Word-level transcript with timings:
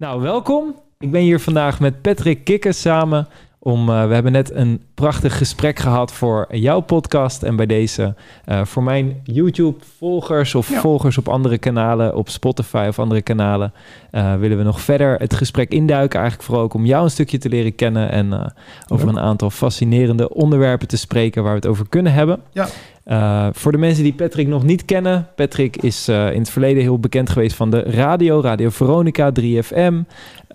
Nou, 0.00 0.20
welkom. 0.20 0.74
Ik 0.98 1.10
ben 1.10 1.20
hier 1.20 1.40
vandaag 1.40 1.80
met 1.80 2.02
Patrick 2.02 2.44
Kikkers 2.44 2.80
samen. 2.80 3.28
Om, 3.58 3.88
uh, 3.88 4.06
we 4.06 4.14
hebben 4.14 4.32
net 4.32 4.54
een 4.54 4.82
prachtig 4.94 5.38
gesprek 5.38 5.78
gehad 5.78 6.12
voor 6.12 6.46
jouw 6.50 6.80
podcast. 6.80 7.42
En 7.42 7.56
bij 7.56 7.66
deze 7.66 8.14
uh, 8.48 8.64
voor 8.64 8.82
mijn 8.82 9.20
YouTube-volgers 9.24 10.54
of 10.54 10.70
ja. 10.70 10.80
volgers 10.80 11.18
op 11.18 11.28
andere 11.28 11.58
kanalen, 11.58 12.16
op 12.16 12.28
Spotify 12.28 12.86
of 12.88 12.98
andere 12.98 13.22
kanalen, 13.22 13.72
uh, 14.12 14.34
willen 14.34 14.58
we 14.58 14.62
nog 14.62 14.80
verder 14.80 15.18
het 15.18 15.34
gesprek 15.34 15.72
induiken. 15.72 16.18
Eigenlijk 16.18 16.48
vooral 16.48 16.64
ook 16.64 16.74
om 16.74 16.86
jou 16.86 17.04
een 17.04 17.10
stukje 17.10 17.38
te 17.38 17.48
leren 17.48 17.74
kennen 17.74 18.10
en 18.10 18.54
over 18.88 19.08
een 19.08 19.20
aantal 19.20 19.50
fascinerende 19.50 20.34
onderwerpen 20.34 20.88
te 20.88 20.96
spreken 20.96 21.42
waar 21.42 21.52
we 21.52 21.58
het 21.58 21.68
over 21.68 21.88
kunnen 21.88 22.12
hebben. 22.12 22.40
Ja. 22.52 22.68
Uh, 23.10 23.46
voor 23.52 23.72
de 23.72 23.78
mensen 23.78 24.04
die 24.04 24.12
Patrick 24.12 24.46
nog 24.46 24.62
niet 24.62 24.84
kennen, 24.84 25.28
Patrick 25.36 25.76
is 25.76 26.08
uh, 26.08 26.32
in 26.32 26.38
het 26.38 26.50
verleden 26.50 26.82
heel 26.82 26.98
bekend 26.98 27.30
geweest 27.30 27.56
van 27.56 27.70
de 27.70 27.80
radio, 27.80 28.40
Radio 28.40 28.68
Veronica, 28.68 29.32
3FM, 29.40 29.94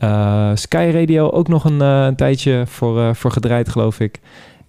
uh, 0.03 0.51
Sky 0.53 0.89
Radio 0.93 1.29
ook 1.29 1.47
nog 1.47 1.63
een, 1.63 1.79
een 1.79 2.15
tijdje 2.15 2.63
voor, 2.67 3.15
voor 3.15 3.31
gedraaid, 3.31 3.69
geloof 3.69 3.99
ik. 3.99 4.19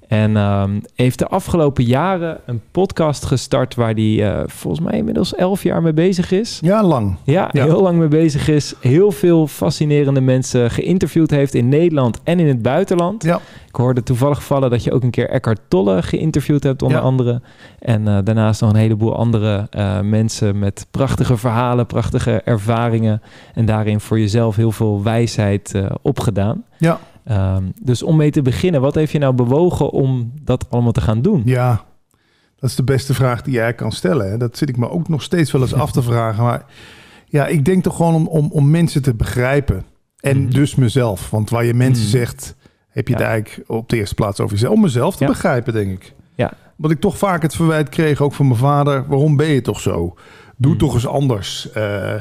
En 0.08 0.36
um, 0.36 0.82
heeft 0.94 1.18
de 1.18 1.26
afgelopen 1.26 1.84
jaren 1.84 2.40
een 2.46 2.60
podcast 2.70 3.24
gestart 3.24 3.74
waar 3.74 3.92
hij 3.92 4.04
uh, 4.04 4.40
volgens 4.46 4.86
mij 4.86 4.98
inmiddels 4.98 5.34
elf 5.34 5.62
jaar 5.62 5.82
mee 5.82 5.92
bezig 5.92 6.30
is. 6.30 6.58
Ja, 6.62 6.82
lang. 6.82 7.16
Ja, 7.24 7.48
ja, 7.52 7.64
heel 7.64 7.82
lang 7.82 7.98
mee 7.98 8.08
bezig 8.08 8.48
is. 8.48 8.74
Heel 8.80 9.12
veel 9.12 9.46
fascinerende 9.46 10.20
mensen 10.20 10.70
geïnterviewd 10.70 11.30
heeft 11.30 11.54
in 11.54 11.68
Nederland 11.68 12.20
en 12.24 12.40
in 12.40 12.46
het 12.46 12.62
buitenland. 12.62 13.22
Ja. 13.22 13.40
Ik 13.68 13.76
hoorde 13.76 14.02
toevallig 14.02 14.44
vallen 14.44 14.70
dat 14.70 14.84
je 14.84 14.92
ook 14.92 15.02
een 15.02 15.10
keer 15.10 15.28
Eckhart 15.28 15.60
Tolle 15.68 16.02
geïnterviewd 16.02 16.62
hebt, 16.62 16.82
onder 16.82 16.98
ja. 16.98 17.04
andere. 17.04 17.40
En 17.78 18.00
uh, 18.06 18.18
daarnaast 18.24 18.60
nog 18.60 18.70
een 18.70 18.76
heleboel 18.76 19.16
andere 19.16 19.66
uh, 19.76 20.00
mensen 20.00 20.58
met 20.58 20.86
prachtige 20.90 21.36
verhalen, 21.36 21.86
prachtige 21.86 22.40
ervaringen. 22.44 23.22
En 23.54 23.64
daarin 23.64 24.00
voor 24.00 24.18
jezelf 24.18 24.56
heel 24.56 24.72
veel 24.72 25.02
wijsheid 25.02 25.74
opgedaan. 26.02 26.64
Ja. 26.78 26.98
Um, 27.30 27.72
dus 27.82 28.02
om 28.02 28.16
mee 28.16 28.30
te 28.30 28.42
beginnen, 28.42 28.80
wat 28.80 28.94
heeft 28.94 29.12
je 29.12 29.18
nou 29.18 29.34
bewogen 29.34 29.90
om 29.90 30.32
dat 30.42 30.66
allemaal 30.70 30.92
te 30.92 31.00
gaan 31.00 31.22
doen? 31.22 31.42
Ja, 31.44 31.84
dat 32.58 32.70
is 32.70 32.76
de 32.76 32.84
beste 32.84 33.14
vraag 33.14 33.42
die 33.42 33.52
jij 33.52 33.74
kan 33.74 33.92
stellen. 33.92 34.30
Hè? 34.30 34.36
Dat 34.36 34.56
zit 34.56 34.68
ik 34.68 34.76
me 34.76 34.90
ook 34.90 35.08
nog 35.08 35.22
steeds 35.22 35.52
wel 35.52 35.60
eens 35.60 35.74
af 35.84 35.92
te 35.92 36.02
vragen. 36.02 36.44
Maar 36.44 36.64
ja, 37.26 37.46
ik 37.46 37.64
denk 37.64 37.82
toch 37.82 37.96
gewoon 37.96 38.14
om, 38.14 38.26
om, 38.26 38.50
om 38.50 38.70
mensen 38.70 39.02
te 39.02 39.14
begrijpen. 39.14 39.84
En 40.20 40.40
mm. 40.40 40.50
dus 40.50 40.74
mezelf. 40.74 41.30
Want 41.30 41.50
waar 41.50 41.64
je 41.64 41.74
mensen 41.74 42.04
mm. 42.04 42.10
zegt, 42.10 42.54
heb 42.88 43.08
je 43.08 43.14
ja. 43.14 43.20
het 43.20 43.28
eigenlijk 43.28 43.70
op 43.70 43.88
de 43.88 43.96
eerste 43.96 44.14
plaats 44.14 44.40
over 44.40 44.54
jezelf. 44.54 44.74
Om 44.74 44.80
mezelf 44.80 45.16
te 45.16 45.24
ja. 45.24 45.30
begrijpen, 45.30 45.72
denk 45.72 45.92
ik. 45.92 46.14
Ja. 46.34 46.52
Wat 46.76 46.90
ik 46.90 47.00
toch 47.00 47.18
vaak 47.18 47.42
het 47.42 47.54
verwijt 47.54 47.88
kreeg, 47.88 48.20
ook 48.20 48.34
van 48.34 48.46
mijn 48.46 48.58
vader. 48.58 49.06
Waarom 49.06 49.36
ben 49.36 49.48
je 49.48 49.60
toch 49.60 49.80
zo? 49.80 50.16
Doe 50.56 50.72
mm. 50.72 50.78
toch 50.78 50.94
eens 50.94 51.06
anders. 51.06 51.68
Uh, 51.76 52.14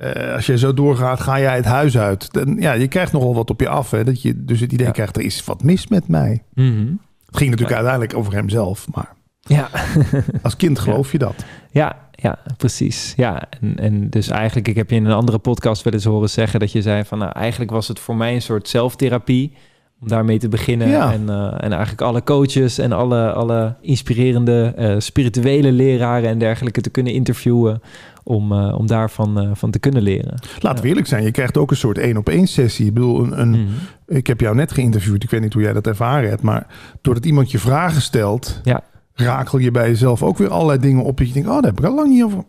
uh, 0.00 0.34
als 0.34 0.46
je 0.46 0.58
zo 0.58 0.74
doorgaat, 0.74 1.20
ga 1.20 1.40
jij 1.40 1.56
het 1.56 1.64
huis 1.64 1.98
uit. 1.98 2.32
Dan, 2.32 2.56
ja, 2.60 2.72
je 2.72 2.88
krijgt 2.88 3.12
nogal 3.12 3.34
wat 3.34 3.50
op 3.50 3.60
je 3.60 3.68
af. 3.68 3.90
Hè? 3.90 4.04
Dat 4.04 4.22
je 4.22 4.44
dus 4.44 4.60
het 4.60 4.72
idee 4.72 4.86
ja. 4.86 4.92
krijgt, 4.92 5.16
er 5.16 5.22
is 5.22 5.44
wat 5.44 5.62
mis 5.62 5.86
met 5.86 6.08
mij. 6.08 6.42
Mm 6.54 6.76
-hmm. 6.76 7.00
Het 7.26 7.36
ging 7.36 7.50
natuurlijk 7.50 7.80
ja. 7.80 7.86
uiteindelijk 7.86 8.16
over 8.18 8.32
hemzelf. 8.32 8.86
Maar 8.94 9.12
ja. 9.40 9.68
als 10.42 10.56
kind 10.56 10.78
geloof 10.78 11.12
je 11.12 11.18
dat. 11.18 11.44
Ja, 11.70 11.96
ja, 12.12 12.38
precies. 12.56 13.12
Ja, 13.16 13.42
en, 13.60 13.76
en 13.76 14.10
dus 14.10 14.28
eigenlijk, 14.28 14.68
ik 14.68 14.76
heb 14.76 14.90
je 14.90 14.96
in 14.96 15.04
een 15.04 15.12
andere 15.12 15.38
podcast 15.38 15.82
wel 15.82 15.92
eens 15.92 16.04
horen 16.04 16.30
zeggen 16.30 16.60
dat 16.60 16.72
je 16.72 16.82
zei 16.82 17.04
van, 17.04 17.18
nou, 17.18 17.32
eigenlijk 17.32 17.70
was 17.70 17.88
het 17.88 17.98
voor 17.98 18.16
mij 18.16 18.34
een 18.34 18.42
soort 18.42 18.68
zelftherapie 18.68 19.52
om 20.00 20.08
daarmee 20.08 20.38
te 20.38 20.48
beginnen. 20.48 20.88
Ja. 20.88 21.12
En, 21.12 21.22
uh, 21.22 21.52
en 21.52 21.72
eigenlijk 21.72 22.00
alle 22.00 22.22
coaches 22.22 22.78
en 22.78 22.92
alle, 22.92 23.32
alle 23.32 23.74
inspirerende 23.80 24.74
uh, 24.78 24.94
spirituele 24.98 25.72
leraren 25.72 26.28
en 26.28 26.38
dergelijke 26.38 26.80
te 26.80 26.90
kunnen 26.90 27.12
interviewen. 27.12 27.82
Om, 28.28 28.52
uh, 28.52 28.74
om 28.78 28.86
daarvan 28.86 29.56
van 29.56 29.70
te 29.70 29.78
kunnen 29.78 30.02
leren. 30.02 30.38
Laten 30.58 30.82
we 30.82 30.88
eerlijk 30.88 31.06
zijn, 31.06 31.24
je 31.24 31.30
krijgt 31.30 31.56
ook 31.56 31.70
een 31.70 31.76
soort 31.76 31.98
één 31.98 32.16
op 32.16 32.28
één 32.28 32.46
sessie. 32.46 32.86
Ik 32.86 32.94
bedoel, 32.94 33.24
een, 33.24 33.40
een, 33.40 33.48
mm. 33.48 33.68
ik 34.06 34.26
heb 34.26 34.40
jou 34.40 34.54
net 34.54 34.72
geïnterviewd. 34.72 35.22
Ik 35.22 35.30
weet 35.30 35.40
niet 35.40 35.52
hoe 35.52 35.62
jij 35.62 35.72
dat 35.72 35.86
ervaren 35.86 36.28
hebt. 36.28 36.42
Maar 36.42 36.66
doordat 37.00 37.24
iemand 37.24 37.50
je 37.50 37.58
vragen 37.58 38.02
stelt, 38.02 38.60
ja. 38.62 38.82
rakel 39.14 39.58
je 39.58 39.70
bij 39.70 39.88
jezelf 39.88 40.22
ook 40.22 40.38
weer 40.38 40.50
allerlei 40.50 40.78
dingen 40.78 41.04
op. 41.04 41.18
Dat 41.18 41.26
je 41.26 41.32
denkt, 41.32 41.48
oh, 41.48 41.54
daar 41.54 41.70
heb 41.70 41.78
ik 41.78 41.84
al 41.84 41.94
lang 41.94 42.08
niet 42.08 42.24
over 42.24 42.44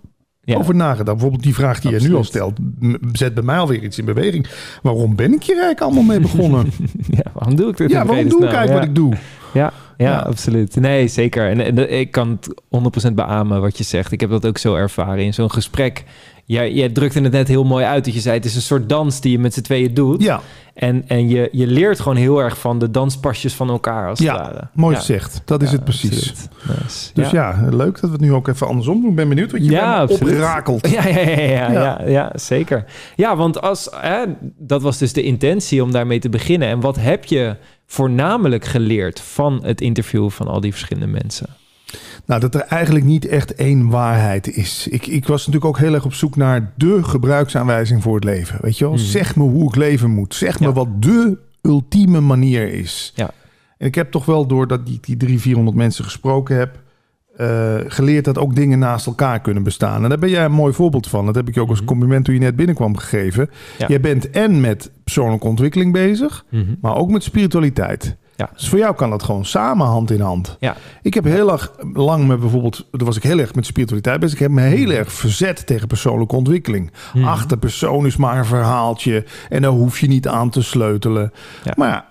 ja. 0.53 0.57
over 0.57 0.75
nagedacht. 0.75 1.11
Bijvoorbeeld 1.11 1.43
die 1.43 1.53
vraag 1.53 1.79
die 1.79 1.91
je 1.91 1.99
nu 1.99 2.15
al 2.15 2.23
stelt, 2.23 2.57
zet 3.11 3.33
bij 3.33 3.43
mij 3.43 3.57
alweer 3.57 3.83
iets 3.83 3.97
in 3.97 4.05
beweging. 4.05 4.47
Waarom 4.81 5.15
ben 5.15 5.33
ik 5.33 5.43
hier 5.43 5.59
eigenlijk 5.59 5.81
allemaal 5.81 6.03
mee 6.03 6.19
begonnen? 6.19 6.65
ja, 7.19 7.31
waarom 7.33 7.55
doe 7.55 7.69
ik 7.69 7.77
dit? 7.77 7.89
Ja, 7.89 8.05
waarom 8.05 8.29
doe 8.29 8.45
ik 8.45 8.51
eigenlijk 8.51 8.79
wat 8.79 8.87
ik 8.87 8.95
doe? 8.95 9.13
Ja, 9.53 9.73
ja, 9.97 10.17
absoluut. 10.19 10.75
Nee, 10.75 11.07
zeker. 11.07 11.49
En, 11.49 11.59
en 11.59 11.99
ik 11.99 12.11
kan 12.11 12.39
het 12.41 13.09
100% 13.09 13.13
beamen 13.13 13.61
wat 13.61 13.77
je 13.77 13.83
zegt. 13.83 14.11
Ik 14.11 14.19
heb 14.19 14.29
dat 14.29 14.45
ook 14.45 14.57
zo 14.57 14.75
ervaren 14.75 15.23
in 15.23 15.33
zo'n 15.33 15.51
gesprek. 15.51 16.03
Jij, 16.45 16.73
jij 16.73 16.89
drukte 16.89 17.21
het 17.21 17.31
net 17.31 17.47
heel 17.47 17.63
mooi 17.63 17.85
uit. 17.85 18.05
Dat 18.05 18.13
je 18.13 18.19
zei, 18.19 18.35
het 18.35 18.45
is 18.45 18.55
een 18.55 18.61
soort 18.61 18.89
dans 18.89 19.21
die 19.21 19.31
je 19.31 19.39
met 19.39 19.53
z'n 19.53 19.61
tweeën 19.61 19.93
doet. 19.93 20.23
Ja. 20.23 20.41
En, 20.73 21.03
en 21.07 21.29
je, 21.29 21.49
je 21.51 21.67
leert 21.67 21.99
gewoon 21.99 22.17
heel 22.17 22.39
erg 22.39 22.57
van 22.57 22.79
de 22.79 22.91
danspasjes 22.91 23.53
van 23.53 23.69
elkaar 23.69 24.09
als 24.09 24.19
ja, 24.19 24.33
het 24.33 24.41
ware. 24.41 24.67
mooi 24.73 24.93
ja. 24.93 24.99
gezegd. 24.99 25.41
Dat 25.45 25.61
is 25.61 25.69
ja, 25.69 25.75
het 25.75 25.83
precies. 25.83 26.33
Nice. 26.67 27.09
Dus 27.13 27.29
ja. 27.29 27.67
leuk 27.69 27.93
dat 27.93 28.09
we 28.09 28.11
het 28.11 28.21
nu 28.21 28.33
ook 28.33 28.47
even 28.47 28.67
andersom 28.67 29.01
doen. 29.01 29.09
Ik 29.09 29.15
ben 29.15 29.29
benieuwd 29.29 29.51
wat 29.51 29.65
je 29.65 29.71
ja, 29.71 30.03
opgerakeld. 30.03 30.87
Ja, 30.97 31.07
ja, 31.07 31.19
ja, 31.19 31.71
ja, 31.71 32.01
ja, 32.05 32.31
zeker. 32.35 32.85
Ja, 33.15 33.35
want 33.35 33.61
als, 33.61 33.89
hè, 33.91 34.23
dat 34.57 34.81
was 34.81 34.97
dus 34.97 35.13
de 35.13 35.23
intentie 35.23 35.83
om 35.83 35.91
daarmee 35.91 36.19
te 36.19 36.29
beginnen. 36.29 36.67
En 36.67 36.79
wat 36.79 36.95
heb 36.95 37.25
je 37.25 37.55
voornamelijk 37.87 38.65
geleerd 38.65 39.19
van 39.19 39.63
het 39.63 39.81
interview 39.81 40.29
van 40.29 40.47
al 40.47 40.61
die 40.61 40.71
verschillende 40.71 41.07
mensen? 41.07 41.49
Nou, 42.25 42.39
dat 42.39 42.55
er 42.55 42.61
eigenlijk 42.61 43.05
niet 43.05 43.27
echt 43.27 43.55
één 43.55 43.89
waarheid 43.89 44.47
is. 44.55 44.87
Ik, 44.87 45.07
ik 45.07 45.27
was 45.27 45.37
natuurlijk 45.37 45.65
ook 45.65 45.79
heel 45.79 45.93
erg 45.93 46.05
op 46.05 46.13
zoek 46.13 46.35
naar 46.35 46.73
de 46.75 47.03
gebruiksaanwijzing 47.03 48.03
voor 48.03 48.15
het 48.15 48.23
leven. 48.23 48.59
Weet 48.61 48.77
je 48.77 48.83
wel? 48.83 48.93
Hmm. 48.93 49.03
Zeg 49.03 49.35
me 49.35 49.43
hoe 49.43 49.67
ik 49.67 49.75
leven 49.75 50.09
moet. 50.09 50.35
Zeg 50.35 50.59
me 50.59 50.73
wat 50.73 51.01
de 51.01 51.37
ultieme 51.61 52.19
manier 52.19 52.73
is. 52.73 53.11
Ja. 53.15 53.31
En 53.77 53.87
ik 53.87 53.95
heb 53.95 54.11
toch 54.11 54.25
wel, 54.25 54.47
doordat 54.47 54.79
ik 54.79 54.85
die, 54.85 54.99
die 55.01 55.17
300, 55.17 55.41
400 55.41 55.77
mensen 55.77 56.03
gesproken 56.03 56.57
heb... 56.57 56.79
eh, 57.37 57.75
geleerd 57.87 58.25
dat 58.25 58.37
ook 58.37 58.55
dingen 58.55 58.79
naast 58.79 59.05
elkaar 59.05 59.39
kunnen 59.41 59.63
bestaan. 59.63 60.03
En 60.03 60.09
daar 60.09 60.19
ben 60.19 60.29
jij 60.29 60.45
een 60.45 60.51
mooi 60.51 60.73
voorbeeld 60.73 61.07
van. 61.07 61.25
Dat 61.25 61.35
heb 61.35 61.47
ik 61.47 61.53
je 61.53 61.61
ook 61.61 61.69
als 61.69 61.77
Mhm. 61.79 61.87
compliment 61.87 62.25
toen 62.25 62.33
je 62.33 62.39
net 62.39 62.55
binnenkwam 62.55 62.97
gegeven. 62.97 63.49
Ja. 63.77 63.87
Jij 63.87 63.99
bent 63.99 64.29
en 64.29 64.61
met 64.61 64.91
persoonlijke 65.03 65.47
ontwikkeling 65.47 65.93
bezig... 65.93 66.45
Mhm. 66.49 66.63
maar 66.81 66.95
ook 66.95 67.09
met 67.11 67.23
spiritualiteit. 67.23 68.15
Ja. 68.35 68.49
Dus 68.55 68.69
voor 68.69 68.79
jou 68.79 68.95
kan 68.95 69.09
dat 69.09 69.23
gewoon 69.23 69.45
samen 69.45 69.87
hand 69.87 70.11
in 70.11 70.19
hand. 70.21 70.57
Ja. 70.59 70.75
Ik 71.01 71.13
heb 71.13 71.23
heel 71.23 71.51
erg 71.51 71.71
lang 71.93 72.27
met 72.27 72.39
bijvoorbeeld, 72.39 72.87
daar 72.91 73.05
was 73.05 73.17
ik 73.17 73.23
heel 73.23 73.39
erg 73.39 73.55
met 73.55 73.65
spiritualiteit 73.65 74.19
bezig. 74.19 74.35
Ik 74.35 74.41
heb 74.41 74.51
me 74.51 74.61
heel 74.61 74.89
erg 74.91 75.11
verzet 75.11 75.65
tegen 75.67 75.87
persoonlijke 75.87 76.35
ontwikkeling. 76.35 76.91
Mhm. 77.13 77.25
Ach, 77.25 77.45
de 77.45 77.57
persoon 77.57 78.05
is 78.05 78.17
maar 78.17 78.37
een 78.37 78.45
verhaaltje 78.45 79.25
en 79.49 79.61
daar 79.61 79.71
hoef 79.71 79.99
je 79.99 80.07
niet 80.07 80.27
aan 80.27 80.49
te 80.49 80.61
sleutelen. 80.61 81.31
Ja. 81.63 81.73
Maar 81.77 81.89
ja, 81.89 82.05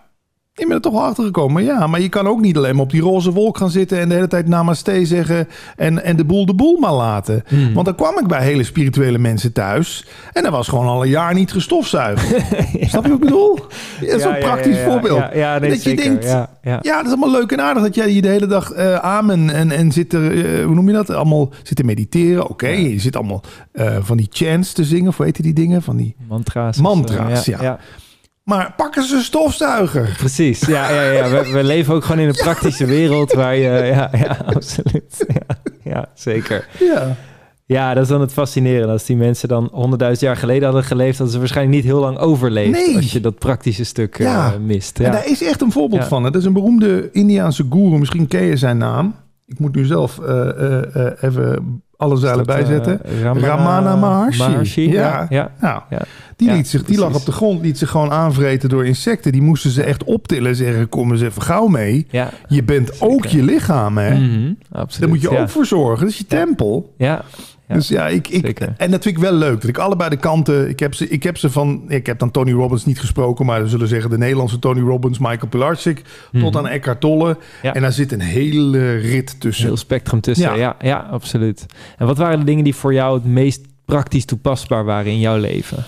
ik 0.56 0.66
ben 0.66 0.76
er 0.76 0.82
toch 0.82 0.92
wel 0.92 1.02
achter 1.02 1.24
gekomen. 1.24 1.64
Ja, 1.64 1.86
maar 1.86 2.00
je 2.00 2.08
kan 2.08 2.26
ook 2.26 2.40
niet 2.40 2.56
alleen 2.56 2.74
maar 2.74 2.84
op 2.84 2.90
die 2.90 3.00
roze 3.00 3.32
wolk 3.32 3.58
gaan 3.58 3.70
zitten 3.70 3.98
en 4.00 4.08
de 4.08 4.14
hele 4.14 4.26
tijd 4.28 4.48
namaste 4.48 5.06
zeggen 5.06 5.48
en, 5.76 6.04
en 6.04 6.16
de 6.16 6.24
boel 6.24 6.46
de 6.46 6.54
boel 6.54 6.78
maar 6.78 6.92
laten. 6.92 7.42
Mhm. 7.50 7.72
Want 7.72 7.86
dan 7.86 7.94
kwam 7.94 8.18
ik 8.18 8.26
bij 8.26 8.42
hele 8.42 8.62
spirituele 8.62 9.18
mensen 9.18 9.52
thuis 9.52 10.06
en 10.32 10.42
dat 10.42 10.52
was 10.52 10.68
gewoon 10.68 10.86
al 10.86 11.02
een 11.02 11.08
jaar 11.08 11.34
niet 11.34 11.52
gestofzuigd. 11.52 12.26
Snap 12.90 13.04
je 13.04 13.10
wat 13.10 13.18
ik 13.18 13.24
bedoel? 13.24 13.54
Dat 13.54 13.68
is 14.00 14.22
Ja, 14.22 14.28
een 14.34 14.40
ja, 14.40 14.46
praktisch 14.46 14.74
ja, 14.76 14.80
ja. 14.82 14.90
voorbeeld. 14.90 15.18
Ja, 15.18 15.30
ja, 15.34 15.58
nee, 15.58 15.70
dat 15.70 15.82
je 15.82 15.96
denkt, 15.96 16.24
Ja, 16.24 16.50
ja. 16.62 16.78
ja, 16.82 16.96
dat 16.96 17.04
is 17.06 17.10
allemaal 17.10 17.30
leuk 17.40 17.52
en 17.52 17.60
aardig 17.60 17.82
dat 17.82 17.94
jij 17.94 18.12
je 18.14 18.22
de 18.22 18.28
hele 18.28 18.46
dag 18.46 18.70
eh 18.72 18.94
amen 18.94 19.50
en, 19.50 19.70
en 19.70 19.92
zit 19.92 20.12
er, 20.12 20.44
eh, 20.58 20.64
hoe 20.64 20.74
noem 20.74 20.86
je 20.86 20.92
dat? 20.94 21.10
Allemaal 21.10 21.50
zit 21.62 21.76
te 21.76 21.84
mediteren. 21.84 22.48
Oké, 22.48 22.68
Ja. 22.68 22.88
je 22.88 23.00
zit 23.00 23.16
allemaal 23.16 23.42
eh, 23.72 23.96
van 24.00 24.16
die 24.16 24.28
chants 24.30 24.72
te 24.72 24.84
zingen, 24.84 25.08
of 25.08 25.16
hoe 25.16 25.26
heet 25.26 25.42
die 25.42 25.52
dingen? 25.54 25.82
Van 25.82 25.96
die... 25.96 26.14
Mantra's. 26.28 26.76
Mantra's, 26.78 27.44
ja. 27.44 27.78
Maar 28.46 28.72
pakken 28.76 29.02
ze 29.02 29.14
een 29.16 29.22
stofzuiger. 29.22 30.14
Precies, 30.18 30.60
ja, 30.60 30.90
ja, 30.90 31.02
ja. 31.02 31.30
We, 31.30 31.50
we 31.52 31.64
leven 31.64 31.94
ook 31.94 32.04
gewoon 32.04 32.20
in 32.20 32.28
een 32.28 32.34
praktische 32.34 32.84
wereld 32.86 33.32
waar 33.32 33.54
je, 33.56 33.62
ja, 33.84 34.10
ja, 34.12 34.36
absoluut. 34.54 35.24
Ja, 35.28 35.56
ja, 35.84 36.08
zeker. 36.14 36.66
Ja. 36.80 37.16
Ja, 37.64 37.94
dat 37.94 38.02
is 38.02 38.08
dan 38.08 38.20
het 38.20 38.32
fascinerende. 38.32 38.92
Als 38.92 39.04
die 39.04 39.16
mensen 39.16 39.48
dan 39.48 39.68
honderdduizend 39.72 40.20
jaar 40.26 40.36
geleden 40.36 40.64
hadden 40.64 40.84
geleefd, 40.84 41.14
hadden 41.16 41.32
ze 41.34 41.38
waarschijnlijk 41.38 41.76
niet 41.76 41.84
heel 41.86 42.00
lang 42.00 42.18
overleefd. 42.18 42.70
Nee. 42.86 42.96
Als 42.96 43.12
je 43.12 43.20
dat 43.20 43.38
praktische 43.38 43.84
stuk 43.84 44.18
eh, 44.18 44.26
Ja. 44.26 44.54
mist. 44.60 44.98
En 44.98 45.04
Ja. 45.04 45.10
daar 45.10 45.26
is 45.28 45.42
echt 45.42 45.60
een 45.60 45.72
voorbeeld 45.72 46.04
van. 46.04 46.24
Het 46.24 46.34
is 46.34 46.44
een 46.44 46.52
beroemde 46.52 47.08
Indiaanse 47.12 47.66
guru. 47.70 47.98
Misschien 47.98 48.26
ken 48.28 48.42
je 48.42 48.56
zijn 48.56 48.78
naam. 48.78 49.14
Ik 49.46 49.58
moet 49.58 49.74
nu 49.74 49.84
zelf 49.84 50.18
eh, 50.18 50.96
eh, 51.06 51.12
even 51.20 51.82
alle 51.96 52.16
zeilen 52.16 52.46
Dat, 52.46 52.56
eh, 52.56 52.62
bijzetten. 52.64 53.00
Ramana, 53.22 53.46
Ramana 53.46 53.96
Maharshi. 53.96 54.38
Maharshi, 54.42 54.90
Ja. 54.92 55.26
ja. 55.28 55.50
ja. 55.60 55.84
Ja. 55.90 56.02
die, 56.36 56.52
liet 56.52 56.68
zich, 56.68 56.84
die 56.84 56.98
lag 56.98 57.14
op 57.14 57.24
de 57.24 57.32
grond, 57.32 57.62
liet 57.62 57.78
zich 57.78 57.90
gewoon 57.90 58.10
aanvreten 58.10 58.68
door 58.68 58.86
insecten. 58.86 59.32
Die 59.32 59.42
moesten 59.42 59.70
ze 59.70 59.82
echt 59.82 60.04
optillen 60.04 60.50
en 60.50 60.56
zeggen, 60.56 60.88
kom 60.88 61.12
eens 61.12 61.22
even 61.22 61.42
gauw 61.42 61.66
mee. 61.66 62.06
Je 62.48 62.62
bent 62.64 62.88
Zeker. 62.88 63.06
ook 63.08 63.26
je 63.26 63.42
lichaam, 63.42 63.98
hè? 63.98 64.14
Mhm, 64.14 64.52
absoluut. 64.72 65.00
Daar 65.00 65.08
moet 65.08 65.20
je 65.20 65.38
ook 65.42 65.48
voor 65.48 65.66
zorgen. 65.66 66.00
Dat 66.04 66.08
is 66.12 66.18
je 66.18 66.26
tempel. 66.26 66.94
Ja, 66.96 67.24
Ja, 67.68 67.74
dus 67.74 67.88
ja, 67.88 68.08
ik, 68.08 68.28
ik, 68.28 68.60
en 68.60 68.90
dat 68.90 69.02
vind 69.02 69.16
ik 69.16 69.22
wel 69.22 69.32
leuk. 69.32 69.60
Dat 69.60 69.70
ik 69.70 69.78
allebei 69.78 70.10
de 70.10 70.16
kanten. 70.16 70.68
Ik 70.68 70.78
heb 70.78 70.94
ze, 70.94 71.08
ik 71.08 71.22
heb 71.22 71.36
ze 71.36 71.50
van. 71.50 71.84
Ik 71.88 72.06
heb 72.06 72.18
dan 72.18 72.30
Tony 72.30 72.52
Robbins 72.52 72.84
niet 72.84 73.00
gesproken, 73.00 73.46
maar 73.46 73.62
we 73.62 73.68
zullen 73.68 73.88
zeggen 73.88 74.10
de 74.10 74.18
Nederlandse 74.18 74.58
Tony 74.58 74.80
Robbins, 74.80 75.18
Michael 75.18 75.48
Pilarczyk, 75.48 76.02
tot 76.32 76.42
Mhm. 76.42 76.56
aan 76.56 76.68
Eckhart 76.68 77.00
Tolle. 77.00 77.36
Ja. 77.62 77.74
En 77.74 77.82
daar 77.82 77.92
zit 77.92 78.12
een 78.12 78.20
hele 78.20 78.96
rit 78.96 79.40
tussen. 79.40 79.66
heel 79.66 79.76
spectrum 79.76 80.20
tussen. 80.20 80.46
Ja. 80.50 80.54
Ja. 80.54 80.76
Ja, 80.80 80.98
absoluut. 81.10 81.66
En 81.98 82.06
wat 82.06 82.18
waren 82.18 82.38
de 82.38 82.44
dingen 82.44 82.64
die 82.64 82.74
voor 82.74 82.92
jou 82.94 83.14
het 83.14 83.24
meest 83.24 83.60
praktisch 83.84 84.24
toepasbaar 84.24 84.84
waren 84.84 85.12
in 85.12 85.18
jouw 85.20 85.38
leven? 85.38 85.84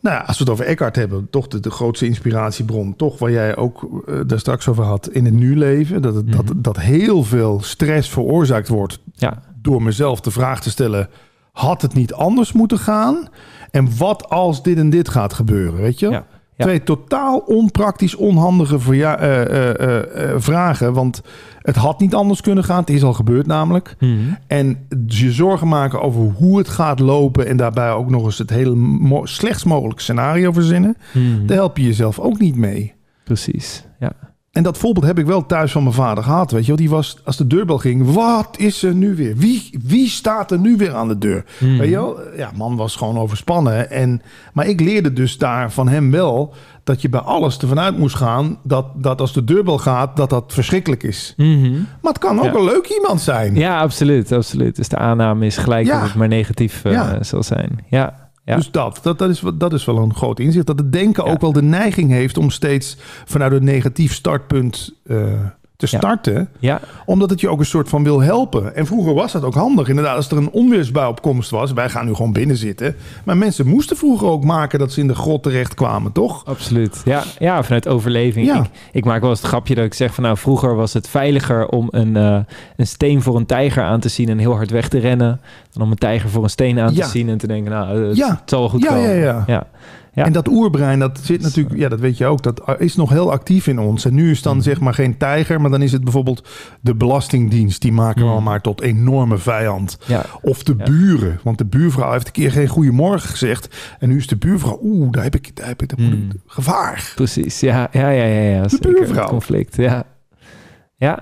Nou 0.00 0.26
als 0.26 0.38
we 0.38 0.44
het 0.44 0.52
over 0.52 0.64
Eckhart 0.64 0.96
hebben, 0.96 1.26
toch 1.30 1.48
de, 1.48 1.60
de 1.60 1.70
grootste 1.70 2.06
inspiratiebron. 2.06 2.96
Toch 2.96 3.18
waar 3.18 3.30
jij 3.30 3.56
ook 3.56 4.02
uh, 4.08 4.20
daar 4.26 4.38
straks 4.38 4.68
over 4.68 4.84
had 4.84 5.08
in 5.08 5.24
het 5.24 5.34
nu 5.34 5.56
leven. 5.58 6.02
Dat, 6.02 6.14
het, 6.14 6.32
dat, 6.32 6.44
Mhm. 6.44 6.60
dat 6.62 6.80
heel 6.80 7.24
veel 7.24 7.60
stress 7.62 8.08
veroorzaakt 8.08 8.68
wordt 8.68 8.98
Ja, 9.14 9.42
door 9.66 9.82
mezelf 9.82 10.20
de 10.20 10.30
vraag 10.30 10.60
te 10.60 10.70
stellen: 10.70 11.08
had 11.52 11.82
het 11.82 11.94
niet 11.94 12.12
anders 12.12 12.52
moeten 12.52 12.78
gaan? 12.78 13.28
En 13.70 13.96
wat 13.98 14.28
als 14.30 14.62
dit 14.62 14.78
en 14.78 14.90
dit 14.90 15.08
gaat 15.08 15.32
gebeuren? 15.32 15.80
Weet 15.80 15.98
je? 15.98 16.08
Ja, 16.08 16.24
ja. 16.56 16.64
Twee 16.64 16.82
totaal 16.82 17.38
onpraktisch, 17.38 18.14
onhandige 18.14 18.78
verja- 18.78 19.18
eh, 19.18 19.40
eh, 19.40 20.30
eh, 20.30 20.34
vragen. 20.40 20.92
Want 20.92 21.22
het 21.62 21.76
had 21.76 22.00
niet 22.00 22.14
anders 22.14 22.40
kunnen 22.40 22.64
gaan. 22.64 22.80
Het 22.80 22.90
is 22.90 23.02
al 23.02 23.12
gebeurd 23.12 23.46
namelijk. 23.46 23.96
Mhm. 24.00 24.12
En 24.46 24.86
je 25.06 25.32
zorgen 25.32 25.68
maken 25.68 26.00
over 26.02 26.20
hoe 26.36 26.58
het 26.58 26.68
gaat 26.68 26.98
lopen. 26.98 27.46
En 27.46 27.56
daarbij 27.56 27.90
ook 27.90 28.10
nog 28.10 28.24
eens 28.24 28.38
het 28.38 28.50
hele 28.50 28.74
mo- 28.74 29.26
slechtst 29.26 29.64
mogelijke 29.64 30.02
scenario 30.02 30.52
verzinnen. 30.52 30.96
Mhm. 31.12 31.46
Daar 31.46 31.56
help 31.56 31.76
je 31.76 31.84
jezelf 31.84 32.18
ook 32.18 32.38
niet 32.38 32.56
mee. 32.56 32.94
precies. 33.24 33.84
Ja. 33.98 34.12
En 34.56 34.62
dat 34.62 34.78
voorbeeld 34.78 35.04
heb 35.06 35.18
ik 35.18 35.26
wel 35.26 35.46
thuis 35.46 35.72
van 35.72 35.82
mijn 35.82 35.94
vader 35.94 36.24
gehad. 36.24 36.50
Weet 36.50 36.60
je 36.62 36.66
wel, 36.66 36.76
die 36.76 36.90
was, 36.90 37.16
als 37.24 37.36
de 37.36 37.46
deurbel 37.46 37.78
ging, 37.78 38.12
wat 38.14 38.48
is 38.58 38.82
er 38.82 38.94
nu 38.94 39.14
weer? 39.14 39.36
Wie, 39.36 39.70
wie 39.84 40.08
staat 40.08 40.50
er 40.50 40.58
nu 40.58 40.76
weer 40.76 40.94
aan 40.94 41.08
de 41.08 41.18
deur? 41.18 41.44
Mhm. 41.58 41.76
Weet 41.76 41.88
je 41.88 41.94
wel, 41.94 42.18
ja, 42.36 42.50
man 42.54 42.76
was 42.76 42.96
gewoon 42.96 43.18
overspannen. 43.18 43.90
En, 43.90 44.22
maar 44.52 44.66
ik 44.66 44.80
leerde 44.80 45.12
dus 45.12 45.38
daar 45.38 45.72
van 45.72 45.88
hem 45.88 46.10
wel 46.10 46.54
dat 46.84 47.02
je 47.02 47.08
bij 47.08 47.20
alles 47.20 47.58
ervan 47.58 47.80
uit 47.80 47.98
moest 47.98 48.14
gaan 48.16 48.58
dat, 48.62 48.86
dat 48.94 49.20
als 49.20 49.32
de 49.32 49.44
deurbel 49.44 49.78
gaat, 49.78 50.16
dat 50.16 50.30
dat 50.30 50.44
verschrikkelijk 50.52 51.02
is. 51.02 51.34
Mhm. 51.36 51.72
Maar 51.72 52.12
het 52.12 52.18
kan 52.18 52.38
ook 52.38 52.44
Ja. 52.44 52.54
een 52.54 52.64
leuk 52.64 52.86
iemand 52.86 53.20
zijn. 53.20 53.54
Ja, 53.54 53.80
absoluut, 53.80 54.32
absoluut. 54.32 54.76
Dus 54.76 54.88
de 54.88 54.96
aanname 54.98 55.46
is 55.46 55.56
gelijk 55.56 55.86
Ja. 55.86 55.92
dat 55.98 56.02
het 56.08 56.14
maar 56.14 56.28
negatief 56.28 56.84
eh, 56.84 56.92
Ja. 56.92 57.22
zal 57.22 57.42
zijn. 57.42 57.78
Ja, 57.88 58.25
ja. 58.46 58.56
Dus 58.56 58.70
dat, 58.70 58.98
dat, 59.02 59.18
dat, 59.18 59.30
is, 59.30 59.40
wel- 59.40 59.56
dat 59.56 59.72
is 59.72 59.84
wel 59.84 59.98
een 59.98 60.14
groot 60.14 60.40
inzicht. 60.40 60.66
Dat 60.66 60.78
het 60.78 60.92
denken 60.92 61.24
Ja. 61.24 61.30
ook 61.30 61.40
wel 61.40 61.52
de 61.52 61.62
neiging 61.62 62.10
heeft 62.10 62.38
om 62.38 62.50
steeds 62.50 62.96
vanuit 63.24 63.52
een 63.52 63.64
negatief 63.64 64.12
startpunt 64.14 64.92
eh, 65.06 65.16
te 65.76 65.86
starten. 65.86 66.48
ja. 66.58 66.80
Omdat 67.04 67.30
het 67.30 67.40
je 67.40 67.48
ook 67.48 67.58
een 67.58 67.66
soort 67.66 67.88
van 67.88 68.02
wil 68.04 68.20
helpen. 68.22 68.74
En 68.74 68.86
vroeger 68.86 69.14
was 69.14 69.32
dat 69.32 69.42
ook 69.44 69.54
handig. 69.54 69.88
Inderdaad, 69.88 70.16
als 70.16 70.30
er 70.30 70.36
een 70.36 70.50
onweersbui 70.50 71.08
op 71.08 71.22
komst 71.22 71.50
was. 71.50 71.72
Wij 71.72 71.88
gaan 71.88 72.06
nu 72.06 72.14
gewoon 72.14 72.32
binnen 72.32 72.56
zitten. 72.56 72.96
Maar 73.24 73.36
mensen 73.36 73.66
moesten 73.66 73.96
vroeger 73.96 74.28
ook 74.28 74.44
maken 74.44 74.78
dat 74.78 74.92
ze 74.92 75.00
in 75.00 75.06
de 75.06 75.14
grot 75.14 75.42
terecht 75.42 75.74
kwamen, 75.74 76.12
toch? 76.12 76.44
Absoluut. 76.44 77.00
Ja, 77.04 77.22
ja 77.38 77.62
vanuit 77.62 77.88
overleving. 77.88 78.46
Ja. 78.46 78.58
Ik, 78.60 78.66
ik 78.92 79.04
maak 79.04 79.20
wel 79.20 79.30
eens 79.30 79.38
het 79.40 79.48
grapje 79.48 79.74
dat 79.74 79.84
ik 79.84 79.94
zeg 79.94 80.14
van 80.14 80.24
nou, 80.24 80.36
vroeger 80.36 80.74
was 80.74 80.92
het 80.92 81.08
veiliger 81.08 81.68
om 81.68 81.88
een, 81.90 82.16
eh, 82.16 82.38
een 82.76 82.86
steen 82.86 83.22
voor 83.22 83.36
een 83.36 83.46
tijger 83.46 83.82
aan 83.82 84.00
te 84.00 84.08
zien 84.08 84.28
en 84.28 84.38
heel 84.38 84.54
hard 84.54 84.70
weg 84.70 84.88
te 84.88 84.98
rennen. 84.98 85.40
Dan 85.72 85.82
om 85.82 85.90
een 85.90 85.96
tijger 85.98 86.30
voor 86.30 86.42
een 86.42 86.50
steen 86.50 86.78
aan 86.80 86.94
Ja. 86.94 87.04
te 87.04 87.10
zien 87.10 87.28
en 87.28 87.38
te 87.38 87.46
denken, 87.46 87.70
nou, 87.72 88.06
het, 88.08 88.16
Ja. 88.16 88.28
het 88.30 88.50
zal 88.50 88.60
wel 88.60 88.68
goed 88.68 88.82
Ja, 88.82 88.88
komen. 88.88 89.08
ja, 89.08 89.22
ja. 89.24 89.44
ja. 89.46 89.66
Ja. 90.16 90.24
En 90.24 90.32
dat 90.32 90.48
oerbrein, 90.48 90.98
dat 90.98 91.18
zit 91.22 91.42
natuurlijk, 91.42 91.76
ja, 91.76 91.88
dat 91.88 92.00
weet 92.00 92.16
je 92.18 92.26
ook, 92.26 92.42
dat 92.42 92.74
is 92.78 92.94
nog 92.96 93.10
heel 93.10 93.30
actief 93.32 93.66
in 93.66 93.78
ons. 93.78 94.04
En 94.04 94.14
nu 94.14 94.30
is 94.30 94.42
dan 94.42 94.54
Mhm. 94.56 94.64
zeg 94.64 94.80
maar 94.80 94.94
geen 94.94 95.16
tijger, 95.16 95.60
maar 95.60 95.70
dan 95.70 95.82
is 95.82 95.92
het 95.92 96.02
bijvoorbeeld 96.04 96.48
de 96.80 96.94
Belastingdienst. 96.94 97.82
Die 97.82 97.92
maken 97.92 98.20
we 98.20 98.26
Mhm. 98.26 98.34
al 98.34 98.40
maar 98.40 98.60
tot 98.60 98.80
enorme 98.80 99.38
vijand. 99.38 99.98
Ja. 100.06 100.24
Of 100.42 100.62
de 100.62 100.74
Ja. 100.78 100.84
buren. 100.84 101.40
Want 101.42 101.58
de 101.58 101.64
buurvrouw 101.64 102.12
heeft 102.12 102.26
een 102.26 102.32
keer 102.32 102.50
geen 102.50 102.68
goedemorgen 102.68 103.28
gezegd. 103.28 103.76
En 103.98 104.08
nu 104.08 104.16
is 104.16 104.26
de 104.26 104.36
buurvrouw, 104.36 104.78
oeh, 104.82 105.10
daar 105.12 105.22
heb 105.22 105.34
ik, 105.34 105.56
daar 105.56 105.66
heb 105.66 105.82
ik, 105.82 105.96
daar 105.96 106.06
Mhm. 106.06 106.20
gevaar. 106.46 107.12
Precies, 107.14 107.60
ja, 107.60 107.88
ja, 107.92 108.08
ja, 108.10 108.24
ja, 108.24 108.40
ja 108.50 108.68
zeker. 108.68 108.92
buurvrouw. 108.92 109.28
Conflict, 109.28 109.76
ja. 109.76 110.04
Ja, 110.96 111.18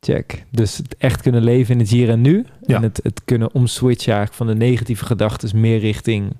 check. 0.00 0.44
Dus 0.50 0.76
het 0.76 0.96
echt 0.98 1.22
kunnen 1.22 1.42
leven 1.42 1.74
in 1.74 1.80
het 1.80 1.88
hier 1.90 2.08
en 2.10 2.20
nu. 2.20 2.44
En 2.66 2.82
het, 2.82 3.00
het 3.02 3.22
kunnen 3.24 3.54
omswitchen 3.54 4.12
eigenlijk 4.14 4.36
van 4.36 4.46
de 4.58 4.64
negatieve 4.64 5.04
gedachten 5.04 5.60
meer 5.60 5.78
richting 5.78 6.32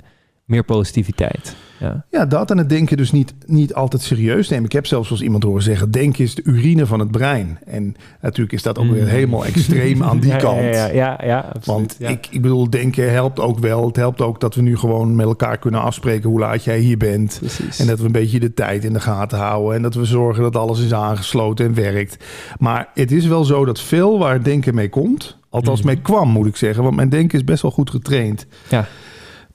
meer 0.44 0.65
positiviteit. 0.65 1.56
Ja. 1.81 2.05
Ja, 2.11 2.27
dat 2.27 2.50
en 2.50 2.59
het 2.59 2.69
denken 2.69 2.97
dus 2.97 3.12
niet, 3.12 3.35
niet 3.47 3.75
altijd 3.75 4.03
serieus 4.03 4.49
nemen. 4.49 4.65
Ik 4.65 4.73
heb 4.73 4.87
zelfs 4.87 5.11
als 5.11 5.23
iemand 5.23 5.43
horen 5.43 5.62
zeggen, 5.62 5.91
denken 5.91 6.25
is 6.25 6.35
de 6.35 6.43
urine 6.44 6.87
van 6.87 6.99
het 7.00 7.11
brein. 7.11 7.59
En 7.67 7.94
natuurlijk 8.21 8.53
is 8.53 8.62
dat 8.62 8.79
ook 8.79 8.91
weer 8.91 9.03
Mm. 9.03 9.09
helemaal 9.09 9.44
extreem 9.44 10.03
aan 10.03 10.19
die 10.21 10.31
Ja, 10.37 10.37
kant. 10.37 10.61
Ja, 10.75 10.87
ja, 10.87 11.21
ja, 11.25 11.39
absoluut. 11.39 11.65
Want 11.67 11.97
ik, 12.11 12.27
ik 12.31 12.43
bedoel, 12.43 12.71
denken 12.71 13.12
helpt 13.12 13.41
ook 13.41 13.59
wel. 13.59 13.87
Het 13.87 13.97
helpt 13.97 14.21
ook 14.21 14.41
dat 14.41 14.55
we 14.55 14.62
nu 14.62 14.77
gewoon 14.77 15.17
met 15.17 15.27
elkaar 15.27 15.59
kunnen 15.59 15.81
afspreken 15.83 16.29
hoe 16.31 16.39
laat 16.39 16.65
jij 16.65 16.79
hier 16.79 16.97
bent. 16.97 17.37
Precies. 17.39 17.79
En 17.79 17.87
dat 17.87 17.99
we 17.99 18.06
een 18.06 18.12
beetje 18.12 18.41
de 18.41 18.55
tijd 18.55 18.85
in 18.85 18.93
de 18.93 19.00
gaten 19.00 19.39
houden. 19.39 19.77
En 19.77 19.83
dat 19.83 19.94
we 19.94 20.05
zorgen 20.05 20.43
dat 20.43 20.56
alles 20.56 20.81
is 20.81 20.93
aangesloten 20.94 21.67
en 21.67 21.75
werkt. 21.75 22.25
Maar 22.59 22.89
het 22.94 23.12
is 23.12 23.27
wel 23.27 23.44
zo 23.44 23.65
dat 23.65 23.81
veel 23.81 24.19
waar 24.19 24.33
het 24.33 24.44
denken 24.44 24.75
mee 24.75 24.89
komt. 24.89 25.39
Althans 25.50 25.79
Mhm. 25.79 25.87
mee 25.89 26.00
kwam, 26.00 26.29
moet 26.29 26.47
ik 26.47 26.56
zeggen. 26.56 26.83
Want 26.83 26.97
mijn 26.97 27.09
denken 27.09 27.39
is 27.39 27.44
best 27.44 27.62
wel 27.62 27.71
goed 27.71 27.91
getraind. 27.91 28.47
Ja. 28.69 28.87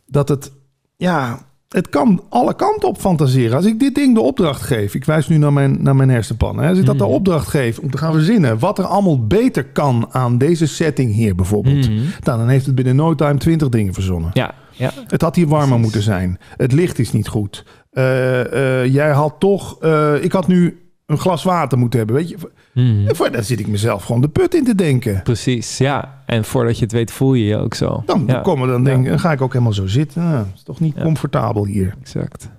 Dat 0.09 0.29
het, 0.29 0.51
ja, 0.97 1.39
het 1.67 1.89
kan 1.89 2.23
alle 2.29 2.55
kanten 2.55 2.87
op 2.89 2.97
fantaseren. 2.99 3.55
Als 3.55 3.65
ik 3.65 3.79
dit 3.79 3.95
ding 3.95 4.13
de 4.15 4.21
opdracht 4.21 4.61
geef. 4.61 4.95
Ik 4.95 5.05
wijs 5.05 5.27
nu 5.27 5.37
naar 5.37 5.53
mijn, 5.53 5.77
naar 5.83 5.95
mijn 5.95 6.09
hersenpan. 6.09 6.57
Hè. 6.59 6.69
Als 6.69 6.77
ik 6.79 6.85
dat 6.85 6.97
de 6.97 7.03
Mhm. 7.03 7.13
opdracht 7.13 7.47
geef 7.47 7.79
om 7.79 7.91
te 7.91 7.97
gaan 7.97 8.13
verzinnen. 8.13 8.59
Wat 8.59 8.77
er 8.77 8.85
allemaal 8.85 9.27
beter 9.27 9.65
kan 9.65 10.07
aan 10.11 10.37
deze 10.37 10.65
setting 10.67 11.13
hier 11.13 11.35
bijvoorbeeld. 11.35 11.89
Mhm. 11.89 11.99
Nou, 12.23 12.37
dan 12.37 12.47
heeft 12.47 12.65
het 12.65 12.75
binnen 12.75 12.95
no 12.95 13.15
time 13.15 13.37
20 13.37 13.69
dingen 13.69 13.93
verzonnen. 13.93 14.29
Ja, 14.33 14.53
ja. 14.71 14.91
Het 15.07 15.21
had 15.21 15.35
hier 15.35 15.47
warmer 15.47 15.79
moeten 15.79 16.01
zijn. 16.01 16.37
Het 16.57 16.71
licht 16.71 16.99
is 16.99 17.11
niet 17.11 17.27
goed. 17.27 17.65
Eh, 17.91 18.81
eh, 18.83 18.93
jij 18.93 19.11
had 19.11 19.35
toch... 19.39 19.79
eh, 19.81 20.23
ik 20.23 20.31
had 20.31 20.47
nu 20.47 20.81
een 21.05 21.17
glas 21.17 21.43
water 21.43 21.77
moeten 21.77 21.99
hebben. 21.99 22.15
Weet 22.17 22.29
je, 22.29 22.37
Mhm. 22.83 23.07
En 23.07 23.15
voor, 23.15 23.31
daar 23.31 23.43
zit 23.43 23.59
ik 23.59 23.67
mezelf 23.67 24.03
gewoon 24.03 24.21
de 24.21 24.29
put 24.29 24.55
in 24.55 24.63
te 24.63 24.75
denken. 24.75 25.21
Precies, 25.23 25.77
ja. 25.77 26.23
En 26.25 26.43
voordat 26.45 26.77
je 26.77 26.83
het 26.83 26.91
weet 26.91 27.11
voel 27.11 27.33
je 27.33 27.45
je 27.45 27.57
ook 27.57 27.73
zo. 27.73 28.03
Dan, 28.05 28.23
ja, 28.27 28.39
komen, 28.39 28.67
dan, 28.67 28.83
denk, 28.83 29.07
dan 29.07 29.19
ga 29.19 29.31
ik 29.31 29.41
ook 29.41 29.51
helemaal 29.53 29.73
zo 29.73 29.87
zitten. 29.87 30.23
Nou, 30.23 30.37
het 30.37 30.55
is 30.55 30.63
toch 30.63 30.79
niet 30.79 30.95
Ja. 30.95 31.01
comfortabel 31.03 31.65
hier. 31.65 31.95
exact. 32.01 32.49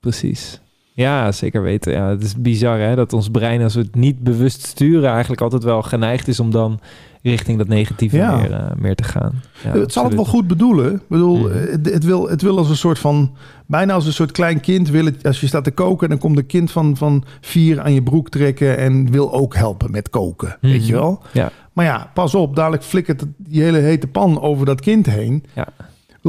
Precies. 0.00 0.60
Ja, 0.98 1.32
zeker 1.32 1.62
weten. 1.62 1.92
Ja, 1.92 2.08
het 2.08 2.22
is 2.22 2.36
bizar 2.36 2.78
hè, 2.78 2.94
dat 2.94 3.12
ons 3.12 3.28
brein, 3.30 3.62
als 3.62 3.74
we 3.74 3.80
het 3.80 3.94
niet 3.94 4.18
bewust 4.22 4.66
sturen, 4.66 5.10
eigenlijk 5.10 5.40
altijd 5.40 5.62
wel 5.64 5.82
geneigd 5.82 6.28
is 6.28 6.40
om 6.40 6.50
dan 6.50 6.80
richting 7.22 7.58
dat 7.58 7.68
negatieve 7.68 8.16
Ja. 8.16 8.36
meer, 8.36 8.52
eh, 8.52 8.70
meer 8.78 8.94
te 8.94 9.02
gaan. 9.04 9.32
Ja, 9.64 9.72
het 9.78 9.92
zal 9.92 10.04
het 10.04 10.14
wel 10.14 10.24
goed 10.24 10.46
bedoelen. 10.46 10.94
Ik 10.94 11.08
bedoel, 11.08 11.36
Mhm. 11.38 11.52
het, 11.70 11.90
het 11.92 12.04
wil, 12.04 12.28
het 12.28 12.42
wil 12.42 12.58
als 12.58 12.68
een 12.70 12.76
soort 12.76 12.98
van... 12.98 13.34
Bijna 13.66 13.92
als 13.94 14.06
een 14.06 14.12
soort 14.12 14.32
klein 14.32 14.60
kind. 14.60 14.88
Wil 14.90 15.04
het, 15.04 15.26
als 15.26 15.40
je 15.40 15.46
staat 15.46 15.64
te 15.64 15.70
koken, 15.70 16.08
dan 16.08 16.18
komt 16.18 16.38
een 16.38 16.46
kind 16.46 16.70
van, 16.70 16.96
van 16.96 17.24
vier 17.40 17.80
aan 17.80 17.92
je 17.94 18.02
broek 18.02 18.28
trekken... 18.30 18.78
en 18.78 19.10
wil 19.10 19.32
ook 19.32 19.54
helpen 19.54 19.90
met 19.90 20.10
koken. 20.10 20.56
Weet 20.60 20.86
je 20.86 20.92
wel? 20.92 21.22
Ja. 21.32 21.50
Maar 21.72 21.84
ja, 21.84 22.10
pas 22.14 22.34
op. 22.34 22.56
Dadelijk 22.56 22.82
flikkert 22.82 23.20
het- 23.20 23.30
die 23.36 23.62
hele 23.62 23.78
hete 23.78 24.06
pan 24.06 24.40
over 24.40 24.66
dat 24.66 24.80
kind 24.80 25.06
heen. 25.06 25.44
Ja. 25.54 25.68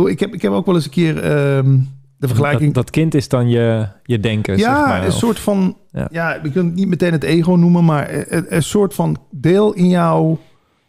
Ik, 0.05 0.19
heb, 0.19 0.33
ik 0.33 0.41
heb 0.41 0.51
ook 0.51 0.65
wel 0.65 0.75
eens 0.75 0.85
een 0.85 0.91
keer 0.91 1.17
ehm, 1.23 1.77
de 2.19 2.27
vergelijking... 2.27 2.73
Dat, 2.73 2.83
dat 2.83 2.89
kind 2.89 3.13
is 3.15 3.27
dan 3.27 3.49
je, 3.49 3.87
je 4.03 4.19
denken, 4.19 4.59
zeg 4.59 4.67
ja, 4.67 4.85
maar. 4.85 5.01
een 5.01 5.07
Of- 5.07 5.13
soort 5.13 5.39
van... 5.39 5.77
Ja. 5.91 6.07
Ja. 6.11 6.33
ik 6.33 6.53
wil 6.53 6.63
het 6.65 6.75
niet 6.75 6.87
meteen 6.87 7.11
het 7.11 7.23
ego 7.23 7.51
noemen... 7.55 7.85
maar 7.85 8.09
een, 8.27 8.55
een 8.55 8.63
soort 8.63 8.93
van 8.93 9.17
deel 9.31 9.73
in 9.73 9.87
jou... 9.87 10.37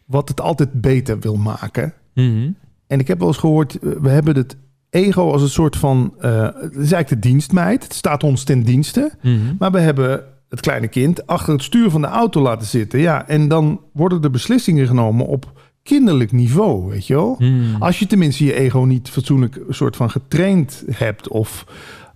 wat 0.05 0.29
het 0.29 0.41
altijd 0.41 0.73
beter 0.73 1.19
wil 1.21 1.37
maken. 1.37 1.95
Mhm. 2.15 2.51
En 2.87 2.99
ik 2.99 3.09
heb 3.09 3.19
wel 3.19 3.29
eens 3.29 3.37
gehoord... 3.37 3.79
eh, 3.79 3.91
we 4.01 4.09
hebben 4.09 4.37
het 4.37 4.57
ego 4.91 5.31
als 5.33 5.43
een 5.43 5.49
soort 5.49 5.77
van... 5.77 6.15
eh, 6.19 6.43
het 6.43 6.73
is 6.73 6.93
eigenlijk 6.93 7.09
de 7.23 7.29
dienstmeid. 7.29 7.83
Het 7.83 7.95
staat 7.95 8.23
ons 8.23 8.45
ten 8.45 8.63
dienste. 8.63 9.11
Mhm. 9.23 9.55
Maar 9.59 9.71
we 9.73 9.81
hebben 9.81 10.25
het 10.49 10.61
kleine 10.61 10.89
kind 10.89 11.27
achter 11.27 11.53
het 11.53 11.63
stuur 11.63 11.91
van 11.91 12.01
de 12.01 12.07
auto 12.07 12.41
laten 12.43 12.67
zitten. 12.67 12.99
Ja, 12.99 13.29
en 13.29 13.49
dan 13.49 13.81
worden 13.93 14.23
er 14.23 14.31
beslissingen 14.31 14.87
genomen 14.87 15.27
op 15.27 15.53
kinderlijk 15.83 16.33
niveau, 16.33 16.89
weet 16.91 17.07
je 17.07 17.15
wel? 17.15 17.37
Mhm. 17.39 17.83
Als 17.83 17.99
je 17.99 18.07
tenminste 18.07 18.45
je 18.45 18.55
ego 18.55 18.81
niet 18.81 19.09
fatsoenlijk 19.09 19.61
soort 19.69 19.97
van 19.97 20.11
getraind 20.11 20.85
hebt. 20.91 21.29
Of 21.29 21.65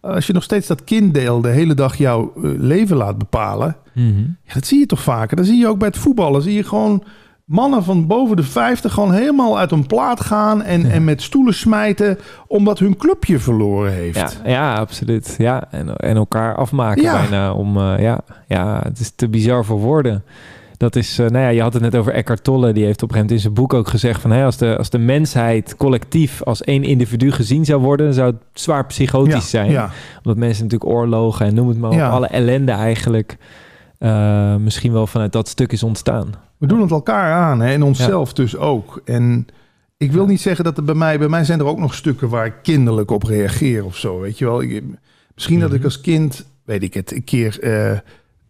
als 0.01 0.27
je 0.27 0.33
nog 0.33 0.43
steeds 0.43 0.67
dat 0.67 0.85
kinddeel 0.85 1.41
de 1.41 1.49
hele 1.49 1.75
dag 1.75 1.97
jouw 1.97 2.33
eh, 2.37 2.43
leven 2.57 2.97
laat 2.97 3.19
bepalen. 3.19 3.77
Mhm. 3.93 4.19
Ja, 4.45 4.55
dat 4.55 4.67
zie 4.67 4.79
je 4.79 4.87
toch 4.87 5.03
vaker. 5.03 5.37
Dat 5.37 5.47
zie 5.47 5.59
je 5.59 5.69
ook 5.69 5.79
bij 5.79 5.89
het 5.89 5.99
voetballen. 5.99 6.43
Zie 6.43 6.55
je 6.55 6.65
gewoon 6.65 7.05
mannen 7.45 7.85
van 7.85 8.07
boven 8.07 8.37
de 8.37 8.43
50 8.43 8.93
gewoon 8.93 9.13
helemaal 9.13 9.59
uit 9.59 9.71
een 9.71 9.87
plaat 9.87 10.21
gaan. 10.21 10.63
En, 10.63 10.81
Ja. 10.83 10.89
en 10.89 11.05
met 11.05 11.23
stoelen 11.23 11.55
smijten 11.55 12.19
omdat 12.47 12.79
hun 12.79 12.97
clubje 12.97 13.39
verloren 13.39 13.93
heeft. 13.93 14.41
Ja, 14.45 14.51
ja, 14.51 14.75
absoluut. 14.75 15.35
Ja, 15.39 15.67
en, 15.71 15.97
en 15.97 16.17
elkaar 16.17 16.55
afmaken 16.57 17.03
Ja. 17.03 17.21
bijna 17.21 17.53
om... 17.53 17.77
eh, 17.77 17.95
ja, 18.03 18.21
ja, 18.49 18.81
het 18.85 18.99
is 18.99 19.13
te 19.17 19.29
bizar 19.29 19.65
voor 19.65 19.79
woorden. 19.79 20.25
Dat 20.85 20.97
is, 20.97 21.19
eh, 21.19 21.27
nou 21.29 21.45
ja, 21.45 21.49
je 21.49 21.61
had 21.63 21.73
het 21.73 21.83
net 21.83 21.97
over 21.97 22.13
Eckhart 22.13 22.45
Tolle. 22.45 22.73
Die 22.73 22.85
heeft 22.85 23.03
op 23.03 23.09
een 23.09 23.15
gegeven 23.15 23.17
moment 23.17 23.31
in 23.31 23.39
zijn 23.41 23.53
boek 23.55 23.75
ook 23.75 23.89
gezegd 23.89 24.21
van... 24.21 24.31
Hè, 24.31 24.45
als, 24.45 24.57
de, 24.57 24.77
als 24.77 24.91
de 24.91 24.99
mensheid 24.99 25.77
collectief 25.77 26.43
als 26.43 26.63
één 26.63 26.83
individu 26.83 27.31
gezien 27.33 27.65
zou 27.65 27.81
worden... 27.83 28.07
dan 28.07 28.15
zou 28.15 28.31
het 28.33 28.43
zwaar 28.53 28.87
psychotisch 28.87 29.33
Ja, 29.35 29.41
zijn. 29.41 29.71
Ja, 29.71 29.91
Omdat 30.17 30.37
mensen 30.37 30.63
natuurlijk 30.65 30.91
oorlogen 30.91 31.47
en 31.47 31.55
noem 31.55 31.69
het 31.69 31.79
maar 31.79 31.91
op. 31.91 31.97
Ja. 31.97 32.09
Alle 32.09 32.27
ellende 32.27 32.73
eigenlijk 32.73 33.37
eh, 33.99 34.57
misschien 34.57 34.93
wel 34.93 35.07
vanuit 35.07 35.33
dat 35.33 35.49
stuk 35.49 35.73
is 35.73 35.83
ontstaan. 35.83 36.33
We 36.59 36.67
doen 36.67 36.81
het 36.81 36.91
elkaar 36.91 37.33
aan 37.33 37.61
hè, 37.61 37.73
en 37.73 37.83
onszelf 37.83 38.33
dus 38.33 38.57
ook. 38.57 39.01
En 39.05 39.47
ik 39.97 40.13
wil 40.13 40.27
niet 40.27 40.41
zeggen 40.41 40.65
dat 40.65 40.77
er 40.77 40.85
bij 40.85 40.95
mij... 40.95 41.19
Bij 41.19 41.29
mij 41.29 41.45
zijn 41.45 41.59
er 41.61 41.67
ook 41.67 41.79
nog 41.79 41.95
stukken 41.95 42.29
waar 42.29 42.47
ik 42.47 42.55
kinderlijk 42.63 43.11
op 43.11 43.23
reageer 43.23 43.85
of 43.85 43.97
zo. 43.97 44.21
Weet 44.21 44.39
je 44.39 44.45
wel? 44.45 44.63
Ik, 44.63 44.83
misschien 45.35 45.61
dat 45.61 45.69
Mhm. 45.69 45.79
ik 45.79 45.85
als 45.85 46.01
kind, 46.01 46.47
weet 46.65 46.83
ik 46.83 46.95
het, 46.95 47.13
een 47.13 47.25
keer... 47.25 47.59
eh, 47.61 47.99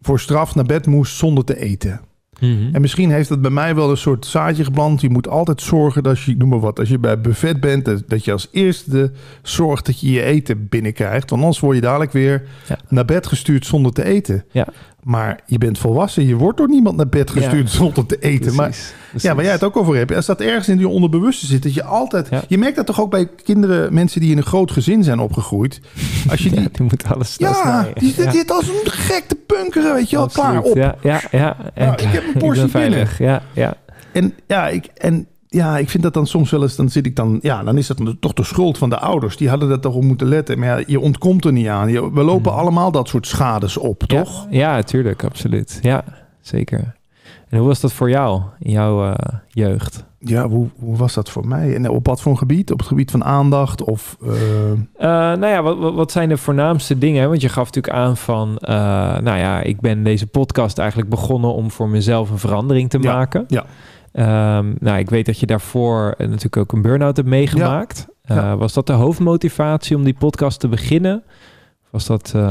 voor 0.01 0.19
straf 0.19 0.55
naar 0.55 0.65
bed 0.65 0.85
moest 0.85 1.15
zonder 1.17 1.43
te 1.43 1.59
eten. 1.59 2.01
Mhm. 2.39 2.69
En 2.75 2.81
misschien 2.81 3.11
heeft 3.11 3.29
dat 3.29 3.41
bij 3.41 3.51
mij 3.51 3.75
wel 3.75 3.89
een 3.89 3.97
soort 3.97 4.25
zaadje 4.25 4.63
geplant. 4.63 5.01
Je 5.01 5.09
moet 5.09 5.27
altijd 5.27 5.61
zorgen 5.61 6.03
dat 6.03 6.19
je, 6.21 6.35
noem 6.37 6.49
maar 6.49 6.59
wat, 6.59 6.79
als 6.79 6.89
je 6.89 6.99
bij 6.99 7.21
buffet 7.21 7.59
bent, 7.59 7.85
dat, 7.85 8.03
dat 8.07 8.25
je 8.25 8.31
als 8.31 8.47
eerste 8.51 9.11
zorgt 9.41 9.85
dat 9.85 9.99
je 9.99 10.11
je 10.11 10.21
eten 10.23 10.67
binnenkrijgt. 10.69 11.29
Want 11.29 11.41
anders 11.41 11.59
word 11.59 11.75
je 11.75 11.81
dadelijk 11.81 12.11
weer 12.11 12.43
Ja. 12.67 12.77
naar 12.89 13.05
bed 13.05 13.27
gestuurd 13.27 13.65
zonder 13.65 13.91
te 13.91 14.03
eten. 14.05 14.43
Ja. 14.51 14.67
Maar 15.05 15.39
je 15.45 15.57
bent 15.57 15.77
volwassen, 15.77 16.25
je 16.25 16.35
wordt 16.35 16.57
door 16.57 16.69
niemand 16.69 16.97
naar 16.97 17.07
bed 17.07 17.29
gestuurd 17.29 17.69
zonder 17.69 18.05
te 18.05 18.17
eten. 18.19 18.55
Maar 18.55 18.69
Precies, 18.69 19.29
ja, 19.29 19.35
waar 19.35 19.43
jij 19.43 19.53
het 19.53 19.63
ook 19.63 19.77
over 19.77 19.95
hebt. 19.95 20.15
Als 20.15 20.25
dat 20.25 20.41
ergens 20.41 20.67
in 20.67 20.79
je 20.79 20.87
onderbewuste 20.87 21.45
zit, 21.45 21.63
dat 21.63 21.73
je 21.73 21.83
altijd... 21.83 22.27
Ja. 22.29 22.43
Je 22.47 22.57
merkt 22.57 22.75
dat 22.75 22.85
toch 22.85 23.01
ook 23.01 23.11
bij 23.11 23.29
kinderen, 23.43 23.93
mensen 23.93 24.21
die 24.21 24.31
in 24.31 24.37
een 24.37 24.43
groot 24.43 24.71
gezin 24.71 25.03
zijn 25.03 25.19
opgegroeid. 25.19 25.81
Als 26.29 26.43
je 26.43 26.49
die... 26.51 26.59
Ja, 26.61 26.67
die 26.71 26.85
moet 26.89 27.03
alles 27.13 27.35
Ja, 27.37 27.87
die 27.93 28.13
zit 28.13 28.51
als 28.51 28.67
een 28.67 28.91
gek 28.91 29.23
te 29.27 29.35
punkeren, 29.35 29.93
weet 29.93 30.09
je 30.09 30.15
wel. 30.15 30.27
Klaar, 30.27 30.61
op. 30.61 30.75
Ja, 30.75 30.95
ja, 31.01 31.21
ja. 31.31 31.57
En 31.73 31.85
Ja, 31.85 31.97
ik 31.97 32.09
heb 32.09 32.23
een 32.33 32.41
portie 32.41 32.67
veilig. 32.67 33.17
Ja, 33.17 33.41
ja. 33.53 33.77
En 34.11 34.33
ja, 34.47 34.67
ik, 34.67 34.85
en 34.85 35.27
ja, 35.55 35.77
ik 35.77 35.89
vind 35.89 36.03
dat 36.03 36.13
dan 36.13 36.27
soms 36.27 36.51
wel 36.51 36.61
eens, 36.61 36.75
dan 36.75 36.89
zit 36.89 37.05
ik 37.05 37.15
dan, 37.15 37.37
ja, 37.41 37.63
dan 37.63 37.77
is 37.77 37.87
dat 37.87 38.01
toch 38.19 38.33
de 38.33 38.43
schuld 38.43 38.77
van 38.77 38.89
de 38.89 38.99
ouders. 38.99 39.37
Die 39.37 39.49
hadden 39.49 39.69
dat 39.69 39.81
toch 39.81 39.95
op 39.95 40.03
moeten 40.03 40.27
letten. 40.27 40.59
Maar 40.59 40.67
ja, 40.79 40.83
je 40.87 40.99
ontkomt 40.99 41.45
er 41.45 41.51
niet 41.51 41.67
aan. 41.67 41.89
Je- 41.91 42.11
we 42.13 42.23
lopen 42.23 42.53
allemaal 42.53 42.91
dat 42.91 43.07
soort 43.07 43.27
schades 43.27 43.77
op, 43.77 44.03
toch? 44.03 44.43
Hmm. 44.43 44.53
Ja, 44.53 44.81
tuurlijk, 44.81 45.23
absoluut. 45.23 45.79
Ja, 45.81 46.03
zeker. 46.41 46.93
En 47.49 47.57
hoe 47.57 47.67
was 47.67 47.79
dat 47.79 47.93
voor 47.93 48.09
jou 48.09 48.41
in 48.59 48.71
jouw 48.71 49.11
eh, 49.13 49.33
jeugd? 49.47 50.03
Ja, 50.19 50.47
hoe, 50.47 50.67
hoe 50.79 50.97
was 50.97 51.13
dat 51.13 51.29
voor 51.29 51.47
mij? 51.47 51.75
En 51.75 51.89
op 51.89 52.05
wat 52.05 52.21
voor 52.21 52.31
een 52.31 52.37
gebied? 52.37 52.71
Op 52.71 52.77
het 52.79 52.87
gebied 52.87 53.11
van 53.11 53.23
aandacht 53.23 53.83
of... 53.83 54.17
eh, 54.23 54.31
Eh, 54.71 55.37
nou 55.39 55.45
ja, 55.47 55.61
wat, 55.61 55.93
wat- 55.93 56.11
zijn 56.11 56.29
de 56.29 56.37
voornaamste 56.37 56.97
dingen? 56.97 57.29
Want 57.29 57.41
je 57.41 57.49
gaf 57.49 57.65
natuurlijk 57.65 57.93
aan 57.93 58.17
van, 58.17 58.57
eh, 58.57 58.75
nou 59.19 59.37
ja, 59.37 59.61
ik 59.61 59.79
ben 59.81 60.03
deze 60.03 60.27
podcast 60.27 60.77
eigenlijk 60.77 61.09
begonnen 61.09 61.53
om 61.53 61.71
voor 61.71 61.89
mezelf 61.89 62.29
een 62.29 62.37
verandering 62.37 62.89
te 62.89 62.97
Ja, 63.01 63.13
maken. 63.15 63.43
ja. 63.47 63.65
Ehm, 64.15 64.73
nou, 64.79 64.97
ik 64.99 65.09
weet 65.09 65.25
dat 65.25 65.39
je 65.39 65.45
daarvoor 65.45 66.13
eh, 66.17 66.27
natuurlijk 66.27 66.57
ook 66.57 66.71
een 66.71 66.81
burn-out 66.81 67.15
hebt 67.15 67.29
meegemaakt. 67.29 68.07
Ja. 68.23 68.51
Eh, 68.51 68.57
was 68.57 68.73
dat 68.73 68.87
de 68.87 68.93
hoofdmotivatie 68.93 69.95
om 69.95 70.03
die 70.03 70.13
podcast 70.19 70.59
te 70.59 70.67
beginnen? 70.67 71.23
Was 71.89 72.05
dat... 72.05 72.31
eh, 72.35 72.41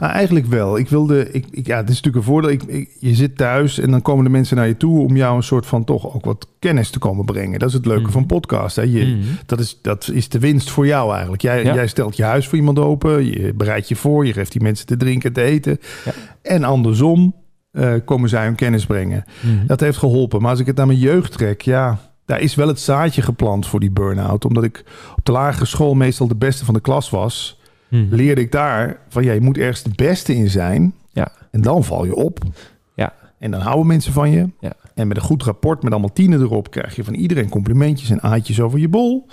Nou, 0.00 0.12
eigenlijk 0.12 0.46
wel. 0.46 0.78
Ik 0.78 0.88
wilde, 0.88 1.30
ik, 1.32 1.46
ik, 1.50 1.66
ja, 1.66 1.76
het 1.76 1.88
is 1.88 1.94
natuurlijk 2.02 2.16
een 2.16 2.32
voordeel. 2.32 2.50
Ik, 2.50 2.88
je 3.00 3.14
zit 3.14 3.36
thuis 3.36 3.78
en 3.78 3.90
dan 3.90 4.02
komen 4.02 4.24
de 4.24 4.30
mensen 4.30 4.56
naar 4.56 4.66
je 4.66 4.76
toe 4.76 5.00
om 5.04 5.16
jou 5.16 5.36
een 5.36 5.42
soort 5.42 5.66
van 5.66 5.84
toch 5.84 6.14
ook 6.14 6.24
wat 6.24 6.48
kennis 6.58 6.90
te 6.90 6.98
komen 6.98 7.24
brengen. 7.24 7.58
Dat 7.58 7.68
is 7.68 7.74
het 7.74 7.86
leuke 7.86 8.02
Mhm. 8.02 8.10
van 8.12 8.26
podcast. 8.26 8.76
Hè. 8.76 8.82
Je, 8.82 9.04
mhm. 9.06 9.18
dat, 9.46 9.60
is, 9.60 9.78
dat 9.82 10.10
is 10.12 10.28
de 10.28 10.38
winst 10.38 10.70
voor 10.70 10.86
jou 10.86 11.12
eigenlijk. 11.12 11.42
Jij, 11.42 11.64
Ja. 11.64 11.74
jij 11.74 11.86
stelt 11.86 12.16
je 12.16 12.22
huis 12.24 12.48
voor 12.48 12.58
iemand 12.58 12.78
open, 12.78 13.24
je 13.24 13.52
bereidt 13.54 13.88
je 13.88 13.96
voor, 13.96 14.26
je 14.26 14.32
geeft 14.32 14.52
die 14.52 14.62
mensen 14.62 14.86
te 14.86 14.96
drinken, 14.96 15.32
te 15.32 15.42
eten. 15.42 15.78
Ja. 16.04 16.12
En 16.42 16.64
andersom 16.64 17.34
eh, 17.78 17.92
komen 18.04 18.28
zij 18.28 18.44
hun 18.44 18.54
kennis 18.54 18.86
brengen. 18.86 19.24
Mhm. 19.40 19.66
Dat 19.66 19.80
heeft 19.80 19.98
geholpen. 19.98 20.40
Maar 20.40 20.50
als 20.50 20.60
ik 20.60 20.66
het 20.66 20.76
naar 20.76 20.86
mijn 20.86 20.98
jeugd 20.98 21.32
trek, 21.32 21.62
ja, 21.62 21.98
daar 22.24 22.40
is 22.40 22.54
wel 22.54 22.68
het 22.68 22.80
zaadje 22.80 23.22
geplant 23.22 23.66
voor 23.66 23.80
die 23.80 23.90
burn-out. 23.90 24.44
Omdat 24.44 24.64
ik 24.64 24.84
op 25.16 25.24
de 25.24 25.32
lagere 25.32 25.64
school 25.64 25.94
meestal 25.94 26.28
de 26.28 26.36
beste 26.36 26.64
van 26.64 26.74
de 26.74 26.80
klas 26.80 27.10
was, 27.10 27.60
Mhm. 27.88 28.14
leerde 28.14 28.40
ik 28.40 28.52
daar 28.52 28.96
van 29.08 29.24
ja, 29.24 29.32
je 29.32 29.40
moet 29.40 29.58
ergens 29.58 29.82
de 29.82 29.90
beste 29.94 30.34
in 30.34 30.50
zijn. 30.50 30.94
Ja. 31.12 31.28
En 31.50 31.60
dan 31.62 31.84
val 31.84 32.04
je 32.04 32.14
op. 32.14 32.38
Ja. 32.94 33.12
En 33.38 33.50
dan 33.50 33.60
houden 33.60 33.86
mensen 33.86 34.12
van 34.12 34.30
je. 34.30 34.48
Ja. 34.60 34.72
En 34.94 35.08
met 35.08 35.16
een 35.16 35.22
goed 35.22 35.42
rapport 35.42 35.82
met 35.82 35.92
allemaal 35.92 36.12
tienen 36.12 36.40
erop 36.40 36.70
krijg 36.70 36.96
je 36.96 37.04
van 37.04 37.14
iedereen 37.14 37.48
complimentjes 37.48 38.10
en 38.10 38.22
aatjes 38.22 38.60
over 38.60 38.78
je 38.78 38.88
bol. 38.88 39.26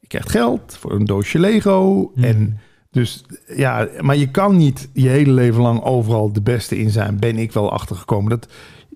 Je 0.00 0.06
krijgt 0.06 0.30
geld 0.30 0.76
voor 0.80 0.92
een 0.92 1.04
doosje 1.04 1.38
Lego. 1.38 2.10
Mhm. 2.14 2.24
En 2.24 2.58
dus 2.96 3.24
ja, 3.56 3.88
maar 4.00 4.16
je 4.16 4.28
kan 4.30 4.56
niet 4.56 4.88
je 4.92 5.08
hele 5.08 5.32
leven 5.32 5.62
lang 5.62 5.82
overal 5.82 6.32
de 6.32 6.42
beste 6.42 6.78
in 6.78 6.90
zijn. 6.90 7.18
Ben 7.18 7.36
ik 7.38 7.52
wel 7.52 7.72
achtergekomen. 7.72 8.30
Dat, 8.30 8.48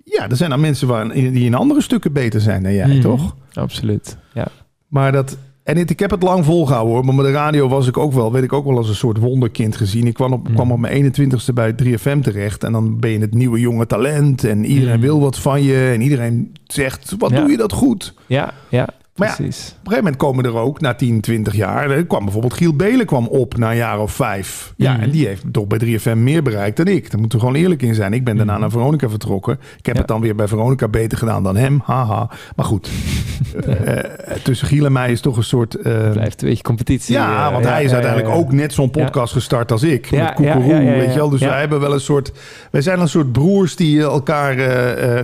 ja, 0.04 0.28
er 0.28 0.36
zijn 0.36 0.50
dan 0.50 0.60
mensen 0.60 0.88
waar, 0.88 1.12
die 1.12 1.44
in 1.44 1.54
andere 1.54 1.80
stukken 1.82 2.12
beter 2.12 2.40
zijn 2.40 2.62
dan 2.62 2.72
jij, 2.74 2.86
Mhm. 2.88 3.00
toch? 3.00 3.36
Absoluut, 3.52 4.16
ja. 4.34 4.46
Maar 4.88 5.12
dat. 5.12 5.36
En 5.62 5.76
het, 5.76 5.90
ik 5.90 5.98
heb 5.98 6.10
het 6.10 6.22
lang 6.22 6.44
volgehouden 6.44 6.94
hoor. 6.94 7.04
Maar 7.04 7.14
met 7.14 7.24
de 7.24 7.30
radio 7.32 7.68
was 7.68 7.86
ik 7.88 7.96
ook 7.96 8.12
wel, 8.12 8.32
weet 8.32 8.42
ik 8.42 8.52
ook 8.52 8.64
wel 8.64 8.76
als 8.76 8.88
een 8.88 8.94
soort 8.94 9.18
wonderkind 9.18 9.76
gezien. 9.76 10.06
Ik 10.06 10.14
kwam 10.14 10.32
op, 10.32 10.48
Mm. 10.48 10.54
kwam 10.54 10.72
op 10.72 10.78
mijn 10.78 10.92
21ste 10.92 11.52
bij 11.52 11.72
3FM 11.72 12.20
terecht. 12.20 12.64
En 12.64 12.72
dan 12.72 12.98
ben 13.00 13.10
je 13.10 13.18
het 13.18 13.34
nieuwe 13.34 13.60
jonge 13.60 13.86
talent. 13.86 14.44
En 14.44 14.64
iedereen 14.64 14.94
Mm. 14.94 15.00
wil 15.00 15.20
wat 15.20 15.38
van 15.38 15.62
je. 15.62 15.90
En 15.94 16.00
iedereen 16.00 16.52
zegt, 16.66 17.14
wat 17.18 17.30
Ja. 17.30 17.40
doe 17.40 17.50
je 17.50 17.56
dat 17.56 17.72
goed? 17.72 18.14
Ja, 18.26 18.54
ja, 18.68 18.88
Maar 19.20 19.28
ja, 19.28 19.34
precies. 19.44 19.64
Op 19.68 19.72
een 19.72 19.78
gegeven 19.92 20.04
moment 20.04 20.16
komen 20.16 20.44
er 20.44 20.56
ook, 20.56 20.80
na 20.80 20.94
10, 20.94 21.20
20 21.20 21.54
jaar... 21.54 21.90
Er 21.90 22.06
kwam 22.06 22.22
bijvoorbeeld 22.24 22.54
Giel 22.54 22.74
Belen 22.76 23.06
kwam 23.06 23.26
op 23.26 23.56
na 23.56 23.70
een 23.70 23.76
jaar 23.76 23.98
of 24.00 24.12
vijf. 24.12 24.72
Ja, 24.76 24.92
Mhm. 24.92 25.02
en 25.02 25.10
die 25.10 25.26
heeft 25.26 25.44
toch 25.52 25.66
bij 25.66 25.78
3FM 25.78 26.22
meer 26.22 26.42
bereikt 26.42 26.76
dan 26.76 26.86
ik. 26.86 27.10
Daar 27.10 27.20
moeten 27.20 27.38
we 27.38 27.44
gewoon 27.46 27.60
eerlijk 27.60 27.82
in 27.82 27.94
zijn. 27.94 28.12
Ik 28.12 28.24
ben 28.24 28.36
daarna 28.36 28.52
Mhm. 28.52 28.60
naar 28.60 28.70
Veronica 28.70 29.08
vertrokken. 29.08 29.58
Ik 29.78 29.86
heb 29.86 29.94
Ja. 29.94 30.00
het 30.00 30.08
dan 30.10 30.20
weer 30.20 30.34
bij 30.34 30.48
Veronica 30.48 30.88
beter 30.88 31.18
gedaan 31.18 31.42
dan 31.42 31.56
hem. 31.56 31.80
Haha. 31.84 32.28
Maar 32.56 32.64
goed, 32.66 32.88
eh, 33.66 33.98
eh, 33.98 34.04
tussen 34.42 34.66
Giel 34.66 34.84
en 34.84 34.92
mij 34.92 35.12
is 35.12 35.20
toch 35.20 35.36
een 35.36 35.44
soort... 35.44 35.74
eh, 35.74 36.10
Blijft 36.10 36.42
een 36.42 36.48
beetje 36.48 36.62
competitie. 36.62 37.14
ja, 37.14 37.52
want 37.52 37.64
hij 37.64 37.84
is 37.84 37.92
uiteindelijk 37.92 38.34
ook 38.34 38.52
net 38.52 38.72
zo'n 38.72 38.90
podcast 38.90 39.32
gestart 39.32 39.72
als 39.72 39.82
ik. 39.82 40.06
Ja, 40.06 40.24
met 40.24 40.34
Koekeroe, 40.34 40.64
ja, 40.66 40.78
ja, 40.80 40.90
ja, 40.92 40.98
weet 40.98 41.12
je 41.12 41.18
wel. 41.18 41.28
Dus 41.28 41.40
wij 41.40 41.60
hebben 41.60 41.80
wel 41.80 41.92
een 41.92 42.00
soort... 42.00 42.32
Wij 42.70 42.82
zijn 42.82 43.00
een 43.00 43.08
soort 43.08 43.32
broers 43.32 43.76
die 43.76 44.00
elkaar 44.02 44.56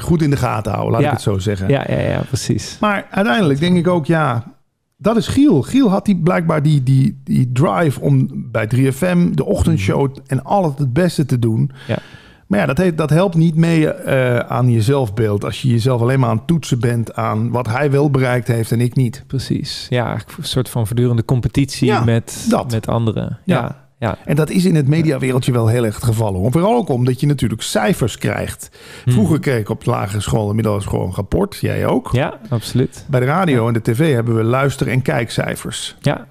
goed 0.01 0.23
in 0.23 0.31
de 0.31 0.37
gaten 0.37 0.73
houden. 0.73 0.93
Laat 0.93 1.03
ik 1.03 1.11
het 1.11 1.21
zo 1.21 1.39
zeggen. 1.39 1.69
Ja, 1.69 1.85
ja, 1.89 1.99
ja, 2.01 2.21
precies. 2.29 2.77
Maar 2.81 3.07
uiteindelijk 3.11 3.61
denk 3.61 3.77
ik 3.77 3.86
ook, 3.89 4.07
ja, 4.07 4.55
dat 4.97 5.17
is 5.17 5.27
Giel. 5.27 5.63
Giel 5.63 5.91
had 5.91 6.05
die 6.05 6.17
blijkbaar 6.17 6.63
die, 6.63 6.83
die, 6.83 7.21
die 7.25 7.53
drive 7.53 8.01
om 8.01 8.29
bij 8.33 8.71
3FM, 8.77 9.31
de 9.35 9.45
ochtendshow 9.45 10.17
en 10.27 10.45
altijd 10.45 10.79
het 10.79 10.93
beste 10.93 11.27
te 11.27 11.39
doen. 11.39 11.71
Ja. 11.87 11.99
Maar 12.47 12.59
ja, 12.59 12.67
dat, 12.67 12.79
heeft, 12.79 12.97
dat 12.97 13.11
helpt 13.11 13.35
niet 13.35 13.55
mee 13.55 13.91
eh, 13.93 14.39
aan 14.39 14.69
je 14.69 14.83
zelfbeeld. 14.83 15.45
Als 15.45 15.63
je 15.63 15.69
jezelf 15.69 16.01
alleen 16.01 16.21
maar 16.21 16.29
aan 16.29 16.37
het 16.37 16.47
toetsen 16.47 16.81
bent 16.81 17.15
aan 17.15 17.51
wat 17.51 17.67
hij 17.67 17.91
wel 17.91 18.11
bereikt 18.11 18.49
heeft 18.49 18.73
en 18.73 18.81
ik 18.81 18.95
niet. 18.95 19.25
Precies. 19.27 19.87
Ja, 19.91 20.13
een 20.15 20.45
soort 20.45 20.69
van 20.69 20.87
voortdurende 20.87 21.25
competitie 21.25 21.87
Ja, 21.87 22.05
met, 22.05 22.47
dat. 22.49 22.71
met 22.71 22.87
anderen. 22.89 23.39
Ja. 23.45 23.57
Ja, 23.61 23.86
ja. 23.99 24.19
En 24.25 24.37
dat 24.37 24.51
is 24.51 24.65
in 24.65 24.75
het 24.75 24.89
mediawereldje 24.89 25.53
wel 25.53 25.67
heel 25.67 25.85
erg 25.85 25.95
het 25.95 26.05
geval. 26.05 26.35
hoor. 26.35 26.53
Vooral 26.53 26.77
ook 26.77 26.89
omdat 26.89 27.21
je 27.21 27.27
natuurlijk 27.27 27.63
cijfers 27.63 28.19
krijgt. 28.19 28.69
Vroeger 29.07 29.41
kreeg 29.41 29.59
ik 29.61 29.69
op 29.69 29.85
de 29.85 29.91
lagere 29.91 30.21
school 30.21 30.49
inmiddels 30.49 30.85
gewoon 30.87 31.07
een 31.07 31.15
rapport. 31.15 31.57
Jij 31.61 31.87
ook. 31.87 32.09
Ja, 32.13 32.39
absoluut. 32.49 33.05
Bij 33.09 33.21
de 33.21 33.27
radio 33.27 33.67
en 33.67 33.73
de 33.73 33.83
tv 33.83 34.13
hebben 34.15 34.37
we 34.37 34.43
luister- 34.43 34.89
en 34.89 35.03
kijkcijfers. 35.03 35.97
Ja, 36.01 36.27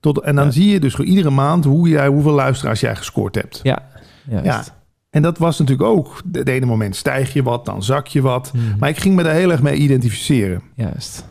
Tot, 0.00 0.18
en 0.20 0.34
dan 0.34 0.44
Ja. 0.44 0.50
zie 0.50 0.68
je 0.70 0.80
dus 0.80 0.94
voor 0.94 1.04
iedere 1.04 1.30
maand 1.30 1.64
hoe 1.64 1.88
jij, 1.88 2.06
hoeveel 2.08 2.32
luisteraars 2.32 2.80
jij 2.80 2.96
gescoord 2.96 3.34
hebt. 3.34 3.60
ja. 3.62 3.88
Juist. 4.28 4.44
Ja. 4.46 4.64
En 5.10 5.22
dat 5.22 5.38
was 5.38 5.58
natuurlijk 5.58 5.88
ook. 5.88 6.20
De 6.24 6.52
ene 6.52 6.66
moment 6.66 6.96
stijg 6.96 7.32
je 7.32 7.42
wat, 7.42 7.64
dan 7.66 7.82
zak 7.82 8.06
je 8.06 8.20
wat. 8.20 8.52
Mhm. 8.54 8.78
Maar 8.78 8.88
ik 8.88 8.98
ging 8.98 9.14
me 9.14 9.22
daar 9.22 9.34
heel 9.34 9.50
erg 9.50 9.62
mee 9.62 9.74
identificeren. 9.76 10.62
Juist. 10.74 11.28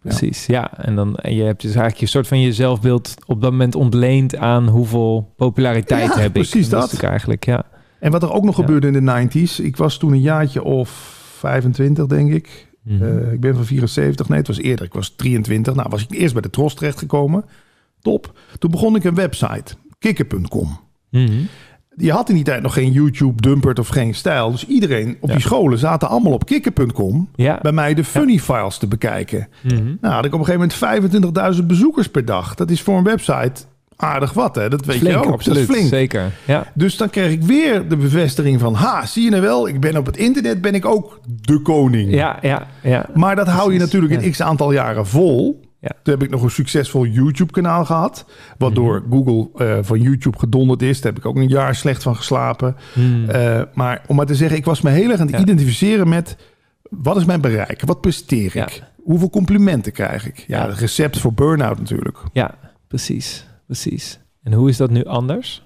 Precies, 0.00 0.46
ja. 0.46 0.78
En, 0.78 0.94
dan, 0.94 1.16
en 1.16 1.34
je 1.34 1.42
hebt 1.42 1.60
dus 1.62 1.70
eigenlijk 1.70 2.00
je 2.00 2.06
soort 2.06 2.28
van 2.28 2.40
je 2.40 2.52
zelfbeeld 2.52 3.14
op 3.26 3.40
dat 3.40 3.50
moment 3.50 3.74
ontleend 3.74 4.36
aan 4.36 4.68
hoeveel 4.68 5.32
populariteit 5.36 6.14
heb 6.14 6.26
ik. 6.26 6.32
precies 6.32 6.52
En 6.52 6.60
is 6.60 6.68
dat. 6.68 7.02
eigenlijk, 7.02 7.44
ja. 7.44 7.64
En 7.98 8.10
wat 8.10 8.22
er 8.22 8.32
ook 8.32 8.44
nog 8.44 8.54
gebeurde 8.54 8.86
in 8.86 9.04
de 9.04 9.28
90s. 9.28 9.64
Ik 9.64 9.76
was 9.76 9.98
toen 9.98 10.12
een 10.12 10.20
jaartje 10.20 10.62
of 10.62 10.90
25, 11.38 12.06
denk 12.06 12.32
ik. 12.32 12.68
Mhm. 12.82 13.02
Eh, 13.02 13.32
ik 13.32 13.40
ben 13.40 13.54
van 13.54 13.64
74. 13.64 14.28
Nee, 14.28 14.38
het 14.38 14.46
was 14.46 14.58
eerder. 14.58 14.86
Ik 14.86 14.92
was 14.92 15.08
23. 15.10 15.74
Nou, 15.74 15.88
was 15.90 16.02
ik 16.02 16.10
eerst 16.10 16.32
bij 16.32 16.42
de 16.42 16.50
Tros 16.50 16.74
terechtgekomen. 16.74 17.44
Top. 18.00 18.38
Toen 18.58 18.70
begon 18.70 18.96
ik 18.96 19.04
een 19.04 19.14
website. 19.14 19.74
Kikker.com. 19.98 20.78
Mhm. 21.10 21.42
Je 22.00 22.12
had 22.12 22.28
in 22.28 22.34
die 22.34 22.44
tijd 22.44 22.62
nog 22.62 22.72
geen 22.74 22.92
YouTube, 22.92 23.42
Dumpert 23.42 23.78
of 23.78 23.88
geen 23.88 24.14
stijl. 24.14 24.50
Dus 24.50 24.66
iedereen 24.66 25.16
op 25.20 25.28
Ja. 25.28 25.34
die 25.34 25.44
scholen 25.44 25.78
zaten 25.78 26.08
allemaal 26.08 26.32
op 26.32 26.46
kikker.com. 26.46 27.28
Ja. 27.34 27.58
bij 27.62 27.72
mij 27.72 27.94
de 27.94 28.04
funny 28.04 28.38
files 28.38 28.78
te 28.78 28.86
bekijken. 28.86 29.48
Mhm. 29.62 29.94
Nou, 30.00 30.14
had 30.14 30.24
ik 30.24 30.34
op 30.34 30.38
een 30.40 30.44
gegeven 30.46 30.68
moment 30.80 31.54
25.000 31.60 31.66
bezoekers 31.66 32.08
per 32.08 32.24
dag. 32.24 32.54
Dat 32.54 32.70
is 32.70 32.82
voor 32.82 32.96
een 32.98 33.04
website 33.04 33.52
aardig 33.96 34.32
wat, 34.32 34.54
hè? 34.54 34.68
Dat 34.68 34.84
weet 34.84 34.96
Flink, 34.98 35.14
je 35.14 35.24
ook. 35.26 35.32
absoluut. 35.32 35.58
Dat 35.58 35.68
is 35.68 35.74
flink. 35.76 35.88
Zeker, 35.92 36.32
ja. 36.46 36.66
Dus 36.74 36.96
dan 36.96 37.10
kreeg 37.10 37.32
ik 37.32 37.42
weer 37.42 37.88
de 37.88 37.96
bevestiging 37.96 38.60
van... 38.60 38.74
ha, 38.74 39.06
zie 39.06 39.24
je 39.24 39.30
nou 39.30 39.42
wel, 39.42 39.68
ik 39.68 39.80
ben 39.80 39.96
op 39.96 40.06
het 40.06 40.16
internet 40.16 40.60
ben 40.60 40.74
ik 40.74 40.84
ook 40.84 41.20
de 41.42 41.62
koning. 41.62 42.14
Ja, 42.14 42.38
ja, 42.42 42.66
ja. 42.82 43.06
Maar 43.14 43.36
dat 43.36 43.46
hou 43.48 43.72
je 43.72 43.78
natuurlijk 43.78 44.12
een 44.22 44.30
x 44.30 44.42
aantal 44.42 44.72
jaren 44.72 45.06
vol. 45.06 45.60
Ja. 45.80 45.90
Toen 46.02 46.14
heb 46.14 46.22
ik 46.22 46.30
nog 46.30 46.42
een 46.42 46.50
succesvol 46.50 47.06
YouTube-kanaal 47.06 47.84
gehad. 47.84 48.24
Waardoor 48.58 49.02
Mhm. 49.06 49.10
Google 49.12 49.66
eh, 49.66 49.78
van 49.82 50.00
YouTube 50.00 50.38
gedonderd 50.38 50.82
is. 50.82 51.00
Daar 51.00 51.12
heb 51.12 51.20
ik 51.20 51.26
ook 51.28 51.36
een 51.36 51.48
jaar 51.48 51.74
slecht 51.74 52.02
van 52.02 52.16
geslapen. 52.16 52.76
Mhm. 52.94 53.30
Eh, 53.30 53.62
maar 53.74 54.02
om 54.06 54.16
maar 54.16 54.26
te 54.26 54.34
zeggen, 54.34 54.56
ik 54.58 54.64
was 54.64 54.80
me 54.80 54.90
heel 54.90 55.10
erg 55.10 55.20
aan 55.20 55.26
het 55.26 55.34
Ja. 55.36 55.40
identificeren 55.42 56.08
met... 56.08 56.36
wat 56.82 57.16
is 57.16 57.24
mijn 57.24 57.40
bereik? 57.40 57.82
Wat 57.84 58.00
presteer 58.00 58.50
Ja. 58.54 58.66
ik? 58.66 58.82
Hoeveel 59.02 59.30
complimenten 59.30 59.92
krijg 59.92 60.26
ik? 60.28 60.44
Ja, 60.46 60.62
Ja. 60.62 60.68
het 60.68 60.78
recept 60.78 61.18
voor 61.18 61.32
burn-out 61.32 61.78
natuurlijk. 61.78 62.18
Ja, 62.32 62.54
precies, 62.88 63.46
precies. 63.66 64.18
En 64.42 64.52
hoe 64.52 64.68
is 64.68 64.76
dat 64.76 64.90
nu 64.90 65.04
anders? 65.04 65.62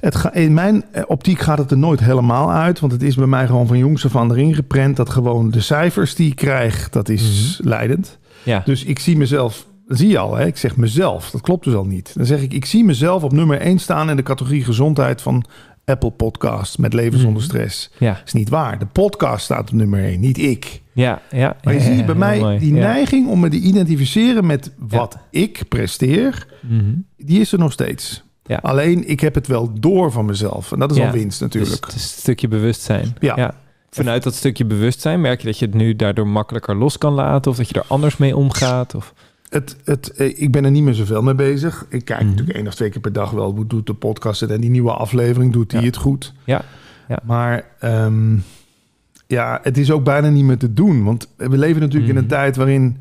Het 0.00 0.14
ga, 0.16 0.32
in 0.34 0.54
mijn 0.54 0.84
eh, 0.92 1.02
optiek 1.06 1.38
gaat 1.38 1.58
het 1.58 1.70
er 1.70 1.78
nooit 1.78 2.00
helemaal 2.00 2.52
uit. 2.52 2.80
Want 2.80 2.92
het 2.92 3.02
is 3.02 3.14
bij 3.14 3.26
mij 3.26 3.46
gewoon 3.46 3.66
van 3.66 3.78
jongs 3.78 4.04
af 4.04 4.16
aan 4.16 4.30
erin 4.32 4.54
geprent... 4.54 4.96
dat 4.96 5.10
gewoon 5.10 5.50
de 5.50 5.60
cijfers 5.60 6.14
die 6.14 6.30
ik 6.30 6.36
krijg, 6.36 6.88
dat 6.90 7.08
is 7.08 7.56
Mhm. 7.60 7.68
leidend. 7.68 8.18
Ja, 8.42 8.62
Dus 8.64 8.84
ik 8.84 8.98
zie 8.98 9.16
mezelf, 9.16 9.66
zie 9.86 10.08
je 10.08 10.18
al, 10.18 10.34
hè? 10.36 10.46
ik 10.46 10.56
zeg 10.56 10.76
mezelf, 10.76 11.30
dat 11.30 11.40
klopt 11.40 11.64
dus 11.64 11.74
al 11.74 11.84
niet. 11.84 12.12
Dan 12.16 12.26
zeg 12.26 12.40
ik, 12.42 12.52
ik 12.52 12.64
zie 12.64 12.84
mezelf 12.84 13.22
op 13.22 13.32
nummer 13.32 13.60
1 13.60 13.78
staan 13.78 14.10
in 14.10 14.16
de 14.16 14.22
categorie 14.22 14.64
gezondheid 14.64 15.22
van 15.22 15.44
Apple 15.84 16.10
Podcast 16.10 16.78
met 16.78 16.92
Leven 16.92 17.18
zonder 17.18 17.42
Mhm. 17.42 17.50
stress. 17.50 17.90
Ja, 17.98 18.20
is 18.24 18.32
niet 18.32 18.48
waar. 18.48 18.78
De 18.78 18.86
podcast 18.86 19.44
staat 19.44 19.60
op 19.70 19.72
nummer 19.72 20.04
1, 20.04 20.20
niet 20.20 20.38
ik. 20.38 20.80
ja, 20.92 21.22
ja. 21.30 21.56
Maar 21.62 21.74
je 21.74 21.80
ja, 21.80 21.86
ziet 21.86 21.98
ja, 21.98 22.04
bij 22.04 22.14
mij 22.14 22.38
mooi. 22.40 22.58
die 22.58 22.72
neiging 22.72 23.28
om 23.28 23.40
me 23.40 23.48
te 23.48 23.56
identificeren 23.58 24.46
met 24.46 24.72
wat 24.78 25.16
ik 25.30 25.62
presteer, 25.68 26.46
Mhm. 26.68 26.84
die 27.16 27.40
is 27.40 27.52
er 27.52 27.58
nog 27.58 27.72
steeds. 27.72 28.22
Ja. 28.44 28.58
Alleen 28.62 29.08
ik 29.08 29.20
heb 29.20 29.34
het 29.34 29.46
wel 29.46 29.70
door 29.80 30.12
van 30.12 30.24
mezelf. 30.24 30.72
En 30.72 30.78
dat 30.78 30.90
is 30.90 31.00
al 31.00 31.10
winst 31.10 31.40
natuurlijk. 31.40 31.70
Dus 31.80 31.80
het 31.92 31.94
is 31.94 32.02
een 32.12 32.18
stukje 32.20 32.48
bewustzijn. 32.48 33.16
Ja. 33.20 33.54
Vanuit 33.90 34.22
dat 34.22 34.34
stukje 34.34 34.64
bewustzijn 34.64 35.20
merk 35.20 35.40
je 35.40 35.46
dat 35.46 35.58
je 35.58 35.66
het 35.66 35.74
nu 35.74 35.96
daardoor 35.96 36.26
makkelijker 36.26 36.76
los 36.76 36.98
kan 36.98 37.12
laten... 37.12 37.50
of 37.50 37.56
dat 37.56 37.68
je 37.68 37.74
er 37.74 37.84
anders 37.88 38.16
mee 38.16 38.36
omgaat. 38.36 38.94
Of... 38.94 39.14
Het, 39.48 39.76
het, 39.84 40.10
eh, 40.12 40.40
ik 40.42 40.52
ben 40.52 40.64
er 40.64 40.70
niet 40.70 40.82
meer 40.82 40.94
zoveel 40.94 41.22
mee 41.22 41.34
bezig. 41.34 41.86
Ik 41.88 42.04
kijk 42.04 42.20
Mhm. 42.20 42.28
natuurlijk 42.30 42.56
één 42.58 42.66
of 42.66 42.74
twee 42.74 42.90
keer 42.90 43.00
per 43.00 43.12
dag 43.12 43.30
wel 43.30 43.52
hoe 43.54 43.66
doet 43.66 43.86
de 43.86 43.94
podcast 43.94 44.40
het. 44.40 44.50
En 44.50 44.60
die 44.60 44.70
nieuwe 44.70 44.92
aflevering 44.92 45.52
doet 45.52 45.72
hij 45.72 45.80
Ja. 45.80 45.86
het 45.86 45.96
goed. 45.96 46.32
Ja, 46.44 46.62
ja. 47.08 47.18
Maar 47.24 47.64
ehm, 47.78 48.36
ja, 49.26 49.60
het 49.62 49.78
is 49.78 49.90
ook 49.90 50.04
bijna 50.04 50.28
niet 50.28 50.44
meer 50.44 50.58
te 50.58 50.72
doen. 50.74 51.04
Want 51.04 51.28
we 51.36 51.58
leven 51.58 51.80
natuurlijk 51.80 52.10
in 52.10 52.16
een 52.16 52.24
Mhm. 52.24 52.32
tijd 52.32 52.56
waarin... 52.56 52.96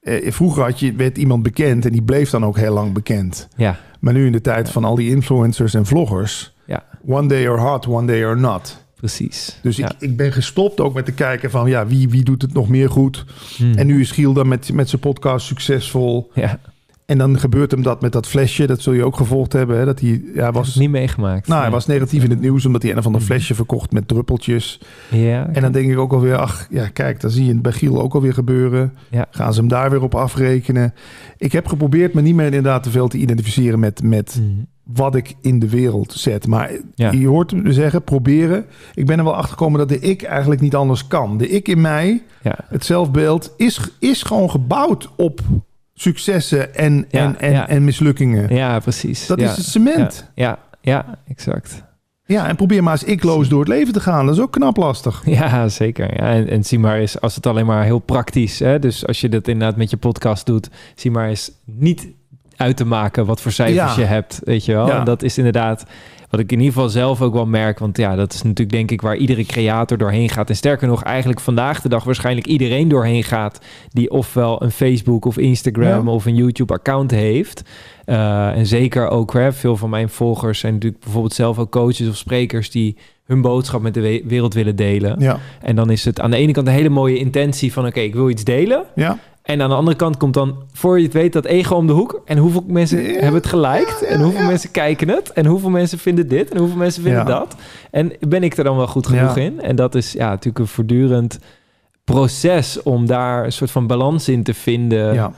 eh, 0.00 0.32
vroeger 0.32 0.62
had 0.62 0.80
je, 0.80 0.92
werd 0.94 1.18
iemand 1.18 1.42
bekend 1.42 1.84
en 1.84 1.92
die 1.92 2.02
bleef 2.02 2.30
dan 2.30 2.44
ook 2.44 2.56
heel 2.56 2.72
lang 2.74 2.92
bekend. 2.92 3.48
Ja, 3.56 3.78
Maar 4.00 4.12
nu 4.12 4.26
in 4.26 4.32
de 4.32 4.40
tijd 4.40 4.70
van 4.70 4.84
al 4.84 4.94
die 4.94 5.10
influencers 5.10 5.74
en 5.74 5.86
vloggers... 5.86 6.54
Ja. 6.66 6.84
One 7.06 7.28
day 7.28 7.42
you're 7.42 7.60
hot, 7.60 7.86
one 7.86 8.06
day 8.06 8.18
you're 8.18 8.40
not. 8.40 8.86
Precies. 8.98 9.58
Dus 9.62 9.76
ja. 9.76 9.90
ik, 9.90 9.94
ik 9.98 10.16
ben 10.16 10.32
gestopt 10.32 10.80
ook 10.80 10.94
met 10.94 11.04
te 11.04 11.12
kijken 11.12 11.50
van... 11.50 11.68
ja, 11.68 11.86
wie, 11.86 12.08
wie 12.08 12.24
doet 12.24 12.42
het 12.42 12.52
nog 12.52 12.68
meer 12.68 12.90
goed? 12.90 13.24
Mhm. 13.58 13.78
En 13.78 13.86
nu 13.86 14.00
is 14.00 14.10
Giel 14.10 14.32
dan 14.32 14.48
met, 14.48 14.72
met 14.72 14.88
zijn 14.88 15.00
podcast 15.00 15.46
succesvol... 15.46 16.30
Ja, 16.34 16.60
En 17.08 17.18
dan 17.18 17.38
gebeurt 17.38 17.70
hem 17.70 17.82
dat 17.82 18.00
met 18.00 18.12
dat 18.12 18.26
flesje. 18.26 18.66
Dat 18.66 18.80
zul 18.80 18.92
je 18.92 19.04
ook 19.04 19.16
gevolgd 19.16 19.52
hebben. 19.52 19.78
Hè? 19.78 19.84
Dat 19.84 20.00
hij, 20.00 20.22
ja, 20.34 20.52
was 20.52 20.74
niet 20.74 20.90
meegemaakt. 20.90 21.48
nou, 21.48 21.62
hij 21.62 21.70
was 21.70 21.86
negatief 21.86 22.24
in 22.24 22.30
het 22.30 22.40
nieuws 22.40 22.66
omdat 22.66 22.82
hij 22.82 22.90
een 22.90 22.98
of 22.98 23.06
ander 23.06 23.20
Mhm. 23.20 23.30
flesje 23.30 23.54
verkocht 23.54 23.92
met 23.92 24.08
druppeltjes. 24.08 24.80
Ja, 25.10 25.48
En 25.52 25.62
dan 25.62 25.72
denk 25.72 25.90
ik 25.90 25.98
ook 25.98 26.12
alweer, 26.12 26.36
ach 26.36 26.66
ja, 26.70 26.88
kijk, 26.88 27.20
dan 27.20 27.30
zie 27.30 27.44
je 27.44 27.52
het 27.52 27.62
bij 27.62 27.72
Giel 27.72 28.02
ook 28.02 28.14
alweer 28.14 28.34
gebeuren. 28.34 28.94
Ja. 29.10 29.26
Gaan 29.30 29.52
ze 29.54 29.58
hem 29.60 29.68
daar 29.68 29.90
weer 29.90 30.02
op 30.02 30.14
afrekenen? 30.14 30.94
Ik 31.38 31.52
heb 31.52 31.66
geprobeerd 31.66 32.14
me 32.14 32.20
niet 32.20 32.34
meer 32.34 32.44
inderdaad 32.46 32.82
te 32.82 32.90
veel 32.90 33.08
te 33.08 33.18
identificeren 33.18 33.78
met, 33.78 34.02
met 34.02 34.38
Mhm. 34.40 34.62
wat 34.82 35.14
ik 35.14 35.34
in 35.42 35.58
de 35.58 35.68
wereld 35.68 36.12
zet. 36.12 36.46
Maar 36.46 36.70
Ja. 36.94 37.10
je 37.12 37.26
hoort 37.26 37.52
me 37.62 37.72
zeggen, 37.72 38.02
proberen. 38.02 38.64
Ik 38.94 39.06
ben 39.06 39.18
er 39.18 39.24
wel 39.24 39.34
achter 39.36 39.50
gekomen 39.50 39.78
dat 39.78 39.88
de 39.88 40.00
ik 40.00 40.22
eigenlijk 40.22 40.60
niet 40.60 40.74
anders 40.74 41.06
kan. 41.06 41.38
De 41.38 41.48
ik 41.48 41.68
in 41.68 41.80
mij, 41.80 42.22
het 42.68 42.84
zelfbeeld, 42.84 43.54
is, 43.56 43.80
is 43.98 44.22
gewoon 44.22 44.50
gebouwd 44.50 45.08
op 45.16 45.40
successen 46.00 46.74
en, 46.74 47.06
Ja, 47.10 47.20
en, 47.20 47.40
en, 47.40 47.52
ja. 47.52 47.68
en 47.68 47.84
mislukkingen. 47.84 48.54
ja, 48.54 48.78
precies. 48.78 49.26
Dat 49.26 49.40
ja. 49.40 49.50
is 49.50 49.56
het 49.56 49.66
cement. 49.66 50.30
Ja, 50.34 50.58
ja, 50.80 51.18
exact. 51.28 51.82
Ja. 52.24 52.48
en 52.48 52.56
probeer 52.56 52.82
maar 52.82 52.92
eens 52.92 53.04
ikloos 53.04 53.48
door 53.48 53.58
het 53.58 53.68
leven 53.68 53.92
te 53.92 54.00
gaan. 54.00 54.26
Dat 54.26 54.34
is 54.34 54.40
ook 54.40 54.52
knap 54.52 54.76
lastig. 54.76 55.22
Ja, 55.38 55.68
zeker. 55.68 56.14
Ja, 56.16 56.30
en, 56.32 56.48
en 56.48 56.64
zie 56.64 56.78
maar 56.78 56.98
eens, 56.98 57.20
als 57.20 57.34
het 57.34 57.46
alleen 57.46 57.66
maar 57.66 57.84
heel 57.84 57.98
praktisch... 57.98 58.58
Hè, 58.58 58.78
dus 58.78 59.06
als 59.06 59.20
je 59.20 59.28
dat 59.28 59.48
inderdaad 59.48 59.76
met 59.76 59.90
je 59.90 59.96
podcast 59.96 60.46
doet... 60.46 60.68
zie 60.94 61.10
maar 61.10 61.28
eens 61.28 61.50
niet 61.64 62.08
uit 62.56 62.76
te 62.76 62.84
maken 62.84 63.26
wat 63.26 63.40
voor 63.40 63.52
cijfers 63.52 63.94
je 63.94 64.04
hebt, 64.04 64.40
weet 64.44 64.64
je 64.64 64.72
wel. 64.72 64.90
En 64.90 65.04
dat 65.04 65.22
is 65.22 65.38
inderdaad 65.38 65.84
wat 66.30 66.40
ik 66.40 66.52
in 66.52 66.58
ieder 66.58 66.72
geval 66.74 66.88
zelf 66.88 67.22
ook 67.22 67.32
wel 67.32 67.46
merk. 67.46 67.78
Want 67.78 67.96
ja, 67.96 68.16
dat 68.16 68.32
is 68.32 68.42
natuurlijk 68.42 68.70
denk 68.76 68.90
ik 68.90 69.00
waar 69.00 69.16
iedere 69.16 69.44
creator 69.44 69.98
doorheen 69.98 70.28
gaat. 70.28 70.48
En 70.48 70.56
sterker 70.56 70.88
nog, 70.88 71.02
eigenlijk 71.02 71.40
vandaag 71.40 71.80
de 71.80 71.88
dag 71.88 72.04
waarschijnlijk 72.04 72.46
iedereen 72.46 72.88
doorheen 72.88 73.24
gaat... 73.24 73.60
die 73.88 74.10
ofwel 74.10 74.62
een 74.62 74.70
Facebook 74.70 75.24
of 75.24 75.38
Instagram 75.38 76.06
Ja. 76.06 76.12
of 76.12 76.26
een 76.26 76.34
YouTube-account 76.34 77.10
heeft... 77.10 77.62
Uh, 78.06 78.56
en 78.56 78.66
zeker 78.66 79.08
ook, 79.08 79.32
hè, 79.32 79.52
veel 79.52 79.76
van 79.76 79.90
mijn 79.90 80.08
volgers 80.08 80.58
zijn 80.58 80.72
natuurlijk 80.74 81.02
bijvoorbeeld 81.02 81.34
zelf 81.34 81.58
ook 81.58 81.70
coaches 81.70 82.08
of 82.08 82.16
sprekers 82.16 82.70
die 82.70 82.96
hun 83.24 83.40
boodschap 83.40 83.82
met 83.82 83.94
de 83.94 84.00
we- 84.00 84.22
wereld 84.26 84.54
willen 84.54 84.76
delen. 84.76 85.16
Ja, 85.20 85.38
En 85.60 85.76
dan 85.76 85.90
is 85.90 86.04
het 86.04 86.20
aan 86.20 86.30
de 86.30 86.36
ene 86.36 86.52
kant 86.52 86.66
een 86.66 86.72
hele 86.72 86.88
mooie 86.88 87.18
intentie 87.18 87.72
van 87.72 87.86
oké, 87.86 88.00
ik 88.00 88.14
wil 88.14 88.28
iets 88.30 88.44
delen. 88.44 88.84
ja. 88.94 89.18
En 89.48 89.62
aan 89.62 89.68
de 89.68 89.74
andere 89.74 89.96
kant 89.96 90.16
komt 90.16 90.34
dan, 90.34 90.62
voor 90.72 90.98
je 90.98 91.04
het 91.04 91.12
weet, 91.12 91.32
dat 91.32 91.44
ego 91.44 91.74
om 91.74 91.86
de 91.86 91.92
hoek. 91.92 92.22
En 92.24 92.38
hoeveel 92.38 92.64
mensen 92.66 93.02
Ja, 93.02 93.12
hebben 93.12 93.34
het 93.34 93.46
geliked? 93.46 94.02
en 94.02 94.20
hoeveel 94.20 94.46
mensen 94.46 94.70
kijken 94.70 95.08
het? 95.08 95.32
En 95.32 95.46
hoeveel 95.46 95.70
mensen 95.70 95.98
vinden 95.98 96.28
dit? 96.28 96.50
En 96.50 96.58
hoeveel 96.58 96.76
mensen 96.76 97.02
vinden 97.02 97.26
dat? 97.26 97.56
En 97.90 98.12
ben 98.28 98.42
ik 98.42 98.56
er 98.56 98.64
dan 98.64 98.76
wel 98.76 98.86
goed 98.86 99.06
genoeg 99.06 99.36
in? 99.36 99.60
En 99.60 99.76
dat 99.76 99.94
is 99.94 100.12
ja, 100.12 100.28
natuurlijk 100.28 100.58
een 100.58 100.66
voortdurend 100.66 101.38
proces 102.04 102.82
om 102.82 103.06
daar 103.06 103.44
een 103.44 103.52
soort 103.52 103.70
van 103.70 103.86
balans 103.86 104.28
in 104.28 104.42
te 104.42 104.54
vinden. 104.54 105.14
ja. 105.14 105.32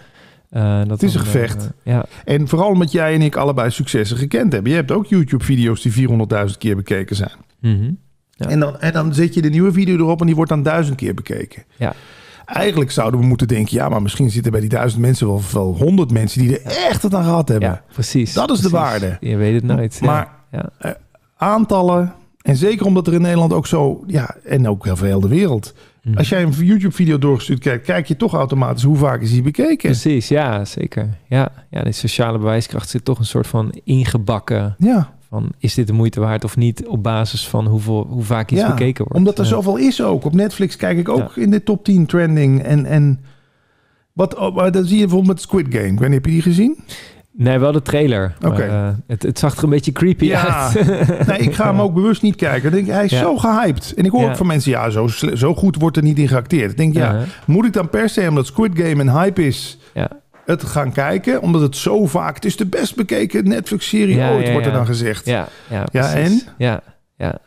Eh, 0.51 0.79
dat 0.79 0.91
Het 0.91 1.03
is 1.03 1.15
een 1.15 1.21
gevecht. 1.21 1.71
eh, 1.85 1.93
ja. 1.93 2.05
En 2.25 2.49
vooral 2.49 2.69
omdat 2.69 2.93
jij 2.93 3.15
en 3.15 3.23
ik 3.23 3.37
allebei 3.37 3.71
successen 3.71 4.17
gekend 4.17 4.53
hebben. 4.53 4.71
Je 4.71 4.77
hebt 4.77 4.91
ook 4.93 5.07
YouTube-video's 5.07 5.83
die 5.83 5.93
400.000 5.93 6.59
keer 6.59 6.77
bekeken 6.77 7.17
zijn. 7.17 7.33
Ja. 7.61 8.49
En, 8.49 8.61
dan, 8.61 8.81
en 8.81 8.93
dan 8.93 9.15
zet 9.15 9.35
je 9.35 9.43
de 9.43 9.49
nieuwe 9.51 9.73
video 9.73 9.97
erop 9.97 10.21
en 10.21 10.27
die 10.27 10.35
wordt 10.35 10.51
dan 10.51 10.63
duizend 10.63 10.97
keer 10.97 11.15
bekeken. 11.15 11.65
Ja. 11.77 11.95
Eigenlijk 12.53 12.91
zouden 12.91 13.21
we 13.21 13.27
moeten 13.27 13.49
denken, 13.49 13.77
ja, 13.77 13.89
maar 13.89 14.03
misschien 14.03 14.31
zitten 14.31 14.53
bij 14.53 14.61
die 14.61 14.71
duizend 14.71 15.03
mensen 15.03 15.27
wel, 15.27 15.43
wel 15.53 15.77
honderd 15.79 16.11
mensen 16.11 16.41
die 16.41 16.59
er 16.61 16.73
echt 16.89 17.03
het 17.03 17.15
aan 17.15 17.25
gehad 17.25 17.49
hebben. 17.49 17.69
ja, 17.69 17.83
precies. 17.93 18.33
Dat 18.33 18.51
is 18.51 18.61
de 18.61 18.69
waarde. 18.69 19.17
Je 19.21 19.37
weet 19.37 19.55
het 19.55 19.65
nooit. 19.65 20.01
Maar 20.01 20.29
ja. 20.51 20.71
eh, 20.79 20.91
aantallen, 21.37 22.15
en 22.43 22.57
zeker 22.57 22.87
omdat 22.87 23.07
er 23.07 23.13
in 23.13 23.21
Nederland 23.21 23.53
ook 23.53 23.67
zo, 23.67 24.05
ja, 24.07 24.37
en 24.45 24.69
ook 24.69 24.85
heel 24.85 24.97
veel 24.97 25.21
de 25.21 25.29
wereld. 25.29 25.75
Mhm. 26.03 26.19
Als 26.19 26.29
jij 26.29 26.43
een 26.43 26.51
YouTube-video 26.51 27.19
doorgestuurd 27.19 27.61
kijkt, 27.61 27.85
kijk 27.85 28.07
je 28.07 28.17
toch 28.17 28.35
automatisch 28.35 28.83
hoe 28.83 28.97
vaak 28.97 29.21
is 29.21 29.31
die 29.31 29.43
bekeken. 29.43 29.91
Precies, 29.91 30.29
ja, 30.29 30.65
zeker. 30.65 31.09
Ja, 31.29 31.53
ja, 31.71 31.83
de 31.83 31.93
sociale 31.93 32.39
bewijskracht 32.39 32.89
zit 32.89 33.05
toch 33.05 33.19
een 33.19 33.25
soort 33.25 33.47
van 33.47 33.81
ingebakken 33.85 34.75
Ja, 34.79 35.15
van 35.31 35.49
is 35.59 35.75
dit 35.75 35.87
de 35.87 35.93
moeite 35.93 36.21
waard 36.21 36.45
of 36.45 36.57
niet 36.57 36.87
op 36.87 37.03
basis 37.03 37.49
van 37.49 37.67
hoeveel, 37.67 38.07
hoe 38.11 38.23
vaak 38.23 38.51
iets 38.51 38.61
Ja, 38.61 38.69
bekeken 38.69 39.05
wordt. 39.05 39.19
omdat 39.19 39.39
er 39.39 39.45
Ja. 39.45 39.51
zoveel 39.51 39.77
is 39.77 40.03
ook. 40.03 40.25
Op 40.25 40.35
Netflix 40.35 40.77
kijk 40.77 40.99
ik 40.99 41.09
ook 41.09 41.37
in 41.37 41.51
de 41.51 41.63
top 41.63 41.85
10 41.85 42.07
trending. 42.07 42.63
En, 42.63 42.87
en 42.87 43.21
wat, 44.13 44.35
oh, 44.37 44.55
maar 44.55 44.73
dan 44.73 44.85
zie 44.85 44.95
je 44.99 45.01
bijvoorbeeld 45.07 45.33
met 45.33 45.41
Squid 45.43 45.67
Game. 45.71 45.87
Ik 45.87 45.99
weet 45.99 46.09
niet, 46.09 46.17
heb 46.17 46.25
je 46.27 46.31
die 46.33 46.43
gezien? 46.43 46.79
Nee, 47.33 47.59
wel 47.59 47.73
de 47.73 47.83
trailer. 47.83 48.37
maar, 48.41 48.51
Oké. 48.51 48.63
eh, 48.63 48.89
het, 49.07 49.23
het 49.23 49.39
zag 49.39 49.57
er 49.57 49.65
een 49.65 49.71
beetje 49.71 49.93
creepy 49.93 50.25
Ja. 50.25 50.69
uit. 50.75 50.87
Nee, 51.27 51.39
ik 51.39 51.55
ga 51.55 51.67
hem 51.71 51.81
ook 51.81 51.95
bewust 51.95 52.23
niet 52.23 52.37
kijken. 52.37 52.71
Denk 52.73 52.87
hij 52.87 53.05
is 53.05 53.11
Ja. 53.11 53.19
zo 53.21 53.37
gehyped. 53.37 53.93
En 53.97 54.05
ik 54.05 54.11
hoor 54.11 54.21
Ja. 54.23 54.29
ook 54.31 54.37
van 54.37 54.47
mensen, 54.47 54.71
ja, 54.71 54.91
zo, 54.91 55.07
zo 55.35 55.55
goed 55.55 55.77
wordt 55.77 55.97
er 55.97 56.03
niet 56.03 56.19
in 56.19 56.29
geacteerd. 56.29 56.71
Ik 56.71 56.77
denk, 56.77 56.95
ja, 56.95 57.25
moet 57.47 57.65
ik 57.67 57.73
dan 57.73 57.89
per 57.91 58.09
se, 58.09 58.27
omdat 58.29 58.47
Squid 58.47 58.71
Game 58.75 59.01
een 59.01 59.11
hype 59.13 59.47
is. 59.47 59.79
Het 60.51 60.65
gaan 60.65 60.93
kijken? 60.93 61.43
Omdat 61.43 61.61
het 61.61 61.77
zo 61.77 62.07
vaak, 62.07 62.35
het 62.35 62.45
is 62.45 62.57
de 62.57 62.67
best 62.67 62.97
bekeken 62.97 63.49
Netflix-serie 63.49 64.21
ooit, 64.21 64.51
wordt 64.51 64.67
er 64.67 64.73
dan 64.73 64.87
gezegd. 64.87 65.27
Ja, 65.27 65.49
ja, 65.69 65.87
Ja, 65.93 66.15
en? 66.15 66.41
Ja, 66.59 66.83
ja. 67.17 67.39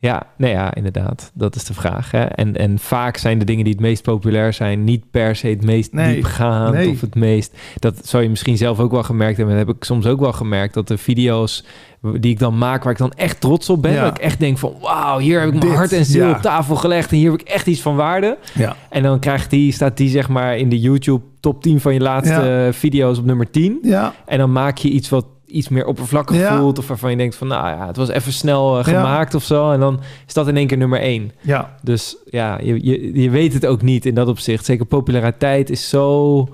Ja, 0.00 0.26
nee, 0.36 0.52
ja, 0.52 0.74
inderdaad. 0.74 1.30
Dat 1.34 1.54
is 1.54 1.64
de 1.64 1.74
vraag. 1.74 2.10
Hè? 2.10 2.24
En, 2.24 2.56
en 2.56 2.78
vaak 2.78 3.16
zijn 3.16 3.38
de 3.38 3.44
dingen 3.44 3.64
die 3.64 3.72
het 3.72 3.82
meest 3.82 4.02
populair 4.02 4.52
zijn... 4.52 4.84
niet 4.84 5.10
per 5.10 5.36
se 5.36 5.48
het 5.48 5.64
meest 5.64 5.92
Nee, 5.92 6.14
diepgaand 6.14 6.74
nee. 6.74 6.90
of 6.90 7.00
het 7.00 7.14
meest... 7.14 7.56
Dat 7.78 8.06
zou 8.06 8.22
je 8.22 8.28
misschien 8.28 8.56
zelf 8.56 8.80
ook 8.80 8.90
wel 8.90 9.02
gemerkt 9.02 9.36
hebben. 9.36 9.56
Dat 9.56 9.66
heb 9.66 9.76
ik 9.76 9.84
soms 9.84 10.06
ook 10.06 10.20
wel 10.20 10.32
gemerkt. 10.32 10.74
Dat 10.74 10.88
de 10.88 10.98
video's 10.98 11.64
die 12.00 12.30
ik 12.30 12.38
dan 12.38 12.58
maak... 12.58 12.82
waar 12.82 12.92
ik 12.92 12.98
dan 12.98 13.12
echt 13.12 13.40
trots 13.40 13.70
op 13.70 13.82
ben... 13.82 13.92
Ja. 13.92 14.02
dat 14.04 14.16
ik 14.16 14.22
echt 14.22 14.38
denk 14.38 14.58
van... 14.58 14.74
wauw, 14.80 15.18
hier 15.18 15.40
heb 15.40 15.52
ik 15.54 15.62
mijn 15.62 15.74
hart 15.74 15.92
en 15.92 16.04
ziel 16.04 16.26
ja. 16.26 16.30
op 16.30 16.42
tafel 16.42 16.76
gelegd... 16.76 17.10
en 17.10 17.16
hier 17.16 17.30
heb 17.30 17.40
ik 17.40 17.48
echt 17.48 17.66
iets 17.66 17.80
van 17.80 17.96
waarde. 17.96 18.38
Ja. 18.54 18.76
En 18.90 19.02
dan 19.02 19.18
krijgt 19.18 19.50
die, 19.50 19.72
staat 19.72 19.96
die 19.96 20.08
zeg 20.08 20.28
maar 20.28 20.56
in 20.56 20.68
de 20.68 20.80
YouTube 20.80 21.24
top 21.40 21.62
10 21.62 21.80
van 21.80 21.94
je 21.94 22.00
laatste 22.00 22.68
video's 22.72 23.18
op 23.18 23.24
nummer 23.24 23.50
10. 23.50 23.78
Ja, 23.82 24.14
En 24.26 24.38
dan 24.38 24.52
maak 24.52 24.76
je 24.76 24.88
iets 24.88 25.08
wat 25.08 25.26
iets 25.48 25.68
meer 25.68 25.84
oppervlakkig 25.86 26.36
Ja. 26.36 26.58
voelt. 26.58 26.78
Of 26.78 26.88
waarvan 26.88 27.10
je 27.10 27.16
denkt 27.16 27.36
van, 27.36 27.46
nou 27.46 27.68
ja, 27.68 27.86
het 27.86 27.96
was 27.96 28.08
even 28.08 28.32
snel 28.32 28.78
eh, 28.78 28.86
Ja. 28.92 28.98
gemaakt 29.00 29.34
of 29.34 29.44
zo. 29.44 29.70
En 29.72 29.80
dan 29.80 30.00
is 30.26 30.34
dat 30.34 30.48
in 30.48 30.56
één 30.56 30.66
keer 30.66 30.76
nummer 30.78 31.00
één. 31.00 31.32
ja. 31.40 31.74
Dus 31.82 32.16
ja, 32.24 32.58
je, 32.62 32.84
je, 32.84 33.20
je 33.22 33.30
weet 33.30 33.52
het 33.52 33.66
ook 33.66 33.82
niet 33.82 34.06
in 34.06 34.14
dat 34.14 34.28
opzicht. 34.28 34.64
Zeker 34.64 34.86
populariteit 34.86 35.70
is 35.70 35.88
zo 35.88 36.48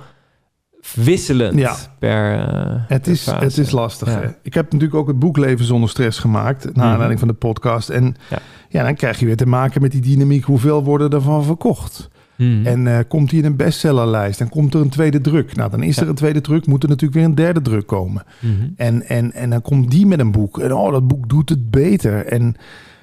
wisselend 0.95 1.59
Ja. 1.59 1.77
per, 1.99 2.39
eh, 2.39 2.75
Het 2.89 3.03
per 3.03 3.13
is, 3.13 3.23
fase. 3.23 3.45
het 3.45 3.59
is 3.59 3.71
lastig. 3.71 4.09
Ja. 4.09 4.21
Hè? 4.21 4.29
Ik 4.43 4.55
heb 4.55 4.65
natuurlijk 4.65 4.95
ook 5.01 5.07
het 5.07 5.19
boek 5.19 5.37
Leven 5.37 5.65
zonder 5.65 5.89
stress 5.89 6.19
gemaakt. 6.19 6.65
Naar 6.65 6.73
Mhm. 6.75 6.85
aanleiding 6.87 7.19
van 7.19 7.29
de 7.29 7.35
podcast. 7.35 7.89
En 7.89 8.17
Ja. 8.31 8.39
ja. 8.69 8.83
dan 8.83 8.95
krijg 8.95 9.19
je 9.19 9.27
weer 9.27 9.37
te 9.37 9.47
maken 9.47 9.83
met 9.83 9.91
die 9.93 10.01
dynamiek. 10.01 10.45
Hoeveel 10.45 10.85
worden 10.85 11.11
ervan 11.11 11.45
verkocht? 11.45 12.09
Mhm. 12.37 12.67
En 12.67 12.87
eh, 12.87 12.99
komt 13.09 13.31
die 13.31 13.39
in 13.39 13.45
een 13.45 13.57
bestsellerlijst? 13.57 14.39
Dan 14.39 14.49
komt 14.49 14.75
er 14.75 14.81
een 14.81 14.89
tweede 14.89 15.21
druk. 15.21 15.57
Nou, 15.57 15.71
dan 15.71 15.83
is 15.83 15.97
Ja. 15.97 16.03
er 16.03 16.09
een 16.09 16.15
tweede 16.15 16.41
druk. 16.41 16.67
Moet 16.67 16.83
er 16.83 16.89
natuurlijk 16.89 17.15
weer 17.21 17.25
een 17.29 17.35
derde 17.35 17.63
druk 17.63 17.87
komen. 17.87 18.25
Mhm. 18.41 18.53
En, 18.77 19.09
en, 19.09 19.33
en 19.33 19.51
dan 19.51 19.63
komt 19.63 19.91
die 19.91 20.07
met 20.07 20.21
een 20.21 20.33
boek. 20.33 20.59
En 20.59 20.73
oh, 20.75 20.93
dat 20.93 21.09
boek 21.09 21.29
doet 21.29 21.49
het 21.49 21.71
beter. 21.71 22.27
En 22.27 22.57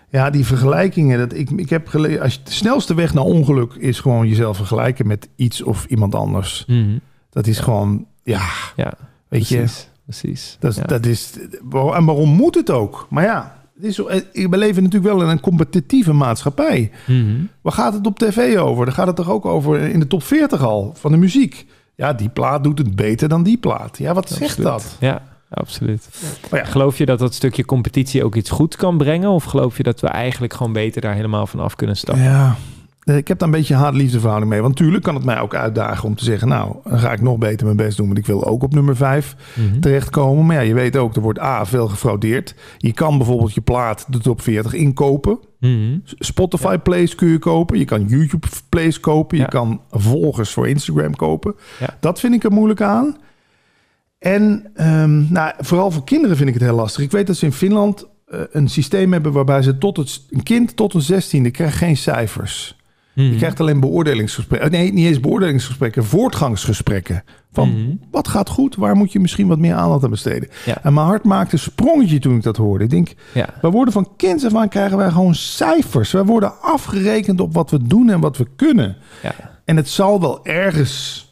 ja, 0.10 0.30
die 0.30 0.46
vergelijkingen. 0.46 1.17
Dat 1.17 1.34
ik, 1.34 1.50
ik 1.50 1.70
heb 1.70 1.88
gelezen. 1.88 2.22
Als 2.22 2.34
je, 2.34 2.39
de 2.44 2.52
snelste 2.52 2.94
weg 2.94 3.13
naar 3.13 3.24
ongeluk 3.24 3.74
is 3.74 4.00
gewoon 4.00 4.28
jezelf 4.28 4.58
vergelijken 4.58 5.08
met 5.08 5.30
iets 5.36 5.62
of 5.63 5.86
iemand 5.86 6.15
anders. 6.15 6.63
Mhm. 6.67 6.98
Dat 7.30 7.48
is 7.48 7.58
Ja. 7.58 7.63
gewoon, 7.63 8.06
ja, 8.24 8.41
Ja, 8.76 8.94
weet 9.28 9.48
je. 9.48 9.58
precies. 9.58 9.89
precies. 10.06 10.58
Dat, 10.60 10.76
ja. 10.76 10.84
dat 10.84 11.06
is, 11.06 11.34
en 11.72 12.06
waarom 12.06 12.30
moet 12.30 12.56
het 12.56 12.70
ook? 12.72 13.08
Maar 13.10 13.24
ja, 13.24 13.61
is, 13.84 13.96
zo- 13.96 14.08
eh, 14.08 14.22
we 14.50 14.58
leven 14.58 14.84
natuurlijk 14.84 15.13
wel 15.13 15.24
in 15.24 15.30
een 15.30 15.39
competitieve 15.39 16.13
maatschappij. 16.13 16.91
Mhm. 17.08 17.26
Waar 17.62 17.74
gaat 17.74 17.94
het 17.94 18.08
op 18.08 18.20
tv 18.20 18.58
over? 18.58 18.86
Daar 18.86 18.94
gaat 18.94 19.08
het 19.08 19.15
toch 19.15 19.30
ook 19.30 19.46
over 19.46 19.80
in 19.80 20.00
de 20.00 20.08
top 20.08 20.24
40 20.24 20.63
al 20.63 20.94
van 20.98 21.12
de 21.12 21.17
muziek. 21.17 21.65
Ja, 21.96 22.13
die 22.13 22.30
plaat 22.30 22.63
doet 22.63 22.78
het 22.78 22.96
beter 22.96 23.30
dan 23.30 23.44
die 23.44 23.58
plaat. 23.58 23.98
Ja, 23.98 24.13
wat 24.13 24.30
zegt 24.30 24.62
dat? 24.62 24.96
Ja, 25.00 25.22
absoluut. 25.50 26.10
Maar 26.52 26.60
ja. 26.60 26.65
Geloof 26.65 26.98
je 26.98 27.06
dat 27.06 27.20
dat 27.20 27.34
stukje 27.34 27.65
competitie 27.65 28.24
ook 28.24 28.36
iets 28.36 28.50
goed 28.50 28.76
kan 28.76 28.98
brengen? 28.98 29.30
Of 29.30 29.44
geloof 29.44 29.78
je 29.78 29.84
dat 29.84 30.00
we 30.00 30.08
eigenlijk 30.08 30.54
gewoon 30.54 30.74
beter 30.74 31.02
daar 31.02 31.13
helemaal 31.15 31.48
van 31.48 31.60
af 31.60 31.76
kunnen 31.76 31.98
stappen? 31.98 32.24
Ja, 32.24 32.56
ik 33.04 33.28
heb 33.28 33.40
daar 33.40 33.48
een 33.48 33.54
beetje 33.54 33.74
een 33.74 33.80
haat-liefde 33.80 34.20
verhouding 34.20 34.52
mee. 34.52 34.62
Want 34.62 34.74
natuurlijk 34.78 35.04
kan 35.04 35.16
het 35.16 35.24
mij 35.24 35.40
ook 35.40 35.56
uitdagen 35.56 36.08
om 36.08 36.16
te 36.16 36.24
zeggen... 36.24 36.48
nou, 36.48 36.76
dan 36.84 37.00
ga 37.00 37.12
ik 37.12 37.22
nog 37.22 37.38
beter 37.38 37.66
mijn 37.66 37.78
best 37.78 37.98
doen... 37.98 38.06
want 38.06 38.18
ik 38.18 38.26
wil 38.26 38.46
ook 38.46 38.64
op 38.64 38.74
nummer 38.74 38.96
5 38.96 39.36
Mhm. 39.56 39.80
terechtkomen. 39.80 40.46
Maar 40.46 40.56
ja, 40.56 40.62
je 40.62 40.74
weet 40.74 40.98
ook, 40.98 41.16
er 41.16 41.22
wordt 41.22 41.40
A, 41.40 41.66
veel 41.66 41.88
gefraudeerd. 41.88 42.56
Je 42.78 42.94
kan 42.94 43.18
bijvoorbeeld 43.18 43.54
je 43.54 43.62
plaat 43.62 44.06
de 44.10 44.18
top 44.20 44.42
40 44.42 44.74
inkopen. 44.74 45.40
Mhm. 45.60 45.98
Spotify 46.04 46.78
plays 46.78 47.16
kun 47.16 47.28
je 47.28 47.40
kopen. 47.40 47.78
Je 47.78 47.86
kan 47.86 48.06
YouTube 48.08 48.48
plays 48.70 49.00
kopen. 49.00 49.38
Je 49.38 49.44
Ja. 49.44 49.50
kan 49.50 49.82
volgers 49.92 50.52
voor 50.54 50.68
Instagram 50.68 51.16
kopen. 51.16 51.56
Ja. 51.80 51.98
Dat 52.00 52.20
vind 52.20 52.34
ik 52.34 52.44
er 52.44 52.52
moeilijk 52.52 52.82
aan. 52.82 53.18
En 54.20 54.70
ehm, 54.74 55.32
nou, 55.34 55.54
vooral 55.60 55.92
voor 55.92 56.04
kinderen 56.04 56.38
vind 56.38 56.48
ik 56.50 56.54
het 56.56 56.64
heel 56.64 56.76
lastig. 56.76 57.04
Ik 57.04 57.12
weet 57.12 57.28
dat 57.28 57.36
ze 57.36 57.46
in 57.46 57.54
Finland 57.54 58.08
eh, 58.28 58.40
een 58.52 58.68
systeem 58.70 59.12
hebben 59.12 59.32
waarbij 59.32 59.62
ze 59.62 59.78
tot 59.78 59.98
het 59.98 60.22
een 60.30 60.44
kind 60.44 60.76
tot 60.76 60.94
een 60.94 61.02
zestiende 61.02 61.52
krijgt 61.52 61.78
geen 61.78 61.98
cijfers. 61.98 62.80
Mhm. 63.15 63.28
Je 63.32 63.36
krijgt 63.38 63.60
alleen 63.60 63.80
beoordelingsgesprekken. 63.80 64.71
Nee, 64.71 64.93
niet 64.93 65.06
eens 65.06 65.19
beoordelingsgesprekken, 65.19 66.06
voortgangsgesprekken. 66.06 67.24
Van 67.52 67.69
Mhm. 67.69 67.95
wat 68.12 68.28
gaat 68.28 68.50
goed, 68.50 68.76
waar 68.76 68.95
moet 68.95 69.12
je 69.12 69.19
misschien 69.19 69.47
wat 69.47 69.60
meer 69.60 69.74
aandacht 69.74 70.04
aan 70.04 70.10
besteden. 70.10 70.50
Ja. 70.65 70.84
En 70.84 70.93
mijn 70.93 71.06
hart 71.06 71.24
maakte 71.24 71.54
een 71.56 71.60
sprongetje 71.62 72.19
toen 72.19 72.36
ik 72.36 72.43
dat 72.43 72.58
hoorde. 72.58 72.84
Ik 72.84 72.89
denk, 72.89 73.13
Ja. 73.34 73.50
wij 73.62 73.71
worden 73.71 73.93
van 73.93 74.15
kinds 74.17 74.45
af 74.45 74.56
aan 74.56 74.69
krijgen 74.69 74.97
wij 74.97 75.10
gewoon 75.12 75.36
cijfers. 75.36 76.12
Wij 76.12 76.24
worden 76.24 76.62
afgerekend 76.62 77.39
op 77.39 77.54
wat 77.54 77.69
we 77.71 77.88
doen 77.88 78.10
en 78.10 78.19
wat 78.19 78.38
we 78.38 78.47
kunnen. 78.56 78.97
Ja. 79.24 79.34
En 79.65 79.76
het 79.76 79.89
zal 79.89 80.21
wel 80.21 80.45
ergens 80.45 81.26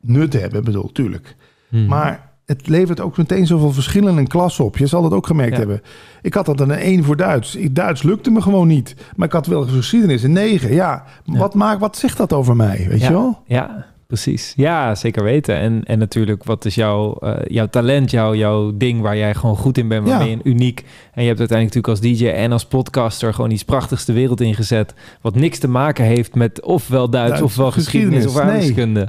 nut 0.00 0.32
hebben, 0.32 0.64
bedoel, 0.64 0.92
tuurlijk. 0.92 1.36
Mhm. 1.68 1.86
Maar 1.86 2.32
het 2.46 2.68
levert 2.68 3.00
ook 3.00 3.16
meteen 3.16 3.46
zoveel 3.46 3.72
verschillen 3.72 4.12
in 4.12 4.18
een 4.18 4.26
klas 4.26 4.60
op. 4.60 4.76
Je 4.76 4.86
zal 4.86 5.02
dat 5.02 5.12
ook 5.12 5.26
gemerkt 5.26 5.52
Ja. 5.52 5.58
hebben. 5.58 5.82
Ik 6.22 6.34
had 6.34 6.46
dat 6.46 6.60
een 6.60 6.70
1 6.70 7.04
voor 7.04 7.16
Duits. 7.16 7.56
Ik, 7.56 7.74
Duits 7.74 8.02
lukte 8.02 8.30
me 8.30 8.40
gewoon 8.42 8.66
niet. 8.68 8.94
Maar 9.16 9.26
ik 9.26 9.32
had 9.32 9.46
wel 9.46 9.62
geschiedenis 9.62 10.22
een 10.22 10.32
9. 10.32 10.72
Ja, 10.74 11.04
Ja. 11.24 11.38
Wat, 11.38 11.54
maakt, 11.54 11.80
wat 11.80 11.96
zegt 11.96 12.16
dat 12.16 12.32
over 12.32 12.56
mij? 12.56 12.86
Weet 12.88 13.00
ja. 13.00 13.06
je 13.06 13.12
wel? 13.12 13.42
Ja, 13.46 13.86
precies. 14.06 14.52
Ja, 14.56 14.94
zeker 14.94 15.22
weten. 15.22 15.56
En, 15.56 15.84
en 15.84 15.98
natuurlijk, 15.98 16.44
wat 16.44 16.64
is 16.64 16.74
jouw, 16.74 17.14
eh, 17.14 17.34
jouw 17.46 17.66
talent, 17.66 18.10
jouw, 18.10 18.34
jouw 18.34 18.76
ding 18.76 19.00
waar 19.00 19.16
jij 19.16 19.34
gewoon 19.34 19.56
goed 19.56 19.78
in 19.78 19.88
bent, 19.88 20.02
waar 20.08 20.12
Ja. 20.12 20.18
ben 20.18 20.28
je 20.28 20.38
uniek. 20.42 20.84
En 21.12 21.22
je 21.22 21.28
hebt 21.28 21.38
uiteindelijk 21.38 21.74
natuurlijk 21.74 21.88
als 21.88 22.18
DJ 22.18 22.28
en 22.28 22.52
als 22.52 22.64
podcaster 22.66 23.34
gewoon 23.34 23.50
iets 23.50 23.64
prachtigs 23.64 24.04
de 24.04 24.12
wereld 24.12 24.40
ingezet. 24.40 24.94
Wat 25.20 25.34
niks 25.34 25.58
te 25.58 25.68
maken 25.68 26.04
heeft 26.04 26.34
met 26.34 26.62
ofwel 26.62 27.10
Duits, 27.10 27.28
Duits, 27.28 27.44
ofwel 27.44 27.70
geschiedenis, 27.70 28.24
geschiedenis. 28.24 28.36
of 28.36 28.42
Nee. 28.44 28.52
aardrijkskunde. 28.52 29.08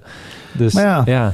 Dus 0.52 0.74
Maar 0.74 1.10
ja, 1.10 1.34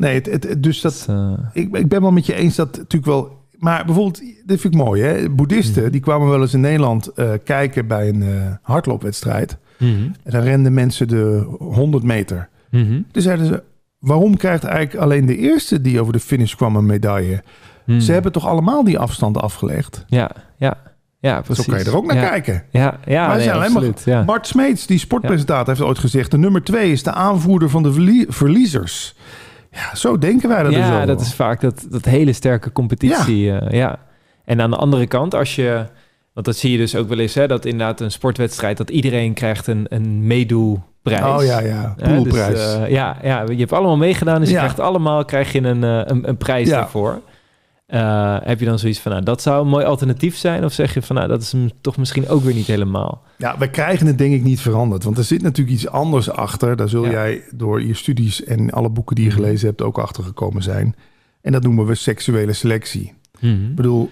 Nee, 0.00 0.20
het, 0.30 0.56
dus 0.62 0.80
dat, 0.80 1.04
dat, 1.06 1.16
eh, 1.16 1.32
ik, 1.52 1.76
ik 1.76 1.88
ben 1.88 2.00
wel 2.00 2.10
met 2.12 2.26
je 2.26 2.34
eens 2.34 2.54
dat 2.56 2.76
natuurlijk 2.76 3.04
wel. 3.04 3.38
Maar 3.58 3.84
bijvoorbeeld, 3.84 4.18
dit 4.46 4.60
vind 4.60 4.74
ik 4.74 4.80
mooi. 4.80 5.02
Hè? 5.02 5.30
Boeddhisten 5.30 5.92
die 5.92 6.00
kwamen 6.00 6.28
wel 6.28 6.40
eens 6.40 6.54
in 6.54 6.60
Nederland 6.60 7.08
eh, 7.08 7.30
kijken 7.44 7.86
bij 7.86 8.08
een 8.08 8.22
eh, 8.22 8.28
hardloopwedstrijd. 8.62 9.56
mhm, 9.78 9.90
En 10.22 10.30
dan 10.30 10.40
renden 10.42 10.74
mensen 10.74 11.08
de 11.08 11.46
100 11.58 12.02
meter. 12.04 12.48
mhm, 12.70 13.00
Toen 13.10 13.22
zeiden 13.22 13.46
ze: 13.46 13.62
waarom 13.98 14.36
krijgt 14.36 14.64
eigenlijk 14.64 15.04
alleen 15.04 15.26
de 15.26 15.36
eerste 15.36 15.80
die 15.80 16.00
over 16.00 16.12
de 16.12 16.20
finish 16.20 16.54
kwam 16.54 16.76
een 16.76 16.86
medaille? 16.86 17.42
mhm. 17.86 18.00
Ze 18.00 18.12
hebben 18.12 18.32
toch 18.32 18.46
allemaal 18.46 18.84
die 18.84 18.98
afstand 18.98 19.36
afgelegd? 19.36 20.04
Ja, 20.06 20.30
ja, 20.56 20.76
ja, 21.18 21.40
precies. 21.40 21.64
Zo 21.64 21.70
kan 21.72 21.80
je 21.82 21.88
er 21.90 21.96
ook 21.96 22.06
naar 22.06 22.16
ja. 22.22 22.28
kijken. 22.28 22.62
Ja, 22.70 22.98
ja 23.06 23.26
Maar 23.26 23.36
nee, 23.36 23.48
alleen 23.52 23.58
maar- 23.72 23.82
absoluut. 23.82 24.02
Ja. 24.04 24.24
Bart 24.24 24.46
Smeets, 24.46 24.86
die 24.86 24.98
sportpresentator, 24.98 25.66
heeft 25.74 25.80
ooit 25.88 25.98
gezegd: 25.98 26.30
de 26.30 26.38
nummer 26.38 26.62
twee 26.62 26.92
is 26.92 27.02
de 27.02 27.12
aanvoerder 27.12 27.70
van 27.70 27.82
de 27.82 27.92
verlie- 27.92 28.26
verliezers. 28.28 29.16
Ja, 29.70 29.94
zo 29.94 30.18
denken 30.18 30.48
wij 30.48 30.62
dat 30.62 30.72
dus 30.72 30.80
ja, 30.86 31.06
dat 31.06 31.20
is 31.20 31.34
vaak 31.34 31.60
dat, 31.60 31.86
dat 31.90 32.04
hele 32.04 32.32
sterke 32.32 32.72
competitie. 32.72 33.38
Ja. 33.44 33.62
ja. 33.70 33.98
En 34.44 34.60
aan 34.60 34.70
de 34.70 34.76
andere 34.76 35.06
kant, 35.06 35.34
als 35.34 35.54
je... 35.54 35.84
Want 36.32 36.46
dat 36.46 36.56
zie 36.56 36.72
je 36.72 36.78
dus 36.78 36.96
ook 36.96 37.08
wel 37.08 37.18
eens, 37.18 37.34
hè, 37.34 37.46
dat 37.46 37.64
inderdaad 37.64 38.00
een 38.00 38.10
sportwedstrijd... 38.10 38.76
dat 38.76 38.90
iedereen 38.90 39.34
krijgt 39.34 39.66
een, 39.66 39.86
een 39.88 40.26
meedoeprijs. 40.26 41.20
Oh 41.22 41.44
ja, 41.44 41.60
ja. 41.60 41.94
Hè, 41.96 42.14
Poolprijs. 42.14 42.54
Dus, 42.54 42.74
eh, 42.74 42.90
ja, 42.90 43.16
ja, 43.22 43.44
je 43.48 43.56
hebt 43.56 43.72
allemaal 43.72 43.96
meegedaan, 43.96 44.38
dus 44.40 44.48
je 44.48 44.54
Ja. 44.54 44.60
krijgt 44.60 44.80
allemaal 44.80 45.24
krijg 45.24 45.52
je 45.52 45.60
een, 45.60 45.84
eh, 45.84 46.00
een, 46.04 46.28
een 46.28 46.36
prijs 46.36 46.68
Ja. 46.68 46.76
daarvoor. 46.76 47.20
Eh, 47.90 48.36
heb 48.42 48.58
je 48.60 48.64
dan 48.66 48.78
zoiets 48.78 48.98
van, 48.98 49.12
nou, 49.12 49.24
dat 49.24 49.42
zou 49.42 49.62
een 49.62 49.68
mooi 49.70 49.84
alternatief 49.84 50.36
zijn? 50.36 50.64
Of 50.64 50.72
zeg 50.72 50.94
je 50.94 51.02
van, 51.02 51.16
nou, 51.16 51.28
dat 51.28 51.42
is 51.42 51.52
hem 51.52 51.70
toch 51.80 51.96
misschien 51.96 52.28
ook 52.28 52.42
weer 52.42 52.54
niet 52.54 52.66
helemaal? 52.66 53.22
Ja, 53.38 53.58
we 53.58 53.70
krijgen 53.70 54.06
het 54.06 54.18
denk 54.18 54.34
ik 54.34 54.42
niet 54.42 54.60
veranderd. 54.60 55.04
Want 55.04 55.18
er 55.18 55.24
zit 55.24 55.42
natuurlijk 55.42 55.76
iets 55.76 55.88
anders 55.88 56.30
achter. 56.30 56.76
Daar 56.76 56.88
zul 56.88 57.04
Ja. 57.04 57.10
jij 57.10 57.42
door 57.54 57.82
je 57.82 57.94
studies 57.94 58.44
en 58.44 58.70
alle 58.70 58.88
boeken 58.90 59.14
die 59.16 59.24
je 59.24 59.30
Mhm. 59.30 59.40
gelezen 59.40 59.68
hebt 59.68 59.82
ook 59.82 59.98
achter 59.98 60.24
gekomen 60.24 60.62
zijn. 60.62 60.94
En 61.42 61.52
dat 61.52 61.62
noemen 61.62 61.86
we 61.86 61.94
seksuele 61.94 62.52
selectie. 62.52 63.12
Mhm. 63.40 63.52
Ik 63.64 63.74
bedoel, 63.74 64.10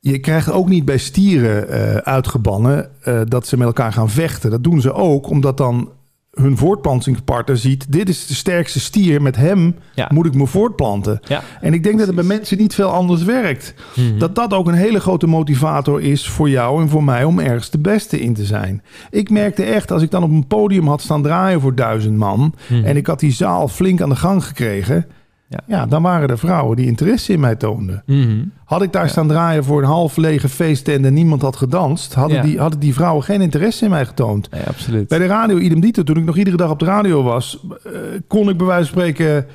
je 0.00 0.18
krijgt 0.18 0.50
ook 0.50 0.68
niet 0.68 0.84
bij 0.84 0.98
stieren 0.98 1.68
eh, 1.68 1.96
uitgebannen 1.96 2.90
eh, 3.02 3.20
dat 3.24 3.46
ze 3.46 3.56
met 3.56 3.66
elkaar 3.66 3.92
gaan 3.92 4.10
vechten. 4.10 4.50
Dat 4.50 4.64
doen 4.64 4.80
ze 4.80 4.92
ook 4.92 5.28
omdat 5.28 5.56
dan 5.56 5.90
hun 6.30 6.56
voortplantingspartner 6.56 7.56
ziet... 7.56 7.92
dit 7.92 8.08
is 8.08 8.26
de 8.26 8.34
sterkste 8.34 8.80
stier, 8.80 9.22
met 9.22 9.36
hem 9.36 9.76
Ja. 9.94 10.08
moet 10.12 10.26
ik 10.26 10.34
me 10.34 10.46
voortplanten. 10.46 11.20
Ja. 11.28 11.42
En 11.60 11.74
ik 11.74 11.82
denk 11.82 11.98
dat 11.98 12.06
het 12.06 12.16
bij 12.16 12.24
mensen 12.24 12.58
niet 12.58 12.74
veel 12.74 12.90
anders 12.90 13.22
werkt. 13.22 13.74
Mhm. 13.96 14.18
Dat 14.18 14.34
dat 14.34 14.52
ook 14.52 14.66
een 14.66 14.74
hele 14.74 15.00
grote 15.00 15.26
motivator 15.26 16.00
is 16.00 16.28
voor 16.28 16.50
jou 16.50 16.82
en 16.82 16.88
voor 16.88 17.04
mij 17.04 17.24
om 17.24 17.38
ergens 17.38 17.70
de 17.70 17.78
beste 17.78 18.20
in 18.20 18.34
te 18.34 18.44
zijn. 18.44 18.82
Ik 19.10 19.30
merkte 19.30 19.64
echt, 19.64 19.90
als 19.90 20.02
ik 20.02 20.10
dan 20.10 20.22
op 20.22 20.30
een 20.30 20.46
podium 20.46 20.86
had 20.88 21.00
staan 21.00 21.22
draaien 21.22 21.60
voor 21.60 21.74
duizend 21.74 22.16
man... 22.16 22.54
Mhm. 22.68 22.84
en 22.84 22.96
ik 22.96 23.06
had 23.06 23.20
die 23.20 23.32
zaal 23.32 23.68
flink 23.68 24.00
aan 24.00 24.08
de 24.08 24.16
gang 24.16 24.44
gekregen... 24.44 25.06
Ja. 25.50 25.60
Ja. 25.66 25.86
dan 25.86 26.02
waren 26.02 26.28
er 26.28 26.38
vrouwen 26.38 26.76
die 26.76 26.86
interesse 26.86 27.32
in 27.32 27.40
mij 27.40 27.56
toonden. 27.56 28.02
Mhm. 28.06 28.44
Had 28.64 28.82
ik 28.82 28.92
daar 28.92 29.02
Ja. 29.04 29.08
staan 29.08 29.28
draaien 29.28 29.64
voor 29.64 29.80
een 29.82 29.88
half 29.88 30.16
lege 30.16 30.48
feesttent 30.48 31.04
en 31.04 31.14
niemand 31.14 31.42
had 31.42 31.56
gedanst... 31.56 32.14
hadden, 32.14 32.36
Ja. 32.36 32.42
die, 32.42 32.58
hadden 32.58 32.80
die 32.80 32.94
vrouwen 32.94 33.24
geen 33.24 33.40
interesse 33.40 33.84
in 33.84 33.90
mij 33.90 34.06
getoond. 34.06 34.50
Nee, 34.50 34.62
absoluut. 34.62 35.08
Bij 35.08 35.18
de 35.18 35.26
radio, 35.26 35.56
idem 35.58 35.80
dito, 35.80 36.02
toen 36.02 36.16
ik 36.16 36.24
nog 36.24 36.36
iedere 36.36 36.56
dag 36.56 36.70
op 36.70 36.78
de 36.78 36.84
radio 36.84 37.22
was... 37.22 37.66
eh, 37.84 37.92
kon 38.28 38.48
ik 38.48 38.56
bij 38.56 38.66
wijze 38.66 38.92
van 38.92 39.00
spreken... 39.00 39.46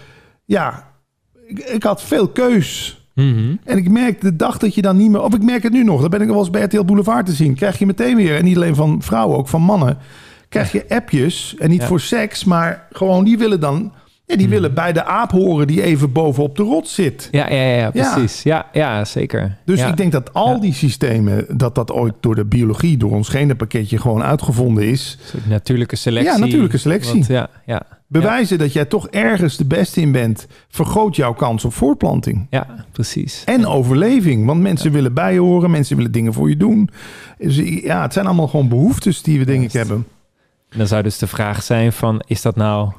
Ja, 0.45 0.88
ik, 1.47 1.60
ik 1.60 1.84
had 1.84 2.01
veel 2.03 2.27
keus... 2.27 2.99
Mhm. 3.13 3.55
En 3.63 3.77
ik 3.77 3.89
merk 3.89 4.21
de 4.21 4.36
dag 4.36 4.58
dat 4.58 4.75
je 4.75 4.81
dan 4.81 4.97
niet 4.97 5.10
meer... 5.12 5.21
Of 5.21 5.34
ik 5.34 5.43
merk 5.43 5.63
het 5.63 5.71
nu 5.73 5.84
nog. 5.84 6.01
Dan 6.01 6.10
ben 6.10 6.21
ik 6.21 6.27
wel 6.27 6.38
eens 6.39 6.49
bij 6.49 6.62
RTL 6.63 6.84
Boulevard 6.84 7.25
te 7.25 7.31
zien. 7.34 7.55
Krijg 7.55 7.79
je 7.79 7.86
meteen 7.86 8.15
weer, 8.15 8.36
en 8.38 8.43
niet 8.43 8.55
alleen 8.55 8.75
van 8.75 9.01
vrouwen, 9.01 9.38
ook 9.38 9.47
van 9.47 9.62
mannen... 9.62 9.97
krijg 10.49 10.71
je 10.71 10.86
appjes. 10.89 11.55
En 11.60 11.69
niet 11.69 11.84
voor 11.84 11.99
seks, 11.99 12.43
maar 12.43 12.88
gewoon 12.91 13.23
die 13.23 13.38
willen 13.38 13.60
dan... 13.60 13.93
Ja, 14.27 14.35
die 14.35 14.45
Hmm. 14.45 14.53
willen 14.55 14.73
bij 14.73 14.93
de 14.93 15.03
aap 15.03 15.31
horen 15.31 15.67
die 15.67 15.81
even 15.83 16.11
bovenop 16.11 16.55
de 16.57 16.63
rot 16.63 16.88
zit. 16.88 17.27
Ja, 17.31 17.49
ja, 17.49 17.61
ja, 17.77 17.91
precies. 17.91 18.43
Ja, 18.43 18.65
ja, 18.73 19.05
zeker. 19.05 19.57
Dus 19.65 19.79
ja. 19.79 19.88
ik 19.88 19.97
denk 19.97 20.11
dat 20.11 20.33
al 20.33 20.59
die 20.59 20.73
systemen... 20.73 21.45
dat 21.57 21.75
dat 21.75 21.91
ooit 21.91 22.13
door 22.19 22.35
de 22.35 22.45
biologie, 22.45 22.97
door 22.97 23.11
ons 23.11 23.29
genenpakketje... 23.29 23.97
gewoon 23.97 24.23
uitgevonden 24.23 24.83
is. 24.83 25.17
Natuurlijke 25.47 25.95
selectie. 25.95 26.31
Ja, 26.33 26.38
natuurlijke 26.39 26.77
selectie. 26.77 27.19
Wat- 27.19 27.27
ja, 27.27 27.49
ja, 27.65 27.81
Bewijzen 28.07 28.57
dat 28.57 28.73
jij 28.73 28.85
toch 28.85 29.07
ergens 29.07 29.57
de 29.57 29.65
beste 29.65 30.01
in 30.01 30.11
bent... 30.11 30.47
vergroot 30.69 31.15
jouw 31.15 31.33
kans 31.33 31.65
op 31.65 31.73
voortplanting. 31.73 32.47
ja, 32.49 32.85
precies. 32.91 33.43
En 33.45 33.65
overleving. 33.65 34.45
Want 34.45 34.61
mensen 34.61 34.91
willen 34.91 35.13
bij 35.13 35.33
je 35.33 35.39
horen. 35.39 35.71
Mensen 35.71 35.95
willen 35.95 36.11
dingen 36.11 36.33
voor 36.33 36.49
je 36.49 36.57
doen. 36.57 36.89
Dus 37.38 37.57
ja, 37.83 38.01
het 38.01 38.13
zijn 38.13 38.25
allemaal 38.25 38.47
gewoon 38.47 38.69
behoeftes 38.69 39.21
die 39.21 39.39
we 39.39 39.45
denk 39.45 39.63
ik 39.63 39.71
hebben. 39.73 40.05
En 40.69 40.77
dan 40.77 40.88
zou 40.88 41.03
dus 41.03 41.17
de 41.17 41.27
vraag 41.27 41.63
zijn 41.63 41.93
van, 41.93 42.21
is 42.27 42.41
dat 42.41 42.55
nou... 42.55 42.91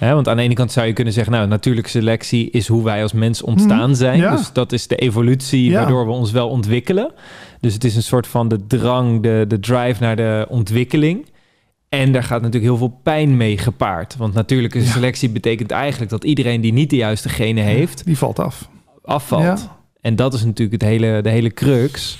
Want 0.00 0.28
aan 0.28 0.36
de 0.36 0.42
ene 0.42 0.54
kant 0.54 0.72
zou 0.72 0.86
je 0.86 0.92
kunnen 0.92 1.12
zeggen, 1.12 1.32
nou, 1.32 1.46
natuurlijke 1.48 1.90
selectie 1.90 2.50
is 2.50 2.68
hoe 2.68 2.84
wij 2.84 3.02
als 3.02 3.12
mens 3.12 3.42
ontstaan 3.42 3.96
zijn. 3.96 4.18
ja. 4.18 4.36
Dus 4.36 4.52
dat 4.52 4.72
is 4.72 4.86
de 4.86 4.96
evolutie 4.96 5.70
Ja. 5.70 5.78
waardoor 5.78 6.06
we 6.06 6.12
ons 6.12 6.30
wel 6.30 6.48
ontwikkelen. 6.48 7.12
Dus 7.60 7.74
het 7.74 7.84
is 7.84 7.96
een 7.96 8.02
soort 8.02 8.26
van 8.26 8.48
de 8.48 8.66
drang, 8.66 9.22
de, 9.22 9.44
de 9.48 9.60
drive 9.60 10.02
naar 10.02 10.16
de 10.16 10.46
ontwikkeling. 10.48 11.26
En 11.88 12.12
daar 12.12 12.22
gaat 12.22 12.38
natuurlijk 12.42 12.64
heel 12.64 12.76
veel 12.76 13.00
pijn 13.02 13.36
mee 13.36 13.58
gepaard. 13.58 14.16
Want 14.16 14.34
natuurlijke 14.34 14.78
Ja. 14.78 14.84
selectie 14.84 15.28
betekent 15.30 15.70
eigenlijk 15.70 16.10
dat 16.10 16.24
iedereen 16.24 16.60
die 16.60 16.72
niet 16.72 16.90
de 16.90 16.96
juiste 16.96 17.28
genen 17.28 17.64
heeft, 17.64 18.04
Die 18.04 18.18
valt 18.18 18.38
af. 18.38 18.68
afvalt. 19.02 19.68
En 20.00 20.16
dat 20.16 20.34
is 20.34 20.44
natuurlijk 20.44 20.82
het 20.82 20.90
hele, 20.90 21.20
de 21.22 21.30
hele 21.30 21.50
crux. 21.50 22.18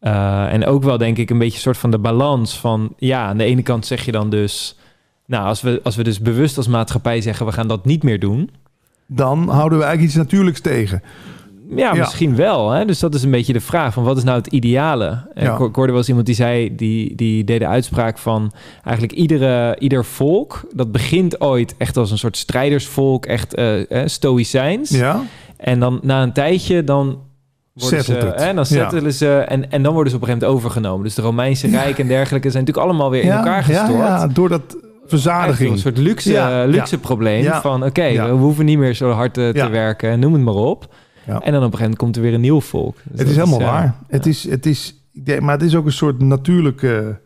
Eh, 0.00 0.52
en 0.52 0.66
ook 0.66 0.82
wel 0.82 0.98
denk 0.98 1.18
ik 1.18 1.30
een 1.30 1.38
beetje 1.38 1.54
een 1.54 1.60
soort 1.60 1.76
van 1.78 1.90
de 1.90 1.98
balans 1.98 2.58
van... 2.58 2.94
ja, 2.98 3.24
aan 3.26 3.36
de 3.38 3.44
ene 3.44 3.62
kant 3.62 3.86
zeg 3.86 4.04
je 4.04 4.12
dan 4.12 4.30
dus... 4.30 4.76
nou, 5.32 5.46
als 5.46 5.60
we, 5.62 5.80
als 5.82 5.96
we 5.96 6.02
dus 6.02 6.20
bewust 6.20 6.56
als 6.56 6.66
maatschappij 6.66 7.20
zeggen... 7.20 7.46
we 7.46 7.52
gaan 7.52 7.68
dat 7.68 7.84
niet 7.84 8.02
meer 8.02 8.20
doen... 8.20 8.50
Dan 9.06 9.48
houden 9.48 9.78
we 9.78 9.84
eigenlijk 9.84 10.14
iets 10.14 10.24
natuurlijks 10.24 10.60
tegen. 10.60 11.02
ja, 11.76 11.76
Ja. 11.76 11.94
misschien 11.94 12.36
wel. 12.36 12.70
Hè? 12.70 12.84
Dus 12.84 12.98
dat 12.98 13.14
is 13.14 13.22
een 13.22 13.30
beetje 13.30 13.52
de 13.52 13.60
vraag 13.60 13.92
van... 13.92 14.04
wat 14.04 14.16
is 14.16 14.24
nou 14.24 14.38
het 14.38 14.46
ideale? 14.46 15.04
Ja. 15.34 15.42
Ik, 15.42 15.48
ho- 15.58 15.64
ik 15.66 15.74
hoorde 15.74 15.90
wel 15.90 16.00
eens 16.00 16.08
iemand 16.08 16.26
die 16.26 16.34
zei... 16.34 16.76
die, 16.76 17.14
die 17.14 17.44
deed 17.44 17.60
de 17.60 17.66
uitspraak 17.66 18.18
van... 18.18 18.52
eigenlijk 18.84 19.14
iedere, 19.16 19.76
ieder 19.78 20.04
volk... 20.04 20.64
dat 20.74 20.92
begint 20.92 21.40
ooit 21.40 21.74
echt 21.78 21.96
als 21.96 22.10
een 22.10 22.18
soort 22.18 22.36
strijdersvolk... 22.36 23.26
echt 23.26 23.54
eh, 23.54 23.90
eh, 23.90 24.08
stoïcijns... 24.08 24.90
Ja? 24.90 25.20
En 25.56 25.80
dan 25.80 25.98
na 26.02 26.22
een 26.22 26.32
tijdje, 26.32 26.84
dan 26.84 27.18
worden 27.72 28.04
Settelt 28.04 28.40
hè, 28.40 28.54
dan 28.54 28.66
settelen 28.66 29.12
ze 29.12 29.38
en, 29.38 29.70
en 29.70 29.82
dan 29.82 29.92
worden 29.92 30.10
ze 30.10 30.16
op 30.16 30.22
een 30.22 30.28
gegeven 30.28 30.48
moment 30.48 30.64
overgenomen. 30.64 31.04
Dus 31.04 31.14
de 31.14 31.22
Romeinse. 31.22 31.68
Rijk 31.68 31.98
en 31.98 32.06
dergelijke 32.06 32.50
zijn 32.50 32.64
natuurlijk 32.64 32.90
allemaal 32.90 33.10
weer 33.10 33.22
in 33.22 33.30
elkaar 33.30 33.62
gestort. 33.64 33.90
ja, 33.98 34.26
door 34.26 34.48
dat 34.48 34.76
verzadiging. 35.18 35.72
Een 35.72 35.78
soort 35.78 35.98
luxe, 35.98 36.32
Ja, 36.32 36.64
luxe 36.64 36.98
probleem 36.98 37.42
Ja. 37.42 37.60
van 37.60 37.84
oké, 37.84 38.04
Ja. 38.04 38.26
we 38.26 38.32
hoeven 38.32 38.64
niet 38.64 38.78
meer 38.78 38.94
zo 38.94 39.10
hard 39.10 39.38
eh, 39.38 39.48
te 39.48 39.68
werken, 39.68 40.18
noem 40.20 40.32
het 40.32 40.42
maar 40.42 40.54
op. 40.54 40.94
En 41.26 41.32
dan 41.32 41.40
op 41.40 41.46
een 41.46 41.52
gegeven 41.60 41.78
moment 41.78 41.96
komt 41.98 42.16
er 42.16 42.22
weer 42.22 42.34
een 42.34 42.40
nieuw 42.40 42.60
volk. 42.60 42.96
Dus 43.04 43.18
het 43.18 43.28
is 43.28 43.36
helemaal 43.36 43.60
ja, 43.60 43.64
waar. 43.64 43.94
Het 44.08 44.26
is, 44.26 44.48
het 44.50 44.66
is, 44.66 45.02
ik 45.12 45.26
denk, 45.26 45.40
maar 45.40 45.52
het 45.54 45.62
is 45.62 45.74
ook 45.74 45.86
een 45.86 45.92
soort 45.92 46.18
natuurlijke 46.22 47.18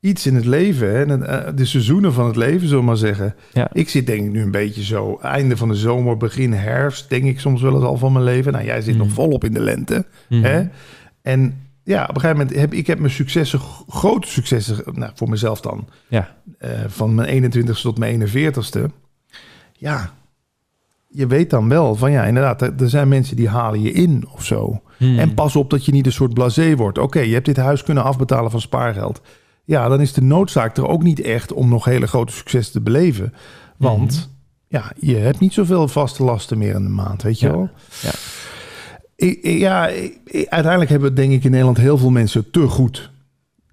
iets 0.00 0.26
in 0.26 0.34
het 0.34 0.44
leven. 0.44 0.88
Hè? 0.90 1.24
Eh, 1.24 1.52
De 1.54 1.64
seizoenen 1.64 2.12
van 2.12 2.26
het 2.26 2.36
leven, 2.36 2.60
zullen 2.68 2.78
we 2.82 2.86
maar 2.86 2.96
zeggen. 2.96 3.34
Ja. 3.52 3.68
Ik 3.72 3.88
zit 3.88 4.06
denk 4.06 4.24
ik 4.24 4.32
nu 4.32 4.42
een 4.42 4.50
beetje 4.50 4.84
zo, 4.84 5.18
einde 5.22 5.56
van 5.56 5.68
de 5.68 5.74
zomer, 5.74 6.16
begin 6.16 6.52
herfst, 6.52 7.08
denk 7.08 7.24
ik 7.24 7.40
soms 7.40 7.62
wel 7.62 7.74
eens 7.74 7.84
al 7.84 7.96
van 7.96 8.12
mijn 8.12 8.24
leven. 8.24 8.52
Nou, 8.52 8.64
jij 8.64 8.80
zit 8.80 8.94
Mhm. 8.96 9.04
nog 9.04 9.12
volop 9.12 9.44
in 9.44 9.52
de 9.52 9.60
lente. 9.60 10.04
Mhm. 10.28 10.42
Hè? 10.42 10.62
En 11.22 11.65
ja, 11.86 12.02
op 12.02 12.14
een 12.14 12.20
gegeven 12.20 12.36
moment 12.38 12.56
heb 12.60 12.72
ik 12.72 12.86
heb 12.86 12.98
mijn 12.98 13.12
successen, 13.12 13.60
grote 13.88 14.28
successen, 14.28 14.82
nou, 14.92 15.12
voor 15.14 15.28
mezelf 15.28 15.60
dan, 15.60 15.88
Ja. 16.08 16.36
eh, 16.58 16.70
van 16.86 17.14
mijn 17.14 17.28
21ste 17.28 17.82
tot 17.82 17.98
mijn 17.98 18.20
41ste. 18.20 18.90
Ja, 19.72 20.10
je 21.08 21.26
weet 21.26 21.50
dan 21.50 21.68
wel 21.68 21.94
van 21.94 22.10
ja, 22.10 22.24
inderdaad, 22.24 22.62
er, 22.62 22.72
er 22.78 22.88
zijn 22.88 23.08
mensen 23.08 23.36
die 23.36 23.48
halen 23.48 23.82
je 23.82 23.92
in 23.92 24.24
of 24.32 24.44
zo. 24.44 24.82
Mhm. 24.98 25.18
En 25.18 25.34
pas 25.34 25.56
op 25.56 25.70
dat 25.70 25.84
je 25.84 25.92
niet 25.92 26.06
een 26.06 26.12
soort 26.12 26.34
blasé 26.34 26.76
wordt. 26.76 26.98
Oké, 26.98 27.20
je 27.20 27.32
hebt 27.34 27.46
dit 27.46 27.56
huis 27.56 27.82
kunnen 27.82 28.04
afbetalen 28.04 28.50
van 28.50 28.60
spaargeld. 28.60 29.20
Ja, 29.64 29.88
dan 29.88 30.00
is 30.00 30.12
de 30.12 30.22
noodzaak 30.22 30.76
er 30.76 30.88
ook 30.88 31.02
niet 31.02 31.20
echt 31.20 31.52
om 31.52 31.68
nog 31.68 31.84
hele 31.84 32.06
grote 32.06 32.32
successen 32.32 32.72
te 32.72 32.80
beleven. 32.80 33.34
Want 33.76 34.10
Mhm. 34.68 34.76
ja, 34.82 34.92
je 35.00 35.16
hebt 35.16 35.40
niet 35.40 35.52
zoveel 35.52 35.88
vaste 35.88 36.22
lasten 36.24 36.58
meer 36.58 36.74
in 36.74 36.82
de 36.82 36.88
maand, 36.88 37.22
weet 37.22 37.40
je 37.40 37.46
Ja, 37.46 37.52
wel? 37.52 37.70
ja. 38.02 38.10
Ja, 39.42 39.90
uiteindelijk 40.48 40.90
hebben 40.90 41.14
denk 41.14 41.32
ik 41.32 41.44
in 41.44 41.50
Nederland 41.50 41.76
heel 41.78 41.98
veel 41.98 42.10
mensen 42.10 42.50
te 42.50 42.60
goed. 42.68 43.10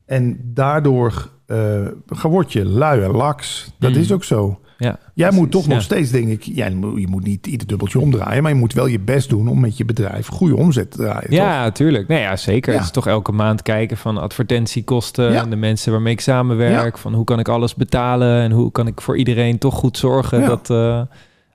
En 0.06 0.40
daardoor 0.44 1.30
eh 1.46 1.82
word 2.22 2.54
je 2.54 2.66
lui 2.66 3.02
en 3.04 3.12
laks. 3.12 3.72
Dat 3.80 3.92
Mhm. 3.92 4.00
is 4.00 4.12
ook 4.12 4.24
zo. 4.24 4.58
Ja, 4.78 5.00
Jij 5.14 5.32
moet 5.32 5.52
toch 5.52 5.68
nog 5.68 5.82
steeds, 5.82 6.12
denk 6.12 6.28
ik... 6.28 6.44
Ja, 6.44 6.66
je 6.68 7.08
moet- 7.10 7.24
niet 7.24 7.48
ieder 7.48 7.68
dubbeltje 7.68 8.00
omdraaien... 8.00 8.44
maar 8.44 8.52
je 8.52 8.58
moet 8.58 8.74
wel 8.74 8.86
je 8.86 9.00
best 9.00 9.30
doen 9.30 9.48
om 9.48 9.60
met 9.60 9.78
je 9.78 9.86
bedrijf 9.86 10.28
goede 10.28 10.56
omzet 10.56 10.92
te 10.92 10.98
draaien. 10.98 11.22
toch? 11.22 11.30
Ja, 11.32 11.72
tuurlijk. 11.72 12.08
Nee, 12.08 12.20
ja, 12.22 12.36
zeker. 12.36 12.72
Ja. 12.72 12.78
Het 12.78 12.88
is 12.88 12.94
toch 12.94 13.08
elke 13.08 13.32
maand 13.32 13.62
kijken 13.62 13.98
van 13.98 14.18
advertentiekosten 14.18 15.36
en 15.36 15.50
de 15.50 15.56
mensen 15.56 15.92
waarmee 15.92 16.14
ik 16.14 16.20
samenwerk. 16.22 16.98
Van 16.98 17.14
hoe 17.14 17.24
kan 17.26 17.40
ik 17.40 17.48
alles 17.48 17.76
betalen 17.76 18.42
en 18.42 18.52
hoe 18.52 18.72
kan 18.72 18.88
ik 18.88 19.02
voor 19.02 19.18
iedereen 19.18 19.58
toch 19.58 19.74
goed 19.76 19.98
zorgen. 19.98 20.46
Dat, 20.46 20.70
eh, 20.70 21.02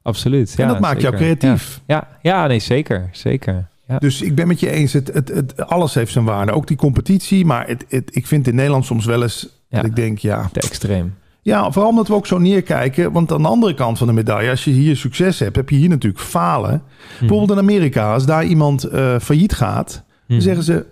absoluut. 0.03 0.55
En 0.59 0.69
dat 0.69 0.81
maakt 0.81 1.01
jou 1.01 1.15
creatief. 1.17 1.81
Ja. 1.87 2.09
Ja, 2.23 2.33
ja, 2.41 2.47
nee, 2.47 2.59
zeker. 2.59 3.09
Zeker. 3.13 3.69
Ja. 3.89 3.99
Dus 3.99 4.23
ik 4.23 4.35
ben 4.35 4.47
met 4.47 4.61
je 4.61 4.71
eens, 4.71 4.93
het, 4.93 5.11
het, 5.13 5.29
het, 5.29 5.67
alles 5.67 5.95
heeft 5.95 6.13
zijn 6.13 6.25
waarde. 6.25 6.53
Ook 6.53 6.67
die 6.67 6.77
competitie. 6.77 7.45
Maar 7.45 7.67
het, 7.67 7.85
het, 7.89 8.17
ik 8.17 8.27
vind 8.27 8.47
in 8.47 8.55
Nederland 8.55 8.85
soms 8.85 9.05
wel 9.05 9.23
eens... 9.23 9.49
Ja. 9.69 9.77
dat 9.77 9.87
ik 9.87 9.97
denk, 9.97 10.19
ja... 10.19 10.49
Te 10.53 10.61
extreem. 10.61 11.15
Ja, 11.43 11.71
vooral 11.71 11.91
omdat 11.91 12.09
we 12.09 12.15
ook 12.15 12.27
zo 12.27 12.39
neerkijken. 12.39 13.13
Want 13.13 13.33
aan 13.33 13.43
de 13.43 13.49
andere 13.49 13.75
kant 13.75 13.99
van 13.99 14.07
de 14.07 14.13
medaille... 14.13 14.51
als 14.51 14.65
je 14.65 14.71
hier 14.71 14.97
succes 14.97 15.39
hebt, 15.39 15.57
heb 15.57 15.69
je 15.71 15.77
hier 15.77 15.89
natuurlijk 15.89 16.25
falen. 16.25 16.71
Hm. 16.71 17.19
Bijvoorbeeld 17.19 17.51
in 17.51 17.59
Amerika, 17.65 18.13
als 18.13 18.27
daar 18.27 18.45
iemand 18.45 18.85
eh, 18.85 19.19
failliet 19.21 19.53
gaat... 19.53 20.05
dan 20.27 20.37
Hm. 20.37 20.43
zeggen 20.43 20.65
ze... 20.65 20.87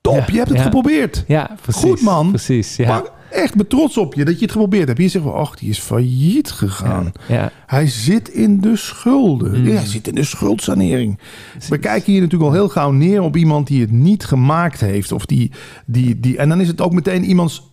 Top, 0.00 0.14
Ja, 0.14 0.24
je 0.26 0.36
hebt 0.36 0.48
het 0.48 0.58
ja. 0.58 0.64
geprobeerd. 0.64 1.24
Ja, 1.26 1.50
precies. 1.62 1.82
Goed, 1.82 2.02
man. 2.02 2.28
Precies, 2.28 2.76
ja. 2.76 2.88
Maar 2.88 3.02
echt 3.30 3.54
ben 3.54 3.66
trots 3.66 3.96
op 3.96 4.14
je 4.14 4.24
dat 4.24 4.34
je 4.34 4.42
het 4.42 4.52
geprobeerd 4.52 4.86
hebt. 4.86 4.98
Hier 4.98 5.10
zeggen 5.10 5.30
we, 5.30 5.36
ach, 5.36 5.56
die 5.56 5.68
is 5.68 5.78
failliet 5.78 6.50
gegaan. 6.50 7.12
ja, 7.28 7.34
ja. 7.34 7.52
Hij 7.66 7.86
zit 7.86 8.28
in 8.28 8.60
de 8.60 8.76
schulden. 8.76 9.60
Mm. 9.60 9.66
Ja, 9.66 9.74
hij 9.74 9.86
zit 9.86 10.08
in 10.08 10.14
de 10.14 10.24
schuldsanering. 10.24 11.18
We 11.68 11.78
kijken 11.78 12.12
hier 12.12 12.20
natuurlijk 12.20 12.50
al 12.50 12.56
heel 12.56 12.68
gauw 12.68 12.90
neer 12.90 13.22
op 13.22 13.36
iemand 13.36 13.66
die 13.66 13.80
het 13.80 13.90
niet 13.90 14.24
gemaakt 14.24 14.80
heeft. 14.80 15.12
Of 15.12 15.26
die, 15.26 15.50
die, 15.86 16.20
die, 16.20 16.36
en 16.36 16.48
dan 16.48 16.60
is 16.60 16.68
het 16.68 16.80
ook 16.80 16.92
meteen 16.92 17.24
iemands. 17.24 17.67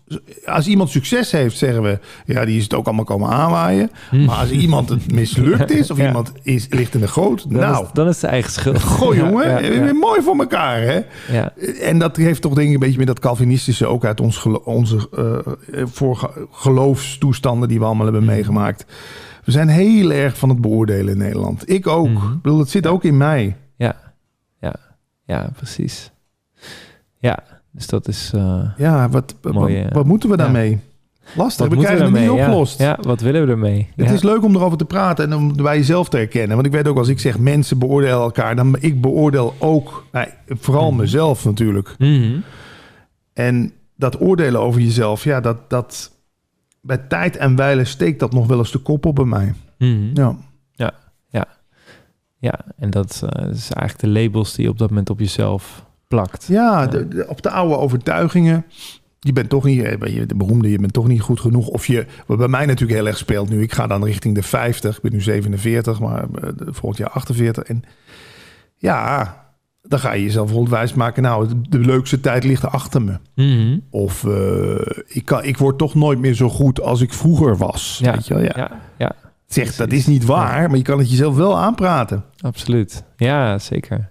Als 0.45 0.67
iemand 0.67 0.89
succes 0.89 1.31
heeft, 1.31 1.57
zeggen 1.57 1.83
we. 1.83 1.99
Ja, 2.25 2.45
die 2.45 2.57
is 2.57 2.63
het 2.63 2.73
ook 2.73 2.85
allemaal 2.85 3.05
komen 3.05 3.29
aanwaaien. 3.29 3.91
Mm. 4.11 4.25
Maar 4.25 4.35
als 4.37 4.49
iemand 4.51 4.89
het 4.89 5.11
mislukt 5.11 5.71
is. 5.71 5.91
Of 5.91 5.97
Ja. 6.05 6.07
iemand 6.07 6.31
is, 6.43 6.67
ligt 6.69 6.93
in 6.93 6.99
de 6.99 7.07
goot. 7.07 7.49
Dan, 7.51 7.59
nou, 7.61 7.83
is, 7.85 7.89
dan 7.93 8.07
is 8.07 8.21
het 8.21 8.31
eigen 8.31 8.51
schuld. 8.51 8.79
gooi 8.99 9.19
Ja, 9.19 9.25
jongen. 9.29 9.47
ja, 9.49 9.85
ja. 9.85 9.93
Mooi 9.93 10.21
voor 10.21 10.37
elkaar, 10.39 10.81
hè? 10.81 10.99
Ja. 11.31 11.53
En 11.81 11.99
dat 11.99 12.15
heeft 12.15 12.41
toch 12.41 12.53
denk 12.53 12.67
ik 12.67 12.73
een 12.73 12.79
beetje 12.79 12.97
met 12.97 13.07
dat 13.07 13.19
Calvinistische 13.19 13.85
ook 13.85 14.05
uit 14.05 14.21
ons 14.21 14.45
onze 14.63 15.09
eh, 15.73 15.83
voor 15.85 16.47
geloofstoestanden 16.51 17.67
die 17.69 17.79
we 17.79 17.85
allemaal 17.85 18.03
hebben 18.05 18.23
Mhm. 18.23 18.31
meegemaakt. 18.33 18.85
We 19.43 19.51
zijn 19.51 19.67
heel 19.67 20.11
erg 20.11 20.37
van 20.37 20.49
het 20.49 20.61
beoordelen 20.61 21.13
in 21.13 21.19
Nederland. 21.19 21.69
Ik 21.69 21.87
ook. 21.87 22.07
Ik 22.07 22.41
bedoel, 22.41 22.59
het 22.59 22.69
zit 22.69 22.87
ook 22.87 23.03
in 23.03 23.17
mij. 23.17 23.55
Ja, 23.77 23.95
ja, 24.61 24.75
ja, 25.25 25.49
precies. 25.55 26.11
Ja, 27.17 27.39
dus 27.75 27.87
dat 27.87 28.07
is. 28.07 28.31
eh, 28.35 28.69
Ja, 28.77 29.09
wat, 29.09 29.35
wat, 29.41 29.53
Mooi, 29.53 29.81
eh, 29.81 29.91
wat 29.91 30.05
moeten 30.05 30.29
we 30.29 30.37
ja. 30.37 30.43
daarmee? 30.43 30.79
Lastig, 31.35 31.67
wat 31.67 31.75
we 31.77 31.83
krijgen 31.83 32.03
het 32.05 32.13
niet? 32.13 32.23
Ja. 32.23 32.31
opgelost. 32.31 32.79
Ja, 32.79 32.97
wat 33.01 33.21
willen 33.21 33.45
we 33.45 33.51
ermee? 33.51 33.87
Het 33.95 34.07
ja. 34.07 34.13
is 34.13 34.23
leuk 34.23 34.43
om 34.43 34.55
erover 34.55 34.77
te 34.77 34.85
praten 34.85 35.25
en 35.25 35.33
om 35.37 35.55
bij 35.55 35.77
jezelf 35.77 36.09
te 36.09 36.17
herkennen. 36.17 36.55
Want 36.55 36.67
ik 36.67 36.73
weet 36.73 36.87
ook, 36.87 36.97
als 36.97 37.07
ik 37.07 37.19
zeg 37.19 37.39
mensen 37.39 37.79
beoordelen 37.79 38.15
elkaar, 38.19 38.55
dan 38.55 38.75
ik 38.79 39.01
beoordeel 39.01 39.53
ook, 39.59 40.05
nou, 40.11 40.27
vooral 40.47 40.91
Mhm. 40.91 40.99
mezelf 40.99 41.45
natuurlijk. 41.45 41.95
Mhm. 41.97 42.39
En 43.33 43.73
dat 43.95 44.21
oordelen 44.21 44.61
over 44.61 44.81
jezelf, 44.81 45.23
ja, 45.23 45.39
dat, 45.41 45.69
dat 45.69 46.11
bij 46.81 46.97
tijd 46.97 47.37
en 47.37 47.55
wijle 47.55 47.85
steekt 47.85 48.19
dat 48.19 48.33
nog 48.33 48.47
wel 48.47 48.57
eens 48.57 48.71
de 48.71 48.79
kop 48.79 49.05
op 49.05 49.15
bij 49.15 49.25
mij. 49.25 49.53
Mhm. 49.77 50.09
Ja. 50.13 50.35
Ja, 52.39 52.59
en 52.77 52.89
dat 52.89 53.23
eh, 53.29 53.49
is 53.49 53.71
eigenlijk 53.71 53.99
de 53.99 54.07
labels 54.21 54.53
die 54.53 54.63
je 54.65 54.71
op 54.71 54.77
dat 54.77 54.89
moment 54.89 55.09
op 55.09 55.19
jezelf 55.19 55.84
plakt. 56.07 56.45
Ja, 56.49 56.87
de- 56.87 57.07
de- 57.07 57.25
op 57.27 57.41
de 57.41 57.49
oude 57.49 57.77
overtuigingen. 57.77 58.65
Je 59.19 59.33
bent 59.33 59.49
toch 59.49 59.63
niet, 59.63 59.83
eh, 59.83 60.15
je- 60.15 60.25
de 60.25 60.35
beroemde, 60.35 60.69
je 60.71 60.79
bent 60.79 60.93
toch 60.93 61.07
niet 61.07 61.21
goed 61.21 61.39
genoeg. 61.39 61.67
Of 61.67 61.87
je, 61.87 62.05
wat 62.25 62.37
bij 62.37 62.47
mij 62.47 62.65
natuurlijk 62.65 62.99
heel 62.99 63.07
erg 63.07 63.17
speelt 63.17 63.49
nu. 63.49 63.61
Ik 63.61 63.73
ga 63.73 63.87
dan 63.87 64.03
richting 64.05 64.35
de 64.35 64.43
50. 64.43 64.95
Ik 64.95 65.01
ben 65.01 65.11
nu 65.11 65.21
47, 65.21 65.99
maar 65.99 66.23
eh, 66.41 66.49
volgend 66.57 66.97
jaar 66.97 67.09
48. 67.09 67.63
En 67.63 67.83
ja, 68.77 69.35
dan 69.81 69.99
ga 69.99 70.11
je 70.13 70.23
jezelf 70.23 70.45
bijvoorbeeld 70.45 70.75
wijsmaken. 70.75 71.23
Nou, 71.23 71.47
de, 71.47 71.61
de 71.69 71.79
leukste 71.79 72.19
tijd 72.19 72.43
ligt 72.43 72.65
achter 72.65 73.01
me. 73.01 73.17
Mhm. 73.35 73.79
Of 73.89 74.23
eh, 74.25 75.01
ik, 75.07 75.25
kan, 75.25 75.43
ik 75.43 75.57
word 75.57 75.77
toch 75.77 75.95
nooit 75.95 76.19
meer 76.19 76.33
zo 76.33 76.49
goed 76.49 76.81
als 76.81 77.01
ik 77.01 77.13
vroeger 77.13 77.57
was. 77.57 77.99
Ja, 78.03 78.11
Weet 78.13 78.27
je 78.27 78.33
wel? 78.33 78.43
Ja. 78.43 78.53
ja, 78.55 78.71
ja, 78.97 79.11
Zeg, 79.47 79.75
dat 79.75 79.91
is 79.91 80.07
niet 80.07 80.25
waar, 80.25 80.67
maar 80.69 80.77
je 80.77 80.83
kan 80.83 80.97
het 80.97 81.09
jezelf 81.09 81.35
wel 81.35 81.57
aanpraten. 81.57 82.23
absoluut. 82.41 83.03
Ja, 83.17 83.59
zeker. 83.59 84.09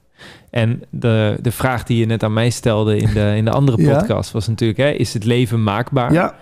En 0.55 0.83
de, 0.91 1.37
de 1.41 1.53
vraag 1.53 1.85
die 1.85 1.99
je 1.99 2.07
net 2.07 2.23
aan 2.23 2.33
mij 2.33 2.51
stelde 2.51 2.97
in 2.97 3.13
de, 3.13 3.33
in 3.37 3.45
de 3.45 3.51
andere 3.51 3.83
Ja. 3.83 3.99
podcast 3.99 4.31
was 4.33 4.49
natuurlijk: 4.49 4.79
hè, 4.79 4.91
is 4.91 5.15
het 5.15 5.25
leven 5.25 5.63
maakbaar? 5.63 6.13
Ja, 6.13 6.35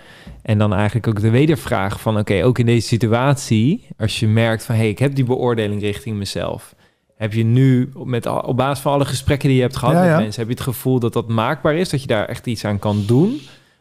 En 0.42 0.58
dan 0.58 0.74
eigenlijk 0.74 1.06
ook 1.06 1.20
de 1.20 1.30
wedervraag 1.30 2.00
van... 2.00 2.18
oké, 2.18 2.44
ook 2.44 2.58
in 2.58 2.66
deze 2.66 2.86
situatie... 2.86 3.86
als 3.98 4.20
je 4.20 4.28
merkt 4.28 4.64
van... 4.64 4.74
hé, 4.74 4.80
hey, 4.80 4.90
ik 4.90 4.98
heb 4.98 5.14
die 5.14 5.24
beoordeling 5.24 5.80
richting 5.80 6.16
mezelf... 6.16 6.74
heb 7.16 7.32
je 7.32 7.44
nu 7.44 7.92
met, 8.04 8.26
op 8.26 8.56
basis 8.56 8.82
van 8.82 8.92
alle 8.92 9.04
gesprekken 9.04 9.48
die 9.48 9.56
je 9.56 9.62
hebt 9.62 9.76
gehad 9.76 9.94
Ja, 9.94 10.00
met 10.00 10.10
ja. 10.10 10.18
mensen... 10.18 10.40
heb 10.40 10.50
je 10.50 10.54
het 10.56 10.64
gevoel 10.74 10.98
dat 10.98 11.12
dat 11.12 11.28
maakbaar 11.28 11.74
is? 11.74 11.88
Dat 11.88 12.00
je 12.00 12.06
daar 12.06 12.26
echt 12.26 12.46
iets 12.46 12.64
aan 12.64 12.78
kan 12.78 13.02
doen? 13.06 13.34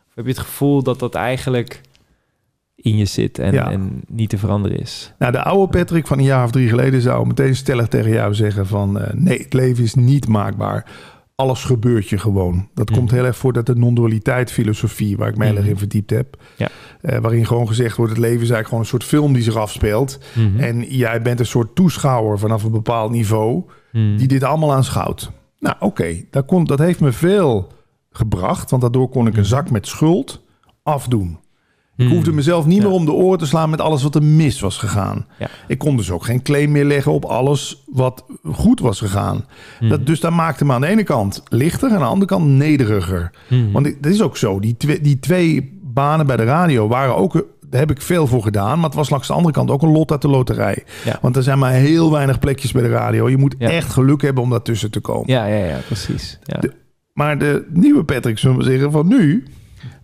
Of 0.08 0.16
heb 0.16 0.26
je 0.26 0.32
het 0.32 0.40
gevoel 0.40 0.84
dat 0.84 1.00
dat 1.00 1.16
eigenlijk 1.16 1.82
in 2.82 2.98
je 2.98 3.06
zit... 3.06 3.40
en, 3.40 3.54
Ja. 3.54 3.72
en 3.72 4.02
niet 4.08 4.30
te 4.30 4.38
veranderen 4.38 4.80
is? 4.80 5.14
Nou, 5.20 5.32
de 5.32 5.44
oude 5.44 5.78
Patrick 5.78 6.08
van 6.08 6.18
een 6.18 6.24
jaar 6.24 6.44
of 6.44 6.52
drie 6.52 6.70
geleden 6.70 7.02
zou 7.02 7.28
meteen 7.28 7.56
stellig 7.56 7.88
tegen 7.88 8.12
jou 8.12 8.34
zeggen 8.34 8.68
van... 8.68 9.00
eh, 9.00 9.14
nee, 9.14 9.38
het 9.40 9.54
leven 9.54 9.84
is 9.84 9.94
niet 9.96 10.28
maakbaar. 10.28 10.86
Alles 11.36 11.64
gebeurt 11.64 12.10
je 12.10 12.18
gewoon. 12.18 12.68
Dat 12.74 12.92
komt 12.92 13.12
heel 13.12 13.26
erg 13.26 13.38
voort 13.38 13.56
uit 13.56 13.66
de 13.66 13.76
non-dualiteit 13.76 14.52
filosofie... 14.52 15.18
waar 15.18 15.28
ik 15.30 15.38
me 15.38 15.44
heel 15.46 15.54
erg 15.54 15.62
Mhm. 15.64 15.72
in 15.72 15.78
verdiept 15.80 16.10
heb. 16.10 16.38
Ja. 16.58 16.68
Eh, 17.02 17.18
waarin 17.20 17.46
gewoon 17.46 17.68
gezegd 17.68 17.98
wordt... 17.98 18.12
het 18.12 18.22
leven 18.22 18.42
is 18.42 18.50
eigenlijk 18.50 18.68
gewoon 18.68 18.80
een 18.84 18.90
soort 18.90 19.04
film 19.04 19.34
die 19.34 19.44
zich 19.44 19.56
afspeelt. 19.56 20.20
Mhm. 20.34 20.60
En 20.60 20.84
jij 20.84 21.22
bent 21.22 21.40
een 21.40 21.46
soort 21.46 21.76
toeschouwer 21.76 22.40
vanaf 22.40 22.64
een 22.64 22.72
bepaald 22.72 23.12
niveau... 23.12 23.64
Mhm. 23.92 24.18
die 24.18 24.28
dit 24.28 24.44
allemaal 24.44 24.74
aanschouwt. 24.74 25.32
Nou, 25.60 25.76
oké, 25.80 26.16
dat 26.30 26.46
kon- 26.46 26.64
dat 26.66 26.80
heeft 26.80 27.00
me 27.00 27.12
veel 27.12 27.68
gebracht... 28.12 28.70
want 28.70 28.82
daardoor 28.82 29.10
kon 29.10 29.28
ik 29.28 29.38
een 29.38 29.46
zak 29.46 29.70
met 29.72 29.88
schuld 29.88 30.44
afdoen. 30.84 31.38
Ik 32.02 32.08
Mhm. 32.08 32.16
hoefde 32.16 32.32
mezelf 32.32 32.66
niet 32.66 32.82
Ja. 32.82 32.84
meer 32.88 32.92
om 32.94 33.06
de 33.06 33.12
oren 33.12 33.40
te 33.40 33.46
slaan 33.46 33.70
met 33.70 33.82
alles 33.82 34.04
wat 34.04 34.16
er 34.16 34.24
mis 34.24 34.60
was 34.60 34.78
gegaan. 34.78 35.26
Ja. 35.40 35.48
Ik 35.68 35.78
kon 35.78 35.98
dus 35.98 36.12
ook 36.12 36.24
geen 36.26 36.42
claim 36.42 36.72
meer 36.72 36.86
leggen 36.86 37.12
op 37.12 37.26
alles 37.26 37.84
wat 37.92 38.26
goed 38.52 38.80
was 38.80 39.00
gegaan. 39.00 39.46
Mhm. 39.80 39.90
Dat, 39.90 40.06
dus 40.06 40.20
dat 40.20 40.32
maakte 40.32 40.66
me 40.66 40.74
aan 40.74 40.82
de 40.82 40.88
ene 40.88 41.04
kant 41.04 41.44
lichter 41.50 41.88
en 41.90 41.94
aan 41.96 42.00
de 42.02 42.06
andere 42.06 42.26
kant 42.26 42.46
nederiger. 42.46 43.32
Mhm. 43.50 43.72
Want 43.72 43.86
dat 44.02 44.12
is 44.12 44.22
ook 44.22 44.38
zo. 44.38 44.60
Die 44.60 44.78
twee, 44.78 45.02
die 45.02 45.20
twee 45.20 45.80
banen 45.84 46.26
bij 46.28 46.38
de 46.38 46.44
radio 46.44 46.88
waren 46.88 47.16
ook... 47.16 47.46
Daar 47.70 47.80
heb 47.80 47.92
ik 47.92 48.02
veel 48.02 48.28
voor 48.28 48.44
gedaan. 48.44 48.76
Maar 48.80 48.86
het 48.90 48.98
was 48.98 49.10
langs 49.10 49.28
de 49.28 49.34
andere 49.34 49.54
kant 49.54 49.72
ook 49.72 49.82
een 49.82 49.92
lot 49.92 50.12
uit 50.12 50.22
de 50.22 50.28
loterij. 50.28 50.84
Ja. 51.06 51.18
Want 51.22 51.36
er 51.36 51.44
zijn 51.44 51.60
maar 51.60 51.72
heel 51.72 52.12
weinig 52.12 52.40
plekjes 52.40 52.72
bij 52.72 52.82
de 52.82 52.90
radio. 52.90 53.30
Je 53.30 53.38
moet 53.38 53.56
Ja. 53.58 53.70
echt 53.70 53.90
geluk 53.94 54.22
hebben 54.22 54.44
om 54.44 54.50
daartussen 54.50 54.92
te 54.92 55.00
komen. 55.00 55.30
ja, 55.34 55.46
ja, 55.46 55.66
ja, 55.66 55.78
precies. 55.86 56.40
Ja. 56.44 56.60
De- 56.60 56.74
Maar 57.14 57.38
de 57.38 57.66
nieuwe 57.74 58.04
Patrick, 58.04 58.38
zullen 58.38 58.58
we 58.58 58.64
zeggen, 58.64 58.92
van 58.92 59.08
nu... 59.08 59.44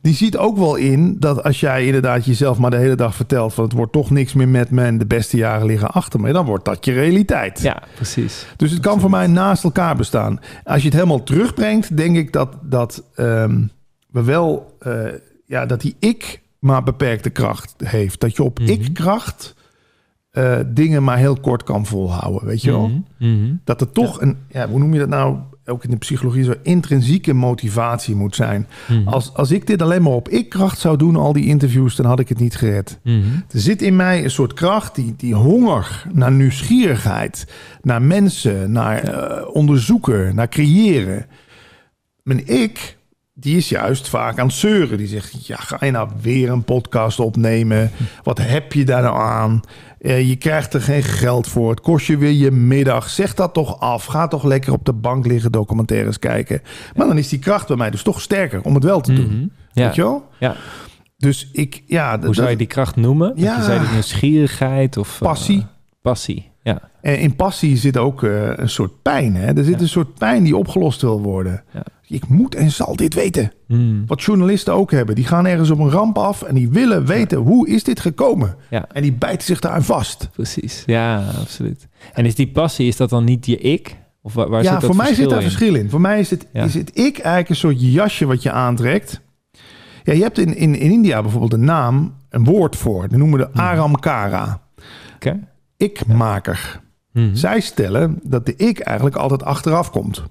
die 0.08 0.16
ziet 0.16 0.38
ook 0.38 0.58
wel 0.58 0.76
in 0.76 1.20
dat 1.20 1.44
als 1.44 1.60
jij 1.60 1.86
inderdaad 1.86 2.26
jezelf 2.26 2.58
maar 2.58 2.72
de 2.72 2.78
hele 2.78 2.96
dag 2.96 3.16
vertelt... 3.16 3.54
van 3.54 3.64
het 3.64 3.74
wordt 3.74 3.92
toch 3.92 4.10
niks 4.10 4.34
meer 4.34 4.48
met 4.48 4.72
me 4.72 4.84
en 4.84 4.98
de 4.98 5.06
beste 5.06 5.38
jaren 5.38 5.66
liggen 5.66 5.92
achter 5.92 6.20
me... 6.20 6.32
dan 6.34 6.46
wordt 6.46 6.66
dat 6.66 6.86
je 6.86 6.94
realiteit. 6.94 7.62
ja, 7.62 7.82
precies. 7.96 8.46
Dus 8.56 8.72
het 8.72 8.80
kan 8.80 9.00
voor 9.00 9.10
mij 9.10 9.28
naast 9.28 9.64
elkaar 9.64 9.96
bestaan. 9.96 10.40
Als 10.64 10.80
je 10.82 10.86
het 10.88 10.94
helemaal 10.98 11.24
terugbrengt, 11.24 11.98
denk 11.98 12.16
ik 12.18 12.34
dat, 12.34 12.50
dat 12.62 13.04
ehm, 13.16 13.62
we 14.12 14.24
wel... 14.24 14.76
eh, 14.80 14.94
ja, 15.46 15.66
dat 15.66 15.82
die 15.82 15.96
ik 16.00 16.42
maar 16.60 16.84
beperkte 16.84 17.30
kracht 17.30 17.74
heeft. 17.84 18.20
Dat 18.20 18.36
je 18.36 18.44
op 18.44 18.60
Mhm. 18.60 18.70
ik-kracht... 18.70 19.56
eh, 20.32 20.58
dingen 20.68 21.04
maar 21.04 21.18
heel 21.18 21.40
kort 21.40 21.64
kan 21.64 21.86
volhouden, 21.86 22.46
weet 22.48 22.62
je 22.62 22.72
wel? 22.72 22.88
Mhm, 22.88 23.02
mhm. 23.42 23.54
Dat 23.64 23.82
er 23.82 23.92
toch 23.92 24.22
een, 24.22 24.38
ja, 24.50 24.68
hoe 24.70 24.80
noem 24.80 24.94
je 24.94 25.00
dat 25.00 25.10
nou? 25.10 25.38
Ook 25.70 25.84
in 25.84 25.90
de 25.90 25.98
psychologie 25.98 26.44
zo 26.44 26.54
intrinsieke 26.64 27.34
motivatie 27.34 28.16
moet 28.16 28.36
zijn. 28.36 28.68
Mhm. 28.88 29.08
Als, 29.08 29.34
als 29.34 29.52
ik 29.52 29.68
dit 29.68 29.82
alleen 29.82 30.02
maar 30.02 30.12
op 30.12 30.30
ik-kracht 30.30 30.80
zou 30.80 30.98
doen, 30.98 31.16
al 31.16 31.34
die 31.34 31.46
interviews, 31.46 31.96
dan 31.96 32.06
had 32.06 32.20
ik 32.20 32.30
het 32.30 32.40
niet 32.40 32.56
gered. 32.56 33.00
Mhm. 33.04 33.18
Er 33.52 33.60
zit 33.60 33.82
in 33.82 33.96
mij 33.96 34.24
een 34.24 34.32
soort 34.32 34.54
kracht, 34.54 34.96
die, 34.96 35.14
die 35.18 35.36
honger 35.36 36.06
naar 36.14 36.32
nieuwsgierigheid, 36.32 37.48
naar 37.82 38.02
mensen, 38.02 38.72
naar 38.72 39.04
eh, 39.04 39.48
onderzoeken, 39.56 40.36
naar 40.36 40.50
creëren. 40.50 41.26
Mijn 42.24 42.48
ik, 42.48 42.97
die 43.40 43.58
is 43.58 43.70
juist 43.70 44.10
vaak 44.10 44.40
aan 44.40 44.48
het 44.48 44.56
zeuren. 44.56 44.98
Die 44.98 45.08
zegt, 45.08 45.48
ja, 45.48 45.56
ga 45.56 45.86
je 45.86 45.92
nou 45.92 46.10
weer 46.22 46.50
een 46.50 46.64
podcast 46.64 47.20
opnemen? 47.20 47.92
Wat 48.24 48.38
heb 48.38 48.74
je 48.74 48.86
daar 48.86 49.02
nou 49.02 49.18
aan? 49.20 49.62
Eh, 50.00 50.28
je 50.30 50.36
krijgt 50.36 50.74
er 50.74 50.82
geen 50.82 51.04
geld 51.04 51.48
voor. 51.48 51.70
Het 51.70 51.82
kost 51.82 52.06
je 52.08 52.18
weer 52.18 52.32
je 52.32 52.52
middag. 52.52 53.10
Zeg 53.10 53.34
dat 53.34 53.54
toch 53.54 53.80
af. 53.80 54.06
Ga 54.06 54.28
toch 54.28 54.44
lekker 54.44 54.74
op 54.74 54.86
de 54.86 54.94
bank 54.94 55.26
liggen 55.26 55.52
documentaires 55.52 56.20
kijken. 56.20 56.62
Maar 56.96 57.08
dan 57.08 57.18
is 57.18 57.30
die 57.30 57.40
kracht 57.40 57.68
bij 57.68 57.78
mij 57.78 57.90
dus 57.92 58.04
toch 58.04 58.22
sterker 58.22 58.62
om 58.62 58.74
het 58.76 58.84
wel 58.84 59.02
te 59.02 59.14
doen. 59.14 59.26
Mhm. 59.36 59.48
Ja. 59.72 59.86
Weet 59.86 59.96
je 59.96 60.02
wel? 60.02 60.28
ja. 60.40 60.56
Dus 61.18 61.50
ik, 61.52 61.84
ja... 61.88 62.20
Hoe 62.20 62.36
zou 62.36 62.50
je 62.50 62.56
die 62.58 62.68
kracht 62.68 62.96
noemen? 62.96 63.32
Ja. 63.36 63.56
Ja. 63.58 63.62
Zei 63.64 63.80
die 63.80 63.90
nieuwsgierigheid 63.90 64.98
of... 64.98 65.22
eh, 65.22 65.28
Passie. 65.28 65.66
passie, 66.02 66.52
ja. 66.64 66.82
En 67.02 67.20
in 67.20 67.36
passie 67.36 67.78
zit 67.78 67.98
ook 67.98 68.24
eh, 68.24 68.50
een 68.58 68.70
soort 68.70 69.02
pijn. 69.02 69.36
Hè? 69.36 69.46
Er 69.58 69.64
zit 69.64 69.74
Ja. 69.76 69.80
een 69.82 69.88
soort 69.88 70.14
pijn 70.14 70.44
die 70.44 70.56
opgelost 70.58 71.02
wil 71.02 71.22
worden. 71.22 71.64
Ja. 71.74 71.84
Ik 72.10 72.28
moet 72.28 72.56
en 72.56 72.72
zal 72.72 72.96
dit 72.96 73.14
weten. 73.14 73.52
Mm. 73.68 74.04
Wat 74.06 74.24
journalisten 74.24 74.74
ook 74.74 74.92
hebben. 74.92 75.16
Die 75.16 75.26
gaan 75.26 75.46
ergens 75.46 75.70
op 75.70 75.80
een 75.80 75.90
ramp 75.90 76.18
af 76.18 76.42
en 76.42 76.56
die 76.56 76.70
willen 76.70 77.06
weten 77.06 77.38
hoe 77.38 77.68
is 77.68 77.84
dit 77.84 78.00
gekomen. 78.00 78.56
Ja. 78.70 78.86
En 78.92 79.02
die 79.02 79.14
bijten 79.14 79.46
zich 79.48 79.60
daaraan 79.60 79.84
vast. 79.84 80.30
Precies, 80.34 80.84
ja, 80.86 81.24
absoluut. 81.40 81.88
En 82.14 82.26
is 82.26 82.36
die 82.36 82.48
passie, 82.52 82.88
is 82.88 82.98
dat 82.98 83.10
dan 83.10 83.24
niet 83.24 83.46
je 83.46 83.58
ik? 83.58 83.96
Of 84.22 84.34
waar, 84.34 84.50
waar 84.50 84.64
ja, 84.64 84.72
zit 84.72 84.82
dat 84.82 84.90
voor 84.90 85.04
mij 85.04 85.14
zit 85.14 85.30
daar 85.30 85.38
in? 85.38 85.44
verschil 85.44 85.76
in. 85.76 85.90
Voor 85.90 86.02
mij 86.02 86.20
is 86.20 86.30
het, 86.30 86.48
Ja. 86.54 86.64
is 86.64 86.74
het 86.74 86.90
ik 86.94 87.18
eigenlijk 87.18 87.50
een 87.50 87.56
soort 87.56 87.82
jasje 87.82 88.26
wat 88.26 88.44
je 88.44 88.52
aantrekt. 88.52 89.22
Ja, 90.04 90.14
je 90.14 90.22
hebt 90.22 90.38
in, 90.38 90.56
in, 90.56 90.76
in 90.76 90.92
India 90.92 91.22
bijvoorbeeld 91.22 91.54
een 91.54 91.64
naam, 91.64 92.14
een 92.30 92.44
woord 92.44 92.76
voor. 92.76 93.08
Die 93.08 93.18
noemen 93.18 93.40
we 93.40 93.50
de 93.54 93.60
Aramkara. 93.60 94.62
Oké. 95.16 95.40
Ikmaker. 95.78 96.82
Mhm. 97.14 97.36
Zij 97.36 97.60
stellen 97.60 98.20
dat 98.24 98.46
de 98.46 98.56
ik 98.56 98.80
eigenlijk 98.80 99.16
altijd 99.18 99.44
achteraf 99.44 99.92
komt. 99.92 100.24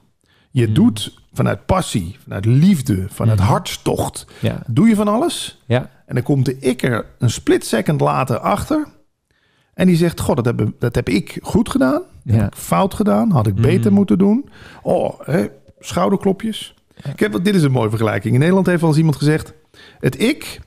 Je 0.51 0.65
Hmm. 0.65 0.75
doet 0.75 1.25
vanuit 1.37 1.67
passie, 1.67 2.17
vanuit 2.23 2.45
liefde, 2.45 3.07
vanuit 3.09 3.39
Mhm. 3.39 3.49
hartstocht. 3.49 4.27
Ja, 4.41 4.63
Doe 4.67 4.89
je 4.89 4.95
van 4.95 5.09
alles. 5.09 5.63
ja, 5.67 5.91
En 6.07 6.15
dan 6.15 6.25
komt 6.25 6.45
de 6.45 6.59
ik 6.59 6.83
er 6.83 7.07
een 7.19 7.31
split 7.31 7.67
second 7.67 8.01
later 8.01 8.39
achter. 8.39 8.87
En 9.75 9.87
die 9.87 9.97
zegt, 9.97 10.21
god, 10.21 10.37
dat 10.37 10.45
heb, 10.45 10.71
dat 10.79 10.95
heb 10.95 11.09
ik 11.09 11.39
goed 11.43 11.69
gedaan. 11.69 12.03
Dat 12.25 12.35
Ja. 12.37 12.43
heb 12.43 12.53
ik 12.55 12.59
fout 12.61 12.95
gedaan. 12.95 13.31
Had 13.31 13.47
ik 13.47 13.55
beter 13.55 13.87
Mhm. 13.87 13.95
moeten 13.95 14.19
doen. 14.19 14.49
Oh, 14.83 15.21
hè, 15.25 15.47
schouderklopjes. 15.79 16.75
Ik 17.13 17.21
heb, 17.21 17.45
dit 17.45 17.55
is 17.55 17.63
een 17.63 17.71
mooie 17.73 17.89
vergelijking. 17.89 18.33
In 18.35 18.39
Nederland 18.41 18.67
heeft 18.67 18.81
wel 18.81 18.89
eens 18.91 18.99
iemand 18.99 19.17
gezegd... 19.17 19.53
Het 20.01 20.21
ik 20.21 20.61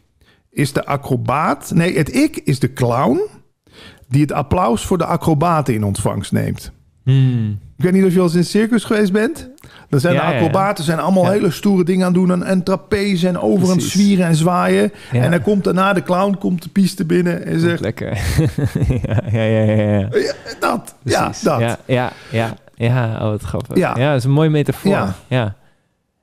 is 0.49 0.73
de 0.73 0.85
acrobaat... 0.85 1.71
Nee, 1.73 1.97
het 1.97 2.15
ik 2.15 2.37
is 2.37 2.59
de 2.59 2.73
clown... 2.73 3.19
die 4.07 4.21
het 4.21 4.31
applaus 4.31 4.85
voor 4.85 4.97
de 4.97 5.05
acrobaten 5.05 5.73
in 5.73 5.83
ontvangst 5.83 6.31
neemt. 6.31 6.71
Hmm. 7.03 7.59
Ik 7.79 7.85
weet 7.85 7.93
niet 7.93 8.05
of 8.05 8.13
je 8.13 8.17
al 8.19 8.23
eens 8.23 8.33
in 8.33 8.39
een 8.39 8.45
circus 8.45 8.83
geweest 8.83 9.11
bent. 9.11 9.49
Dan 9.89 9.99
zijn 9.99 10.13
Ja, 10.13 10.29
de 10.29 10.35
acrobaten 10.35 10.83
zijn 10.83 10.99
allemaal 10.99 11.23
Ja. 11.23 11.29
hele 11.31 11.51
stoere 11.51 11.83
dingen 11.83 12.05
aan 12.05 12.13
doen. 12.13 12.31
En, 12.31 12.43
en 12.43 12.63
trapeze 12.63 13.27
en 13.27 13.39
over 13.39 13.67
het 13.67 13.77
Precies. 13.77 13.91
zwieren 13.93 14.25
en 14.25 14.35
zwaaien. 14.35 14.91
Ja. 15.11 15.21
En 15.23 15.31
dan 15.31 15.41
komt 15.41 15.63
daarna 15.63 15.93
de 15.93 16.03
clown 16.03 16.37
komt 16.39 16.63
de 16.63 16.69
piste 16.69 17.05
binnen 17.05 17.45
en 17.45 17.59
zegt... 17.59 17.79
Lekker. 17.79 18.07
ja, 19.07 19.21
ja, 19.31 19.41
ja, 19.43 19.63
ja, 19.63 19.83
ja. 19.83 19.99
Ja, 19.99 20.33
dat, 20.59 20.95
ja, 21.03 21.31
dat. 21.43 21.59
Ja, 21.59 21.77
ja, 21.85 22.11
ja, 22.31 22.53
ja. 22.75 23.13
Oh, 23.13 23.19
wat 23.29 23.41
grappig. 23.41 23.77
Ja. 23.77 23.93
Ja, 23.97 24.07
dat 24.09 24.17
is 24.17 24.23
een 24.23 24.31
mooie 24.31 24.49
metafoor. 24.49 24.91
Ja. 24.91 25.15
Ja. 25.27 25.55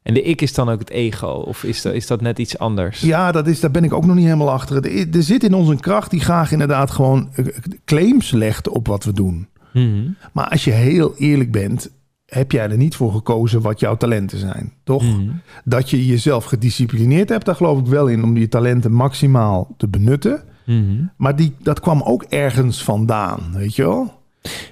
En 0.03 0.15
de 0.15 0.23
ik 0.23 0.43
is 0.43 0.55
dan 0.55 0.69
ook 0.69 0.79
het 0.79 0.91
ego? 0.91 1.27
Of 1.27 1.65
is 1.65 1.83
dat, 1.83 1.93
is 1.95 2.07
dat 2.07 2.21
net 2.21 2.39
iets 2.39 2.59
anders? 2.59 3.01
Ja, 3.01 3.33
dat 3.33 3.47
is, 3.47 3.61
daar 3.61 3.71
ben 3.71 3.85
ik 3.85 3.93
ook 3.93 4.07
nog 4.07 4.17
niet 4.17 4.25
helemaal 4.25 4.51
achter. 4.51 4.77
Er, 4.85 5.07
er 5.17 5.23
zit 5.23 5.45
in 5.45 5.55
ons 5.55 5.69
een 5.69 5.81
kracht 5.81 6.11
die 6.11 6.21
graag 6.21 6.53
inderdaad 6.53 6.91
gewoon 6.91 7.31
eh, 7.35 7.45
claims 7.85 8.31
legt 8.31 8.69
op 8.69 8.87
wat 8.87 9.05
we 9.05 9.13
doen. 9.13 9.49
Mhm. 9.77 10.09
Maar 10.33 10.49
als 10.49 10.65
je 10.65 10.71
heel 10.71 11.15
eerlijk 11.17 11.53
bent, 11.53 11.91
heb 12.27 12.53
jij 12.53 12.71
er 12.71 12.77
niet 12.77 12.95
voor 12.97 13.13
gekozen 13.13 13.61
wat 13.61 13.81
jouw 13.81 13.97
talenten 13.97 14.39
zijn. 14.39 14.73
Toch? 14.85 15.03
Mhm. 15.03 15.31
Dat 15.65 15.91
je 15.91 16.07
jezelf 16.07 16.45
gedisciplineerd 16.45 17.29
hebt, 17.29 17.45
daar 17.45 17.55
geloof 17.55 17.79
ik 17.79 17.87
wel 17.87 18.07
in 18.07 18.25
om 18.25 18.37
je 18.37 18.49
talenten 18.49 18.93
maximaal 18.93 19.75
te 19.77 19.89
benutten. 19.89 20.43
Mhm. 20.65 21.05
Maar 21.17 21.37
die, 21.37 21.55
dat 21.63 21.81
kwam 21.81 22.03
ook 22.03 22.23
ergens 22.23 22.83
vandaan, 22.83 23.41
weet 23.53 23.77
je 23.77 23.83
wel? 23.83 24.15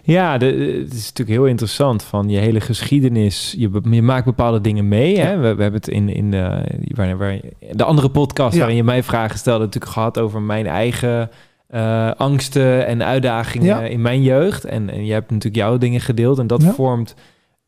Ja, 0.02 0.38
de, 0.38 0.46
het 0.84 0.92
is 0.92 1.06
natuurlijk 1.06 1.38
heel 1.38 1.46
interessant 1.46 2.02
van 2.02 2.28
je 2.28 2.38
hele 2.38 2.60
geschiedenis. 2.60 3.54
Je, 3.58 3.68
maakt 4.02 4.24
bepaalde 4.24 4.60
dingen 4.60 4.88
mee. 4.88 5.18
Hè? 5.18 5.36
We, 5.36 5.54
we 5.54 5.62
hebben 5.62 5.80
het 5.80 5.88
in, 5.88 6.08
in 6.08 6.30
de, 6.30 6.64
waar, 6.94 7.16
waar, 7.16 7.40
de 7.72 7.84
andere 7.84 8.08
podcast 8.08 8.52
Ja. 8.52 8.58
waarin 8.58 8.76
je 8.76 8.84
mij 8.84 9.02
vragen 9.02 9.38
stelde, 9.38 9.64
natuurlijk 9.64 9.92
gehad 9.92 10.18
over 10.18 10.42
mijn 10.42 10.66
eigen 10.66 11.30
eh, 11.74 12.10
angsten 12.16 12.86
en 12.86 13.02
uitdagingen 13.04 13.66
Ja. 13.66 13.80
in 13.82 14.00
mijn 14.02 14.22
jeugd. 14.22 14.64
En, 14.64 14.90
en 14.90 15.04
je 15.04 15.12
hebt 15.12 15.30
natuurlijk 15.30 15.62
jouw 15.62 15.78
dingen 15.78 16.00
gedeeld 16.00 16.38
en 16.38 16.46
dat 16.46 16.62
Ja. 16.62 16.72
vormt 16.72 17.14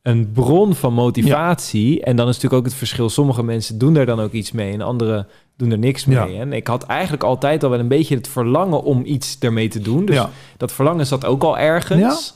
een 0.02 0.30
bron 0.32 0.74
van 0.74 0.92
motivatie. 0.92 2.02
En 2.02 2.16
dan 2.16 2.28
is 2.28 2.34
natuurlijk 2.34 2.62
ook 2.62 2.68
het 2.68 2.78
verschil. 2.78 3.08
Sommige 3.08 3.42
mensen 3.42 3.78
doen 3.78 3.94
daar 3.94 4.06
dan 4.06 4.20
ook 4.20 4.32
iets 4.32 4.52
mee 4.52 4.72
en 4.72 4.80
anderen 4.80 5.26
doen 5.56 5.70
er 5.70 5.78
niks 5.78 6.04
mee. 6.04 6.16
Ja. 6.34 6.40
En 6.40 6.52
ik 6.52 6.66
had 6.66 6.82
eigenlijk 6.84 7.22
altijd 7.22 7.64
al 7.64 7.70
wel 7.70 7.78
een 7.78 7.88
beetje 7.88 8.14
het 8.16 8.28
verlangen 8.28 8.82
om 8.82 9.02
iets 9.04 9.36
ermee 9.40 9.68
te 9.68 9.80
doen. 9.80 10.04
Dus 10.04 10.14
ja. 10.16 10.30
dat 10.56 10.72
verlangen 10.72 11.06
zat 11.06 11.24
ook 11.24 11.42
al 11.42 11.58
ergens. 11.58 12.34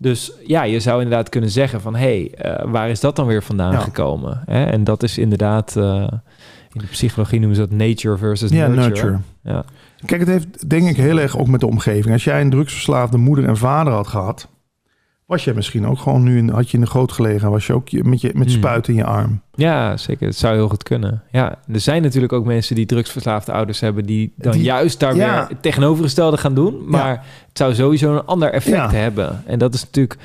Dus 0.00 0.32
ja, 0.46 0.62
je 0.62 0.80
zou 0.80 1.02
inderdaad 1.02 1.28
kunnen 1.28 1.50
zeggen 1.50 1.80
van... 1.80 1.94
hé, 1.94 2.00
hey, 2.00 2.34
eh, 2.34 2.70
waar 2.70 2.90
is 2.90 3.00
dat 3.00 3.16
dan 3.16 3.26
weer 3.26 3.42
vandaan 3.42 3.72
Ja. 3.72 3.78
gekomen? 3.78 4.42
Hè? 4.46 4.64
En 4.64 4.84
dat 4.84 5.02
is 5.02 5.18
inderdaad... 5.18 5.76
eh, 5.76 6.08
in 6.72 6.80
de 6.80 6.86
psychologie 6.86 7.38
noemen 7.38 7.56
ze 7.56 7.62
dat 7.68 7.78
nature 7.78 8.16
versus 8.16 8.50
ja, 8.50 8.66
nurture. 8.66 8.86
nurture. 8.88 9.18
Ja. 9.42 9.64
Kijk, 10.06 10.20
het 10.20 10.28
heeft 10.28 10.70
denk 10.70 10.88
ik 10.88 10.96
heel 10.96 11.18
erg 11.20 11.38
ook 11.38 11.46
met 11.48 11.60
de 11.60 11.66
omgeving. 11.66 12.12
Als 12.12 12.24
jij 12.24 12.40
een 12.40 12.50
drugsverslaafde 12.50 13.16
moeder 13.16 13.44
en 13.44 13.56
vader 13.56 13.92
had 13.92 14.06
gehad, 14.06 14.48
was 15.28 15.44
jij 15.44 15.54
misschien 15.54 15.86
ook 15.86 15.98
gewoon 15.98 16.22
nu 16.22 16.38
in, 16.38 16.48
had 16.48 16.70
je 16.70 16.76
in 16.76 16.82
de 16.84 16.90
goot 16.90 17.12
gelegen, 17.12 17.50
was 17.50 17.66
je 17.66 17.72
ook 17.72 17.88
je- 17.88 18.04
met, 18.04 18.20
je, 18.20 18.30
met 18.34 18.46
Hmm. 18.48 18.56
spuit 18.56 18.88
in 18.88 18.94
je 18.94 19.04
arm. 19.04 19.40
ja, 19.54 19.96
zeker. 19.96 20.26
Het 20.26 20.36
zou 20.36 20.54
heel 20.54 20.68
goed 20.68 20.82
kunnen. 20.82 21.22
Ja, 21.30 21.58
er 21.72 21.80
zijn 21.80 22.02
natuurlijk 22.02 22.32
ook 22.32 22.44
mensen 22.44 22.74
die 22.74 22.86
drugsverslaafde 22.86 23.52
ouders 23.52 23.80
hebben... 23.80 24.06
die 24.06 24.32
dan 24.36 24.52
Die- 24.52 24.62
juist 24.62 25.00
daar 25.00 25.14
ja. 25.16 25.38
weer 25.38 25.48
het 25.48 25.62
tegenovergestelde 25.62 26.36
gaan 26.36 26.54
doen. 26.54 26.82
Maar 26.86 27.10
het 27.48 27.58
zou 27.58 27.74
sowieso 27.74 28.14
een 28.16 28.24
ander 28.26 28.50
effect 28.52 28.76
Ja. 28.76 28.90
hebben. 28.90 29.42
En 29.46 29.58
dat 29.58 29.74
is 29.74 29.84
natuurlijk... 29.84 30.16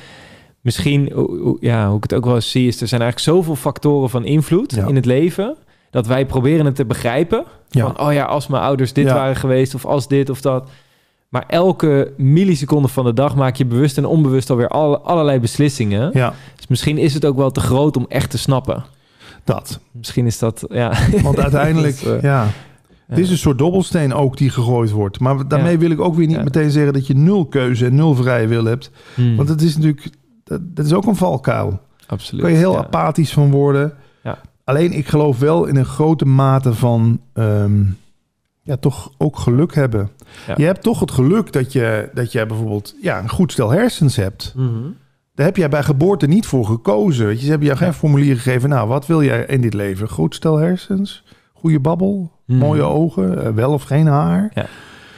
Misschien, 0.61 1.11
ja, 1.59 1.87
hoe 1.87 1.97
ik 1.97 2.03
het 2.03 2.13
ook 2.13 2.25
wel 2.25 2.35
eens 2.35 2.51
zie... 2.51 2.67
is 2.67 2.81
er 2.81 2.87
zijn 2.87 3.01
eigenlijk 3.01 3.31
zoveel 3.31 3.55
factoren 3.55 4.09
van 4.09 4.25
invloed 4.25 4.73
in 4.77 4.95
het 4.95 5.05
leven... 5.05 5.55
dat 5.89 6.07
wij 6.07 6.25
proberen 6.25 6.65
het 6.65 6.75
te 6.75 6.85
begrijpen. 6.85 7.43
Van, 7.69 7.99
oh 7.99 8.13
ja, 8.13 8.23
als 8.25 8.47
mijn 8.47 8.63
ouders 8.63 8.93
dit 8.93 9.05
waren 9.11 9.35
geweest... 9.35 9.75
of 9.75 9.85
als 9.85 10.07
dit 10.07 10.29
of 10.29 10.41
dat... 10.41 10.69
Maar 11.33 11.43
elke 11.47 12.13
milliseconde 12.17 12.87
van 12.87 13.05
de 13.05 13.13
dag 13.13 13.35
maak 13.35 13.55
je 13.55 13.65
bewust 13.65 13.97
en 13.97 14.05
onbewust 14.05 14.49
alweer 14.49 14.67
alle, 14.67 14.99
allerlei 14.99 15.39
beslissingen. 15.39 16.09
Ja, 16.13 16.33
Dus 16.55 16.67
misschien 16.67 16.97
is 16.97 17.13
het 17.13 17.25
ook 17.25 17.35
wel 17.37 17.51
te 17.51 17.59
groot 17.59 17.97
om 17.97 18.05
echt 18.09 18.29
te 18.29 18.37
snappen. 18.37 18.83
dat. 19.43 19.79
Misschien 19.91 20.25
is 20.25 20.39
dat, 20.39 20.65
ja. 20.69 20.93
Want 21.23 21.39
uiteindelijk, 21.47 22.03
Dat 22.03 22.15
eh, 22.15 22.21
ja. 22.21 22.47
Dit 23.07 23.17
is 23.25 23.29
een 23.31 23.37
soort 23.37 23.57
dobbelsteen 23.57 24.13
ook 24.13 24.37
die 24.37 24.49
gegooid 24.49 24.91
wordt. 24.91 25.19
Maar 25.19 25.47
daarmee 25.47 25.71
Ja. 25.71 25.77
wil 25.77 25.91
ik 25.91 26.01
ook 26.01 26.15
weer 26.15 26.27
niet 26.27 26.35
Ja. 26.35 26.43
meteen 26.43 26.71
zeggen 26.71 26.93
dat 26.93 27.07
je 27.07 27.15
nul 27.15 27.45
keuze 27.45 27.85
en 27.85 27.95
nul 27.95 28.15
vrije 28.15 28.47
wil 28.47 28.65
hebt. 28.65 28.91
Hmm, 29.13 29.35
Want 29.35 29.49
het 29.49 29.61
is 29.61 29.75
natuurlijk, 29.75 30.09
dat, 30.43 30.61
dat 30.63 30.85
is 30.85 30.93
ook 30.93 31.05
een 31.05 31.15
valkuil. 31.15 31.79
absoluut. 32.07 32.41
Daar 32.41 32.51
kan 32.51 32.59
je 32.59 32.65
heel 32.65 32.75
ja. 32.77 32.83
apathisch 32.85 33.33
van 33.33 33.51
worden. 33.51 33.93
Ja. 34.23 34.37
Alleen 34.63 34.91
ik 34.93 35.07
geloof 35.07 35.39
wel 35.39 35.65
in 35.65 35.75
een 35.75 35.85
grote 35.85 36.25
mate 36.25 36.73
van 36.73 37.19
ehm, 37.33 37.81
ja, 38.63 38.77
toch 38.77 39.11
ook 39.17 39.37
geluk 39.37 39.75
hebben. 39.75 40.09
Ja. 40.47 40.53
Je 40.57 40.65
hebt 40.65 40.83
toch 40.83 40.99
het 40.99 41.11
geluk 41.11 41.51
dat 41.53 41.73
je, 41.73 42.09
dat 42.13 42.31
je 42.31 42.45
bijvoorbeeld 42.45 42.95
ja, 43.01 43.19
een 43.19 43.29
goed 43.29 43.51
stel 43.51 43.69
hersens 43.69 44.15
hebt. 44.15 44.53
Mhm. 44.55 44.89
Daar 45.35 45.45
heb 45.45 45.57
jij 45.57 45.69
bij 45.69 45.83
geboorte 45.83 46.27
niet 46.27 46.45
voor 46.45 46.65
gekozen. 46.65 47.25
Weet 47.25 47.37
je, 47.37 47.43
ze 47.43 47.49
hebben 47.49 47.67
jou 47.67 47.79
geen 47.79 47.93
formulier 47.93 48.35
gegeven. 48.35 48.69
Nou, 48.69 48.87
wat 48.87 49.05
wil 49.05 49.23
jij 49.23 49.45
in 49.45 49.61
dit 49.61 49.73
leven? 49.73 50.09
Goed 50.09 50.35
stel 50.35 50.57
hersens? 50.57 51.23
Goede 51.53 51.79
babbel? 51.79 52.31
Mhm. 52.45 52.57
Mooie 52.59 52.83
ogen? 52.83 53.45
eh, 53.45 53.51
wel 53.51 53.73
of 53.73 53.83
geen 53.83 54.07
haar? 54.07 54.51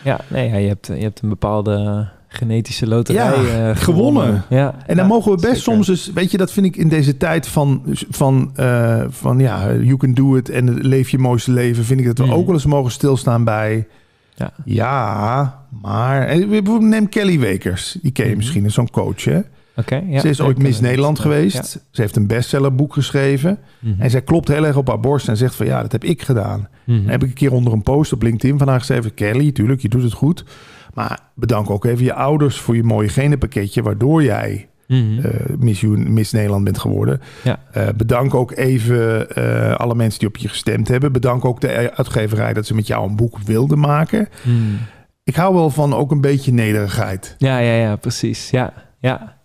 Ja, 0.03 0.19
nee, 0.27 0.49
ja, 0.49 0.55
je, 0.55 0.67
hebt, 0.67 0.88
je 0.88 0.93
hebt 0.93 1.21
een 1.21 1.29
bepaalde 1.29 2.08
genetische 2.36 2.88
loterij 2.88 3.43
Ja, 3.43 3.69
eh, 3.69 3.75
gewonnen. 3.77 4.43
Ja, 4.49 4.75
En 4.86 4.95
dan 4.95 5.05
ja, 5.07 5.11
mogen 5.13 5.31
we 5.31 5.38
best 5.38 5.47
zeker. 5.47 5.61
soms 5.61 5.88
eens, 5.88 6.11
weet 6.13 6.31
je, 6.31 6.38
dat 6.38 6.51
vind 6.51 6.65
ik 6.65 6.75
in 6.75 6.88
deze 6.89 7.17
tijd 7.17 7.47
van, 7.47 7.81
van, 8.09 8.51
eh, 8.55 9.03
van 9.09 9.39
ja, 9.39 9.73
you 9.73 9.97
can 9.97 10.13
do 10.13 10.36
it 10.36 10.49
en 10.49 10.73
leef 10.73 11.09
je 11.09 11.17
mooiste 11.17 11.51
leven, 11.51 11.83
vind 11.86 11.99
ik 11.99 12.05
dat 12.05 12.17
we 12.17 12.23
Mhm. 12.25 12.33
ook 12.33 12.45
wel 12.45 12.55
eens 12.55 12.65
mogen 12.65 12.91
stilstaan 12.91 13.43
bij, 13.43 13.88
Ja. 14.36 14.51
ja, 14.65 15.59
maar, 15.81 16.27
en 16.27 16.39
bijvoorbeeld 16.49 16.81
neem 16.89 17.09
Kelly 17.09 17.39
Wekers, 17.39 17.97
die 18.01 18.11
ken 18.11 18.23
je 18.23 18.29
Mhm. 18.29 18.39
misschien, 18.39 18.65
is 18.65 18.73
zo'n 18.73 18.89
coach, 18.89 19.23
hè? 19.23 19.39
Oké. 19.77 20.03
ja. 20.09 20.19
Ze 20.19 20.29
is 20.29 20.41
ooit 20.41 20.57
Miss 20.57 20.79
Nederland 20.79 21.17
ja. 21.17 21.23
geweest. 21.23 21.65
Ze 21.91 22.01
heeft 22.01 22.15
een 22.15 22.27
bestsellerboek 22.27 22.93
geschreven. 22.93 23.57
Mhm. 23.79 24.01
En 24.01 24.09
zij 24.09 24.21
klopt 24.21 24.47
heel 24.47 24.65
erg 24.65 24.77
op 24.77 24.88
haar 24.88 24.99
borst 24.99 25.27
en 25.27 25.38
zegt 25.38 25.55
van 25.55 25.65
ja, 25.65 25.81
dat 25.81 25.91
heb 25.91 26.03
ik 26.03 26.21
gedaan. 26.21 26.67
Mhm. 26.83 27.01
Dan 27.01 27.09
heb 27.11 27.23
ik 27.23 27.27
een 27.29 27.33
keer 27.36 27.51
onder 27.51 27.73
een 27.73 27.83
post 27.83 28.13
op 28.13 28.21
LinkedIn 28.21 28.57
van 28.57 28.67
haar 28.67 28.79
geschreven... 28.79 29.13
Kelly, 29.13 29.51
tuurlijk, 29.51 29.81
je 29.81 29.89
doet 29.89 30.03
het 30.03 30.13
goed. 30.13 30.43
Maar 30.96 31.20
bedank 31.36 31.70
ook 31.70 31.86
even 31.86 32.04
je 32.04 32.14
ouders 32.14 32.60
voor 32.60 32.76
je 32.76 32.84
mooie 32.84 33.10
genenpakketje... 33.10 33.82
waardoor 33.82 34.24
jij 34.24 34.68
Miss, 35.58 35.82
Un- 35.82 36.14
Miss 36.14 36.32
Nederland 36.32 36.64
bent 36.64 36.80
geworden. 36.80 37.22
Ja. 37.43 37.60
Eh, 37.72 37.88
bedank 37.96 38.34
ook 38.34 38.52
even 38.52 39.30
eh, 39.30 39.76
alle 39.76 39.96
mensen 39.96 40.20
die 40.20 40.28
op 40.28 40.38
je 40.38 40.48
gestemd 40.48 40.88
hebben. 40.88 41.12
Bedank 41.12 41.46
ook 41.46 41.62
de 41.62 41.91
uitgeverij 41.96 42.54
dat 42.54 42.66
ze 42.66 42.76
met 42.76 42.88
jou 42.88 43.10
een 43.10 43.16
boek 43.16 43.39
wilden 43.39 43.80
maken. 43.80 44.30
Mhm. 44.43 44.56
Ik 45.24 45.36
hou 45.36 45.54
wel 45.54 45.70
van 45.70 45.93
ook 45.93 46.12
een 46.12 46.22
beetje 46.22 46.52
nederigheid. 46.54 47.36
Ja, 47.38 47.58
ja, 47.58 47.74
ja, 47.74 47.96
precies. 47.96 48.50
Ja, 48.50 48.74
ja. 49.00 49.38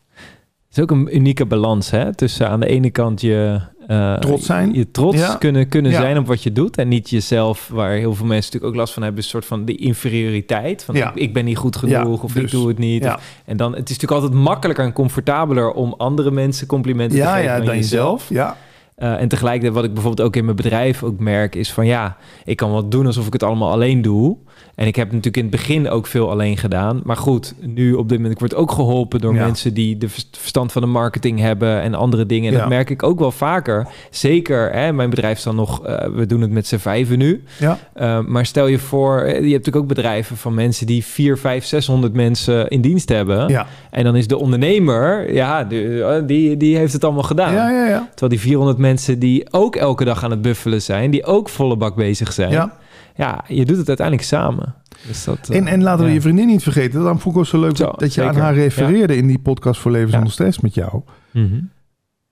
Het 0.69 0.79
is 0.79 0.83
ook 0.83 0.91
een 0.91 1.17
unieke 1.17 1.47
balans, 1.47 1.91
hè? 1.91 2.15
Tussen 2.15 2.49
aan 2.49 2.61
de 2.61 2.67
ene 2.67 2.91
kant 2.91 3.21
je... 3.21 3.61
eh, 3.91 4.14
Trots 4.14 4.47
zijn. 4.47 4.74
Je 4.74 4.91
trots 4.91 5.18
Ja. 5.18 5.34
kunnen, 5.34 5.68
kunnen 5.68 5.91
Ja. 5.93 6.01
zijn 6.01 6.18
op 6.18 6.26
wat 6.26 6.43
je 6.43 6.53
doet. 6.53 6.76
En 6.76 6.88
niet 6.88 7.11
jezelf, 7.11 7.68
waar 7.72 7.91
heel 7.91 8.14
veel 8.14 8.26
mensen 8.26 8.45
natuurlijk 8.45 8.72
ook 8.72 8.78
last 8.78 8.93
van 8.93 9.03
hebben... 9.03 9.22
een 9.22 9.28
soort 9.28 9.45
van 9.45 9.64
de 9.64 9.74
inferioriteit. 9.76 10.84
Van 10.84 10.95
Ja. 10.95 11.09
ik, 11.11 11.14
ik 11.14 11.32
ben 11.32 11.45
niet 11.45 11.57
goed 11.57 11.76
genoeg 11.76 12.22
of 12.22 12.32
dus. 12.32 12.43
ik 12.43 12.51
doe 12.51 12.68
het 12.68 12.78
niet. 12.78 13.05
En 13.45 13.57
dan, 13.57 13.74
het 13.74 13.91
is 13.91 13.97
natuurlijk 13.99 14.22
altijd 14.22 14.43
makkelijker 14.43 14.84
en 14.84 14.93
comfortabeler... 14.93 15.72
om 15.72 15.95
andere 15.97 16.30
mensen 16.30 16.66
complimenten 16.66 17.18
te 17.18 17.24
geven 17.26 17.43
ja, 17.43 17.57
dan, 17.57 17.66
dan 17.66 17.76
jezelf. 17.76 18.28
jezelf. 18.28 18.47
Ja. 18.49 18.57
Eh, 19.01 19.21
en 19.21 19.29
tegelijkertijd 19.29 19.75
wat 19.75 19.85
ik 19.85 19.93
bijvoorbeeld 19.95 20.27
ook 20.29 20.37
in 20.37 20.45
mijn 20.45 20.57
bedrijf 20.57 21.03
ook 21.03 21.19
merk... 21.19 21.55
is 21.55 21.73
van 21.73 21.87
ja, 21.87 22.17
ik 22.45 22.57
kan 22.57 22.71
wel 22.71 22.89
doen 22.89 23.07
alsof 23.07 23.27
ik 23.27 23.33
het 23.33 23.43
allemaal 23.43 23.71
alleen 23.71 24.03
doe... 24.03 24.37
En 24.75 24.87
ik 24.87 24.97
heb 24.97 25.07
natuurlijk 25.07 25.37
in 25.37 25.43
het 25.43 25.51
begin 25.51 25.89
ook 25.89 26.07
veel 26.07 26.31
alleen 26.31 26.57
gedaan. 26.57 27.01
Maar 27.05 27.17
goed, 27.17 27.55
nu 27.61 27.93
op 27.93 28.09
dit 28.09 28.17
moment, 28.17 28.35
ik 28.35 28.41
word 28.41 28.55
ook 28.55 28.71
geholpen 28.73 29.21
door 29.21 29.35
Ja. 29.35 29.45
mensen 29.45 29.75
die 29.75 29.99
de 29.99 30.09
vers- 30.09 30.29
verstand 30.33 30.73
van 30.73 30.83
de 30.83 30.89
marketing 30.89 31.39
hebben 31.41 31.81
en 31.81 31.95
andere 31.95 32.27
dingen. 32.27 32.47
En 32.49 32.53
Ja. 32.55 32.59
dat 32.61 32.69
merk 32.69 32.91
ik 32.91 33.03
ook 33.03 33.19
wel 33.19 33.31
vaker. 33.31 33.87
Zeker, 34.11 34.73
hè, 34.73 34.93
mijn 34.93 35.11
bedrijf 35.11 35.37
is 35.37 35.43
dan 35.43 35.55
nog, 35.57 35.85
eh, 35.87 36.09
we 36.15 36.27
doen 36.27 36.41
het 36.41 36.51
met 36.51 36.67
z'n 36.67 36.77
vijven 36.77 37.19
nu. 37.19 37.43
Ja. 37.59 37.79
Uh, 38.01 38.21
maar 38.27 38.47
stel 38.47 38.67
je 38.67 38.79
voor, 38.79 39.19
eh, 39.21 39.27
je 39.27 39.33
hebt 39.33 39.43
natuurlijk 39.51 39.77
ook 39.77 39.87
bedrijven 39.89 40.37
van 40.37 40.55
mensen 40.55 40.87
die 40.87 41.05
4, 41.05 41.39
5, 41.39 41.65
600 41.65 42.13
mensen 42.15 42.69
in 42.69 42.81
dienst 42.81 43.09
hebben. 43.09 43.49
Ja. 43.49 43.67
En 43.91 44.05
dan 44.05 44.17
is 44.17 44.27
de 44.27 44.39
ondernemer, 44.39 45.35
ja, 45.35 45.69
eh, 45.71 46.23
die, 46.27 46.57
die 46.57 46.77
heeft 46.77 46.93
het 46.93 47.05
allemaal 47.05 47.23
gedaan. 47.23 47.53
Ja, 47.55 47.71
ja, 47.71 47.87
ja. 47.87 48.09
Terwijl 48.11 48.31
die 48.31 48.41
400 48.41 48.79
mensen 48.79 48.89
die 49.18 49.53
ook 49.53 49.76
elke 49.76 50.05
dag 50.05 50.24
aan 50.24 50.30
het 50.30 50.43
buffelen 50.43 50.82
zijn, 50.82 51.11
die 51.11 51.24
ook 51.24 51.49
volle 51.49 51.76
bak 51.76 51.95
bezig 51.95 52.32
zijn. 52.32 52.51
ja. 52.51 52.78
Ja, 53.16 53.45
je 53.49 53.64
doet 53.64 53.76
het 53.76 53.88
uiteindelijk 53.88 54.26
samen. 54.26 54.74
Dus 55.07 55.24
dat, 55.24 55.49
eh, 55.49 55.57
En, 55.57 55.66
en 55.66 55.82
laten 55.82 56.03
we 56.05 56.09
ja. 56.09 56.14
je 56.14 56.20
vriendin 56.20 56.47
niet 56.47 56.62
vergeten. 56.62 57.03
Dan 57.03 57.20
vond 57.20 57.34
ik 57.34 57.41
ook 57.41 57.47
zo 57.47 57.61
leuk 57.61 57.76
Zo, 57.76 57.84
dat, 57.84 57.99
dat 58.01 58.14
je 58.14 58.22
aan 58.22 58.36
haar 58.36 58.55
refereerde 58.55 59.16
in 59.16 59.26
die 59.26 59.38
podcast 59.38 59.80
voor 59.80 59.91
Leven 59.91 60.11
zonder 60.11 60.32
stress 60.32 60.61
met 60.61 60.74
jou. 60.74 61.03
Mhm. 61.30 61.61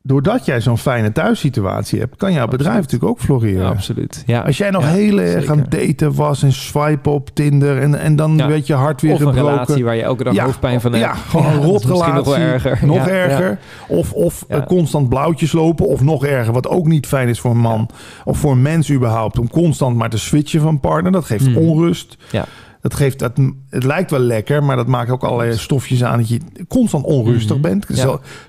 Doordat 0.09 0.45
jij 0.45 0.61
zo'n 0.61 0.79
fijne 0.79 1.13
thuissituatie 1.13 1.99
hebt, 2.01 2.17
kan 2.17 2.33
jouw 2.33 2.47
bedrijf 2.47 2.77
natuurlijk 2.77 3.11
ook 3.11 3.21
floreren. 3.21 3.63
Ja, 3.63 3.69
absoluut. 3.69 4.23
Ja. 4.27 4.41
Als 4.41 4.59
jij 4.59 4.71
nog 4.71 4.83
Ja, 4.83 4.89
heel 4.89 5.19
erg 5.19 5.31
zeker. 5.33 5.51
aan 5.51 5.67
daten 5.69 6.15
was 6.15 6.43
en 6.43 6.53
swipen 6.53 7.13
op 7.13 7.31
Tinder 7.35 7.79
en, 7.79 7.95
en 8.01 8.17
dan 8.17 8.37
werd 8.37 8.67
je 8.67 8.75
hart 8.75 9.01
weer 9.01 9.13
of 9.13 9.21
een 9.21 9.27
gebroken. 9.27 9.51
relatie 9.53 9.85
waar 9.85 9.97
je 9.97 10.03
elke 10.03 10.25
dag 10.25 10.37
hoofdpijn 10.39 10.81
van 10.81 10.93
hebt. 10.93 11.05
Ja, 11.05 11.15
gewoon 11.15 11.47
een 11.47 11.63
rotrelatie. 11.63 12.15
nog 12.15 12.35
erger. 12.37 12.79
Nog 12.87 13.07
erger. 13.07 13.59
Of, 13.89 14.13
of 14.13 14.45
eh, 14.49 14.67
constant 14.67 15.09
blauwtjes 15.09 15.53
lopen. 15.53 15.87
Of 15.87 16.01
nog 16.01 16.25
erger, 16.25 16.53
wat 16.53 16.69
ook 16.69 16.87
niet 16.87 17.07
fijn 17.07 17.29
is 17.29 17.41
voor 17.41 17.51
een 17.51 17.57
man. 17.61 17.89
Of 18.25 18.39
voor 18.39 18.53
een 18.53 18.63
mens 18.63 18.91
überhaupt. 18.91 19.39
Om 19.39 19.51
constant 19.51 19.97
maar 19.97 20.11
te 20.11 20.19
switchen 20.19 20.61
van 20.61 20.81
partner. 20.81 21.13
Dat 21.13 21.25
geeft 21.25 21.49
Mm. 21.49 21.57
onrust. 21.57 22.17
Ja. 22.31 22.45
Dat 22.81 22.95
geeft, 22.95 23.19
dat, 23.19 23.33
het 23.71 23.85
lijkt 23.85 24.11
wel 24.11 24.21
lekker, 24.21 24.65
maar 24.65 24.77
dat 24.77 24.87
maakt 24.87 25.11
ook 25.11 25.23
allerlei 25.25 25.57
stofjes 25.57 26.05
aan 26.05 26.19
dat 26.19 26.29
je 26.29 26.41
constant 26.69 27.05
onrustig 27.05 27.57
Mhm. 27.57 27.61
bent. 27.63 27.87
Dus 27.87 28.01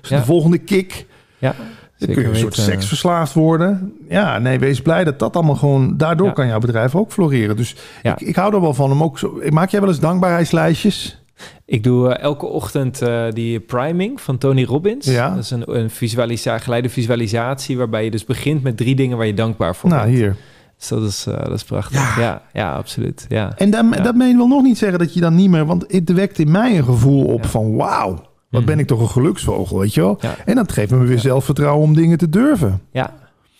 de 0.08 0.24
volgende 0.24 0.58
kick, 0.58 1.06
Ja, 1.40 1.54
dan 1.98 2.08
kun 2.14 2.22
je 2.22 2.28
een 2.28 2.36
soort 2.36 2.56
weten. 2.56 2.72
seksverslaafd 2.72 3.32
worden. 3.32 3.92
Ja, 4.08 4.38
nee, 4.38 4.58
wees 4.58 4.80
blij 4.82 5.04
dat 5.04 5.18
dat 5.18 5.34
allemaal 5.36 5.54
gewoon... 5.54 5.96
Daardoor 5.96 6.26
Ja. 6.26 6.32
kan 6.32 6.46
jouw 6.46 6.58
bedrijf 6.58 6.94
ook 6.94 7.12
floreren. 7.12 7.56
Dus 7.56 7.76
Ja. 8.02 8.12
ik, 8.12 8.20
ik 8.20 8.36
hou 8.36 8.54
er 8.54 8.60
wel 8.60 8.74
van 8.74 8.90
om 8.90 9.02
ook 9.02 9.18
zo... 9.18 9.40
Maak 9.48 9.70
jij 9.70 9.80
wel 9.80 9.88
eens 9.88 10.00
dankbaarheidslijstjes? 10.00 11.18
Ik 11.64 11.82
doe 11.82 12.08
eh, 12.14 12.22
elke 12.22 12.46
ochtend 12.46 13.02
eh, 13.02 13.24
die 13.30 13.60
priming 13.60 14.20
van 14.20 14.38
Tony 14.38 14.64
Robbins. 14.64 15.06
Ja. 15.06 15.28
Dat 15.28 15.38
is 15.44 15.50
een, 15.50 15.76
een 15.78 15.90
visualisa 15.90 16.58
geleide 16.58 16.88
visualisatie... 16.88 17.76
waarbij 17.78 18.04
je 18.04 18.10
dus 18.10 18.24
begint 18.24 18.62
met 18.62 18.76
drie 18.76 18.94
dingen 18.94 19.16
waar 19.16 19.26
je 19.26 19.34
dankbaar 19.34 19.76
voor 19.76 19.90
Nou, 19.90 20.04
bent. 20.04 20.16
hier. 20.16 20.36
Dus 20.78 20.88
dat 20.88 21.02
is, 21.02 21.26
eh, 21.26 21.34
dat 21.44 21.52
is 21.52 21.64
prachtig. 21.64 22.18
Ja, 22.18 22.42
ja, 22.52 22.74
absoluut. 22.74 23.26
Ja. 23.28 23.52
En 23.56 23.70
daar, 23.70 23.84
Ja. 23.84 24.00
daarmee 24.02 24.36
wil 24.36 24.46
nog 24.48 24.62
niet 24.62 24.78
zeggen 24.78 24.98
dat 24.98 25.14
je 25.14 25.20
dan 25.20 25.34
niet 25.34 25.50
meer... 25.50 25.66
Want 25.66 25.84
het 25.88 26.12
wekt 26.12 26.38
in 26.38 26.50
mij 26.50 26.76
een 26.78 26.84
gevoel 26.84 27.24
op 27.24 27.46
van... 27.46 27.76
Wauw, 27.76 28.22
wat 28.50 28.60
Mhm. 28.60 28.70
ben 28.70 28.78
ik 28.78 28.86
toch 28.86 29.00
een 29.00 29.08
geluksvogel, 29.08 29.78
weet 29.78 29.94
je 29.94 30.00
wel? 30.00 30.18
Ja. 30.20 30.34
En 30.44 30.54
dat 30.54 30.72
geeft 30.72 30.90
me 30.90 31.04
weer 31.04 31.18
zelfvertrouwen 31.18 31.82
om 31.88 31.94
dingen 31.94 32.18
te 32.18 32.28
durven. 32.28 32.80
Ja, 32.92 33.14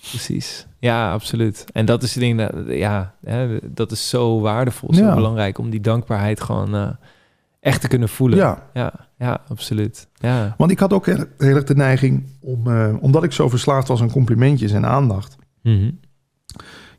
precies. 0.09 0.67
Ja, 0.79 1.13
absoluut. 1.13 1.65
En 1.73 1.85
dat 1.85 2.03
is 2.03 2.15
het 2.15 2.23
ding, 2.23 2.39
dat, 2.39 2.53
ja, 2.67 3.15
hè, 3.25 3.59
dat 3.75 3.93
is 3.93 4.09
zo 4.09 4.41
waardevol, 4.41 4.95
zo 4.95 5.01
Ja. 5.05 5.15
belangrijk 5.15 5.59
om 5.59 5.71
die 5.71 5.81
dankbaarheid 5.81 6.41
gewoon 6.41 6.75
eh, 6.75 6.89
echt 7.61 7.81
te 7.81 7.89
kunnen 7.89 8.09
voelen. 8.09 8.39
Ja, 8.39 8.67
ja, 8.75 8.93
ja, 9.19 9.41
absoluut. 9.49 10.09
Ja, 10.15 10.55
want 10.59 10.71
ik 10.71 10.79
had 10.79 10.93
ook 10.93 11.07
heel, 11.07 11.25
heel 11.39 11.55
erg 11.55 11.65
de 11.65 11.75
neiging 11.75 12.25
om... 12.41 12.67
eh, 12.67 12.95
omdat 13.01 13.25
ik 13.25 13.33
zo 13.33 13.49
verslaafd 13.49 13.89
was 13.89 14.01
aan 14.01 14.11
complimentjes 14.11 14.73
en 14.73 14.87
aandacht... 14.87 15.37
Mhm. 15.63 15.91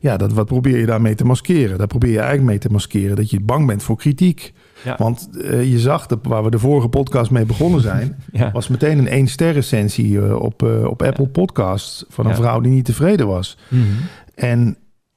Ja, 0.00 0.16
dat, 0.16 0.32
wat 0.32 0.46
probeer 0.46 0.78
je 0.78 0.86
daarmee 0.86 1.14
te 1.14 1.24
maskeren? 1.24 1.78
Daar 1.78 1.86
probeer 1.86 2.10
je 2.10 2.18
eigenlijk 2.18 2.48
mee 2.48 2.58
te 2.58 2.68
maskeren 2.70 3.16
dat 3.16 3.30
je 3.30 3.40
bang 3.40 3.66
bent 3.66 3.82
voor 3.82 3.96
kritiek. 3.96 4.52
Ja. 4.84 4.94
Want 4.98 5.28
eh, 5.42 5.70
je 5.70 5.78
zag, 5.78 6.06
de, 6.06 6.18
waar 6.22 6.44
we 6.44 6.50
de 6.50 6.58
vorige 6.58 6.88
podcast 6.88 7.30
mee 7.30 7.44
begonnen 7.44 7.80
zijn... 7.90 8.16
ja. 8.32 8.50
was 8.52 8.68
meteen 8.68 8.98
een 8.98 9.08
één 9.08 9.26
ster 9.28 9.52
recensie 9.52 10.20
eh, 10.20 10.34
op, 10.34 10.62
eh, 10.62 10.84
op 10.84 11.02
Apple 11.02 11.26
Podcasts... 11.26 12.04
van 12.08 12.24
een 12.24 12.30
Ja. 12.30 12.36
vrouw 12.36 12.60
die 12.60 12.72
niet 12.72 12.84
tevreden 12.84 13.26
was. 13.26 13.58
Mhm. 13.68 13.82
En 14.34 14.76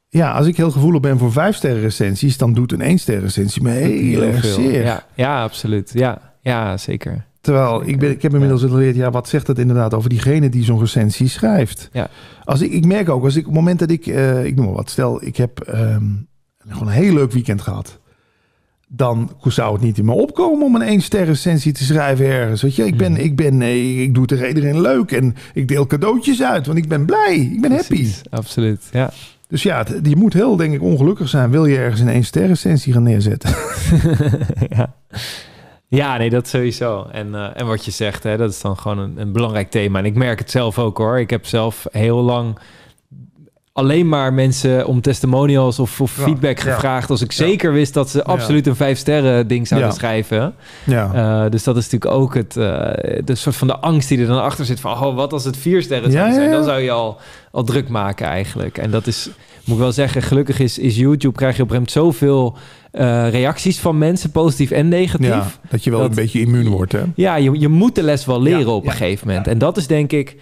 ja, 0.09 0.31
als 0.31 0.47
ik 0.47 0.57
heel 0.57 0.71
gevoelig 0.71 1.01
ben 1.01 1.17
voor 1.17 1.31
vijf 1.31 1.55
sterren 1.55 1.81
recensies... 1.81 2.37
dan 2.37 2.53
doet 2.53 2.71
een 2.71 2.81
één 2.81 2.97
ster 2.97 3.19
recensie 3.19 3.61
me 3.61 3.69
heel 3.69 4.21
erg 4.21 4.45
zeer. 4.45 4.83
Ja, 4.83 5.03
ja, 5.13 5.43
absoluut. 5.43 5.91
Ja, 5.93 6.33
ja 6.41 6.77
zeker. 6.77 7.25
Terwijl 7.41 7.87
ik, 7.87 7.99
ben, 7.99 8.09
ik 8.11 8.21
heb 8.21 8.33
inmiddels 8.33 8.61
geleerd, 8.61 8.95
ja, 8.95 9.11
wat 9.11 9.29
zegt 9.29 9.45
dat 9.45 9.57
inderdaad 9.57 9.93
over 9.93 10.09
diegene 10.09 10.49
die 10.49 10.63
zo'n 10.63 10.79
recensie 10.79 11.27
schrijft? 11.27 11.89
Ja. 11.91 12.09
Als 12.43 12.61
ik, 12.61 12.71
ik 12.71 12.85
merk 12.85 13.09
ook, 13.09 13.23
als 13.23 13.35
ik 13.35 13.47
op 13.47 13.53
het 13.53 13.55
moment 13.55 13.79
dat 13.79 13.89
ik, 13.89 14.05
ik 14.43 14.55
noem 14.55 14.65
maar 14.65 14.75
wat, 14.75 14.89
stel 14.89 15.25
ik 15.25 15.37
heb 15.37 15.59
ehm, 15.59 16.03
gewoon 16.67 16.87
een 16.87 16.93
heel 16.93 17.13
leuk 17.13 17.31
weekend 17.31 17.61
gehad. 17.61 17.99
Dan 18.95 19.31
zou 19.43 19.73
het 19.73 19.81
niet 19.81 19.97
in 19.97 20.05
me 20.05 20.11
opkomen 20.13 20.65
om 20.65 20.75
een 20.75 20.81
één 20.81 21.01
ster 21.01 21.25
recensie 21.25 21.71
te 21.71 21.83
schrijven 21.83 22.25
ergens. 22.25 22.61
Weet 22.61 22.75
je, 22.75 22.85
ik 22.85 22.97
ben, 22.97 23.11
Mhm. 23.11 23.21
ik 23.21 23.35
ben, 23.35 23.61
eh, 23.61 24.01
ik 24.01 24.13
doe 24.13 24.23
het 24.23 24.31
tegen 24.31 24.47
iedereen 24.47 24.81
leuk 24.81 25.11
en 25.11 25.35
ik 25.53 25.67
deel 25.67 25.87
cadeautjes 25.87 26.43
uit, 26.43 26.65
want 26.65 26.77
ik 26.77 26.87
ben 26.87 27.05
blij, 27.05 27.35
ik 27.53 27.61
ben 27.61 27.71
happy. 27.71 28.07
Absoluut, 28.29 28.81
ja. 28.91 29.11
Dus 29.47 29.63
ja, 29.63 29.85
je 30.03 30.15
moet 30.15 30.33
heel, 30.33 30.55
denk 30.55 30.73
ik, 30.73 30.81
ongelukkig 30.81 31.29
zijn. 31.29 31.49
Wil 31.51 31.65
je 31.65 31.77
ergens 31.77 32.01
een 32.01 32.07
één 32.07 32.23
ster 32.23 32.47
recensie 32.47 32.93
gaan 32.93 33.03
neerzetten? 33.03 33.49
ja. 34.77 34.93
ja, 35.87 36.17
nee, 36.17 36.29
dat 36.29 36.47
sowieso. 36.47 37.07
En, 37.11 37.35
eh, 37.35 37.49
en 37.53 37.65
wat 37.67 37.85
je 37.85 37.91
zegt, 37.91 38.23
hè, 38.23 38.37
dat 38.37 38.51
is 38.51 38.61
dan 38.61 38.77
gewoon 38.77 38.97
een, 38.97 39.17
een 39.17 39.31
belangrijk 39.31 39.69
thema. 39.71 39.99
En 39.99 40.05
ik 40.05 40.15
merk 40.15 40.39
het 40.39 40.51
zelf 40.51 40.79
ook 40.79 40.97
hoor. 40.97 41.19
Ik 41.19 41.29
heb 41.29 41.45
zelf 41.45 41.85
heel 41.91 42.21
lang 42.21 42.57
alleen 43.75 44.07
maar 44.09 44.33
mensen 44.33 44.85
om 44.87 45.01
testimonials 45.01 45.79
of, 45.79 46.01
of 46.01 46.17
Ja, 46.17 46.23
feedback 46.23 46.59
ja. 46.59 46.73
gevraagd... 46.73 47.09
als 47.09 47.21
ik 47.21 47.31
zeker 47.31 47.73
wist 47.73 47.93
dat 47.93 48.09
ze 48.09 48.23
absoluut 48.23 48.67
een 48.67 48.75
vijf 48.75 48.97
sterren 48.97 49.47
ding 49.47 49.67
zouden 49.67 49.89
Ja. 49.89 49.95
schrijven. 49.95 50.53
Ja. 50.83 51.11
Eh, 51.43 51.51
dus 51.51 51.63
dat 51.63 51.77
is 51.77 51.83
natuurlijk 51.89 52.11
ook 52.21 52.33
het, 52.33 52.57
eh, 52.57 52.89
de 53.25 53.35
soort 53.35 53.55
van 53.55 53.67
de 53.67 53.77
angst 53.79 54.09
die 54.09 54.19
er 54.19 54.27
dan 54.27 54.41
achter 54.41 54.65
zit 54.65 54.79
van, 54.79 54.91
oh, 54.91 55.15
wat 55.15 55.33
als 55.33 55.43
het 55.43 55.57
vier 55.57 55.81
sterren 55.81 56.11
zou 56.11 56.23
Ja, 56.23 56.29
ja, 56.29 56.35
zijn? 56.35 56.49
Dan 56.51 56.59
ja. 56.59 56.65
zou 56.65 56.79
je 56.81 56.91
al, 56.91 57.17
al 57.51 57.63
druk 57.63 57.89
maken 57.89 58.25
eigenlijk. 58.27 58.77
En 58.77 58.91
dat 58.91 59.07
is, 59.07 59.29
moet 59.63 59.75
ik 59.75 59.81
wel 59.81 59.91
zeggen, 59.91 60.21
gelukkig 60.21 60.59
is, 60.59 60.77
is 60.79 60.95
YouTube, 60.95 61.35
krijg 61.35 61.57
je 61.57 61.63
op 61.63 61.71
een 61.71 61.89
zoveel 61.89 62.57
eh, 62.91 63.29
reacties 63.29 63.79
van 63.79 63.97
mensen, 63.97 64.31
positief 64.31 64.71
en 64.71 64.87
negatief. 64.87 65.27
ja, 65.27 65.35
Ja, 65.35 65.51
dat 65.69 65.83
je 65.83 65.89
wel 65.89 65.99
Dat- 65.99 66.09
een 66.09 66.15
beetje 66.15 66.39
immuun 66.39 66.67
wordt, 66.67 66.91
hè? 66.91 67.01
je, 67.15 67.59
je 67.59 67.67
moet 67.69 67.95
de 67.95 68.03
les 68.03 68.25
wel 68.25 68.41
leren 68.41 68.59
Ja, 68.59 68.67
op 68.67 68.83
ja, 68.83 68.91
een 68.91 68.97
gegeven 68.97 69.27
moment. 69.27 69.47
En 69.47 69.57
dat 69.57 69.77
is 69.77 69.87
denk 69.87 70.11
ik, 70.11 70.35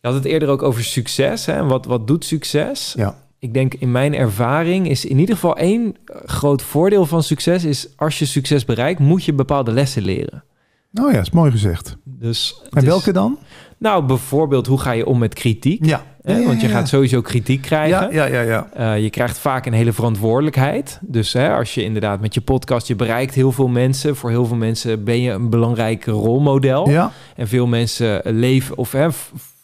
je 0.00 0.06
had 0.06 0.14
het 0.14 0.24
eerder 0.24 0.48
ook 0.48 0.62
over 0.62 0.84
succes. 0.84 1.46
Hè? 1.46 1.64
Wat, 1.64 1.86
wat 1.86 2.06
doet 2.06 2.24
succes? 2.24 2.92
Ja. 2.96 3.14
Ik 3.38 3.54
denk 3.54 3.74
in 3.74 3.90
mijn 3.92 4.14
ervaring 4.14 4.88
is 4.88 5.04
in 5.04 5.18
ieder 5.18 5.34
geval 5.34 5.56
één 5.56 5.96
eh, 6.04 6.16
groot 6.24 6.62
voordeel 6.62 7.06
van 7.06 7.22
succes 7.22 7.64
is 7.64 7.88
als 7.96 8.18
je 8.18 8.24
succes 8.26 8.64
bereikt, 8.64 9.00
moet 9.00 9.24
je 9.24 9.32
bepaalde 9.32 9.72
lessen 9.72 10.02
leren. 10.02 10.44
Nou 10.90 11.12
ja, 11.12 11.20
is 11.20 11.30
mooi 11.30 11.50
gezegd. 11.50 11.96
Dus 12.04 12.62
En 12.70 12.80
is- 12.82 12.88
welke 12.88 13.12
dan? 13.12 13.38
Nou, 13.78 14.04
bijvoorbeeld, 14.04 14.66
hoe 14.66 14.80
ga 14.80 14.90
je 14.92 15.06
om 15.06 15.18
met 15.18 15.34
kritiek? 15.34 15.84
Ja. 15.84 16.02
Hè? 16.22 16.32
Ja, 16.32 16.38
ja, 16.38 16.46
Want 16.46 16.60
je 16.60 16.68
gaat 16.68 16.88
sowieso 16.88 17.20
kritiek 17.20 17.62
krijgen. 17.62 18.12
Ja, 18.12 18.26
ja, 18.26 18.40
ja, 18.40 18.40
ja. 18.40 18.94
Eh, 18.94 19.02
je 19.02 19.10
krijgt 19.10 19.38
vaak 19.38 19.66
een 19.66 19.72
hele 19.72 19.92
verantwoordelijkheid. 19.92 20.98
Dus 21.02 21.32
hè, 21.32 21.54
als 21.54 21.74
je 21.74 21.82
inderdaad 21.82 22.20
met 22.20 22.34
je 22.34 22.40
podcast, 22.40 22.86
je 22.88 22.96
bereikt 22.96 23.34
heel 23.34 23.52
veel 23.52 23.68
mensen. 23.68 24.16
Voor 24.16 24.30
heel 24.30 24.44
veel 24.46 24.56
mensen 24.56 25.04
ben 25.04 25.20
je 25.20 25.30
een 25.30 25.50
belangrijk 25.50 26.04
rolmodel. 26.04 26.88
Ja, 26.90 27.12
En 27.36 27.48
veel 27.48 27.66
mensen 27.66 28.20
leven 28.24 28.76
of 28.76 28.92
hè, 28.92 29.08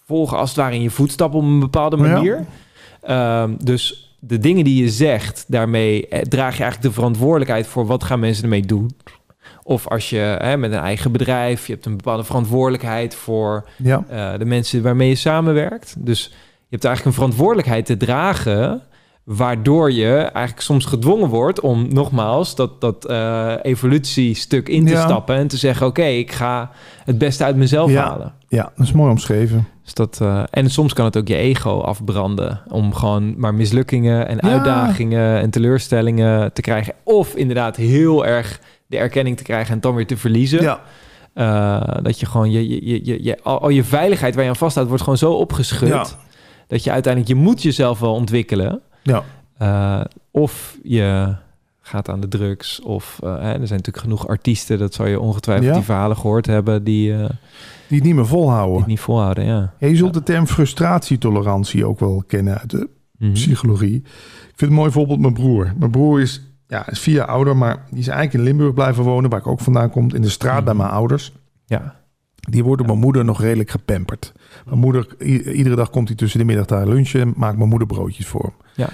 volgen 0.07 0.39
als 0.39 0.49
het 0.49 0.59
ware 0.59 0.75
in 0.75 0.83
je 0.83 0.91
voetstappen 0.91 1.39
op 1.39 1.45
een 1.45 1.61
bepaalde 1.61 1.97
Ja. 1.97 2.03
manier. 2.03 2.45
Ehm, 3.03 3.55
dus 3.63 4.15
de 4.21 4.39
dingen 4.39 4.65
die 4.65 4.83
je 4.83 4.91
zegt, 4.91 5.45
daarmee 5.49 6.09
eh, 6.09 6.21
draag 6.21 6.57
je 6.57 6.63
eigenlijk 6.63 6.83
de 6.83 7.01
verantwoordelijkheid 7.01 7.67
voor 7.67 7.87
wat 7.87 8.05
gaan 8.05 8.21
mensen 8.21 8.43
ermee 8.43 8.63
doen. 8.67 8.91
Of 9.63 9.89
als 9.89 10.11
je 10.11 10.17
hè, 10.19 10.57
met 10.57 10.73
een 10.73 10.79
eigen 10.79 11.13
bedrijf, 11.13 11.67
je 11.67 11.73
hebt 11.73 11.87
een 11.87 11.97
bepaalde 11.97 12.25
verantwoordelijkheid 12.25 13.15
voor 13.15 13.69
Ja. 13.77 14.05
eh, 14.09 14.39
de 14.39 14.45
mensen 14.45 14.83
waarmee 14.83 15.09
je 15.09 15.15
samenwerkt. 15.15 15.95
Dus 15.99 16.23
je 16.59 16.71
hebt 16.71 16.85
eigenlijk 16.85 17.05
een 17.17 17.23
verantwoordelijkheid 17.23 17.87
te 17.87 17.97
dragen, 17.97 18.83
waardoor 19.25 19.93
je 19.93 20.15
eigenlijk 20.17 20.61
soms 20.61 20.85
gedwongen 20.85 21.29
wordt 21.29 21.61
om 21.61 21.87
nogmaals 21.93 22.55
dat, 22.55 22.81
dat 22.81 23.05
eh, 23.05 23.55
evolutiestuk 23.63 24.69
in 24.69 24.87
te 24.87 24.93
Ja. 24.93 25.03
stappen 25.03 25.37
en 25.37 25.47
te 25.49 25.57
zeggen: 25.57 25.87
Oké, 25.87 26.05
ik 26.05 26.33
ga 26.33 26.71
het 27.05 27.19
beste 27.19 27.45
uit 27.45 27.57
mezelf 27.57 27.91
Ja. 27.91 28.03
halen. 28.09 28.33
ja, 28.49 28.73
dat 28.77 28.87
is 28.87 28.93
mooi 28.93 29.11
omschreven. 29.11 29.67
Dus 29.85 29.95
dat, 29.95 30.19
eh, 30.23 30.43
en 30.51 30.71
soms 30.71 30.93
kan 30.93 31.05
het 31.05 31.17
ook 31.17 31.29
je 31.29 31.37
ego 31.37 31.81
afbranden 31.81 32.61
om 32.69 32.95
gewoon 32.95 33.35
maar 33.39 33.55
mislukkingen 33.55 34.29
en 34.29 34.39
Ja. 34.41 34.49
uitdagingen 34.53 35.41
en 35.41 35.51
teleurstellingen 35.51 36.53
te 36.53 36.61
krijgen. 36.61 36.95
Of 37.03 37.35
inderdaad 37.35 37.77
heel 37.77 38.27
erg 38.27 38.61
de 38.87 38.97
erkenning 38.99 39.37
te 39.37 39.43
krijgen 39.43 39.75
en 39.75 39.81
dan 39.81 39.95
weer 39.95 40.07
te 40.07 40.17
verliezen. 40.17 40.63
Ja, 40.63 40.81
Eh, 41.35 41.97
dat 42.03 42.21
je 42.21 42.27
gewoon 42.27 42.51
je, 42.51 42.87
je, 42.87 43.05
je, 43.05 43.23
je, 43.25 43.39
al, 43.43 43.61
al 43.61 43.69
je 43.69 43.85
veiligheid 43.85 44.35
waar 44.35 44.45
je 44.45 44.51
aan 44.51 44.57
vasthoudt, 44.57 44.89
wordt 44.89 45.03
gewoon 45.05 45.19
zo 45.19 45.33
opgeschud. 45.33 45.89
Ja. 45.89 46.07
Dat 46.67 46.85
je 46.85 46.91
uiteindelijk, 46.91 47.33
je 47.33 47.39
moet 47.45 47.63
jezelf 47.63 47.99
wel 47.99 48.15
ontwikkelen. 48.15 48.81
ja. 49.03 49.23
Eh, 49.59 50.01
of 50.31 50.77
je 50.83 51.35
gaat 51.87 52.09
aan 52.09 52.21
de 52.21 52.29
drugs. 52.29 52.81
Of 52.83 53.19
eh, 53.23 53.29
hè, 53.31 53.37
er 53.39 53.43
zijn 53.43 53.59
natuurlijk 53.61 53.99
genoeg 53.99 54.29
artiesten, 54.29 54.79
dat 54.79 54.95
zou 54.95 55.09
je 55.09 55.21
ongetwijfeld 55.21 55.67
Ja. 55.69 55.75
die 55.75 55.83
verhalen 55.83 56.17
gehoord 56.17 56.47
hebben, 56.47 56.85
die, 56.85 57.13
eh, 57.13 57.19
die 57.89 57.99
het 57.99 58.03
niet 58.07 58.15
meer 58.15 58.27
volhouden. 58.27 58.89
niet 58.89 59.01
volhouden. 59.01 59.45
Ja. 59.45 59.73
Ja, 59.79 59.87
je 59.87 59.97
zult 59.97 60.15
de 60.15 60.23
term 60.23 60.47
frustratietolerantie 60.47 61.87
ook 61.87 62.01
wel 62.01 62.25
kennen 62.27 62.59
uit 62.59 62.71
de 62.71 62.89
Mhm. 63.19 63.33
psychologie. 63.33 63.97
Ik 63.97 64.53
vind 64.57 64.71
een 64.71 64.77
mooi 64.77 64.91
voorbeeld 64.91 65.21
mijn 65.21 65.33
broer. 65.33 65.73
Mijn 65.79 65.91
broer 65.91 66.21
is, 66.21 66.43
ja, 66.67 66.89
is 66.91 67.01
vier 67.01 67.15
jaar 67.15 67.27
ouder, 67.27 67.57
maar 67.57 67.85
die 67.91 67.99
is 67.99 68.09
eigenlijk 68.09 68.39
in 68.39 68.51
Limburg 68.51 68.75
blijven 68.75 69.05
wonen, 69.05 69.31
waar 69.31 69.41
ik 69.41 69.47
ook 69.47 69.61
vandaan 69.61 69.91
kom, 69.91 70.15
in 70.15 70.23
de 70.23 70.29
straat 70.29 70.65
bij 70.65 70.75
Mhm. 70.75 70.83
mijn 70.83 70.95
ouders. 70.95 71.33
Ja. 71.67 71.95
Die 72.49 72.65
wordt 72.65 72.79
door 72.79 72.87
mijn 72.91 73.01
moeder 73.05 73.25
nog 73.25 73.41
redelijk 73.41 73.71
gepamperd. 73.71 74.33
Mijn 74.67 74.79
moeder, 74.79 75.07
iedere 75.53 75.77
dag 75.77 75.91
komt 75.91 76.09
hij 76.09 76.17
tussen 76.17 76.39
de 76.39 76.45
middag 76.45 76.67
daar 76.67 76.87
lunchen, 76.89 77.33
maakt 77.37 77.57
mijn 77.57 77.69
moeder 77.69 77.87
broodjes 77.89 78.27
voor 78.27 78.43
hem. 78.43 78.53
Ja. 78.75 78.89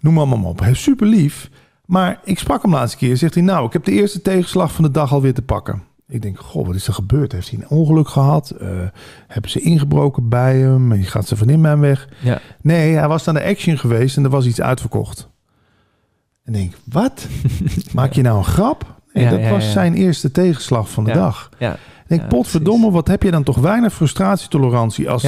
Noem 0.00 0.14
maar 0.14 0.42
op. 0.42 0.60
Hij 0.60 0.70
is 0.70 0.82
super 0.82 1.06
lief. 1.06 1.50
Maar 1.86 2.20
ik 2.24 2.38
sprak 2.38 2.62
hem 2.62 2.72
laatste 2.72 2.96
keer. 2.96 3.16
Zegt 3.16 3.34
hij, 3.34 3.42
nou, 3.42 3.66
ik 3.66 3.72
heb 3.72 3.84
de 3.84 3.92
eerste 3.92 4.22
tegenslag 4.22 4.72
van 4.72 4.84
de 4.84 4.90
dag 4.90 5.12
alweer 5.12 5.34
te 5.34 5.42
pakken. 5.42 5.82
Ik 6.08 6.22
denk, 6.22 6.38
goh, 6.38 6.66
wat 6.66 6.74
is 6.74 6.86
er 6.86 6.94
gebeurd? 6.94 7.32
Heeft 7.32 7.50
hij 7.50 7.58
een 7.58 7.68
ongeluk 7.68 8.08
gehad? 8.08 8.50
Eh, 8.50 8.68
hebben 9.26 9.50
ze 9.50 9.60
ingebroken 9.60 10.28
bij 10.28 10.58
hem? 10.58 10.92
En 10.92 11.04
gaat 11.04 11.26
ze 11.26 11.36
van 11.36 11.48
in 11.48 11.60
mijn 11.60 11.80
weg? 11.80 12.08
Ja. 12.20 12.40
Nee, 12.60 12.94
hij 12.94 13.08
was 13.08 13.24
naar 13.24 13.34
de 13.34 13.44
Action 13.44 13.78
geweest 13.78 14.16
en 14.16 14.24
er 14.24 14.30
was 14.30 14.46
iets 14.46 14.60
uitverkocht. 14.60 15.28
En 16.44 16.52
denk, 16.52 16.74
wat? 16.84 17.26
Maak 17.92 18.12
je 18.12 18.22
nou 18.22 18.38
een 18.38 18.44
grap? 18.44 18.94
Ja, 19.12 19.30
dat 19.30 19.40
ja, 19.40 19.50
was 19.50 19.72
zijn 19.72 19.94
eerste 19.94 20.30
tegenslag 20.30 20.90
van 20.90 21.04
de 21.04 21.12
dag. 21.12 21.48
Ja. 21.58 21.72
Ik 21.72 22.18
denk, 22.18 22.28
potverdomme, 22.28 22.90
wat 22.90 23.08
heb 23.08 23.22
je 23.22 23.30
dan 23.30 23.42
toch 23.42 23.56
weinig 23.56 23.92
frustratietolerantie 23.94 25.10
als. 25.10 25.26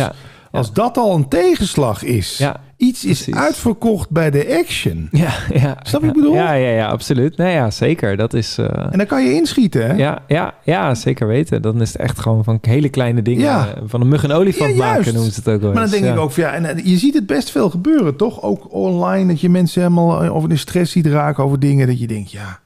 Als 0.59 0.73
dat 0.73 0.97
al 0.97 1.15
een 1.15 1.29
tegenslag 1.29 2.03
is. 2.03 2.39
Ja. 2.39 2.61
Iets 2.77 3.05
is 3.05 3.23
precies. 3.23 3.43
uitverkocht 3.43 4.11
bij 4.11 4.31
de 4.31 4.57
Action. 4.65 5.09
Ja, 5.13 5.31
ja. 5.55 5.77
Snap 5.83 6.01
je 6.01 6.07
wat 6.07 6.17
ik 6.17 6.23
bedoel? 6.23 6.35
Ja, 6.35 6.53
ja, 6.53 6.69
ja, 6.71 6.87
absoluut. 6.87 7.37
Nee, 7.37 7.55
ja, 7.55 7.71
zeker. 7.71 8.17
Dat 8.17 8.35
is... 8.35 8.59
eh, 8.59 8.65
En 8.91 8.99
dan 8.99 9.07
kan 9.07 9.25
je 9.25 9.33
inschieten, 9.35 9.87
hè? 9.87 9.93
ja, 9.95 10.19
ja, 10.29 10.55
ja, 10.65 10.95
zeker 10.95 11.27
weten. 11.27 11.63
Dan 11.63 11.81
is 11.81 11.93
het 11.93 12.01
echt 12.03 12.19
gewoon 12.21 12.45
van 12.45 12.59
hele 12.61 12.89
kleine 12.89 13.23
dingen. 13.23 13.45
Ja. 13.45 13.75
Van 13.85 14.01
een 14.01 14.09
mug 14.09 14.25
en 14.25 14.33
olifant 14.33 14.77
Ja, 14.77 14.77
maken 14.93 15.15
noemen 15.15 15.33
ze 15.33 15.39
het 15.45 15.49
ook 15.49 15.61
wel 15.61 15.73
Maar 15.73 15.83
dan 15.83 16.01
denk 16.01 16.05
ik 16.15 16.19
ook 16.19 16.33
van 16.33 16.43
ja, 16.43 16.53
en 16.53 16.65
eh, 16.65 16.85
je 16.85 16.97
ziet 16.97 17.15
het 17.15 17.27
best 17.27 17.51
veel 17.51 17.71
gebeuren, 17.71 18.17
toch? 18.17 18.43
Ook 18.43 18.73
online, 18.73 19.27
dat 19.29 19.41
je 19.41 19.49
mensen 19.49 19.83
helemaal 19.83 20.23
eh, 20.23 20.35
over 20.37 20.49
de 20.49 20.57
stress 20.57 20.93
ziet 20.93 21.07
raken 21.07 21.45
over 21.45 21.59
dingen. 21.61 21.87
Dat 21.87 22.01
je 22.01 22.07
denkt, 22.07 22.31
ja, 22.31 22.59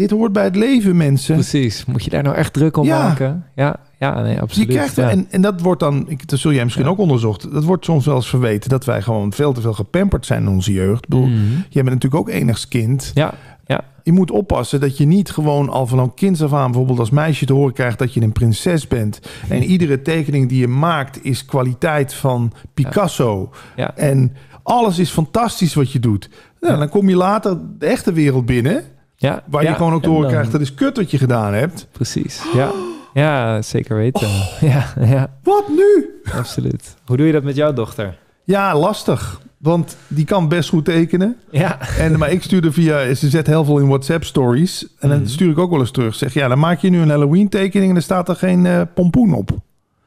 dit 0.00 0.10
hoort 0.10 0.32
bij 0.32 0.44
het 0.44 0.56
leven, 0.56 0.96
mensen. 0.96 1.34
Precies. 1.34 1.84
Moet 1.84 2.04
je 2.04 2.10
daar 2.10 2.22
nou 2.22 2.36
echt 2.36 2.52
druk 2.52 2.76
om 2.76 2.84
Ja. 2.86 3.02
maken? 3.02 3.44
Ja, 3.54 3.76
ja 3.98 4.20
nee, 4.22 4.34
Je 4.34 4.40
absoluut. 4.40 4.68
krijgt, 4.68 4.96
ja. 4.96 5.10
en, 5.10 5.26
en 5.30 5.40
dat 5.42 5.60
wordt 5.60 5.80
dan, 5.80 6.04
ik, 6.08 6.28
dat 6.28 6.38
zul 6.38 6.52
jij 6.52 6.64
misschien 6.64 6.84
Ja. 6.84 6.90
ook 6.90 6.98
onderzocht, 6.98 7.52
dat 7.52 7.64
wordt 7.64 7.84
soms 7.84 8.06
wel 8.06 8.14
eens 8.14 8.28
verweten 8.28 8.70
dat 8.70 8.84
wij 8.84 9.02
gewoon 9.02 9.32
veel 9.32 9.52
te 9.52 9.60
veel 9.60 9.72
gepamperd 9.72 10.26
zijn 10.26 10.42
in 10.42 10.48
onze 10.48 10.72
jeugd. 10.72 11.02
Ik 11.04 11.08
bedoel, 11.08 11.26
Mhm. 11.26 11.38
jij 11.68 11.82
bent 11.82 11.94
natuurlijk 11.94 12.14
ook 12.14 12.28
enigs 12.28 12.68
kind. 12.68 13.10
Ja, 13.14 13.34
ja. 13.66 13.80
Je 14.02 14.12
moet 14.12 14.30
oppassen 14.30 14.80
dat 14.80 14.96
je 14.98 15.06
niet 15.06 15.30
gewoon 15.30 15.68
al 15.68 15.86
vanaf 15.86 16.14
kinds 16.14 16.42
af 16.42 16.52
aan 16.52 16.66
bijvoorbeeld 16.66 16.98
als 16.98 17.10
meisje 17.10 17.46
te 17.46 17.52
horen 17.52 17.72
krijgt 17.74 17.98
dat 17.98 18.14
je 18.14 18.20
een 18.22 18.32
prinses 18.32 18.88
bent. 18.88 19.20
En 19.48 19.62
iedere 19.62 20.02
tekening 20.02 20.48
die 20.48 20.60
je 20.60 20.68
maakt 20.68 21.24
is 21.24 21.44
kwaliteit 21.44 22.14
van 22.14 22.52
Picasso. 22.74 23.50
Ja. 23.76 23.96
En 23.96 24.32
alles 24.62 24.98
is 24.98 25.10
fantastisch 25.10 25.74
wat 25.74 25.92
je 25.92 26.00
doet. 26.00 26.30
Nou. 26.60 26.78
Dan 26.78 26.88
kom 26.88 27.08
je 27.08 27.16
later 27.16 27.58
de 27.78 27.86
echte 27.86 28.12
wereld 28.12 28.46
binnen, 28.46 28.84
ja. 29.20 29.42
waar 29.46 29.62
ja. 29.62 29.68
je 29.70 29.74
gewoon 29.76 29.92
ook 29.92 30.02
dan- 30.02 30.26
krijgt 30.26 30.52
dat 30.52 30.60
is 30.60 30.74
kut 30.74 30.96
wat 30.96 31.10
je 31.10 31.18
gedaan 31.18 31.52
hebt. 31.54 31.86
Precies, 31.92 32.42
ja. 32.54 32.70
Ja, 33.14 33.62
zeker 33.62 33.96
weten. 33.96 34.26
Oh. 34.26 34.60
Ja, 34.70 34.84
ja, 35.00 35.30
Wat 35.42 35.68
nu? 35.68 36.08
absoluut. 36.38 36.94
Hoe 37.06 37.16
doe 37.16 37.26
je 37.26 37.32
dat 37.32 37.42
met 37.42 37.56
jouw 37.56 37.72
dochter? 37.72 38.18
Ja, 38.44 38.76
lastig. 38.78 39.40
Want 39.58 39.96
die 40.08 40.24
kan 40.24 40.48
best 40.48 40.68
goed 40.68 40.84
tekenen. 40.84 41.36
Ja. 41.50 41.78
En, 41.98 42.18
maar 42.18 42.30
ik 42.30 42.42
stuurde 42.42 42.72
via, 42.72 43.14
ze 43.14 43.28
zet 43.28 43.46
heel 43.46 43.64
veel 43.64 43.78
in 43.78 43.86
WhatsApp 43.88 44.24
stories. 44.24 44.86
En 44.98 45.08
dan 45.08 45.18
Mhm. 45.18 45.28
stuur 45.28 45.50
ik 45.50 45.58
ook 45.58 45.70
wel 45.70 45.80
eens 45.80 45.90
terug. 45.90 46.14
Zeg, 46.14 46.34
ja, 46.34 46.48
dan 46.48 46.58
maak 46.58 46.78
je 46.78 46.90
nu 46.90 47.00
een 47.00 47.08
Halloween 47.10 47.48
tekening 47.48 47.90
en 47.90 47.96
er 47.96 48.02
staat 48.02 48.28
er 48.28 48.36
geen 48.36 48.66
eh, 48.66 48.80
pompoen 48.94 49.32
op. 49.34 49.50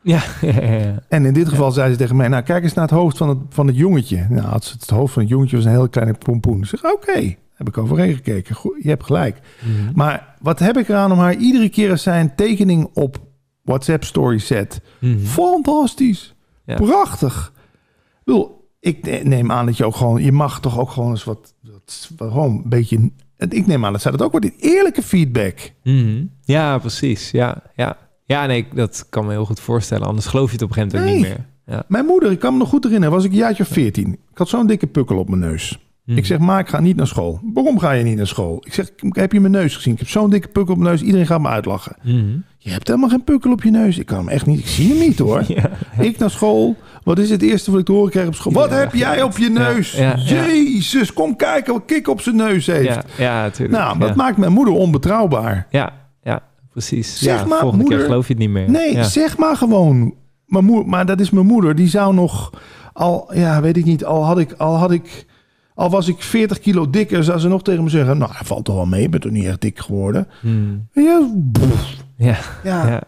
Ja, 0.01 0.21
ja, 0.41 0.61
ja. 0.61 0.95
En 1.07 1.25
in 1.25 1.33
dit 1.33 1.49
geval 1.49 1.71
zei 1.71 1.91
ze 1.91 1.97
tegen 1.97 2.15
mij, 2.15 2.27
nou 2.27 2.43
kijk 2.43 2.63
eens 2.63 2.73
naar 2.73 2.87
het 2.87 2.93
hoofd 2.93 3.17
van 3.17 3.29
het, 3.29 3.37
van 3.49 3.67
het 3.67 3.75
jongetje. 3.77 4.25
Nou, 4.29 4.61
ze 4.61 4.73
het 4.79 4.89
hoofd 4.89 5.13
van 5.13 5.21
het 5.21 5.31
jongetje 5.31 5.55
was 5.55 5.65
een 5.65 5.71
heel 5.71 5.89
kleine 5.89 6.13
pompoen. 6.13 6.57
Ik 6.59 6.65
zeg, 6.65 6.83
oké, 6.83 7.35
heb 7.53 7.67
ik 7.67 7.77
overheen 7.77 8.13
gekeken. 8.13 8.55
Goed, 8.55 8.75
je 8.83 8.89
hebt 8.89 9.03
gelijk. 9.03 9.39
Mhm. 9.59 9.91
Maar 9.95 10.35
wat 10.41 10.59
heb 10.59 10.77
ik 10.77 10.89
eraan 10.89 11.11
om 11.11 11.17
haar 11.19 11.35
iedere 11.35 11.69
keer 11.69 11.89
als 11.91 12.03
zij 12.03 12.19
een 12.19 12.35
tekening 12.35 12.89
op 12.93 13.17
WhatsApp 13.63 14.03
story 14.03 14.39
zet? 14.39 14.81
Mhm. 14.99 15.19
Fantastisch. 15.19 16.35
Ja. 16.65 16.75
Prachtig. 16.75 17.51
Ik 17.55 18.21
bedoel, 18.23 18.69
ik 18.79 19.05
ne- 19.05 19.21
neem 19.23 19.51
aan 19.51 19.65
dat 19.65 19.77
je 19.77 19.85
ook 19.85 19.95
gewoon, 19.95 20.23
je 20.23 20.31
mag 20.31 20.59
toch 20.59 20.79
ook 20.79 20.89
gewoon 20.89 21.09
eens 21.09 21.23
wat, 21.23 21.53
wat 22.17 22.31
gewoon 22.31 22.51
een 22.63 22.69
beetje, 22.69 23.11
ik 23.37 23.67
neem 23.67 23.85
aan 23.85 23.91
dat 23.91 24.01
zij 24.01 24.11
dat 24.11 24.21
ook 24.21 24.31
wordt, 24.31 24.51
eerlijke 24.59 25.01
feedback. 25.03 25.71
Mhm. 25.83 26.25
Ja, 26.41 26.77
precies. 26.77 27.31
Ja, 27.31 27.61
ja. 27.75 27.97
Ja, 28.25 28.45
nee, 28.45 28.67
dat 28.73 29.05
kan 29.09 29.25
me 29.25 29.31
heel 29.31 29.45
goed 29.45 29.59
voorstellen. 29.59 30.07
Anders 30.07 30.25
geloof 30.25 30.47
je 30.47 30.53
het 30.53 30.61
op 30.61 30.69
een 30.69 30.75
gegeven 30.75 30.99
moment 30.99 31.19
Nee. 31.21 31.29
niet 31.29 31.37
meer. 31.37 31.47
Ja. 31.75 31.83
Mijn 31.87 32.05
moeder, 32.05 32.31
ik 32.31 32.39
kan 32.39 32.53
me 32.53 32.59
nog 32.59 32.69
goed 32.69 32.83
herinneren, 32.83 33.15
was 33.15 33.23
ik 33.25 33.31
een 33.31 33.37
jaartje 33.37 33.63
of 33.63 33.69
14. 33.69 34.11
Ik 34.13 34.37
had 34.37 34.49
zo'n 34.49 34.67
dikke 34.67 34.87
pukkel 34.87 35.17
op 35.17 35.29
mijn 35.29 35.41
neus. 35.41 35.79
Ik 36.05 36.25
zeg, 36.25 36.37
maar 36.39 36.59
ik 36.59 36.67
ga 36.67 36.79
niet 36.79 36.95
naar 36.95 37.07
school. 37.07 37.39
Waarom 37.53 37.79
ga 37.79 37.91
je 37.91 38.03
niet 38.03 38.17
naar 38.17 38.27
school? 38.27 38.57
Ik 38.65 38.73
zeg, 38.73 38.89
heb 39.09 39.31
je 39.31 39.39
mijn 39.39 39.51
neus 39.51 39.75
gezien? 39.75 39.93
Ik 39.93 39.99
heb 39.99 40.07
zo'n 40.09 40.29
dikke 40.29 40.47
pukkel 40.47 40.73
op 40.73 40.79
mijn 40.79 40.91
neus. 40.91 41.01
Iedereen 41.01 41.25
gaat 41.27 41.41
me 41.41 41.47
uitlachen. 41.47 41.95
Mhm. 42.03 42.25
Je 42.57 42.69
hebt 42.69 42.87
helemaal 42.87 43.09
geen 43.09 43.23
pukkel 43.23 43.51
op 43.51 43.63
je 43.63 43.71
neus. 43.71 43.97
Ik 43.97 44.05
kan 44.05 44.17
hem 44.17 44.27
echt 44.29 44.45
niet. 44.45 44.59
Ik 44.59 44.67
zie 44.67 44.89
hem 44.89 44.97
niet 44.99 45.19
hoor. 45.19 45.43
Ja. 45.53 45.69
Ik 45.99 46.17
naar 46.17 46.29
school. 46.29 46.75
Wat 47.03 47.19
is 47.19 47.29
het 47.29 47.41
eerste 47.41 47.71
wat 47.71 47.79
ik 47.79 47.85
te 47.85 47.91
horen 47.91 48.11
krijg 48.11 48.27
op 48.27 48.35
school? 48.35 48.53
Wat 48.53 48.69
heb 48.69 48.93
jij 48.93 49.21
op 49.21 49.37
je 49.37 49.49
neus? 49.49 49.91
ja. 49.91 50.15
Jezus, 50.15 51.13
kom 51.13 51.35
kijken 51.35 51.73
wat 51.73 51.83
Kik 51.85 52.07
op 52.07 52.21
zijn 52.21 52.35
neus 52.35 52.65
heeft. 52.67 52.99
Ja, 53.17 53.41
natuurlijk. 53.41 53.79
nou, 53.79 53.99
dat 53.99 54.15
maakt 54.15 54.37
mijn 54.37 54.51
moeder 54.51 54.73
onbetrouwbaar. 54.73 55.67
ja, 55.69 55.93
ja, 56.23 56.41
precies. 56.71 57.19
Zeg 57.19 57.45
maar, 57.47 57.59
volgende 57.59 57.83
keer 57.83 57.91
moeder- 57.91 58.07
geloof 58.07 58.27
je 58.27 58.33
het 58.33 58.41
niet 58.41 58.51
meer. 58.51 58.69
Nee, 58.69 59.03
zeg 59.03 59.37
maar 59.37 59.55
gewoon. 59.57 60.13
Mijn 60.45 60.65
moeder, 60.65 60.89
maar 60.89 61.05
dat 61.05 61.19
is 61.19 61.29
mijn 61.29 61.45
moeder. 61.45 61.75
Die 61.75 61.87
zou 61.89 62.13
nog 62.13 62.49
al, 62.93 63.31
ja, 63.33 63.61
weet 63.61 63.77
ik 63.77 63.85
niet. 63.85 64.05
Al 64.05 64.25
had 64.25 64.39
ik, 64.39 64.53
al 64.57 64.75
had 64.77 64.91
ik, 64.91 65.25
al 65.75 65.89
was 65.89 66.07
ik 66.07 66.21
40 66.21 66.59
kilo 66.59 66.89
dikker, 66.89 67.23
zou 67.23 67.39
ze 67.39 67.47
nog 67.47 67.63
tegen 67.63 67.83
me 67.83 67.89
zeggen: 67.89 68.17
Nou, 68.17 68.31
dat 68.37 68.47
valt 68.47 68.65
toch 68.65 68.75
wel 68.75 68.85
mee. 68.85 69.01
Je 69.01 69.09
bent 69.09 69.21
toch 69.23 69.31
niet 69.31 69.45
echt 69.45 69.61
dik 69.61 69.79
geworden? 69.79 70.27
Mhm. 70.41 70.73
Ja. 70.93 71.29
Ja, 72.17 72.37
ja, 72.63 72.87
ja. 72.87 73.01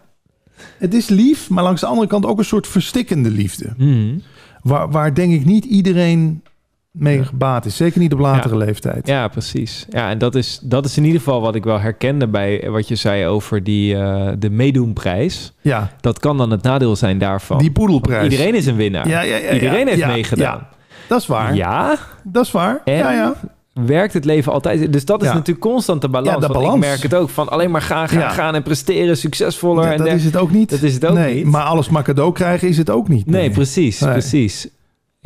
het 0.78 0.94
is 0.94 1.08
lief, 1.08 1.50
maar 1.50 1.64
langs 1.64 1.80
de 1.80 1.86
andere 1.86 2.08
kant 2.08 2.26
ook 2.26 2.38
een 2.38 2.44
soort 2.44 2.66
verstikkende 2.66 3.30
liefde. 3.30 3.72
Mhm. 3.76 4.18
Waar, 4.62 4.90
waar 4.90 5.14
denk 5.14 5.32
ik 5.32 5.44
niet 5.44 5.64
iedereen 5.64 6.42
mee 6.90 7.24
gebaat 7.24 7.64
is. 7.64 7.76
Zeker 7.76 8.00
niet 8.00 8.12
op 8.12 8.18
latere 8.18 8.56
leeftijd. 8.56 9.06
Ja, 9.06 9.28
precies. 9.28 9.86
Ja, 9.90 10.10
en 10.10 10.18
dat 10.18 10.34
is, 10.34 10.58
dat 10.62 10.84
is 10.84 10.96
in 10.96 11.04
ieder 11.04 11.18
geval 11.20 11.40
wat 11.40 11.54
ik 11.54 11.64
wel 11.64 11.80
herkende 11.80 12.28
bij 12.28 12.70
wat 12.70 12.88
je 12.88 12.96
zei 12.96 13.26
over 13.26 13.64
die, 13.64 13.96
eh, 13.96 14.28
de 14.38 14.50
meedoenprijs. 14.50 15.52
Ja, 15.60 15.90
Dat 16.00 16.18
kan 16.18 16.36
dan 16.36 16.50
het 16.50 16.62
nadeel 16.62 16.96
zijn 16.96 17.18
daarvan. 17.18 17.58
die 17.58 17.70
poedelprijs. 17.70 18.30
Iedereen 18.30 18.54
is 18.54 18.66
een 18.66 18.76
winnaar. 18.76 19.08
Ja, 19.08 19.20
ja, 19.20 19.36
ja, 19.36 19.52
Iedereen 19.52 19.86
heeft 19.86 19.98
ja, 19.98 20.06
meegedaan. 20.08 20.66
Dat 21.08 21.20
is 21.20 21.26
waar. 21.26 21.54
Ja, 21.54 21.96
Dat 22.24 22.44
is 22.44 22.50
waar. 22.50 22.80
En? 22.84 22.94
Ja, 22.96 23.10
ja. 23.12 23.34
werkt 23.72 24.12
het 24.12 24.24
leven 24.24 24.52
altijd. 24.52 24.92
Dus 24.92 25.04
dat 25.04 25.22
is 25.22 25.28
Ja. 25.28 25.34
natuurlijk 25.34 25.66
constant 25.66 26.00
de 26.00 26.08
balans. 26.08 26.40
Ja, 26.42 26.46
de 26.46 26.52
balans. 26.52 26.74
Ik 26.74 26.80
merk 26.80 27.02
het 27.02 27.14
ook 27.14 27.30
van 27.30 27.48
alleen 27.48 27.70
maar 27.70 27.82
gaan, 27.82 28.08
gaan, 28.08 28.18
Ja. 28.18 28.28
gaan 28.28 28.54
en 28.54 28.62
presteren, 28.62 29.16
succesvoller. 29.16 29.84
En 29.84 29.96
dat 29.96 30.06
der- 30.06 30.14
is 30.16 30.24
het 30.24 30.36
ook 30.36 30.50
niet. 30.50 30.70
dat 30.70 30.82
is 30.82 30.94
het 30.94 31.04
ook 31.06 31.14
nee, 31.14 31.34
niet. 31.34 31.44
Maar 31.44 31.62
alles 31.62 31.88
maar 31.88 32.02
cadeau 32.02 32.32
krijgen 32.32 32.68
is 32.68 32.76
het 32.78 32.90
ook 32.90 33.08
niet. 33.08 33.26
Nee, 33.26 33.50
precies, 33.50 34.00
Nee. 34.00 34.12
precies. 34.12 34.68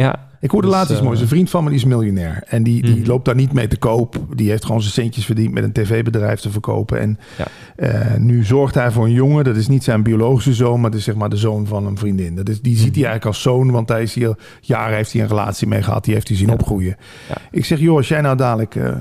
Ja, 0.00 0.28
Ik 0.40 0.50
hoorde 0.50 0.66
Dus, 0.66 0.76
laatst 0.76 0.90
iets 0.90 1.00
eh, 1.00 1.06
moois. 1.06 1.20
Een 1.20 1.28
vriend 1.28 1.50
van 1.50 1.62
me 1.64 1.70
die 1.70 1.78
is 1.78 1.84
miljonair. 1.84 2.42
En 2.46 2.62
die, 2.62 2.82
die 2.82 2.96
Mhm. 2.96 3.06
loopt 3.08 3.24
daar 3.24 3.34
niet 3.34 3.52
mee 3.52 3.66
te 3.68 3.76
koop. 3.78 4.16
Die 4.34 4.50
heeft 4.50 4.64
gewoon 4.64 4.80
zijn 4.80 4.92
centjes 4.92 5.24
verdiend 5.24 5.52
met 5.52 5.64
een 5.64 5.72
tv-bedrijf 5.72 6.40
te 6.40 6.50
verkopen. 6.50 7.00
En 7.00 7.18
Ja. 7.38 7.46
eh, 7.76 8.16
nu 8.18 8.44
zorgt 8.44 8.74
hij 8.74 8.90
voor 8.90 9.04
een 9.04 9.12
jongen. 9.12 9.44
Dat 9.44 9.56
is 9.56 9.68
niet 9.68 9.84
zijn 9.84 10.02
biologische 10.02 10.54
zoon, 10.54 10.80
maar 10.80 10.90
dat 10.90 10.98
is 10.98 11.04
zeg 11.04 11.14
maar 11.14 11.28
de 11.28 11.36
zoon 11.36 11.66
van 11.66 11.86
een 11.86 11.98
vriendin. 11.98 12.34
Dat 12.34 12.48
is, 12.48 12.60
die 12.60 12.72
ziet 12.76 12.80
hij 12.82 12.88
Mhm. 12.90 12.96
eigenlijk 13.04 13.26
als 13.26 13.42
zoon, 13.42 13.70
want 13.70 13.88
hij 13.88 14.02
is 14.02 14.14
hier 14.14 14.34
jaren 14.60 14.96
heeft 14.96 15.12
hij 15.12 15.22
een 15.22 15.28
relatie 15.28 15.66
mee 15.68 15.82
gehad. 15.82 16.04
Die 16.04 16.14
heeft 16.14 16.28
hij 16.28 16.36
zien 16.36 16.46
Ja. 16.46 16.52
opgroeien. 16.52 16.96
Ja. 17.28 17.34
Ik 17.50 17.64
zeg, 17.64 17.78
joh, 17.78 17.96
als 17.96 18.08
jij 18.08 18.20
nou 18.20 18.36
dadelijk 18.36 18.74
eh, 18.74 18.92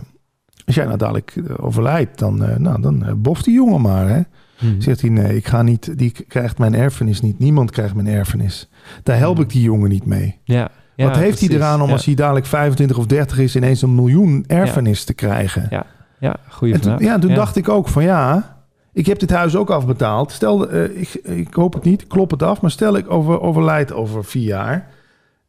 als 0.66 0.76
jij 0.76 0.86
nou 0.86 0.98
dadelijk 0.98 1.34
overlijdt, 1.58 2.20
dan, 2.20 2.44
eh, 2.44 2.58
nou, 2.58 2.82
dan 2.82 3.14
boft 3.18 3.46
die 3.46 3.54
jongen 3.54 3.82
maar. 3.82 4.10
Hè? 4.10 4.22
Mhm. 4.60 4.82
Zegt 4.82 5.02
hij, 5.02 5.10
nee, 5.10 5.36
ik 5.36 5.48
ga 5.48 5.62
niet, 5.62 5.98
die 5.98 6.12
krijgt 6.28 6.58
mijn 6.58 6.76
erfenis 6.76 7.22
niet. 7.22 7.40
Niemand 7.40 7.72
krijgt 7.72 7.96
mijn 7.96 8.08
erfenis. 8.08 8.70
Daar 9.04 9.18
help 9.18 9.40
ik 9.40 9.50
die 9.50 9.62
jongen 9.62 9.90
niet 9.90 10.06
mee. 10.06 10.38
Ja. 10.44 10.70
Ja, 11.00 11.06
Wat 11.08 11.18
heeft 11.18 11.40
hij 11.40 11.50
eraan 11.50 11.82
om 11.82 11.88
ja. 11.88 11.94
als 11.94 12.06
hij 12.06 12.14
dadelijk 12.16 12.46
25 12.46 12.98
of 12.98 13.06
30 13.06 13.38
is... 13.38 13.56
ineens 13.56 13.82
een 13.82 13.96
miljoen 13.96 14.44
erfenis 14.48 15.04
te 15.04 15.14
krijgen? 15.14 15.68
Ja, 15.70 15.86
Ja, 16.20 16.36
goede 16.50 16.74
En 16.74 16.82
toen, 16.82 16.92
vraag. 16.98 17.04
ja, 17.08 17.20
toen 17.20 17.34
dacht 17.34 17.56
ik 17.56 17.70
ook 17.70 17.88
van 17.88 18.04
ja, 18.04 18.58
ik 18.94 19.06
heb 19.06 19.20
dit 19.20 19.30
huis 19.32 19.56
ook 19.56 19.70
afbetaald. 19.70 20.32
Stel, 20.32 20.70
eh, 20.70 20.84
ik, 21.02 21.14
ik 21.24 21.54
hoop 21.54 21.74
het 21.74 21.84
niet, 21.84 22.08
klop 22.08 22.32
het 22.32 22.44
af. 22.44 22.62
Maar 22.62 22.72
stel 22.72 22.98
ik 22.98 23.12
over, 23.12 23.42
overlijd 23.42 23.94
over 23.94 24.26
vier 24.26 24.44
jaar. 24.44 24.88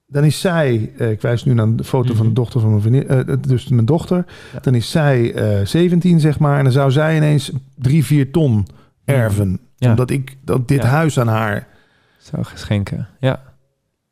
Dan 0.07 0.25
is 0.25 0.41
zij, 0.41 0.93
eh, 0.99 1.11
ik 1.11 1.21
wijs 1.21 1.45
nu 1.45 1.55
naar 1.55 1.75
de 1.77 1.85
foto 1.85 2.09
van 2.09 2.17
de 2.17 2.25
Mhm. 2.25 2.35
dochter 2.35 2.61
van 2.61 2.71
mijn 2.71 2.83
vriendin, 2.83 3.09
eh, 3.09 3.37
dus 3.41 3.69
mijn 3.69 3.87
dochter. 3.87 4.25
Dan 4.61 4.75
is 4.75 4.91
zij 4.91 5.35
eh 5.35 5.67
17 5.67 6.21
zeg 6.21 6.39
maar. 6.39 6.59
En 6.59 6.65
dan 6.65 6.73
zou 6.73 6.91
zij 6.91 7.17
ineens 7.17 7.53
drie, 7.77 8.05
vier 8.05 8.31
ton 8.33 8.67
erven. 9.05 9.61
Ja. 9.77 9.91
Omdat 9.91 10.11
ik 10.11 10.37
dat 10.45 10.69
dit 10.69 10.83
huis 10.83 11.19
aan 11.21 11.29
haar... 11.29 11.67
Zou 12.19 12.45
geschenken. 12.45 13.09
Ja. 13.21 13.41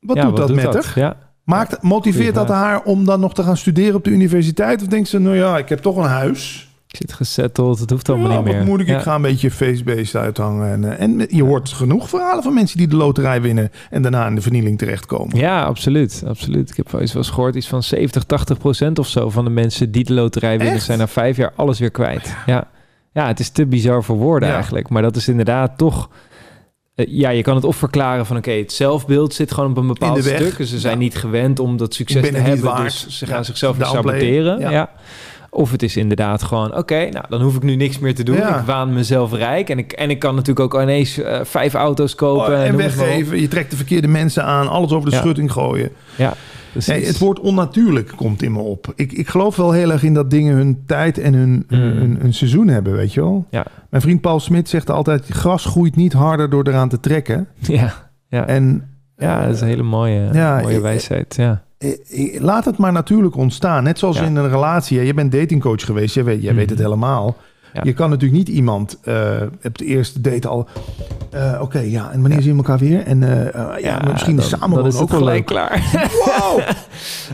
Wat 0.00 0.20
doet 0.20 0.36
dat 0.36 0.54
met 0.54 0.64
haar? 0.74 0.92
Ja. 0.94 1.16
Maakt, 1.48 1.82
motiveert 1.82 2.34
dat 2.34 2.48
haar 2.48 2.82
om 2.82 3.04
dan 3.04 3.20
nog 3.20 3.34
te 3.34 3.42
gaan 3.42 3.56
studeren 3.56 3.94
op 3.94 4.04
de 4.04 4.10
universiteit? 4.10 4.82
Of 4.82 4.88
denkt 4.88 5.08
ze, 5.08 5.18
nou 5.18 5.36
ja, 5.36 5.58
ik 5.58 5.68
heb 5.68 5.78
toch 5.78 5.96
een 5.96 6.04
huis. 6.08 6.68
Ik 6.88 6.96
zit 6.96 7.12
gezetteld. 7.12 7.78
Het 7.78 7.90
hoeft 7.90 8.08
allemaal 8.08 8.30
Ja, 8.30 8.36
niet 8.36 8.46
wat 8.46 8.54
meer. 8.56 8.64
moeilijk. 8.64 8.88
Ja. 8.90 8.96
Ik 8.96 9.02
ga 9.02 9.14
een 9.14 9.22
beetje 9.22 9.50
face-based 9.50 10.14
uithangen. 10.16 10.70
En, 10.72 10.84
eh, 10.98 11.04
en 11.04 11.26
je 11.28 11.42
hoort 11.44 11.68
genoeg 11.68 12.08
verhalen 12.08 12.42
van 12.42 12.54
mensen 12.54 12.78
die 12.78 12.88
de 12.88 12.96
loterij 12.96 13.40
winnen... 13.42 13.70
en 13.90 14.02
daarna 14.02 14.26
in 14.26 14.34
de 14.34 14.40
vernieling 14.40 14.78
terechtkomen. 14.78 15.36
Ja, 15.38 15.62
absoluut. 15.62 16.22
absoluut. 16.26 16.70
Ik 16.70 16.76
heb 16.76 16.90
wel 16.90 17.00
eens 17.00 17.12
wel 17.12 17.22
eens 17.22 17.32
gehoord, 17.32 17.54
iets 17.54 17.68
van 17.68 17.82
70, 17.82 18.24
80 18.24 18.58
procent 18.58 18.98
of 18.98 19.06
zo 19.08 19.30
van 19.30 19.44
de 19.44 19.50
mensen 19.50 19.90
die 19.90 20.04
de 20.04 20.12
loterij 20.12 20.56
winnen, 20.56 20.74
Echt? 20.74 20.84
zijn 20.84 20.98
na 20.98 21.08
vijf 21.08 21.36
jaar 21.36 21.52
alles 21.56 21.78
weer 21.78 21.90
kwijt. 21.90 22.34
Ja. 22.46 22.68
ja, 23.12 23.26
het 23.26 23.40
is 23.40 23.48
te 23.50 23.66
bizar 23.66 24.04
voor 24.04 24.16
woorden 24.16 24.48
Ja. 24.48 24.54
eigenlijk. 24.54 24.88
Maar 24.88 25.02
dat 25.02 25.16
is 25.16 25.28
inderdaad 25.28 25.78
toch. 25.78 26.08
Eh, 26.98 27.06
ja, 27.08 27.30
je 27.30 27.42
kan 27.42 27.54
het 27.54 27.64
of 27.64 27.76
verklaren 27.76 28.26
van 28.26 28.36
oké, 28.36 28.50
het 28.50 28.72
zelfbeeld 28.72 29.34
zit 29.34 29.52
gewoon 29.52 29.70
op 29.70 29.76
een 29.76 29.86
bepaald 29.86 30.24
stuk. 30.24 30.56
Dus 30.56 30.70
ze 30.70 30.78
zijn 30.78 30.92
Ja. 30.92 30.98
niet 30.98 31.16
gewend 31.16 31.58
om 31.58 31.76
dat 31.76 31.94
succes 31.94 32.28
te 32.30 32.36
hebben. 32.36 32.82
Dus 32.82 33.06
ze 33.08 33.26
gaan 33.26 33.36
Ja. 33.36 33.42
zichzelf 33.42 33.76
saboteren. 33.80 34.60
Ja. 34.60 34.70
Ja. 34.70 34.90
Of 35.50 35.70
het 35.70 35.82
is 35.82 35.96
inderdaad 35.96 36.42
gewoon, 36.42 36.76
oké, 36.76 37.08
nou 37.10 37.24
dan 37.28 37.40
hoef 37.42 37.56
ik 37.56 37.62
nu 37.62 37.74
niks 37.76 37.98
meer 37.98 38.14
te 38.14 38.22
doen. 38.22 38.36
Ik 38.36 38.62
waan 38.66 38.92
mezelf 38.92 39.32
rijk. 39.32 39.70
En 39.70 39.78
ik, 39.78 39.92
en 39.92 40.10
ik 40.10 40.18
kan 40.18 40.34
natuurlijk 40.34 40.74
ook 40.74 40.82
ineens 40.82 41.18
eh, 41.18 41.40
vijf 41.42 41.74
auto's 41.74 42.14
kopen. 42.14 42.54
Oh, 42.54 42.62
en 42.64 42.72
op. 42.72 42.76
weggeven. 42.80 43.40
Je 43.40 43.48
trekt 43.48 43.70
de 43.70 43.76
verkeerde 43.76 44.08
mensen 44.08 44.44
aan. 44.44 44.68
Alles 44.68 44.90
over 44.92 45.10
de 45.10 45.16
schutting 45.16 45.52
gooien. 45.52 45.90
Ja. 46.16 46.34
Nee, 46.86 47.04
het 47.06 47.18
woord 47.18 47.40
onnatuurlijk 47.40 48.12
komt 48.16 48.42
in 48.42 48.52
me 48.52 48.58
op. 48.58 48.92
Ik, 48.94 49.12
ik 49.12 49.28
geloof 49.28 49.56
wel 49.56 49.72
heel 49.72 49.90
erg 49.92 50.02
in 50.02 50.14
dat 50.14 50.30
dingen 50.30 50.54
hun 50.56 50.82
tijd 50.86 51.18
en 51.18 51.34
hun, 51.34 51.64
Mm. 51.68 51.78
hun, 51.80 52.16
hun 52.20 52.34
seizoen 52.34 52.68
hebben, 52.68 52.92
weet 52.92 53.12
je 53.14 53.20
wel. 53.20 53.46
Ja. 53.50 53.66
Mijn 53.90 54.02
vriend 54.02 54.20
Paul 54.20 54.40
Smit 54.40 54.68
zegt 54.68 54.90
altijd... 54.90 55.26
gras 55.28 55.64
groeit 55.64 55.96
niet 55.96 56.12
harder 56.12 56.50
door 56.50 56.66
eraan 56.68 56.88
te 56.88 57.00
trekken. 57.00 57.48
Ja, 57.58 58.10
ja. 58.28 58.46
En 58.46 58.88
Ja, 59.16 59.44
dat 59.46 59.54
is 59.54 59.60
een 59.60 59.66
hele 59.66 59.82
mooie, 59.82 60.28
Ja, 60.32 60.60
mooie 60.62 60.80
wijsheid. 60.80 61.34
Ja. 61.36 61.62
Laat 62.38 62.64
het 62.64 62.76
maar 62.76 62.92
natuurlijk 62.92 63.36
ontstaan. 63.36 63.82
Net 63.84 63.98
zoals 63.98 64.18
Ja. 64.18 64.24
in 64.24 64.36
een 64.36 64.48
relatie. 64.48 65.02
Je 65.04 65.14
bent 65.14 65.32
datingcoach 65.32 65.84
geweest. 65.84 66.14
Jij 66.14 66.24
weet, 66.24 66.42
jij 66.42 66.54
weet 66.54 66.70
het 66.70 66.78
helemaal. 66.78 67.36
Ja. 67.72 67.80
Je 67.84 67.92
kan 67.92 68.10
natuurlijk 68.10 68.38
niet 68.38 68.48
iemand 68.56 68.98
eh, 69.02 69.36
op 69.64 69.78
de 69.78 69.84
eerste 69.84 70.20
date 70.20 70.48
al... 70.48 70.68
eh, 71.30 71.58
Oké, 71.60 71.78
ja, 71.78 72.10
en 72.12 72.20
wanneer 72.20 72.42
zien 72.42 72.50
we 72.52 72.56
elkaar 72.58 72.78
weer? 72.78 73.00
En 73.02 73.22
eh, 73.54 73.82
ja, 73.82 74.00
misschien 74.12 74.36
dan- 74.36 74.44
samen 74.44 74.76
dan 74.76 74.86
is 74.86 74.92
het 74.92 75.02
ook 75.02 75.08
wel 75.10 75.18
gelijk 75.18 75.36
leuk. 75.38 75.46
klaar. 75.46 75.90
Wow! 76.24 76.60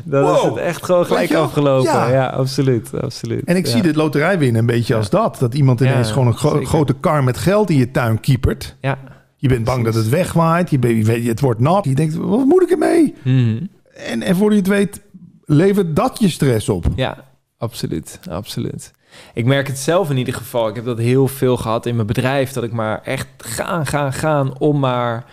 Dan 0.04 0.34
is 0.36 0.42
het 0.42 0.56
echt 0.56 0.84
gewoon 0.84 1.06
gelijk 1.06 1.34
afgelopen. 1.34 1.92
Ja. 1.92 2.08
Ja. 2.08 2.26
absoluut, 2.26 3.00
absoluut. 3.00 3.44
En 3.44 3.56
ik 3.56 3.66
zie 3.66 3.82
de 3.82 3.94
loterij 3.94 4.38
winnen 4.38 4.60
een 4.60 4.66
beetje 4.66 4.94
als 4.94 5.10
dat. 5.10 5.36
Dat 5.38 5.54
iemand 5.54 5.80
ineens 5.80 6.10
gewoon 6.12 6.26
een 6.26 6.34
gro- 6.36 6.64
grote 6.64 6.94
kar 7.00 7.24
met 7.24 7.38
geld 7.38 7.70
in 7.70 7.76
je 7.76 7.90
tuin 7.90 8.20
kiepert. 8.20 8.76
Ja. 8.80 8.98
Je 9.36 9.48
bent 9.48 9.64
bang 9.64 9.84
dat 9.84 9.94
het 9.94 10.08
wegwaait. 10.08 10.70
Je, 10.70 10.78
bent- 10.78 10.96
je 10.96 11.04
weet, 11.04 11.26
het 11.26 11.40
wordt 11.40 11.60
nat. 11.60 11.84
Je 11.84 11.94
denkt, 11.94 12.14
wat 12.14 12.44
moet 12.44 12.62
ik 12.62 12.70
ermee? 12.70 13.14
Mhm. 13.22 13.56
En, 13.94 14.22
en 14.22 14.36
voor 14.36 14.50
je 14.50 14.56
het 14.58 14.66
weet, 14.66 15.00
levert 15.44 15.96
dat 15.96 16.18
je 16.20 16.28
stress 16.28 16.68
op. 16.68 16.86
Ja, 16.96 17.24
absoluut, 17.58 18.18
absoluut. 18.30 18.92
Ik 19.34 19.44
merk 19.44 19.66
het 19.66 19.78
zelf 19.78 20.10
in 20.10 20.16
ieder 20.16 20.34
geval. 20.34 20.68
Ik 20.68 20.74
heb 20.74 20.84
dat 20.84 20.98
heel 20.98 21.28
veel 21.28 21.56
gehad 21.56 21.86
in 21.86 21.94
mijn 21.94 22.06
bedrijf. 22.06 22.52
Dat 22.52 22.64
ik 22.64 22.72
maar 22.72 23.02
echt 23.02 23.26
gaan, 23.38 23.86
gaan, 23.86 24.12
gaan 24.12 24.58
om 24.58 24.78
maar 24.78 25.24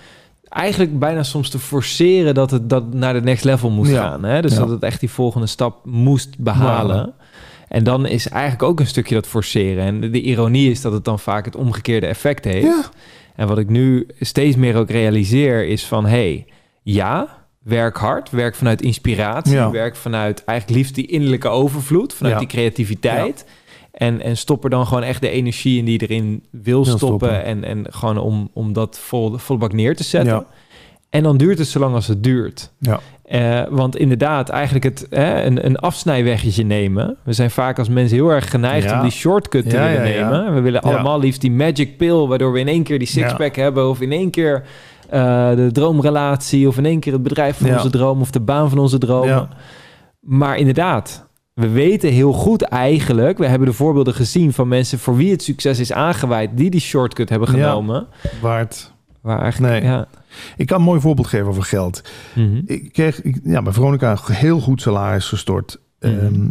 eigenlijk 0.50 1.00
bijna 1.00 1.24
soms 1.24 1.50
te 1.50 1.60
forceren 1.60 2.34
dat 2.34 2.52
het 2.52 2.70
dat 2.70 2.94
naar 2.94 3.14
de 3.14 3.22
next 3.22 3.44
level 3.44 3.70
moest 3.70 3.92
Ja. 3.92 4.02
gaan. 4.02 4.24
Hè? 4.24 4.42
Dus 4.42 4.54
Ja. 4.54 4.60
dat 4.60 4.70
het 4.70 4.84
echt 4.84 5.00
die 5.00 5.10
volgende 5.10 5.48
stap 5.48 5.86
moest 5.86 6.40
behalen. 6.40 6.96
Ja. 6.96 7.14
En 7.68 7.84
dan 7.84 8.06
is 8.06 8.30
eigenlijk 8.30 8.64
ook 8.64 8.80
een 8.80 8.88
stukje 8.88 9.16
dat 9.16 9.28
forceren. 9.28 9.84
En 9.84 10.12
de, 10.12 10.22
ironie 10.22 10.72
is 10.72 10.82
dat 10.82 10.94
het 10.94 11.06
dan 11.06 11.20
vaak 11.20 11.46
het 11.46 11.56
omgekeerde 11.56 12.08
effect 12.08 12.44
heeft. 12.46 12.66
Ja. 12.66 12.84
En 13.36 13.48
wat 13.48 13.58
ik 13.58 13.70
nu 13.70 14.08
steeds 14.20 14.56
meer 14.56 14.76
ook 14.76 14.90
realiseer 14.90 15.66
is 15.68 15.86
van... 15.86 16.06
hey, 16.06 16.46
ja, 16.84 17.28
werk 17.64 17.98
hard, 17.98 18.30
werk 18.30 18.56
vanuit 18.56 18.82
inspiratie... 18.82 19.70
Werk 19.70 19.96
vanuit 19.96 20.44
eigenlijk 20.44 20.80
liefst 20.80 20.96
die 20.96 21.08
innerlijke 21.08 21.48
overvloed... 21.48 22.14
vanuit 22.14 22.40
die 22.40 22.48
creativiteit... 22.48 23.46
En, 24.02 24.22
en 24.22 24.38
stop 24.38 24.64
er 24.64 24.70
dan 24.70 24.88
gewoon 24.88 25.04
echt 25.04 25.22
de 25.22 25.30
energie 25.30 25.78
in 25.78 25.86
die 25.86 26.00
je 26.00 26.08
erin 26.08 26.44
wil 26.50 26.86
stoppen. 26.86 27.08
stoppen. 27.08 27.44
En, 27.44 27.64
en 27.64 27.86
gewoon 27.90 28.18
om, 28.18 28.50
om 28.54 28.74
dat 28.74 29.00
vol, 29.00 29.38
volle 29.38 29.60
bak 29.60 29.74
neer 29.74 29.96
te 29.96 30.04
zetten. 30.04 30.34
Ja. 30.34 30.46
En 31.10 31.24
dan 31.24 31.38
duurt 31.38 31.58
het 31.58 31.68
zolang 31.68 31.96
als 31.96 32.08
het 32.08 32.24
duurt. 32.24 32.72
Ja. 32.80 33.00
Eh, 33.24 33.62
want 33.70 33.96
inderdaad, 33.96 34.50
eigenlijk 34.50 34.84
het, 34.84 35.08
hè, 35.10 35.44
een, 35.44 35.66
een 35.66 35.78
afsnijweggetje 35.78 36.64
nemen. 36.64 37.18
We 37.24 37.34
zijn 37.34 37.52
vaak 37.52 37.80
als 37.80 37.90
mensen 37.90 38.18
heel 38.18 38.30
erg 38.30 38.50
geneigd 38.50 38.90
Ja. 38.90 38.96
om 38.96 39.02
die 39.02 39.12
shortcut 39.12 39.70
te 39.70 39.76
Ja, 39.76 39.88
willen 39.88 40.04
nemen. 40.04 40.54
We 40.54 40.62
willen 40.62 40.82
allemaal 40.82 41.20
liefst 41.20 41.42
die 41.42 41.52
magic 41.52 41.98
pill... 41.98 42.28
waardoor 42.28 42.52
we 42.52 42.60
in 42.60 42.68
één 42.68 42.84
keer 42.84 43.00
die 43.00 43.08
sixpack 43.08 43.56
hebben... 43.56 43.90
of 43.90 44.02
in 44.02 44.12
één 44.12 44.30
keer 44.30 44.64
eh, 45.10 45.56
de 45.56 45.70
droomrelatie... 45.72 46.68
of 46.68 46.78
in 46.78 46.86
één 46.86 47.00
keer 47.00 47.14
het 47.14 47.24
bedrijf 47.24 47.58
van 47.58 47.74
onze 47.74 47.90
droom... 47.90 48.22
of 48.22 48.32
de 48.32 48.40
baan 48.42 48.70
van 48.70 48.78
onze 48.80 48.98
dromen. 48.98 49.28
Ja. 49.30 49.50
Maar 50.20 50.58
inderdaad, 50.58 51.30
we 51.54 51.70
weten 51.70 52.10
heel 52.12 52.34
goed 52.34 52.62
eigenlijk... 52.62 53.38
we 53.38 53.46
hebben 53.48 53.68
de 53.68 53.74
voorbeelden 53.74 54.14
gezien 54.14 54.54
van 54.54 54.68
mensen... 54.68 55.00
voor 55.00 55.16
wie 55.16 55.32
het 55.32 55.44
succes 55.44 55.80
is 55.80 55.92
aangeweid... 55.92 56.50
die 56.54 56.70
die 56.70 56.80
shortcut 56.80 57.30
hebben 57.30 57.56
Ja. 57.56 57.70
genomen. 57.70 58.08
Waard. 58.42 58.94
Waar 59.22 59.42
eigenlijk... 59.42 59.74
Nee. 59.74 59.92
Ja. 59.92 60.08
Ik 60.58 60.68
kan 60.68 60.78
een 60.80 60.86
mooi 60.86 61.00
voorbeeld 61.00 61.28
geven 61.28 61.48
over 61.48 61.64
geld. 61.64 62.02
Mhm. 62.36 62.62
Ik 62.66 62.94
kreeg 62.94 63.22
ik, 63.22 63.40
ja, 63.44 63.62
bij 63.62 63.74
Veronica 63.74 64.12
een 64.12 64.34
heel 64.36 64.60
goed 64.60 64.82
salaris 64.82 65.28
gestort. 65.28 65.80
Mhm. 66.00 66.14
Ehm, 66.20 66.50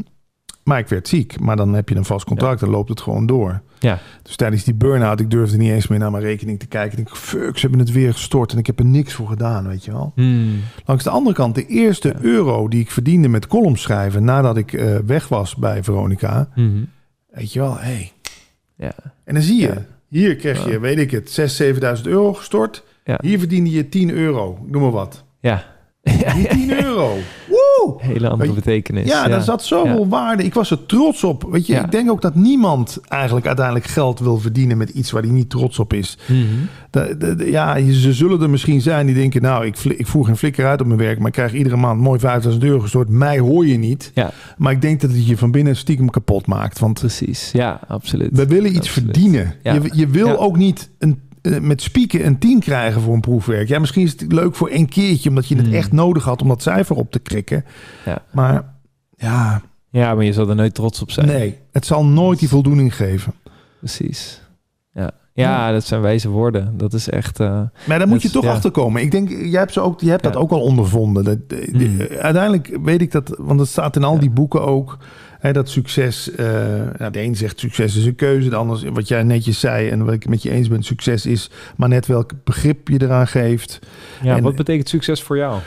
maar 0.71 0.79
ik 0.79 0.89
werd 0.89 1.09
ziek. 1.09 1.41
Maar 1.41 1.57
dan 1.57 1.75
heb 1.75 1.89
je 1.89 1.95
een 1.97 2.05
vast 2.05 2.25
contract. 2.27 2.61
Dan 2.61 2.71
loopt 2.71 2.89
het 2.89 3.01
gewoon 3.01 3.27
door. 3.27 3.61
Ja. 3.79 3.99
Dus 4.23 4.37
tijdens 4.37 4.65
die 4.65 4.75
burn-out, 4.75 5.21
ik 5.21 5.31
durfde 5.31 5.57
niet 5.57 5.71
eens 5.71 5.87
meer 5.89 5.99
naar 5.99 6.11
mijn 6.11 6.23
rekening 6.23 6.59
te 6.59 6.67
kijken. 6.67 6.99
Ik 6.99 7.05
denk, 7.05 7.17
fuck, 7.17 7.55
ze 7.55 7.61
hebben 7.61 7.79
het 7.79 7.93
weer 7.93 8.13
gestort. 8.13 8.53
En 8.53 8.59
ik 8.59 8.67
heb 8.67 8.79
er 8.79 8.85
niks 8.85 9.13
voor 9.13 9.29
gedaan, 9.29 9.69
weet 9.69 9.85
je 9.85 9.91
wel. 9.93 10.13
Hmm. 10.15 10.61
Langs 10.85 11.05
de 11.05 11.11
andere 11.11 11.37
kant, 11.37 11.55
de 11.55 11.67
eerste 11.67 12.09
Ja. 12.09 12.15
euro 12.21 12.69
die 12.69 12.81
ik 12.81 12.91
verdiende 12.91 13.29
met 13.29 13.47
columns 13.47 13.83
schrijven... 13.83 14.25
nadat 14.25 14.57
ik 14.57 14.73
eh, 14.73 14.97
weg 15.07 15.29
was 15.29 15.57
bij 15.57 15.85
Veronica. 15.85 16.49
Mhm. 16.55 16.83
Weet 17.31 17.53
je 17.53 17.59
wel, 17.59 17.75
hé. 17.79 17.81
Hey. 17.85 18.13
Ja. 18.77 18.93
En 19.25 19.35
dan 19.35 19.43
zie 19.43 19.61
je, 19.61 19.67
Ja. 19.67 19.87
hier 20.09 20.37
krijg 20.37 20.69
je, 20.71 20.79
weet 20.81 20.99
ik 20.99 21.11
het, 21.11 21.31
6.000, 21.31 21.75
7.000 22.01 22.07
euro 22.07 22.33
gestort. 22.33 22.85
Ja. 23.05 23.19
Hier 23.23 23.39
verdiende 23.39 23.71
je 23.71 23.89
10 23.89 24.11
euro, 24.11 24.59
noem 24.67 24.83
maar 24.83 24.91
wat. 24.91 25.25
Ja. 25.41 25.65
Die 26.03 26.49
10 26.49 26.73
euro. 26.85 27.17
Woe! 27.49 27.60
Hele 27.99 28.29
andere 28.29 28.53
betekenis. 28.53 29.07
Ja, 29.09 29.29
daar 29.29 29.43
zat 29.43 29.63
zoveel 29.65 30.01
Ja. 30.03 30.07
waarde. 30.07 30.45
Ik 30.45 30.55
was 30.55 30.71
er 30.71 30.87
trots 30.87 31.25
op. 31.25 31.47
Weet 31.51 31.67
je, 31.67 31.73
Ja. 31.73 31.85
ik 31.85 31.91
denk 31.91 32.11
ook 32.11 32.21
dat 32.23 32.35
niemand 32.35 32.99
eigenlijk 33.09 33.47
uiteindelijk 33.47 33.87
geld 33.87 34.19
wil 34.21 34.39
verdienen 34.39 34.77
met 34.79 34.89
iets 34.91 35.11
waar 35.11 35.23
hij 35.23 35.31
niet 35.31 35.51
trots 35.51 35.79
op 35.79 35.93
is. 35.93 36.19
Mhm. 36.29 36.39
De, 36.91 37.17
de- 37.19 37.35
de- 37.37 37.51
ja, 37.51 37.91
ze 37.93 38.13
zullen 38.13 38.43
er 38.43 38.51
misschien 38.51 38.81
zijn 38.81 39.07
die 39.07 39.15
denken, 39.15 39.43
nou, 39.43 39.67
ik, 39.67 39.79
ik 39.79 40.07
voer 40.07 40.25
geen 40.25 40.37
flikker 40.37 40.67
uit 40.67 40.81
op 40.81 40.87
mijn 40.87 40.99
werk, 40.99 41.19
maar 41.19 41.27
ik 41.27 41.33
krijg 41.33 41.53
iedere 41.55 41.77
maand 41.77 42.01
mooi 42.01 42.19
5000 42.19 42.65
euro 42.65 42.81
gestort. 42.81 43.09
Mij 43.09 43.39
hoor 43.39 43.67
je 43.67 43.79
niet. 43.79 44.11
Ja. 44.15 44.31
Maar 44.59 44.73
ik 44.73 44.81
denk 44.83 45.01
dat 45.01 45.11
het 45.11 45.27
je 45.27 45.37
van 45.37 45.51
binnen 45.51 45.77
stiekem 45.77 46.11
kapot 46.11 46.47
maakt. 46.47 46.79
Want 46.79 46.99
Precies. 47.01 47.51
Ja, 47.53 47.81
absoluut. 47.89 48.29
we 48.33 48.47
willen 48.47 48.71
iets 48.71 48.79
Absoluut. 48.89 49.11
verdienen. 49.15 49.55
Je, 49.63 49.91
je 49.95 50.07
wil 50.09 50.39
ook 50.39 50.57
niet 50.57 50.91
een, 50.99 51.21
met 51.61 51.83
spieken 51.83 52.27
een 52.27 52.39
10 52.39 52.61
krijgen 52.61 53.01
voor 53.01 53.15
een 53.15 53.21
proefwerk. 53.21 53.69
Ja, 53.69 53.79
misschien 53.79 54.03
is 54.03 54.11
het 54.11 54.33
leuk 54.33 54.55
voor 54.55 54.69
één 54.69 54.89
keertje, 54.89 55.29
omdat 55.29 55.49
je 55.49 55.57
het 55.57 55.67
Mm. 55.67 55.73
echt 55.73 55.93
nodig 55.93 56.25
had 56.25 56.43
om 56.43 56.49
dat 56.49 56.63
cijfer 56.63 56.97
op 56.97 57.11
te 57.11 57.19
krikken. 57.19 57.65
Ja. 58.05 58.23
Maar 58.33 58.65
ja, 59.17 59.63
Ja, 59.91 60.15
maar 60.15 60.25
je 60.25 60.33
zal 60.33 60.49
er 60.49 60.55
nooit 60.55 60.75
trots 60.75 61.03
op 61.03 61.11
zijn. 61.11 61.27
nee, 61.27 61.59
het 61.73 61.87
zal 61.87 62.05
nooit 62.05 62.39
die 62.39 62.49
voldoening 62.49 62.97
geven. 62.97 63.35
Precies. 63.79 64.43
Ja. 64.93 65.11
ja, 65.35 65.73
dat 65.73 65.85
zijn 65.85 66.01
wijze 66.01 66.29
woorden. 66.29 66.77
Dat 66.77 66.93
is 66.93 67.09
echt... 67.09 67.41
eh, 67.41 67.47
Maar 67.87 67.99
daar 67.99 68.09
moet 68.09 68.23
Dat 68.23 68.23
je 68.23 68.31
toch 68.31 68.45
ja. 68.45 68.53
achter 68.53 68.71
komen. 68.71 69.03
Ik 69.03 69.11
denk, 69.11 69.29
jij 69.29 69.59
hebt, 69.61 69.73
ze 69.73 69.81
ook, 69.81 70.01
jij 70.01 70.11
hebt 70.11 70.25
Ja. 70.25 70.31
dat 70.31 70.41
ook 70.43 70.51
al 70.51 70.61
ondervonden. 70.61 71.25
Dat, 71.25 71.49
de- 71.49 71.69
de- 71.73 71.85
Hmm. 71.85 72.01
Uiteindelijk 72.21 72.79
weet 72.83 73.01
ik 73.01 73.11
dat, 73.13 73.35
want 73.39 73.61
het 73.61 73.69
staat 73.69 73.97
in 73.97 74.05
al 74.05 74.15
Ja. 74.15 74.21
die 74.21 74.31
boeken 74.31 74.63
ook. 74.67 74.99
Hè, 75.41 75.53
dat 75.53 75.69
succes, 75.69 76.31
nou, 76.99 77.11
de 77.11 77.21
een 77.23 77.37
zegt 77.37 77.61
succes 77.61 77.97
is 77.97 78.05
een 78.05 78.15
keuze. 78.15 78.49
De 78.49 78.57
ander, 78.57 78.93
wat 78.93 79.09
jij 79.09 79.23
netjes 79.23 79.61
zei 79.61 79.89
en 79.89 80.05
wat 80.05 80.15
ik 80.15 80.29
met 80.29 80.43
je 80.43 80.51
eens 80.51 80.69
ben, 80.69 80.83
succes 80.83 81.27
is 81.27 81.51
maar 81.77 81.89
net 81.89 82.07
welk 82.07 82.33
begrip 82.45 82.89
je 82.89 83.03
eraan 83.03 83.27
geeft. 83.29 83.79
ja, 84.23 84.37
En- 84.37 84.43
wat 84.43 84.57
betekent 84.57 84.89
succes 84.89 85.23
voor 85.23 85.37
jou? 85.37 85.61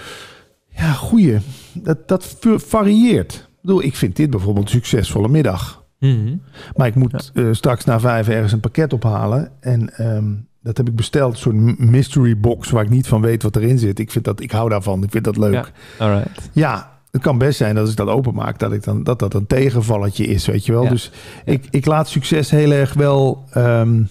Ja, 0.70 0.92
goeie. 0.92 1.38
Dat, 1.74 2.08
dat 2.08 2.38
varieert. 2.56 3.34
Ik 3.34 3.62
bedoel, 3.62 3.84
ik 3.84 3.96
vind 3.96 4.16
dit 4.16 4.30
bijvoorbeeld 4.30 4.66
een 4.66 4.72
succesvolle 4.72 5.28
middag. 5.30 5.84
Mhm. 6.00 6.36
Maar 6.76 6.88
ik 6.88 6.96
moet 6.96 7.32
eh, 7.34 7.48
straks 7.52 7.86
na 7.86 8.00
vijf 8.00 8.28
ergens 8.28 8.52
een 8.52 8.60
pakket 8.60 8.94
ophalen. 8.94 9.52
En 9.60 9.94
ehm, 9.98 10.26
dat 10.62 10.78
heb 10.78 10.88
ik 10.88 10.96
besteld. 10.96 11.34
Een 11.34 11.40
soort 11.40 11.56
m- 11.56 11.76
mystery 11.90 12.38
box 12.40 12.70
waar 12.70 12.84
ik 12.84 12.90
niet 12.90 13.08
van 13.08 13.22
weet 13.22 13.44
wat 13.44 13.56
erin 13.56 13.78
zit. 13.80 14.00
Ik, 14.00 14.12
vind 14.12 14.26
dat, 14.26 14.42
ik 14.42 14.52
hou 14.52 14.70
daarvan. 14.70 15.04
Ik 15.04 15.12
vind 15.12 15.24
dat 15.24 15.38
leuk. 15.38 15.54
Ja, 15.54 15.66
alright. 16.00 16.50
Ja, 16.52 16.93
het 17.14 17.22
kan 17.22 17.38
best 17.38 17.58
zijn 17.58 17.74
dat 17.74 17.82
als 17.84 17.92
ik 17.92 17.98
dat 17.98 18.08
openmaak, 18.08 18.60
dat 18.60 18.74
ik 18.74 18.84
dan, 18.84 19.04
dat, 19.04 19.20
dat 19.20 19.34
een 19.34 19.48
tegenvalletje 19.48 20.26
is, 20.26 20.46
weet 20.46 20.66
je 20.66 20.72
wel. 20.72 20.84
Ja. 20.84 20.90
Dus 20.90 21.12
ik, 21.46 21.66
ik 21.70 21.86
laat 21.86 22.10
succes 22.10 22.50
heel 22.50 22.72
erg 22.72 22.94
wel 22.94 23.44
ehm, 23.52 24.04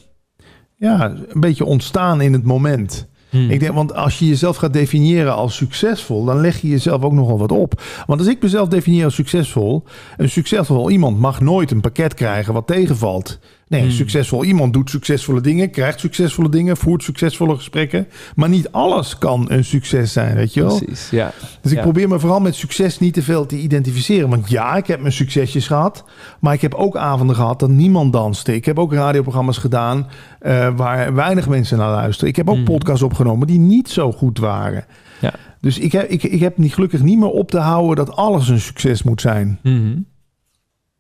ja, 0.77 1.11
een 1.29 1.41
beetje 1.41 1.65
ontstaan 1.65 2.21
in 2.21 2.33
het 2.33 2.45
moment. 2.45 3.09
Mhm. 3.31 3.51
Ik 3.51 3.61
denk, 3.61 3.73
want 3.73 3.95
als 3.95 4.19
je 4.19 4.27
jezelf 4.27 4.57
gaat 4.57 4.73
definiëren 4.73 5.35
als 5.35 5.57
succesvol, 5.57 6.25
dan 6.25 6.41
leg 6.41 6.61
je 6.61 6.69
jezelf 6.69 7.03
ook 7.03 7.13
nogal 7.13 7.39
wat 7.39 7.53
op. 7.53 7.83
Want 8.07 8.21
als 8.21 8.29
ik 8.29 8.43
mezelf 8.43 8.69
definieer 8.69 9.05
als 9.05 9.15
succesvol, 9.15 9.85
een 10.17 10.31
succesvol 10.31 10.91
iemand 10.91 11.19
mag 11.19 11.41
nooit 11.41 11.71
een 11.71 11.81
pakket 11.81 12.15
krijgen 12.15 12.53
wat 12.53 12.67
tegenvalt. 12.67 13.39
Nee, 13.73 13.81
Hmm. 13.81 13.91
succesvol 13.91 14.45
iemand 14.45 14.73
doet 14.73 14.91
succesvolle 14.91 15.41
dingen, 15.41 15.71
krijgt 15.71 16.01
succesvolle 16.01 16.49
dingen, 16.49 16.77
voert 16.77 17.03
succesvolle 17.03 17.57
gesprekken. 17.57 18.07
Maar 18.35 18.49
niet 18.49 18.73
alles 18.73 19.19
kan 19.19 19.45
een 19.51 19.65
succes 19.65 20.13
zijn, 20.13 20.35
weet 20.35 20.55
je 20.55 20.61
wel. 20.63 20.77
Precies, 20.79 21.11
ja. 21.11 21.33
Dus 21.63 21.71
ik 21.71 21.77
Ja. 21.77 21.83
probeer 21.83 22.09
me 22.09 22.19
vooral 22.19 22.41
met 22.41 22.55
succes 22.55 22.99
niet 22.99 23.15
te 23.15 23.23
veel 23.23 23.47
te 23.47 23.59
identificeren. 23.59 24.29
Want 24.29 24.51
ja, 24.51 24.77
ik 24.77 24.87
heb 24.87 25.01
mijn 25.01 25.13
succesjes 25.13 25.67
gehad. 25.67 26.05
Maar 26.41 26.55
ik 26.55 26.61
heb 26.61 26.75
ook 26.75 26.97
avonden 26.97 27.37
gehad 27.37 27.59
dat 27.61 27.69
niemand 27.71 28.13
danste. 28.13 28.55
Ik 28.55 28.65
heb 28.65 28.79
ook 28.79 28.93
radioprogramma's 28.93 29.59
gedaan 29.59 30.07
eh, 30.39 30.77
waar 30.77 31.15
weinig 31.15 31.49
mensen 31.49 31.79
naar 31.79 31.91
luisteren. 31.91 32.29
Ik 32.29 32.37
heb 32.37 32.49
ook 32.51 32.57
Mhm. 32.57 32.65
podcasts 32.65 33.03
opgenomen 33.03 33.47
die 33.47 33.59
niet 33.59 33.89
zo 33.89 34.13
goed 34.13 34.39
waren. 34.39 34.85
Ja. 35.21 35.33
Dus 35.61 35.79
ik 35.79 35.93
heb, 35.93 36.09
ik, 36.11 36.23
ik 36.23 36.41
heb 36.41 36.59
niet, 36.59 36.75
gelukkig 36.75 37.03
niet 37.03 37.19
meer 37.19 37.31
op 37.31 37.51
te 37.51 37.59
houden 37.59 37.97
dat 38.07 38.17
alles 38.17 38.49
een 38.49 38.61
succes 38.61 39.03
moet 39.03 39.21
zijn. 39.21 39.59
Mhm. 39.63 39.99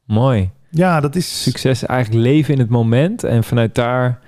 Mooi. 0.07 0.51
Ja, 0.75 1.01
dat 1.01 1.16
is... 1.16 1.43
Succes 1.43 1.87
eigenlijk 1.87 2.23
leven 2.23 2.55
in 2.55 2.61
het 2.61 2.68
moment 2.68 3.25
en 3.25 3.45
vanuit 3.45 3.75
daar... 3.75 4.18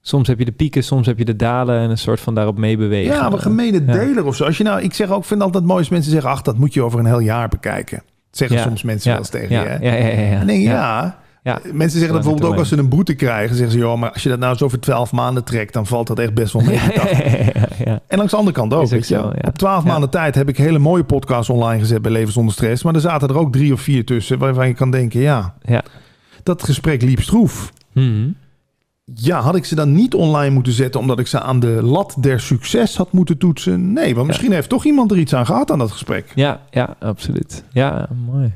Soms 0.00 0.28
heb 0.28 0.38
je 0.38 0.44
de 0.44 0.52
pieken, 0.52 0.84
soms 0.84 1.06
heb 1.06 1.18
je 1.18 1.24
de 1.24 1.36
dalen 1.36 1.78
en 1.80 1.90
een 1.90 1.98
soort 1.98 2.20
van 2.20 2.34
daarop 2.34 2.58
meebewegen. 2.58 3.14
Ja, 3.14 3.28
maar 3.28 3.38
gemene 3.38 3.84
Ja. 3.86 3.92
deler 3.92 4.24
of 4.24 4.36
zo. 4.36 4.44
Als 4.44 4.58
je 4.58 4.64
nou, 4.64 4.80
ik 4.82 4.94
zeg 4.94 5.08
ook, 5.10 5.24
vind 5.24 5.40
altijd 5.42 5.64
mooi 5.64 5.78
als 5.78 5.88
mensen 5.88 6.10
zeggen, 6.10 6.30
ach, 6.30 6.42
dat 6.42 6.58
moet 6.58 6.74
je 6.74 6.82
over 6.82 6.98
een 6.98 7.06
heel 7.06 7.18
jaar 7.18 7.48
bekijken. 7.48 7.96
Dat 7.96 8.38
zeggen 8.38 8.56
Ja. 8.56 8.62
soms 8.62 8.82
mensen 8.82 9.10
wel 9.10 9.18
eens 9.18 9.28
tegen 9.28 9.50
ja, 9.50 9.62
je. 9.62 9.68
hè? 9.68 9.74
Ja, 9.74 9.94
ja, 9.94 10.06
ja. 10.06 10.30
ja. 10.30 10.40
En 10.40 10.46
denk 10.46 10.58
je, 10.62 10.68
ja. 10.68 11.18
Ja. 11.44 11.60
Mensen 11.72 11.98
zeggen 11.98 12.12
dat 12.14 12.22
bijvoorbeeld 12.22 12.52
ook 12.52 12.58
als 12.58 12.68
ze 12.68 12.76
een 12.76 12.88
boete 12.88 13.14
krijgen. 13.14 13.56
Zeggen 13.56 13.72
ze, 13.72 13.78
joh, 13.78 13.98
maar 13.98 14.12
als 14.12 14.22
je 14.22 14.28
dat 14.28 14.38
nou 14.38 14.52
eens 14.52 14.62
over 14.62 14.80
twaalf 14.80 15.12
maanden 15.12 15.44
trekt, 15.44 15.72
dan 15.72 15.86
valt 15.86 16.06
dat 16.06 16.18
echt 16.18 16.34
best 16.34 16.52
wel 16.52 16.62
mee. 16.62 16.78
Ja. 17.84 18.00
En 18.06 18.16
langs 18.16 18.32
de 18.32 18.38
andere 18.38 18.56
kant 18.56 18.74
ook. 18.74 18.88
Weet 18.88 19.08
je. 19.08 19.14
zo. 19.14 19.32
Op 19.40 19.58
twaalf 19.58 19.84
maanden 19.84 20.10
tijd 20.10 20.34
heb 20.34 20.48
ik 20.48 20.56
hele 20.56 20.78
mooie 20.78 21.04
podcasts 21.04 21.50
online 21.50 21.80
gezet 21.80 22.02
bij 22.02 22.10
Leven 22.12 22.32
zonder 22.32 22.54
Stress. 22.54 22.82
Maar 22.82 22.94
er 22.94 23.00
zaten 23.00 23.28
er 23.28 23.38
ook 23.38 23.52
drie 23.52 23.72
of 23.72 23.80
vier 23.80 24.04
tussen 24.04 24.38
waarvan 24.38 24.66
je 24.68 24.74
kan 24.74 24.90
denken, 24.90 25.20
ja, 25.20 25.54
Ja. 25.62 25.82
dat 26.42 26.62
gesprek 26.62 27.02
liep 27.02 27.20
stroef. 27.22 27.72
Mhm. 27.92 28.28
Ja, 29.14 29.40
had 29.40 29.56
ik 29.56 29.64
ze 29.64 29.74
dan 29.74 29.92
niet 29.92 30.14
online 30.14 30.54
moeten 30.54 30.72
zetten 30.72 31.00
omdat 31.00 31.18
ik 31.18 31.26
ze 31.26 31.40
aan 31.40 31.60
de 31.60 31.82
lat 31.82 32.16
der 32.18 32.40
succes 32.40 32.96
had 32.96 33.12
moeten 33.12 33.38
toetsen? 33.38 33.92
Nee, 33.92 34.14
want 34.14 34.26
misschien 34.26 34.52
heeft 34.52 34.68
toch 34.68 34.84
iemand 34.84 35.10
er 35.10 35.18
iets 35.18 35.34
aan 35.34 35.46
gehad 35.46 35.70
aan 35.70 35.78
dat 35.78 35.90
gesprek. 35.92 36.32
Ja, 36.34 36.60
ja, 36.70 36.96
absoluut. 37.00 37.64
Ja, 37.72 38.08
mooi. 38.26 38.52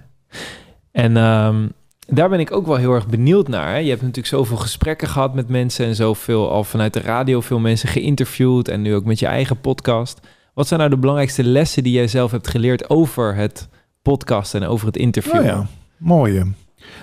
En 0.93 1.17
ehm, 1.17 1.67
daar 2.11 2.29
ben 2.29 2.41
ik 2.41 2.53
ook 2.53 2.67
wel 2.67 2.77
heel 2.77 2.95
erg 2.95 3.07
benieuwd 3.07 3.49
naar. 3.49 3.69
Hè. 3.69 3.77
Je 3.77 3.89
hebt 3.89 4.01
natuurlijk 4.01 4.27
zoveel 4.27 4.57
gesprekken 4.57 5.09
gehad 5.09 5.35
met 5.35 5.49
mensen 5.49 5.87
en 5.87 5.95
zoveel 5.95 6.51
al 6.51 6.65
vanuit 6.65 6.93
de 6.93 7.01
radio 7.01 7.41
veel 7.41 7.59
mensen 7.59 7.89
geïnterviewd 7.89 8.69
en 8.69 8.83
nu 8.83 8.95
ook 8.95 9.05
met 9.05 9.19
je 9.19 9.27
eigen 9.27 9.61
podcast. 9.61 10.21
Wat 10.55 10.67
zijn 10.67 10.81
nou 10.81 10.93
de 10.93 10.99
belangrijkste 10.99 11.45
lessen 11.45 11.83
die 11.83 11.93
jij 11.93 12.09
zelf 12.09 12.31
hebt 12.31 12.49
geleerd 12.49 12.91
over 12.91 13.35
het 13.35 13.69
podcast 14.03 14.55
en 14.55 14.65
over 14.65 14.87
het 14.87 14.97
interview? 14.97 15.33
Nou 15.33 15.45
ja, 15.45 15.67
mooie. 15.97 16.39
Nou, 16.39 16.55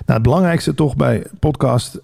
het 0.05 0.21
belangrijkste 0.21 0.73
toch 0.73 0.95
bij 0.95 1.23
podcast 1.39 1.99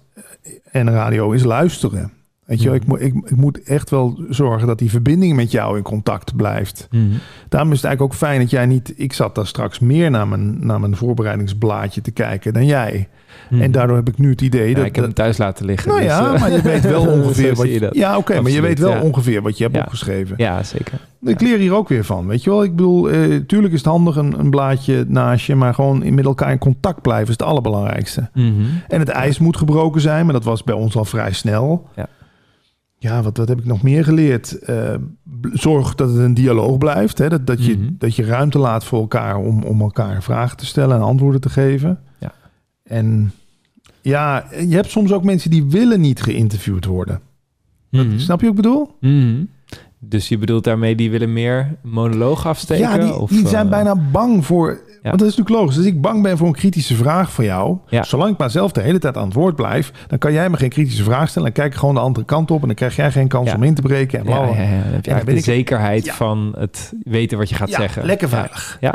en 0.70 0.90
radio 0.90 1.30
is 1.32 1.42
luisteren. 1.42 2.21
Weet 2.52 2.62
je, 2.62 2.68
Mhm. 2.68 2.76
ik, 2.76 2.86
moet, 2.86 3.00
ik, 3.00 3.14
ik 3.24 3.36
moet 3.36 3.62
echt 3.62 3.90
wel 3.90 4.20
zorgen 4.28 4.66
dat 4.66 4.78
die 4.78 4.90
verbinding 4.90 5.36
met 5.36 5.50
jou 5.50 5.76
in 5.76 5.82
contact 5.82 6.36
blijft. 6.36 6.88
Mhm. 6.90 7.02
Daarom 7.48 7.70
is 7.70 7.76
het 7.76 7.84
eigenlijk 7.86 8.00
ook 8.00 8.14
fijn 8.14 8.40
dat 8.40 8.50
jij 8.50 8.66
niet... 8.66 8.92
Ik 8.96 9.12
zat 9.12 9.34
daar 9.34 9.46
straks 9.46 9.78
meer 9.78 10.10
naar 10.10 10.28
mijn, 10.28 10.66
naar 10.66 10.80
mijn 10.80 10.96
voorbereidingsblaadje 10.96 12.00
te 12.00 12.10
kijken 12.10 12.52
dan 12.52 12.66
jij. 12.66 13.08
Mhm. 13.50 13.62
En 13.62 13.72
daardoor 13.72 13.96
heb 13.96 14.08
ik 14.08 14.18
nu 14.18 14.30
het 14.30 14.40
idee 14.40 14.68
Ja, 14.68 14.74
dat... 14.74 14.84
ik 14.84 14.94
heb 14.94 15.04
hem 15.04 15.14
thuis 15.14 15.36
laten 15.38 15.64
liggen. 15.66 15.88
nou 15.88 16.00
dus, 16.02 16.10
ja, 16.10 16.34
eh, 16.34 16.40
maar 16.40 16.50
je 16.52 16.62
weet 16.62 16.82
wel 16.82 17.06
ongeveer 17.18 17.54
wat 17.54 17.66
je. 17.66 17.88
Ja, 17.92 18.16
oké, 18.16 18.40
maar 18.40 18.50
je 18.50 18.60
weet 18.60 18.78
wel 18.78 18.90
ja. 18.90 19.00
ongeveer 19.00 19.42
wat 19.42 19.56
je 19.58 19.64
hebt 19.64 19.76
Ja. 19.76 19.82
opgeschreven. 19.82 20.34
Ja, 20.38 20.62
zeker. 20.62 20.98
Ik 21.24 21.40
leer 21.40 21.58
hier 21.58 21.74
ook 21.74 21.88
weer 21.88 22.04
van, 22.04 22.26
weet 22.26 22.42
je 22.44 22.50
wel. 22.50 22.62
Ik 22.62 22.70
bedoel, 22.70 23.10
eh, 23.10 23.36
tuurlijk 23.46 23.72
is 23.72 23.78
het 23.78 23.88
handig 23.88 24.16
een, 24.16 24.38
een 24.38 24.50
blaadje 24.50 25.04
naast 25.08 25.46
je... 25.46 25.54
maar 25.54 25.74
gewoon 25.74 26.02
in 26.02 26.14
met 26.14 26.24
elkaar 26.24 26.50
in 26.50 26.58
contact 26.58 27.02
blijven 27.02 27.26
is 27.26 27.32
het 27.38 27.42
allerbelangrijkste. 27.42 28.30
En 28.88 28.98
het 28.98 29.08
ijs 29.08 29.38
moet 29.38 29.56
gebroken 29.56 30.00
zijn, 30.00 30.24
maar 30.24 30.34
dat 30.34 30.44
was 30.44 30.64
bij 30.64 30.74
ons 30.74 30.96
al 30.96 31.04
vrij 31.04 31.32
snel. 31.32 31.88
Ja. 31.96 32.06
Ja, 33.02 33.22
wat, 33.22 33.36
wat 33.36 33.48
heb 33.48 33.58
ik 33.58 33.64
nog 33.64 33.82
meer 33.82 34.04
geleerd? 34.04 34.52
Eh, 34.58 34.94
b- 35.40 35.48
zorg 35.52 35.94
dat 35.94 36.08
het 36.08 36.18
een 36.18 36.34
dialoog 36.34 36.78
blijft. 36.78 37.18
Hè? 37.18 37.28
Dat, 37.28 37.46
dat, 37.46 37.64
je, 37.64 37.76
Mhm. 37.76 37.88
dat 37.98 38.16
je 38.16 38.24
ruimte 38.24 38.58
laat 38.58 38.84
voor 38.84 39.00
elkaar 39.00 39.36
om, 39.36 39.62
om 39.62 39.80
elkaar 39.80 40.22
vragen 40.22 40.56
te 40.56 40.66
stellen 40.66 40.96
en 40.96 41.02
antwoorden 41.02 41.40
te 41.40 41.50
geven. 41.50 41.98
Ja. 42.18 42.32
En 42.84 43.32
ja, 44.00 44.44
je 44.66 44.74
hebt 44.74 44.90
soms 44.90 45.12
ook 45.12 45.24
mensen 45.24 45.50
die 45.50 45.64
willen 45.64 46.00
niet 46.00 46.22
geïnterviewd 46.22 46.84
worden. 46.84 47.20
Mhm. 47.90 48.18
Snap 48.18 48.40
je 48.40 48.46
wat 48.46 48.56
ik 48.56 48.62
bedoel? 48.62 48.96
Mhm. 49.00 49.44
Dus 50.04 50.28
je 50.28 50.38
bedoelt 50.38 50.64
daarmee 50.64 50.94
die 50.94 51.10
willen 51.10 51.32
meer 51.32 51.76
monoloog 51.82 52.46
afsteken? 52.46 52.88
ja, 52.88 52.98
die, 52.98 53.14
of, 53.14 53.30
die 53.30 53.48
zijn 53.48 53.64
eh, 53.64 53.70
bijna 53.70 53.94
bang 54.12 54.46
voor... 54.46 54.68
Ja. 54.68 55.08
Want 55.08 55.18
dat 55.22 55.28
is 55.30 55.36
natuurlijk 55.36 55.60
logisch. 55.62 55.76
Als 55.76 55.86
ik 55.86 56.00
bang 56.00 56.22
ben 56.22 56.36
voor 56.36 56.46
een 56.46 56.52
kritische 56.52 56.94
vraag 56.94 57.32
van 57.32 57.44
jou... 57.44 57.76
Ja. 57.88 58.02
zolang 58.02 58.32
ik 58.32 58.38
maar 58.38 58.50
zelf 58.50 58.72
de 58.72 58.80
hele 58.80 58.98
tijd 58.98 59.16
aan 59.16 59.24
het 59.24 59.34
woord 59.34 59.56
blijf... 59.56 59.92
dan 60.06 60.18
kan 60.18 60.32
jij 60.32 60.50
me 60.50 60.56
geen 60.56 60.68
kritische 60.68 61.02
vraag 61.04 61.28
stellen. 61.28 61.52
Dan 61.52 61.62
kijk 61.62 61.72
ik 61.72 61.78
gewoon 61.78 61.94
de 61.94 62.00
andere 62.00 62.26
kant 62.26 62.50
op... 62.50 62.60
en 62.60 62.66
dan 62.66 62.76
krijg 62.76 62.96
jij 62.96 63.10
geen 63.12 63.28
kans 63.28 63.48
Ja. 63.50 63.56
om 63.56 63.62
in 63.62 63.74
te 63.74 63.82
breken. 63.82 64.18
En 64.18 64.24
bla, 64.24 64.34
Ja, 64.40 64.46
bla. 64.46 64.56
ja, 64.56 64.62
ja. 64.62 64.82
Dan 65.00 65.14
heb 65.14 65.26
je 65.26 65.32
de 65.32 65.38
ik- 65.38 65.44
zekerheid 65.44 66.10
van 66.10 66.54
het 66.58 66.92
weten 67.02 67.38
wat 67.38 67.48
je 67.48 67.54
gaat 67.54 67.68
Ja, 67.70 67.78
zeggen. 67.78 68.04
lekker 68.04 68.28
veilig. 68.28 68.76
Ja. 68.80 68.94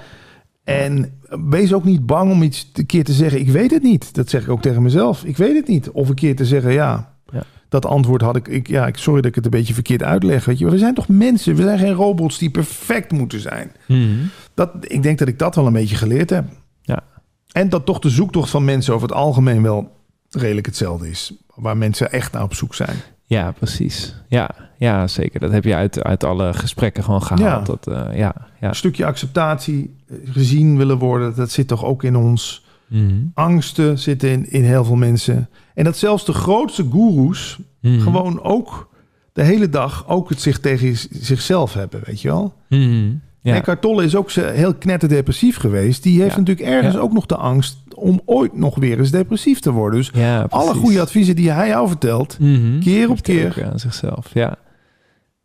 En 0.63 1.19
wees 1.49 1.73
ook 1.73 1.83
niet 1.83 2.05
bang 2.05 2.31
om 2.31 2.41
iets 2.43 2.71
een 2.73 2.85
keer 2.85 3.03
te 3.03 3.13
zeggen... 3.13 3.39
ik 3.39 3.49
weet 3.49 3.71
het 3.71 3.83
niet. 3.83 4.13
Dat 4.15 4.29
zeg 4.29 4.41
ik 4.43 4.49
ook 4.49 4.61
tegen 4.61 4.81
mezelf. 4.81 5.23
Ik 5.23 5.37
weet 5.37 5.55
het 5.55 5.67
niet. 5.67 5.89
Of 5.91 6.09
een 6.09 6.15
keer 6.15 6.35
te 6.35 6.45
zeggen... 6.45 6.71
ja, 6.73 7.13
Ja. 7.33 7.43
Dat 7.69 7.85
antwoord 7.85 8.21
had 8.21 8.35
ik, 8.35 8.47
ik... 8.47 8.67
ja, 8.67 8.87
ik 8.87 8.97
sorry 8.97 9.21
dat 9.21 9.29
ik 9.29 9.35
het 9.35 9.45
een 9.45 9.51
beetje 9.51 9.73
verkeerd 9.73 10.03
uitleg. 10.03 10.45
Weet 10.45 10.59
je. 10.59 10.69
We 10.69 10.77
zijn 10.77 10.93
toch 10.93 11.07
mensen? 11.07 11.55
We 11.55 11.61
zijn 11.61 11.79
geen 11.79 11.93
robots 11.93 12.37
die 12.37 12.49
perfect 12.49 13.11
moeten 13.11 13.39
zijn. 13.39 13.71
Mhm. 13.85 14.25
Dat, 14.53 14.69
ik 14.79 15.03
denk 15.03 15.19
dat 15.19 15.27
ik 15.27 15.39
dat 15.39 15.55
wel 15.55 15.67
een 15.67 15.73
beetje 15.73 15.95
geleerd 15.95 16.29
heb. 16.29 16.45
Ja. 16.81 17.03
En 17.51 17.69
dat 17.69 17.85
toch 17.85 17.99
de 17.99 18.09
zoektocht 18.09 18.49
van 18.49 18.65
mensen 18.65 18.93
over 18.93 19.07
het 19.07 19.17
algemeen 19.17 19.61
wel 19.61 19.91
redelijk 20.29 20.65
hetzelfde 20.65 21.09
is. 21.09 21.33
Waar 21.55 21.77
mensen 21.77 22.11
echt 22.11 22.31
naar 22.31 22.43
op 22.43 22.53
zoek 22.53 22.75
zijn. 22.75 22.97
Ja, 23.23 23.51
precies. 23.51 24.15
Ja, 24.27 24.49
ja, 24.77 25.07
zeker. 25.07 25.39
Dat 25.39 25.51
heb 25.51 25.63
je 25.63 25.75
uit, 25.75 26.03
uit 26.03 26.23
alle 26.23 26.53
gesprekken 26.53 27.03
gewoon 27.03 27.21
gehaald. 27.21 27.67
Ja. 27.67 27.73
Dat, 27.73 27.87
eh, 27.87 28.17
ja, 28.17 28.35
ja. 28.59 28.67
Een 28.67 28.75
stukje 28.75 29.05
acceptatie, 29.05 29.95
eh, 30.07 30.15
gezien 30.25 30.77
willen 30.77 30.97
worden, 30.97 31.35
dat 31.35 31.51
zit 31.51 31.67
toch 31.67 31.85
ook 31.85 32.03
in 32.03 32.15
ons. 32.15 32.65
Mhm. 32.89 33.13
Angsten 33.33 33.99
zitten 33.99 34.29
in, 34.29 34.49
in 34.51 34.63
heel 34.63 34.85
veel 34.85 34.95
mensen. 34.95 35.49
En 35.73 35.83
dat 35.83 35.97
zelfs 35.97 36.25
de 36.25 36.33
grootste 36.33 36.83
goeroes 36.83 37.57
Mhm. 37.81 37.99
gewoon 37.99 38.41
ook 38.41 38.89
de 39.33 39.43
hele 39.43 39.69
dag 39.69 40.07
ook 40.07 40.29
het 40.29 40.41
zich 40.41 40.59
tegen 40.59 40.95
zichzelf 41.11 41.73
hebben, 41.73 42.01
weet 42.05 42.21
je 42.21 42.27
wel? 42.27 42.53
Mhm. 42.69 43.09
Ja. 43.41 43.55
Eckhart 43.55 43.81
Tolle 43.81 44.03
is 44.03 44.15
ook 44.15 44.31
heel 44.31 44.73
knetterdepressief 44.73 45.57
geweest. 45.57 46.03
Die 46.03 46.21
heeft 46.21 46.33
Ja. 46.33 46.39
natuurlijk 46.39 46.67
ergens 46.67 46.93
Ja. 46.95 46.99
ook 46.99 47.13
nog 47.13 47.25
de 47.25 47.35
angst 47.35 47.77
om 47.95 48.21
ooit 48.25 48.57
nog 48.57 48.75
weer 48.75 48.97
eens 48.99 49.11
depressief 49.11 49.59
te 49.59 49.71
worden. 49.71 49.99
Dus 49.99 50.11
alle 50.49 50.73
goede 50.73 51.01
adviezen 51.01 51.35
die 51.35 51.51
hij 51.51 51.67
jou 51.67 51.87
vertelt, 51.87 52.37
Mhm. 52.39 52.79
keer 52.79 53.09
op 53.09 53.21
keer. 53.21 53.65
aan 53.71 53.79
zichzelf. 53.79 54.29
Ja. 54.33 54.55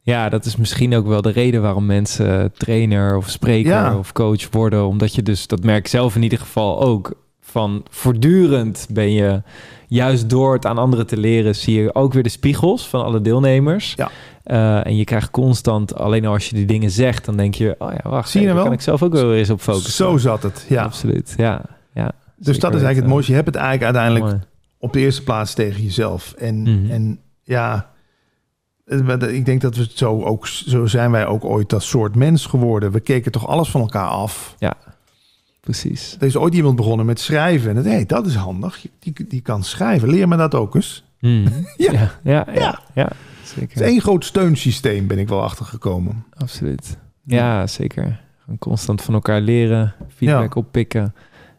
ja, 0.01 0.29
dat 0.29 0.45
is 0.45 0.57
misschien 0.57 0.95
ook 0.95 1.07
wel 1.07 1.23
de 1.23 1.31
reden 1.31 1.63
waarom 1.63 1.87
mensen 1.87 2.53
trainer 2.57 3.17
of 3.17 3.29
spreker 3.31 3.99
of 3.99 4.13
coach 4.13 4.51
worden. 4.51 4.87
Omdat 4.87 5.15
je 5.15 5.23
dus, 5.23 5.47
dat 5.47 5.65
merk 5.65 5.79
ik 5.79 5.87
zelf 5.89 6.17
in 6.17 6.23
ieder 6.23 6.39
geval 6.39 6.81
ook, 6.83 7.15
van 7.53 7.85
voortdurend 7.91 8.87
ben 8.91 9.13
je, 9.13 9.43
juist 9.89 10.31
door 10.31 10.53
het 10.53 10.67
aan 10.67 10.79
anderen 10.79 11.07
te 11.07 11.17
leren, 11.17 11.55
zie 11.55 11.83
je 11.83 11.95
ook 11.95 12.13
weer 12.13 12.23
de 12.23 12.29
spiegels 12.29 12.89
van 12.89 13.05
alle 13.05 13.21
deelnemers. 13.21 13.95
Ja. 13.97 14.11
Eh, 14.43 14.87
en 14.87 14.97
je 14.97 15.05
krijgt 15.05 15.31
constant, 15.31 15.95
alleen 15.95 16.27
al 16.27 16.33
als 16.33 16.49
je 16.49 16.55
die 16.55 16.67
dingen 16.67 16.91
zegt, 16.91 17.25
dan 17.25 17.37
denk 17.37 17.55
je, 17.55 17.75
oh 17.79 17.93
ja, 18.03 18.11
wacht, 18.11 18.29
Zie 18.31 18.41
je 18.41 18.47
nou 18.47 18.59
kan 18.59 18.67
wel? 18.69 18.75
ik 18.77 18.81
zelf 18.85 19.03
ook 19.03 19.13
wel 19.13 19.27
weer 19.29 19.39
eens 19.39 19.51
op 19.51 19.61
focussen. 19.61 19.93
Zo 19.93 20.17
zat 20.17 20.43
het, 20.43 20.67
ja. 20.69 20.83
Absoluut, 20.83 21.35
ja. 21.37 21.63
ja 21.95 22.13
Dus 22.37 22.59
dat 22.59 22.71
is 22.75 22.83
eigenlijk 22.83 22.97
het 22.97 23.07
mooiste. 23.07 23.31
Je 23.31 23.37
hebt 23.37 23.49
het 23.55 23.57
eigenlijk 23.57 23.95
uiteindelijk 23.97 24.25
Mooi. 24.35 24.47
op 24.79 24.93
de 24.93 25.01
eerste 25.01 25.23
plaats 25.23 25.55
tegen 25.55 25.83
jezelf. 25.83 26.35
En, 26.39 26.63
Mhm. 26.63 26.91
en 26.91 27.19
ja, 27.43 27.91
ik 29.29 29.45
denk 29.45 29.61
dat 29.61 29.77
we 29.77 29.87
zo 29.95 30.23
ook, 30.23 30.47
zo 30.47 30.87
zijn 30.87 31.11
wij 31.11 31.27
ook 31.27 31.45
ooit 31.45 31.69
dat 31.71 31.83
soort 31.83 32.15
mens 32.15 32.47
geworden. 32.47 32.93
We 32.93 33.01
keken 33.01 33.33
toch 33.33 33.47
alles 33.49 33.69
van 33.71 33.81
elkaar 33.81 34.09
af. 34.09 34.57
Precies. 35.67 36.17
Er 36.21 36.27
is 36.27 36.37
ooit 36.37 36.55
iemand 36.55 36.77
begonnen 36.77 37.07
met 37.07 37.21
schrijven. 37.21 37.69
En 37.69 37.75
dat, 37.75 37.85
hey, 37.85 38.07
dat 38.07 38.27
is 38.27 38.35
handig. 38.35 38.87
Die, 38.99 39.27
die 39.29 39.41
kan 39.41 39.63
schrijven. 39.65 40.09
Leer 40.09 40.29
me 40.29 40.37
dat 40.37 40.55
ook 40.55 40.75
eens. 40.75 41.05
Mhm. 41.21 41.49
Ja. 41.77 41.93
ja, 41.93 42.11
ja, 42.23 42.47
ja, 42.47 42.55
Ja. 42.55 42.81
ja, 42.95 43.05
Het 43.41 43.49
zeker. 43.49 43.81
is 43.81 43.87
één 43.89 44.01
groot 44.01 44.25
steunsysteem, 44.25 45.07
ben 45.07 45.19
ik 45.19 45.29
wel 45.29 45.43
achtergekomen. 45.43 46.25
Absoluut. 46.37 46.97
Ja, 47.25 47.67
zeker. 47.67 48.21
Gewoon 48.45 48.59
constant 48.59 49.03
van 49.03 49.15
elkaar 49.15 49.41
leren, 49.41 49.95
feedback 50.17 50.55
oppikken. 50.55 51.15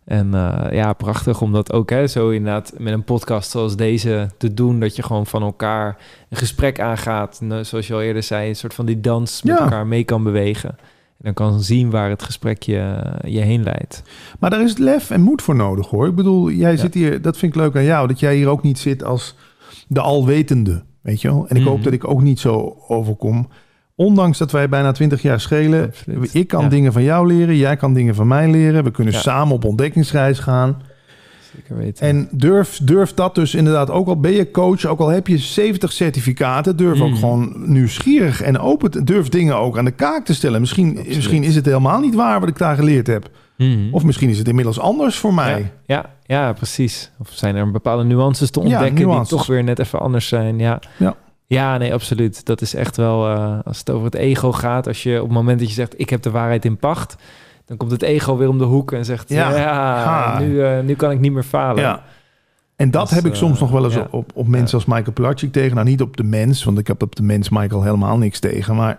En 0.06 0.34
eh, 0.34 0.72
ja, 0.74 0.94
prachtig 0.94 1.42
om 1.42 1.52
dat 1.52 1.74
ook 1.74 1.90
hè, 1.90 2.08
zo 2.08 2.30
inderdaad 2.30 2.74
met 2.78 2.94
een 2.94 3.04
podcast 3.04 3.52
zoals 3.52 3.76
deze 3.76 4.30
te 4.38 4.54
doen. 4.54 4.80
Dat 4.80 4.96
je 4.96 5.04
gewoon 5.04 5.26
van 5.26 5.42
elkaar 5.42 5.98
een 6.30 6.38
gesprek 6.38 6.80
aangaat. 6.80 7.42
Nou, 7.42 7.64
zoals 7.64 7.88
je 7.88 7.94
al 7.94 8.02
eerder 8.02 8.24
zei, 8.24 8.50
een 8.50 8.56
soort 8.56 8.74
van 8.74 8.86
die 8.86 9.02
dans 9.02 9.44
met 9.44 9.60
elkaar 9.60 9.88
mee 9.88 10.04
kan 10.04 10.24
bewegen. 10.24 10.76
En 11.24 11.34
dan 11.34 11.48
kan 11.50 11.62
zien 11.62 11.90
waar 11.90 12.10
het 12.10 12.24
gesprek 12.24 12.64
je, 12.64 13.02
je 13.28 13.40
heen 13.40 13.64
leidt. 13.64 14.04
Maar 14.40 14.50
daar 14.50 14.62
is 14.64 14.78
lef 14.78 15.10
en 15.10 15.22
moed 15.22 15.42
voor 15.42 15.56
nodig 15.56 15.88
hoor. 15.88 16.08
Ik 16.08 16.16
bedoel, 16.16 16.52
jij 16.52 16.78
zit 16.78 16.94
hier, 16.94 17.22
dat 17.22 17.38
vind 17.38 17.56
ik 17.56 17.62
leuk 17.62 17.76
aan 17.76 17.84
jou, 17.84 18.08
dat 18.08 18.20
jij 18.20 18.36
hier 18.36 18.48
ook 18.48 18.64
niet 18.64 18.80
zit 18.80 19.04
als 19.04 19.36
de 19.88 20.02
alwetende, 20.02 20.84
weet 21.02 21.22
je 21.22 21.28
wel. 21.28 21.46
En 21.48 21.56
ik 21.56 21.62
Mhm. 21.62 21.72
hoop 21.72 21.84
dat 21.84 21.94
ik 21.94 22.08
ook 22.08 22.22
niet 22.22 22.40
zo 22.40 22.78
overkom. 22.88 23.48
Ondanks 23.96 24.38
dat 24.38 24.52
wij 24.52 24.70
bijna 24.70 24.92
twintig 24.92 25.22
jaar 25.22 25.40
schelen, 25.40 25.86
Absoluut. 25.86 26.34
ik 26.34 26.48
kan 26.48 26.62
Ja. 26.64 26.70
dingen 26.70 26.94
van 26.94 27.04
jou 27.04 27.28
leren, 27.28 27.56
jij 27.58 27.76
kan 27.76 27.94
dingen 27.94 28.16
van 28.16 28.28
mij 28.28 28.50
leren. 28.52 28.84
We 28.84 28.92
kunnen 28.92 29.14
Ja. 29.14 29.20
samen 29.20 29.54
op 29.56 29.66
ontdekkingsreis 29.66 30.40
gaan. 30.40 30.82
Zeker 31.56 31.78
weten. 31.78 32.08
En 32.08 32.28
durf, 32.32 32.80
durf 32.84 33.14
dat 33.14 33.36
dus 33.36 33.56
inderdaad, 33.56 33.90
ook 33.92 34.08
al 34.08 34.20
ben 34.20 34.32
je 34.32 34.52
coach, 34.52 34.86
ook 34.86 35.00
al 35.00 35.08
heb 35.08 35.28
je 35.28 35.38
70 35.38 35.92
certificaten, 35.92 36.76
durf 36.78 37.02
ook 37.02 37.10
Mhm. 37.10 37.20
gewoon 37.20 37.54
nieuwsgierig 37.66 38.42
en 38.42 38.60
open, 38.60 39.06
durf 39.06 39.30
dingen 39.30 39.58
ook 39.58 39.78
aan 39.78 39.86
de 39.86 39.92
kaak 39.92 40.26
te 40.26 40.34
stellen. 40.34 40.60
Misschien, 40.60 40.90
Absoluut. 40.90 41.16
misschien 41.16 41.44
is 41.44 41.56
het 41.56 41.66
helemaal 41.66 42.00
niet 42.00 42.16
waar 42.16 42.40
wat 42.40 42.50
ik 42.50 42.58
daar 42.58 42.76
geleerd 42.76 43.08
heb. 43.08 43.30
Mhm. 43.58 43.88
Of 43.92 44.04
misschien 44.04 44.30
is 44.30 44.38
het 44.38 44.48
inmiddels 44.48 44.80
anders 44.80 45.18
voor 45.18 45.34
mij. 45.34 45.60
Ja, 45.86 46.06
ja, 46.26 46.42
ja, 46.46 46.54
precies. 46.54 47.12
Of 47.20 47.30
zijn 47.32 47.56
er 47.56 47.72
bepaalde 47.72 48.04
nuances 48.04 48.50
te 48.50 48.60
Ja, 48.60 48.66
ontdekken 48.66 49.02
nuances. 49.08 49.30
die 49.30 49.38
toch 49.38 49.48
weer 49.48 49.64
net 49.64 49.80
even 49.80 50.00
anders 50.00 50.28
zijn. 50.28 50.60
Ja, 50.60 50.80
Ja. 50.98 51.16
ja 51.48 51.78
nee, 51.78 51.94
absoluut. 51.94 52.46
Dat 52.46 52.62
is 52.62 52.74
echt 52.76 52.98
wel, 52.98 53.28
eh, 53.30 53.60
als 53.66 53.80
het 53.80 53.90
over 53.90 54.06
het 54.06 54.16
ego 54.16 54.52
gaat, 54.52 54.88
als 54.88 55.04
je 55.04 55.16
op 55.22 55.28
het 55.28 55.38
moment 55.38 55.60
dat 55.60 55.68
je 55.68 55.74
zegt, 55.74 55.94
ik 56.00 56.10
heb 56.10 56.22
de 56.22 56.32
waarheid 56.32 56.66
in 56.66 56.78
pacht, 56.78 57.16
dan 57.66 57.78
komt 57.78 57.92
het 57.92 58.02
ego 58.02 58.38
weer 58.38 58.50
om 58.50 58.58
de 58.58 58.64
hoek 58.64 58.92
en 58.92 59.06
zegt, 59.06 59.30
Ja. 59.30 60.40
nu, 60.40 60.64
eh, 60.64 60.80
nu 60.84 60.96
kan 60.96 61.12
ik 61.12 61.20
niet 61.20 61.32
meer 61.32 61.44
falen. 61.44 61.82
Ja. 61.84 62.04
En 62.76 62.92
dat 62.92 63.10
heb 63.10 63.26
ik 63.26 63.36
soms 63.36 63.56
eh, 63.56 63.62
nog 63.62 63.72
wel 63.72 63.84
eens 63.86 63.96
op, 63.96 64.14
op, 64.14 64.32
op 64.36 64.48
mensen 64.48 64.78
als 64.78 64.86
Michael 64.88 65.12
Pilarczyk 65.12 65.52
tegen. 65.52 65.76
Nou, 65.76 65.88
niet 65.88 66.02
op 66.02 66.18
de 66.18 66.24
mens, 66.24 66.64
want 66.64 66.78
ik 66.80 66.88
heb 66.88 67.02
op 67.04 67.16
de 67.16 67.24
mens 67.24 67.50
Michael 67.50 67.84
helemaal 67.84 68.18
niks 68.18 68.40
tegen. 68.40 68.76
Maar 68.76 68.98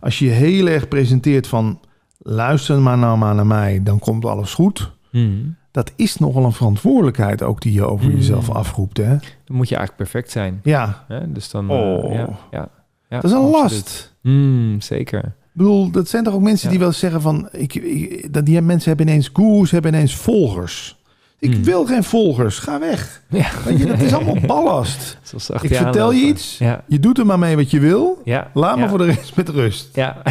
als 0.00 0.18
je 0.18 0.28
heel 0.28 0.66
erg 0.66 0.88
presenteert 0.88 1.46
van... 1.46 1.80
luister 2.18 2.78
maar 2.80 2.98
nou 2.98 3.18
maar 3.18 3.34
naar 3.34 3.46
mij, 3.46 3.80
dan 3.82 3.98
komt 3.98 4.24
alles 4.24 4.54
goed. 4.54 4.90
Mhm. 5.10 5.30
Dat 5.70 5.92
is 5.96 6.16
nogal 6.16 6.44
een 6.44 6.52
verantwoordelijkheid 6.52 7.42
ook 7.42 7.60
die 7.60 7.72
je 7.72 7.84
over 7.84 8.06
Mm. 8.08 8.14
jezelf 8.16 8.50
afroept, 8.50 8.96
hè? 8.96 9.08
Dan 9.44 9.56
moet 9.56 9.68
je 9.68 9.76
eigenlijk 9.76 9.96
perfect 10.10 10.30
zijn. 10.30 10.60
Ja, 10.62 11.04
Hè? 11.08 11.32
Dus 11.32 11.50
dan, 11.50 11.70
Oh. 11.70 12.04
eh, 12.04 12.14
ja, 12.14 12.28
ja, 12.50 12.68
ja, 13.08 13.20
dat 13.20 13.24
is 13.24 13.30
een 13.30 13.36
absoluut. 13.38 13.62
last. 13.62 14.14
Mm, 14.22 14.80
zeker. 14.80 15.32
Ik 15.54 15.58
bedoel, 15.58 15.90
dat 15.90 16.08
zijn 16.08 16.24
toch 16.24 16.34
ook 16.34 16.40
mensen 16.40 16.64
Ja. 16.66 16.70
die 16.70 16.80
wel 16.84 16.92
zeggen 16.92 17.20
van... 17.20 17.48
Ik, 17.52 17.74
ik, 17.74 18.32
dat 18.32 18.46
die 18.46 18.60
mensen 18.60 18.88
hebben 18.88 19.08
ineens 19.08 19.30
gurus, 19.32 19.70
hebben 19.70 19.94
ineens 19.94 20.14
volgers. 20.16 21.00
Ik 21.38 21.52
Hmm. 21.54 21.64
wil 21.64 21.84
geen 21.86 22.04
volgers, 22.04 22.58
ga 22.58 22.78
weg. 22.80 23.22
Ja. 23.28 23.46
Weet 23.64 23.78
je, 23.78 23.86
dat 23.86 24.00
is 24.00 24.12
allemaal 24.12 24.40
ballast. 24.56 25.18
Ik 25.62 25.74
vertel 25.74 26.12
je 26.12 26.20
iets, 26.26 26.58
Ja, 26.58 26.84
je 26.86 26.98
doet 27.00 27.18
er 27.18 27.26
maar 27.26 27.38
mee 27.38 27.56
wat 27.56 27.70
je 27.70 27.80
wil. 27.80 28.20
ja. 28.24 28.50
Laat 28.54 28.78
me 28.78 28.88
voor 28.88 28.98
de 28.98 29.04
rest 29.04 29.36
met 29.36 29.48
rust. 29.48 29.88
Ja, 29.94 30.22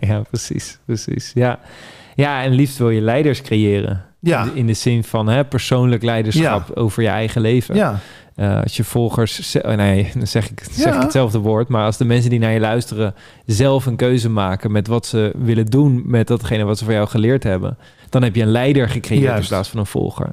ja, 0.00 0.20
precies, 0.30 0.78
precies. 0.84 1.30
Ja. 1.34 1.58
ja, 2.14 2.42
en 2.42 2.52
liefst 2.52 2.78
wil 2.78 2.90
je 2.90 3.00
leiders 3.00 3.42
creëren. 3.42 4.04
Ja, 4.20 4.42
In 4.42 4.48
de- 4.52 4.58
In 4.58 4.66
de 4.66 4.72
zin 4.74 5.04
van 5.04 5.28
hè, 5.28 5.44
persoonlijk 5.44 6.02
leiderschap 6.02 6.70
over 6.76 7.02
je 7.02 7.08
eigen 7.08 7.40
leven. 7.40 7.74
ja, 7.74 7.98
Eh, 8.34 8.62
als 8.62 8.76
je 8.76 8.84
volgers, 8.84 9.56
oh, 9.62 9.74
nee, 9.74 10.10
dan 10.18 10.26
zeg 10.26 10.50
ik, 10.50 10.62
zeg 10.70 10.84
Ja. 10.92 10.96
ik 10.96 11.02
hetzelfde 11.02 11.38
woord. 11.38 11.68
Maar 11.68 11.84
als 11.84 11.96
de 11.96 12.04
mensen 12.04 12.30
die 12.30 12.38
naar 12.38 12.52
je 12.52 12.60
luisteren 12.60 13.14
zelf 13.46 13.86
een 13.86 13.96
keuze 13.96 14.30
maken 14.30 14.72
met 14.72 14.86
wat 14.86 15.06
ze 15.06 15.32
willen 15.38 15.66
doen 15.66 16.02
met 16.04 16.26
datgene 16.26 16.64
wat 16.64 16.78
ze 16.78 16.84
van 16.84 16.94
jou 16.94 17.08
geleerd 17.08 17.42
hebben, 17.42 17.78
dan 18.08 18.22
heb 18.22 18.34
je 18.34 18.42
een 18.42 18.50
leider 18.50 18.88
gecreëerd 18.88 19.40
in 19.40 19.46
plaats 19.48 19.68
van 19.68 19.78
een 19.80 19.86
volger. 19.86 20.30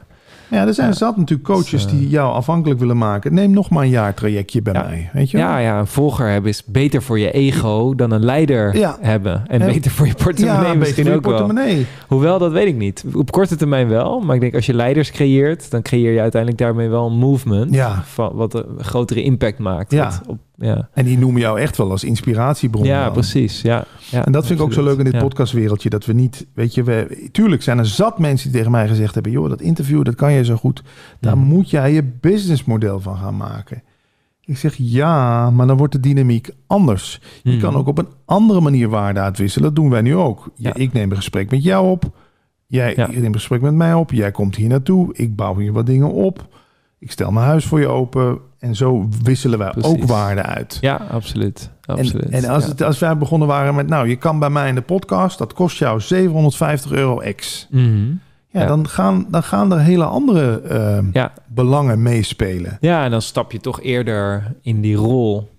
Ja. 0.49 0.67
Er 0.67 0.73
zijn 0.73 0.93
zat 0.93 1.17
natuurlijk 1.17 1.47
coaches 1.47 1.69
Dus, 1.71 1.85
eh, 1.85 1.89
die 1.89 2.09
jou 2.09 2.33
afhankelijk 2.33 2.79
willen 2.79 2.97
maken. 2.97 3.33
Neem 3.33 3.51
nog 3.51 3.69
maar 3.69 3.83
een 3.83 3.89
jaar 3.89 4.13
trajectje 4.13 4.61
bij 4.61 4.73
mij. 4.73 5.09
Weet 5.13 5.31
je? 5.31 5.37
Ja, 5.37 5.57
ja, 5.57 5.79
een 5.79 5.87
volger 5.87 6.27
hebben 6.29 6.49
is 6.49 6.63
beter 6.65 7.01
voor 7.01 7.19
je 7.19 7.31
ego 7.31 7.95
dan 7.95 8.11
een 8.11 8.25
leider 8.25 8.95
hebben. 9.01 9.43
En 9.47 9.61
En- 9.61 9.67
beter 9.67 9.91
voor 9.91 10.07
je 10.07 10.13
portemonnee 10.23 10.75
misschien 10.75 11.07
ook 11.07 11.13
je 11.23 11.29
wel. 11.29 11.37
portemonnee. 11.37 11.85
Hoewel, 12.07 12.39
dat 12.39 12.51
weet 12.51 12.67
ik 12.67 12.75
niet. 12.75 13.05
Op 13.13 13.31
korte 13.31 13.55
termijn 13.55 13.87
wel. 13.87 14.19
Maar 14.19 14.35
ik 14.35 14.41
denk 14.41 14.55
als 14.55 14.65
je 14.65 14.73
leiders 14.73 15.11
creëert, 15.11 15.71
dan 15.71 15.81
creëer 15.81 16.13
je 16.13 16.19
uiteindelijk 16.21 16.61
daarmee 16.61 16.89
wel 16.89 17.05
een 17.05 17.17
movement. 17.17 17.73
Ja. 17.73 18.01
Van, 18.05 18.31
wat 18.33 18.53
een 18.53 18.65
grotere 18.79 19.23
impact 19.23 19.59
maakt. 19.59 19.91
Ja. 19.91 20.03
Wat 20.03 20.21
op, 20.27 20.37
ja. 20.57 20.89
En 20.93 21.05
die 21.05 21.17
noemen 21.17 21.41
jou 21.41 21.59
echt 21.59 21.77
wel 21.77 21.91
als 21.91 22.03
inspiratiebron. 22.03 22.85
ja, 22.85 23.03
dan. 23.03 23.13
precies. 23.13 23.61
Ja, 23.61 23.85
ja, 24.11 24.25
En 24.25 24.31
dat 24.31 24.45
vind 24.45 24.59
ik 24.59 24.65
ook 24.65 24.73
zo 24.73 24.83
leuk 24.83 24.97
in 24.97 25.03
dit 25.03 25.13
Ja. 25.13 25.19
podcastwereldje. 25.19 25.89
Dat 25.89 26.05
we 26.05 26.13
niet, 26.13 26.45
weet 26.53 26.73
je, 26.75 26.83
we, 26.83 27.27
tuurlijk 27.31 27.61
zijn 27.61 27.77
er 27.77 27.85
zat 27.85 28.19
mensen 28.19 28.47
die 28.49 28.57
tegen 28.57 28.71
mij 28.71 28.87
gezegd 28.87 29.13
hebben: 29.13 29.31
joh, 29.31 29.49
dat 29.49 29.61
interview, 29.61 30.03
dat 30.03 30.15
kan 30.15 30.31
je 30.33 30.45
zo 30.45 30.55
goed. 30.55 30.83
Daar 31.19 31.37
moet 31.37 31.69
jij 31.69 31.93
je 31.93 32.03
businessmodel 32.03 32.99
van 32.99 33.17
gaan 33.17 33.37
maken. 33.37 33.83
Ik 34.45 34.57
zeg 34.57 34.75
ja, 34.77 35.49
maar 35.49 35.67
dan 35.67 35.77
wordt 35.77 35.93
de 35.93 35.99
dynamiek 35.99 36.49
anders. 36.67 37.21
Je 37.43 37.51
Mhm. 37.51 37.59
kan 37.59 37.75
ook 37.75 37.87
op 37.87 37.97
een 37.97 38.07
andere 38.25 38.61
manier 38.61 38.89
waarde 38.89 39.19
uitwisselen. 39.19 39.67
Dat 39.67 39.75
doen 39.75 39.89
wij 39.89 40.01
nu 40.01 40.15
ook. 40.15 40.49
Ja. 40.55 40.73
Ik 40.73 40.93
neem 40.93 41.09
een 41.11 41.15
gesprek 41.17 41.51
met 41.51 41.63
jou 41.63 41.89
op. 41.89 42.03
Jij 42.67 42.93
neemt 42.95 43.25
een 43.25 43.33
gesprek 43.33 43.61
met 43.61 43.73
mij 43.73 43.93
op. 43.93 44.11
Jij 44.11 44.31
komt 44.31 44.55
hier 44.55 44.67
naartoe. 44.69 45.09
Ik 45.13 45.35
bouw 45.35 45.57
hier 45.57 45.73
wat 45.73 45.85
dingen 45.85 46.11
op. 46.11 46.47
Ik 46.99 47.11
stel 47.11 47.31
mijn 47.31 47.45
huis 47.45 47.65
voor 47.65 47.79
je 47.79 47.87
open. 47.87 48.39
En 48.59 48.75
zo 48.75 49.07
wisselen 49.23 49.59
wij 49.59 49.69
Precies. 49.69 49.91
ook 49.91 50.03
waarde 50.03 50.41
uit. 50.41 50.77
Ja, 50.81 50.95
absoluut. 51.11 51.69
En, 51.81 51.95
absoluut. 51.97 52.29
en 52.29 52.45
als, 52.45 52.63
ja. 52.63 52.69
het, 52.69 52.81
als 52.81 52.99
wij 52.99 53.17
begonnen 53.17 53.47
waren 53.47 53.75
met, 53.75 53.87
nou, 53.87 54.09
je 54.09 54.15
kan 54.15 54.39
bij 54.39 54.49
mij 54.49 54.69
in 54.69 54.75
de 54.75 54.81
podcast, 54.81 55.37
dat 55.37 55.53
kost 55.53 55.77
jou 55.77 56.01
750 56.01 56.91
euro 56.91 57.19
ex. 57.19 57.67
Mhm. 57.71 58.07
Ja, 58.49 58.61
Ja. 58.61 58.67
Dan, 58.67 58.87
gaan, 58.87 59.25
dan 59.29 59.43
gaan 59.43 59.71
er 59.71 59.79
hele 59.79 60.03
andere 60.03 60.61
eh, 60.61 60.99
ja. 61.13 61.33
belangen 61.47 62.01
meespelen. 62.01 62.77
ja, 62.81 63.03
en 63.03 63.11
dan 63.11 63.21
stap 63.21 63.51
je 63.51 63.59
toch 63.59 63.81
eerder 63.81 64.55
in 64.61 64.81
die 64.81 64.95
rol 64.95 65.49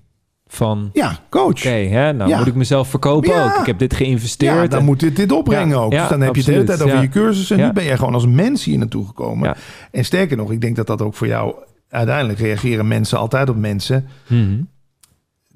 van... 0.48 0.90
Ja, 0.92 1.18
coach. 1.30 1.48
Oké, 1.50 1.68
hè, 1.68 2.12
nou 2.12 2.30
Ja. 2.30 2.38
moet 2.38 2.46
ik 2.46 2.54
mezelf 2.54 2.88
verkopen 2.88 3.30
Ja. 3.30 3.44
ook. 3.44 3.60
Ik 3.60 3.66
heb 3.66 3.78
dit 3.78 3.94
geïnvesteerd. 3.94 4.54
Ja, 4.54 4.66
dan 4.66 4.78
en- 4.78 4.84
moet 4.84 5.00
dit, 5.00 5.16
dit 5.16 5.32
opbrengen 5.32 5.78
ook. 5.78 5.92
ja, 5.92 6.00
dus 6.00 6.08
dan 6.08 6.20
heb 6.20 6.34
je 6.34 6.40
het 6.40 6.46
de 6.46 6.52
hele 6.52 6.64
tijd 6.64 6.82
over 6.82 7.00
je 7.00 7.08
cursus. 7.08 7.50
En 7.50 7.58
nu 7.58 7.72
ben 7.72 7.84
jij 7.84 7.96
gewoon 7.96 8.14
als 8.14 8.26
mens 8.26 8.64
hier 8.64 8.78
naartoe 8.78 9.06
gekomen. 9.06 9.56
En 9.90 10.04
sterker 10.04 10.36
nog, 10.36 10.52
ik 10.52 10.60
denk 10.60 10.76
dat 10.76 10.86
dat 10.86 11.02
ook 11.02 11.14
voor 11.14 11.26
jou... 11.26 11.54
Uiteindelijk 11.88 12.38
reageren 12.38 12.88
mensen 12.88 13.18
altijd 13.18 13.48
op 13.48 13.56
mensen. 13.56 14.06
Mhm. 14.26 14.60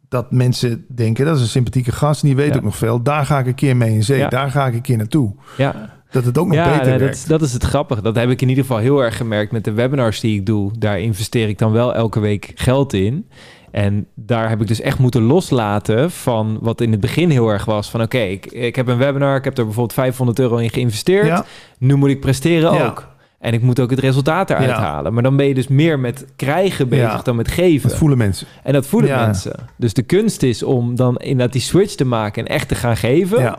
Dat 0.09 0.31
mensen 0.31 0.85
denken, 0.95 1.25
dat 1.25 1.37
is 1.37 1.43
een 1.43 1.49
sympathieke 1.49 1.93
gast. 1.93 2.23
En 2.23 2.27
die 2.29 2.37
weet 2.37 2.49
Ja. 2.51 2.57
ook 2.57 2.63
nog 2.63 2.77
veel. 2.77 3.03
Daar 3.03 3.27
ga 3.27 3.39
ik 3.39 3.47
een 3.47 3.55
keer 3.55 3.77
mee 3.77 3.95
in 3.95 4.03
zee. 4.05 4.19
Ja. 4.19 4.29
Daar 4.29 4.51
ga 4.51 4.67
ik 4.67 4.75
een 4.75 4.81
keer 4.81 4.97
naartoe. 4.97 5.35
Ja, 5.57 5.91
Dat 6.11 6.25
het 6.25 6.39
ook 6.39 6.47
nog 6.47 6.55
ja 6.55 6.65
beter 6.65 6.81
nee, 6.83 6.91
dat, 6.91 7.01
werkt. 7.01 7.17
is, 7.17 7.25
dat 7.25 7.43
is 7.43 7.53
het 7.53 7.65
grappige. 7.65 8.03
Dat 8.03 8.17
heb 8.17 8.31
ik 8.31 8.43
in 8.43 8.49
ieder 8.49 8.65
geval 8.65 8.79
heel 8.81 9.03
erg 9.03 9.17
gemerkt 9.17 9.53
met 9.53 9.65
de 9.65 9.73
webinars 9.73 10.21
die 10.21 10.39
ik 10.39 10.47
doe. 10.47 10.71
Daar 10.79 11.01
investeer 11.01 11.49
ik 11.49 11.59
dan 11.59 11.73
wel 11.73 11.95
elke 11.95 12.21
week 12.21 12.53
geld 12.55 12.93
in. 12.93 13.29
En 13.73 14.07
daar 14.15 14.49
heb 14.49 14.61
ik 14.61 14.67
dus 14.67 14.81
echt 14.81 14.99
moeten 14.99 15.23
loslaten 15.23 16.11
van 16.11 16.59
wat 16.61 16.81
in 16.81 16.91
het 16.91 17.01
begin 17.01 17.31
heel 17.31 17.49
erg 17.49 17.65
was. 17.65 17.91
Van 17.91 18.03
oké, 18.03 18.19
ik, 18.19 18.47
ik 18.47 18.77
heb 18.77 18.87
een 18.87 18.99
webinar, 18.99 19.37
ik 19.37 19.45
heb 19.45 19.59
er 19.59 19.65
bijvoorbeeld 19.65 19.93
500 19.99 20.39
euro 20.39 20.57
in 20.57 20.71
geïnvesteerd. 20.71 21.27
Ja. 21.27 21.45
Nu 21.79 21.95
moet 21.95 22.09
ik 22.11 22.21
presteren 22.21 22.75
Ja. 22.75 22.87
ook. 22.87 23.09
En 23.39 23.53
ik 23.53 23.63
moet 23.63 23.81
ook 23.81 23.91
het 23.91 23.99
resultaat 23.99 24.51
eruit 24.51 24.69
Ja. 24.69 24.81
halen. 24.81 25.15
Maar 25.15 25.23
dan 25.23 25.37
ben 25.37 25.47
je 25.47 25.55
dus 25.55 25.69
meer 25.69 25.99
met 25.99 26.25
krijgen 26.37 26.89
bezig 26.89 27.13
Ja. 27.13 27.21
dan 27.23 27.37
met 27.37 27.49
geven. 27.51 27.89
Dat 27.89 27.99
voelen 27.99 28.19
mensen. 28.19 28.47
En 28.63 28.73
dat 28.73 28.87
voelen 28.87 29.11
Ja. 29.11 29.25
mensen. 29.25 29.55
Dus 29.77 29.95
de 29.95 30.03
kunst 30.03 30.43
is 30.43 30.63
om 30.63 30.97
dan 30.97 31.17
inderdaad 31.17 31.53
die 31.53 31.61
switch 31.63 31.95
te 31.95 32.05
maken 32.05 32.47
en 32.47 32.55
echt 32.55 32.69
te 32.69 32.75
gaan 32.75 32.97
geven. 32.97 33.59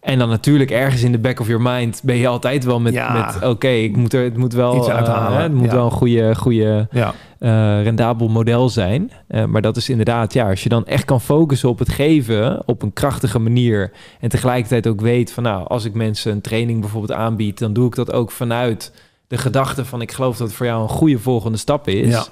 En 0.00 0.18
dan 0.18 0.28
natuurlijk 0.28 0.70
ergens 0.70 1.02
in 1.02 1.12
de 1.12 1.18
back 1.18 1.40
of 1.40 1.46
your 1.46 1.62
mind 1.62 2.00
ben 2.04 2.16
je 2.16 2.26
altijd 2.28 2.64
wel 2.64 2.80
met, 2.80 2.92
Ja. 2.92 3.12
met 3.40 3.48
oké, 3.50 3.68
ik 3.68 3.96
moet 3.96 4.12
er, 4.12 4.22
het 4.24 4.36
moet 4.36 4.52
wel, 4.52 4.76
Iets 4.76 4.88
eh, 4.88 4.94
uithalen, 4.94 5.42
het 5.42 5.54
moet 5.54 5.66
ja. 5.66 5.72
wel 5.74 5.84
een 5.84 5.90
goede, 5.90 6.34
goede 6.36 6.86
Ja. 6.90 7.14
eh, 7.38 7.82
rendabel 7.82 8.28
model 8.28 8.68
zijn. 8.68 9.10
Eh, 9.28 9.44
maar 9.44 9.62
dat 9.62 9.76
is 9.76 9.88
inderdaad, 9.88 10.32
ja, 10.32 10.48
als 10.48 10.62
je 10.62 10.68
dan 10.68 10.86
echt 10.86 11.04
kan 11.04 11.20
focussen 11.20 11.68
op 11.68 11.78
het 11.78 11.88
geven 11.88 12.62
op 12.66 12.82
een 12.82 12.92
krachtige 12.92 13.38
manier 13.38 13.92
en 14.20 14.28
tegelijkertijd 14.28 14.86
ook 14.86 15.00
weet 15.00 15.32
van, 15.32 15.42
nou, 15.42 15.66
als 15.68 15.84
ik 15.84 15.94
mensen 15.94 16.32
een 16.32 16.40
training 16.40 16.80
bijvoorbeeld 16.80 17.18
aanbied, 17.18 17.58
dan 17.58 17.72
doe 17.72 17.86
ik 17.86 17.94
dat 17.94 18.12
ook 18.12 18.30
vanuit 18.30 18.92
de 19.26 19.38
gedachte 19.38 19.84
van, 19.84 20.00
ik 20.00 20.12
geloof 20.12 20.36
dat 20.36 20.46
het 20.46 20.56
voor 20.56 20.66
jou 20.66 20.82
een 20.82 20.88
goede 20.88 21.18
volgende 21.18 21.58
stap 21.58 21.88
is. 21.88 22.30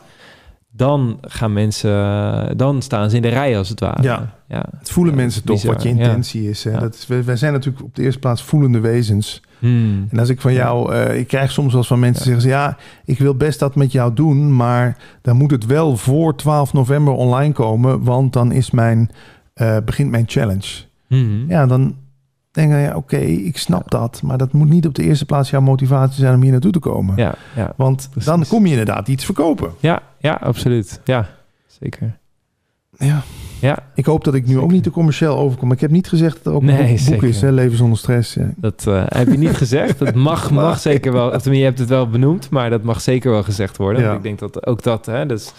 Dan 0.76 1.18
gaan 1.20 1.52
mensen, 1.52 2.56
dan 2.56 2.82
staan 2.82 3.10
ze 3.10 3.16
in 3.16 3.22
de 3.22 3.28
rij 3.28 3.58
als 3.58 3.68
het 3.68 3.80
ware. 3.80 4.02
Ja. 4.02 4.34
ja. 4.48 4.64
Het 4.78 4.90
voelen 4.90 5.14
Ja, 5.14 5.20
mensen 5.20 5.44
toch 5.44 5.56
bizar, 5.56 5.74
wat 5.74 5.82
je 5.82 5.88
ja. 5.88 5.94
intentie 5.94 6.48
is. 6.48 6.64
Hè? 6.64 6.78
Dat 6.78 6.94
is 6.94 7.06
wij, 7.24 7.36
zijn 7.36 7.52
natuurlijk 7.52 7.84
op 7.84 7.94
de 7.94 8.02
eerste 8.02 8.20
plaats 8.20 8.42
voelende 8.42 8.80
wezens. 8.80 9.42
Hmm. 9.58 10.06
En 10.10 10.18
als 10.18 10.28
ik 10.28 10.40
van 10.40 10.52
jou, 10.52 10.92
eh, 10.94 11.18
ik 11.18 11.26
krijg 11.26 11.50
soms 11.50 11.68
wel 11.68 11.78
eens 11.78 11.86
van 11.88 11.98
mensen 11.98 12.24
Ja. 12.24 12.30
zeggen 12.30 12.42
ze, 12.50 12.56
ja, 12.56 12.76
ik 13.04 13.18
wil 13.18 13.34
best 13.34 13.58
dat 13.58 13.74
met 13.74 13.92
jou 13.92 14.12
doen, 14.14 14.56
maar 14.56 14.96
dan 15.22 15.36
moet 15.36 15.50
het 15.50 15.66
wel 15.66 15.96
voor 15.96 16.36
12 16.36 16.72
november 16.72 17.14
online 17.14 17.52
komen, 17.52 18.02
want 18.02 18.32
dan 18.32 18.52
is 18.52 18.70
mijn, 18.70 19.10
eh, 19.54 19.76
begint 19.84 20.10
mijn 20.10 20.24
challenge. 20.26 20.84
Hmm. 21.06 21.44
Ja, 21.48 21.66
dan 21.66 21.96
denk 22.56 22.72
ik, 22.72 22.78
ja, 22.80 22.96
oké, 22.96 23.16
ik 23.18 23.58
snap 23.58 23.90
dat, 23.90 24.20
maar 24.22 24.38
dat 24.38 24.52
moet 24.52 24.68
niet 24.68 24.86
op 24.86 24.94
de 24.94 25.02
eerste 25.02 25.24
plaats 25.24 25.50
jouw 25.50 25.60
motivatie 25.60 26.20
zijn 26.20 26.34
om 26.34 26.42
hier 26.42 26.50
naartoe 26.50 26.72
te 26.72 26.78
komen. 26.78 27.16
Ja, 27.16 27.34
ja. 27.56 27.72
Want 27.76 28.08
Precies. 28.10 28.30
dan 28.30 28.44
kom 28.48 28.64
je 28.64 28.70
inderdaad 28.70 29.08
iets 29.08 29.24
verkopen. 29.24 29.70
Ja, 29.80 30.02
ja, 30.18 30.38
absoluut. 30.42 31.00
Ja, 31.04 31.28
zeker. 31.66 32.18
Ja. 32.98 33.22
Ja. 33.60 33.78
Ik 33.94 34.06
hoop 34.06 34.24
dat 34.24 34.34
ik 34.34 34.42
nu 34.42 34.46
Zeker. 34.48 34.62
ook 34.62 34.70
niet 34.70 34.82
te 34.82 34.90
commercieel 34.90 35.36
overkom. 35.36 35.72
Ik 35.72 35.80
heb 35.80 35.90
niet 35.90 36.08
gezegd 36.08 36.34
dat 36.36 36.46
er 36.46 36.52
ook 36.52 36.62
Nee, 36.62 36.80
een 36.80 36.88
boek 36.88 36.98
zeker. 36.98 37.28
is, 37.28 37.40
hè, 37.40 37.50
Leven 37.50 37.76
zonder 37.76 37.98
stress. 37.98 38.34
Ja. 38.34 38.50
Dat 38.56 38.84
eh, 38.86 39.02
heb 39.06 39.28
je 39.30 39.38
niet 39.38 39.56
gezegd. 39.64 39.98
Dat 39.98 40.14
mag, 40.14 40.50
mag 40.50 40.78
zeker 40.80 41.12
wel. 41.12 41.24
Of 41.24 41.30
tenminste, 41.30 41.56
je 41.58 41.64
hebt 41.64 41.78
het 41.78 41.88
wel 41.88 42.08
benoemd, 42.08 42.50
maar 42.50 42.70
dat 42.70 42.82
mag 42.82 43.00
zeker 43.00 43.30
wel 43.30 43.42
gezegd 43.42 43.76
worden. 43.76 44.02
Ja. 44.02 44.14
Ik 44.14 44.22
denk 44.22 44.38
dat 44.38 44.66
ook 44.66 44.82
dat, 44.82 45.06
hè, 45.06 45.26
dus 45.26 45.52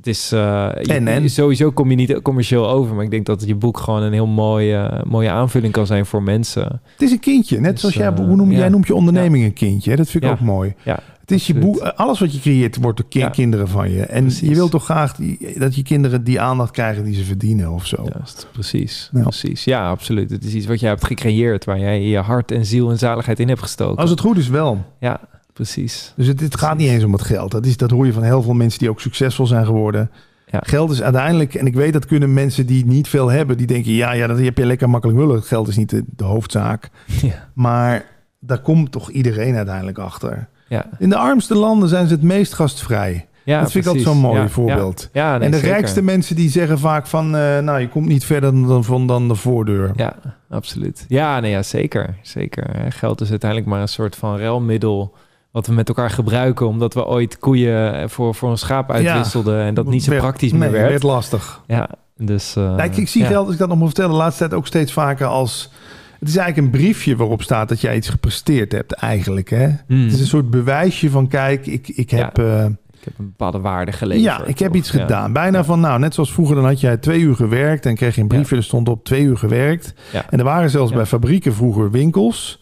het 0.00 0.08
is 0.08 0.32
uh, 0.32 0.40
je, 0.80 0.92
En, 0.92 1.08
en? 1.08 1.30
sowieso 1.30 1.70
kom 1.70 1.90
je 1.90 1.96
niet 1.96 2.22
commercieel 2.22 2.68
over, 2.70 2.94
maar 2.94 3.04
ik 3.04 3.10
denk 3.10 3.26
dat 3.26 3.46
je 3.46 3.54
boek 3.54 3.78
gewoon 3.78 4.02
een 4.02 4.12
heel 4.12 4.26
mooie, 4.26 5.04
mooie 5.06 5.30
aanvulling 5.30 5.72
kan 5.72 5.86
zijn 5.86 6.06
voor 6.06 6.22
mensen. 6.22 6.62
Het 6.92 7.02
is 7.02 7.10
een 7.10 7.18
kindje, 7.20 7.60
net 7.60 7.70
Dus, 7.72 7.80
zoals 7.80 7.94
jij, 7.94 8.06
eh, 8.06 8.14
hoe 8.26 8.36
noem, 8.36 8.50
ja. 8.52 8.58
jij 8.58 8.68
noemt 8.68 8.86
je 8.86 8.94
onderneming 8.94 9.44
een 9.44 9.52
kindje. 9.52 9.90
Hè? 9.90 9.96
Dat 9.96 10.08
vind 10.10 10.24
ik 10.24 10.30
Ja. 10.30 10.36
ook 10.36 10.42
mooi. 10.42 10.74
Ja, 10.84 10.98
Het 11.20 11.30
is 11.30 11.46
je 11.46 11.54
boek, 11.54 11.78
alles 11.80 12.20
wat 12.20 12.32
je 12.34 12.40
creëert 12.40 12.76
wordt 12.76 13.02
door 13.12 13.30
kinderen 13.30 13.68
van 13.68 13.90
je. 13.90 14.02
En 14.02 14.22
Precies. 14.22 14.48
je 14.48 14.54
wilt 14.54 14.70
toch 14.70 14.84
graag 14.84 15.14
die, 15.16 15.58
dat 15.58 15.74
je 15.76 15.82
kinderen 15.82 16.24
die 16.24 16.40
aandacht 16.40 16.70
krijgen 16.70 17.04
die 17.04 17.14
ze 17.14 17.24
verdienen 17.24 17.70
of 17.72 17.86
zo. 17.86 18.06
Juist, 18.14 18.46
precies, 18.52 19.10
precies. 19.12 19.64
Ja, 19.64 19.88
absoluut. 19.90 20.30
Het 20.30 20.44
is 20.44 20.54
iets 20.54 20.66
wat 20.66 20.80
jij 20.80 20.88
hebt 20.88 21.04
gecreëerd, 21.06 21.64
waar 21.64 21.78
jij 21.78 22.02
je 22.02 22.18
hart 22.18 22.50
en 22.52 22.66
ziel 22.66 22.90
en 22.90 22.98
zaligheid 22.98 23.40
in 23.40 23.48
hebt 23.48 23.60
gestoken. 23.62 23.96
Als 23.96 24.10
het 24.10 24.20
goed 24.20 24.36
is 24.38 24.48
wel. 24.48 24.84
Ja, 25.00 25.20
precies. 25.60 26.12
Dus 26.16 26.26
het, 26.26 26.58
gaat 26.58 26.76
niet 26.76 26.88
eens 26.88 27.04
om 27.04 27.12
het 27.12 27.22
geld. 27.22 27.50
Dat, 27.50 27.66
is, 27.66 27.76
dat 27.76 27.90
hoor 27.90 28.06
je 28.06 28.12
van 28.12 28.22
heel 28.22 28.42
veel 28.42 28.52
mensen 28.52 28.78
die 28.78 28.90
ook 28.90 29.00
succesvol 29.00 29.46
zijn 29.46 29.64
geworden. 29.64 30.10
Ja. 30.46 30.60
Geld 30.62 30.90
is 30.90 31.02
uiteindelijk, 31.02 31.54
en 31.54 31.66
ik 31.66 31.74
weet 31.74 31.92
dat 31.92 32.06
kunnen 32.06 32.32
mensen 32.32 32.66
die 32.66 32.86
niet 32.86 33.08
veel 33.08 33.28
hebben, 33.28 33.56
die 33.56 33.66
denken, 33.66 33.92
ja, 33.92 34.12
ja, 34.12 34.26
dat 34.26 34.38
heb 34.38 34.58
je 34.58 34.66
lekker 34.66 34.90
makkelijk 34.90 35.18
willen. 35.18 35.42
Geld 35.42 35.68
is 35.68 35.76
niet 35.76 35.90
de, 35.90 36.04
de 36.16 36.24
hoofdzaak. 36.24 36.90
Ja, 37.22 37.48
Maar 37.54 38.04
daar 38.38 38.58
komt 38.58 38.92
toch 38.92 39.10
iedereen 39.10 39.56
uiteindelijk 39.56 39.98
achter. 39.98 40.48
ja. 40.68 40.86
In 40.98 41.08
de 41.08 41.16
armste 41.16 41.54
landen 41.54 41.88
zijn 41.88 42.06
ze 42.06 42.14
het 42.14 42.22
meest 42.22 42.52
gastvrij. 42.54 43.26
ja 43.44 43.60
dat 43.60 43.70
vind 43.70 43.84
ik 43.84 43.90
altijd 43.90 44.08
zo'n 44.08 44.18
mooi 44.20 44.40
Ja, 44.40 44.48
voorbeeld. 44.48 45.08
Ja, 45.12 45.36
nee, 45.36 45.44
en 45.44 45.50
de 45.50 45.56
zeker. 45.56 45.72
rijkste 45.72 46.02
mensen 46.02 46.36
die 46.36 46.50
zeggen 46.50 46.78
vaak 46.78 47.06
van, 47.06 47.36
eh, 47.36 47.58
nou, 47.58 47.80
je 47.80 47.88
komt 47.88 48.06
niet 48.08 48.24
verder 48.24 48.52
dan, 48.66 48.84
van 48.84 49.06
dan 49.06 49.28
de 49.28 49.34
voordeur. 49.34 49.92
Ja, 49.96 50.14
absoluut. 50.50 51.04
Ja, 51.08 51.40
nee, 51.40 51.50
ja 51.50 51.62
zeker. 51.62 52.16
zeker. 52.22 52.92
Geld 52.92 53.20
is 53.20 53.30
uiteindelijk 53.30 53.70
maar 53.70 53.80
een 53.80 53.88
soort 53.88 54.16
van 54.16 54.38
ruilmiddel 54.38 55.14
wat 55.50 55.66
we 55.66 55.72
met 55.72 55.88
elkaar 55.88 56.10
gebruiken, 56.10 56.66
omdat 56.66 56.94
we 56.94 57.06
ooit 57.06 57.38
koeien 57.38 57.94
eh, 58.02 58.08
voor, 58.08 58.34
voor 58.34 58.50
een 58.50 58.58
schaap 58.58 58.90
uitwisselden 58.90 59.60
en 59.60 59.74
dat 59.74 59.86
niet 59.86 60.04
zo 60.04 60.10
Werd- 60.10 60.22
praktisch 60.22 60.50
nee, 60.50 60.60
meer 60.60 60.70
werd. 60.70 60.88
werd 60.88 61.02
lastig. 61.02 61.60
Ja, 61.66 61.88
dus... 62.16 62.52
Kijk, 62.76 62.96
ik 62.96 63.08
zie 63.08 63.22
ja. 63.22 63.28
geld, 63.28 63.44
als 63.44 63.52
ik 63.54 63.58
dat 63.60 63.68
nog 63.68 63.78
moet 63.78 63.86
vertellen, 63.86 64.10
de 64.10 64.16
laatste 64.16 64.38
tijd 64.38 64.54
ook 64.54 64.66
steeds 64.66 64.92
vaker 64.92 65.26
als... 65.26 65.70
Het 66.18 66.28
is 66.28 66.36
eigenlijk 66.36 66.66
een 66.74 66.80
briefje 66.80 67.16
waarop 67.16 67.42
staat 67.42 67.68
dat 67.68 67.80
jij 67.80 67.96
iets 67.96 68.08
gepresteerd 68.08 68.72
hebt 68.72 68.92
eigenlijk. 68.92 69.50
Hè? 69.50 69.68
Hmm. 69.86 70.02
Het 70.04 70.12
is 70.12 70.20
een 70.20 70.26
soort 70.26 70.50
bewijsje 70.50 71.10
van, 71.10 71.28
kijk, 71.28 71.66
ik, 71.66 71.88
ik 71.88 72.10
heb... 72.10 72.38
eh, 72.38 72.64
Ik 72.64 73.04
heb 73.04 73.18
een 73.18 73.26
bepaalde 73.28 73.60
waarde 73.60 73.92
geleverd. 73.92 74.24
ja, 74.24 74.44
ik 74.44 74.58
heb 74.58 74.70
of- 74.70 74.76
iets 74.76 74.90
gedaan. 74.90 75.32
Bijna 75.32 75.64
van, 75.64 75.80
nou, 75.80 75.98
net 75.98 76.14
zoals 76.14 76.32
vroeger, 76.32 76.54
dan 76.56 76.64
had 76.64 76.80
jij 76.80 76.96
twee 76.96 77.20
uur 77.20 77.34
gewerkt 77.34 77.86
en 77.86 77.94
kreeg 77.94 78.14
je 78.14 78.20
een 78.20 78.28
briefje, 78.28 78.56
er 78.56 78.62
stond 78.62 78.88
op 78.88 79.04
twee 79.04 79.22
uur 79.22 79.36
gewerkt. 79.38 79.94
En 80.30 80.38
er 80.38 80.44
waren 80.44 80.70
zelfs 80.70 80.92
bij 80.92 81.06
fabrieken 81.06 81.54
vroeger 81.54 81.90
winkels. 81.90 82.60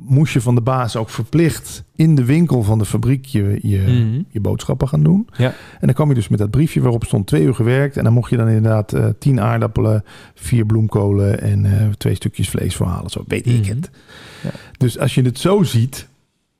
Moest 0.00 0.32
je 0.32 0.40
van 0.40 0.54
de 0.54 0.60
baas 0.60 0.96
ook 0.96 1.10
verplicht 1.10 1.84
in 1.94 2.14
de 2.14 2.24
winkel 2.24 2.62
van 2.62 2.78
de 2.78 2.84
fabriek 2.84 3.24
je, 3.24 3.58
je, 3.62 3.78
Mhm. 3.78 4.22
je 4.28 4.40
boodschappen 4.40 4.88
gaan 4.88 5.02
doen. 5.02 5.28
Ja. 5.36 5.46
En 5.48 5.86
dan 5.86 5.94
kwam 5.94 6.08
je 6.08 6.14
dus 6.14 6.28
met 6.28 6.38
dat 6.38 6.50
briefje 6.50 6.80
waarop 6.80 7.04
stond 7.04 7.26
twee 7.26 7.42
uur 7.42 7.54
gewerkt. 7.54 7.96
En 7.96 8.04
dan 8.04 8.12
mocht 8.12 8.30
je 8.30 8.36
dan 8.36 8.48
inderdaad 8.48 8.92
eh, 8.92 9.06
tien 9.18 9.40
aardappelen, 9.40 10.04
vier 10.34 10.66
bloemkolen 10.66 11.40
en 11.40 11.64
eh, 11.64 11.88
twee 11.88 12.14
stukjes 12.14 12.48
vlees 12.50 12.76
voorhalen. 12.76 13.10
Zo 13.10 13.24
weet 13.26 13.46
ik 13.46 13.60
Mhm. 13.60 13.68
het. 13.68 13.90
Ja. 14.42 14.50
Dus 14.78 14.98
als 14.98 15.14
je 15.14 15.22
het 15.22 15.38
zo 15.38 15.62
ziet, 15.62 16.08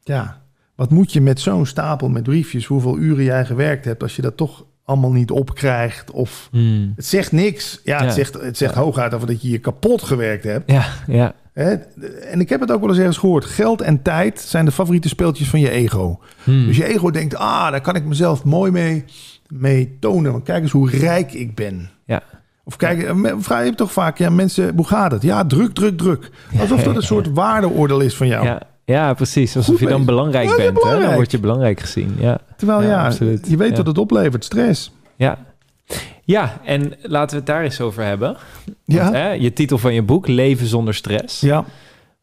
ja, 0.02 0.42
wat 0.74 0.90
moet 0.90 1.12
je 1.12 1.20
met 1.20 1.40
zo'n 1.40 1.66
stapel 1.66 2.08
met 2.08 2.22
briefjes, 2.22 2.66
hoeveel 2.66 2.98
uren 2.98 3.24
jij 3.24 3.44
gewerkt 3.46 3.84
hebt, 3.84 4.02
als 4.02 4.16
je 4.16 4.22
dat 4.22 4.36
toch 4.36 4.64
allemaal 4.88 5.12
niet 5.12 5.30
opkrijgt 5.30 6.10
of... 6.10 6.48
Hmm. 6.50 6.92
Het 6.96 7.06
zegt 7.06 7.32
niks. 7.32 7.80
Ja, 7.84 8.04
het 8.04 8.14
zegt, 8.14 8.34
het 8.34 8.56
zegt 8.56 8.74
Ja. 8.74 8.80
hooguit 8.80 9.14
over 9.14 9.26
dat 9.26 9.42
je 9.42 9.50
je 9.50 9.58
kapot 9.58 10.02
gewerkt 10.02 10.44
hebt. 10.44 10.70
Ja, 10.70 10.84
ja. 11.06 11.34
Hè? 11.52 11.72
En 12.30 12.40
ik 12.40 12.48
heb 12.48 12.60
het 12.60 12.72
ook 12.72 12.80
wel 12.80 12.88
eens 12.88 12.98
ergens 12.98 13.16
gehoord. 13.18 13.44
Geld 13.44 13.80
en 13.80 14.02
tijd 14.02 14.40
zijn 14.40 14.64
de 14.64 14.72
favoriete 14.72 15.08
speeltjes 15.08 15.48
van 15.48 15.60
je 15.60 15.70
ego. 15.70 16.20
Hmm. 16.44 16.66
Dus 16.66 16.76
je 16.76 16.84
ego 16.84 17.10
denkt, 17.10 17.36
ah, 17.36 17.70
daar 17.70 17.80
kan 17.80 17.94
ik 17.94 18.04
mezelf 18.04 18.44
mooi 18.44 18.70
mee, 18.70 19.04
mee 19.48 19.96
tonen. 20.00 20.32
Want 20.32 20.44
kijk 20.44 20.62
eens 20.62 20.72
hoe 20.72 20.90
rijk 20.90 21.32
ik 21.32 21.54
ben. 21.54 21.90
Ja. 22.04 22.22
Of 22.64 22.76
kijk, 22.76 23.02
eh, 23.02 23.34
vraag 23.38 23.64
je 23.64 23.74
toch 23.74 23.92
vaak, 23.92 24.18
ja 24.18 24.30
mensen, 24.30 24.72
hoe 24.76 24.86
gaat 24.86 25.10
het? 25.12 25.22
Ja, 25.22 25.44
druk, 25.46 25.74
druk, 25.74 25.98
druk. 25.98 26.30
Alsof 26.60 26.82
dat 26.82 26.96
een 26.96 27.02
soort 27.02 27.32
waardeoordeel 27.42 28.00
is 28.00 28.16
van 28.16 28.26
jou. 28.26 28.44
Ja, 28.44 28.62
ja, 28.88 29.14
precies. 29.14 29.56
Alsof 29.56 29.70
Goed 29.70 29.78
je 29.78 29.86
dan 29.88 29.98
bezig. 29.98 30.14
belangrijk 30.14 30.48
Ja, 30.48 30.56
bent. 30.56 30.82
Hè? 30.82 31.00
Dan 31.00 31.14
word 31.14 31.30
je 31.30 31.38
belangrijk 31.38 31.80
gezien. 31.80 32.16
Ja, 32.18 32.38
Terwijl 32.56 32.82
Ja, 32.82 32.88
ja, 32.88 33.04
absoluut. 33.06 33.46
je 33.48 33.56
weet 33.56 33.76
wat 33.76 33.86
het 33.86 33.98
oplevert, 33.98 34.44
stress. 34.44 34.92
ja. 35.16 35.38
Ja, 36.24 36.60
en 36.64 36.92
laten 37.02 37.30
we 37.30 37.36
het 37.36 37.46
daar 37.46 37.62
eens 37.62 37.80
over 37.80 38.04
hebben. 38.04 38.36
Ja, 38.84 39.12
hè, 39.12 39.30
je 39.32 39.52
titel 39.52 39.78
van 39.78 39.94
je 39.94 40.02
boek, 40.02 40.26
Leven 40.26 40.66
zonder 40.66 40.94
stress. 40.94 41.40
ja. 41.40 41.64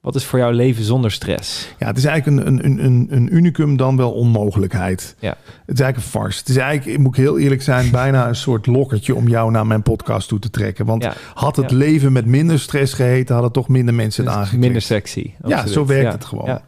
Wat 0.06 0.16
is 0.16 0.26
voor 0.26 0.39
jou 0.39 0.53
leven 0.53 0.84
zonder 0.84 1.12
stress? 1.12 1.70
ja 1.80 1.88
het 1.88 1.97
is 1.97 2.06
eigenlijk 2.06 2.47
een, 2.47 2.66
een, 2.66 2.86
een, 2.86 3.08
een 3.10 3.36
unicum 3.36 3.78
dan 3.78 3.97
wel 3.97 4.12
onmogelijkheid. 4.12 5.16
Ja. 5.20 5.30
Het 5.66 5.76
is 5.76 5.80
eigenlijk 5.80 5.95
een 5.95 6.20
farce. 6.22 6.39
Het 6.39 6.49
is 6.49 6.58
eigenlijk, 6.58 6.99
moet 6.99 7.18
ik 7.18 7.24
heel 7.24 7.39
eerlijk 7.39 7.62
zijn, 7.62 7.91
bijna 8.01 8.28
een 8.28 8.36
soort 8.36 8.66
lokkertje 8.66 9.16
om 9.16 9.28
jou 9.28 9.51
naar 9.51 9.68
mijn 9.68 9.82
podcast 9.82 10.28
toe 10.28 10.39
te 10.39 10.49
trekken. 10.49 10.86
Want 10.86 11.03
Ja, 11.03 11.14
had 11.34 11.56
het 11.56 11.72
ja. 11.72 11.78
leven 11.78 12.12
met 12.12 12.26
minder 12.26 12.60
stress 12.60 12.93
geheten, 12.93 13.34
hadden 13.34 13.51
toch 13.51 13.68
minder 13.68 13.93
mensen 13.93 14.28
het 14.28 14.39
Dus 14.39 14.51
minder 14.51 14.82
sexy. 14.82 15.34
Ja, 15.45 15.68
zo 15.68 15.86
werkt 15.86 16.03
Ja, 16.06 16.12
het 16.12 16.26
gewoon. 16.26 16.60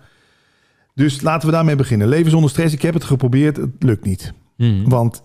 Dus 0.95 1.21
laten 1.21 1.47
we 1.47 1.53
daarmee 1.53 1.75
beginnen. 1.75 2.07
Leven 2.07 2.31
zonder 2.31 2.49
stress. 2.49 2.73
Ik 2.73 2.81
heb 2.81 2.93
het 2.93 3.03
geprobeerd. 3.03 3.57
Het 3.57 3.69
lukt 3.79 4.05
niet. 4.05 4.33
Mhm. 4.55 4.89
Want 4.89 5.23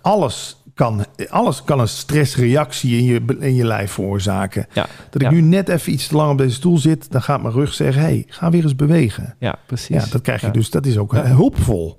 alles, 0.00 0.62
kan, 0.76 1.04
alles 1.28 1.64
kan 1.64 1.80
een 1.80 1.88
stressreactie 1.88 2.96
in 2.98 3.04
je, 3.04 3.36
in 3.38 3.54
je 3.54 3.64
lijf 3.64 3.92
veroorzaken. 3.92 4.66
Ja, 4.72 4.86
Dat 5.10 5.22
ik 5.22 5.28
ja. 5.28 5.34
nu 5.34 5.40
net 5.40 5.68
even 5.68 5.92
iets 5.92 6.06
te 6.06 6.16
lang 6.16 6.30
op 6.30 6.38
deze 6.38 6.54
stoel 6.54 6.78
zit, 6.78 7.10
dan 7.10 7.22
gaat 7.22 7.42
mijn 7.42 7.54
rug 7.54 7.74
zeggen: 7.74 8.02
hey, 8.02 8.24
ga 8.28 8.50
weer 8.50 8.62
eens 8.62 8.76
bewegen. 8.76 9.34
ja, 9.38 9.58
precies. 9.66 10.04
Ja, 10.04 10.10
dat 10.10 10.22
krijg 10.22 10.40
je 10.40 10.50
dus. 10.50 10.70
Dat 10.70 10.86
is 10.86 10.98
ook 10.98 11.12
hulpvol. 11.12 11.96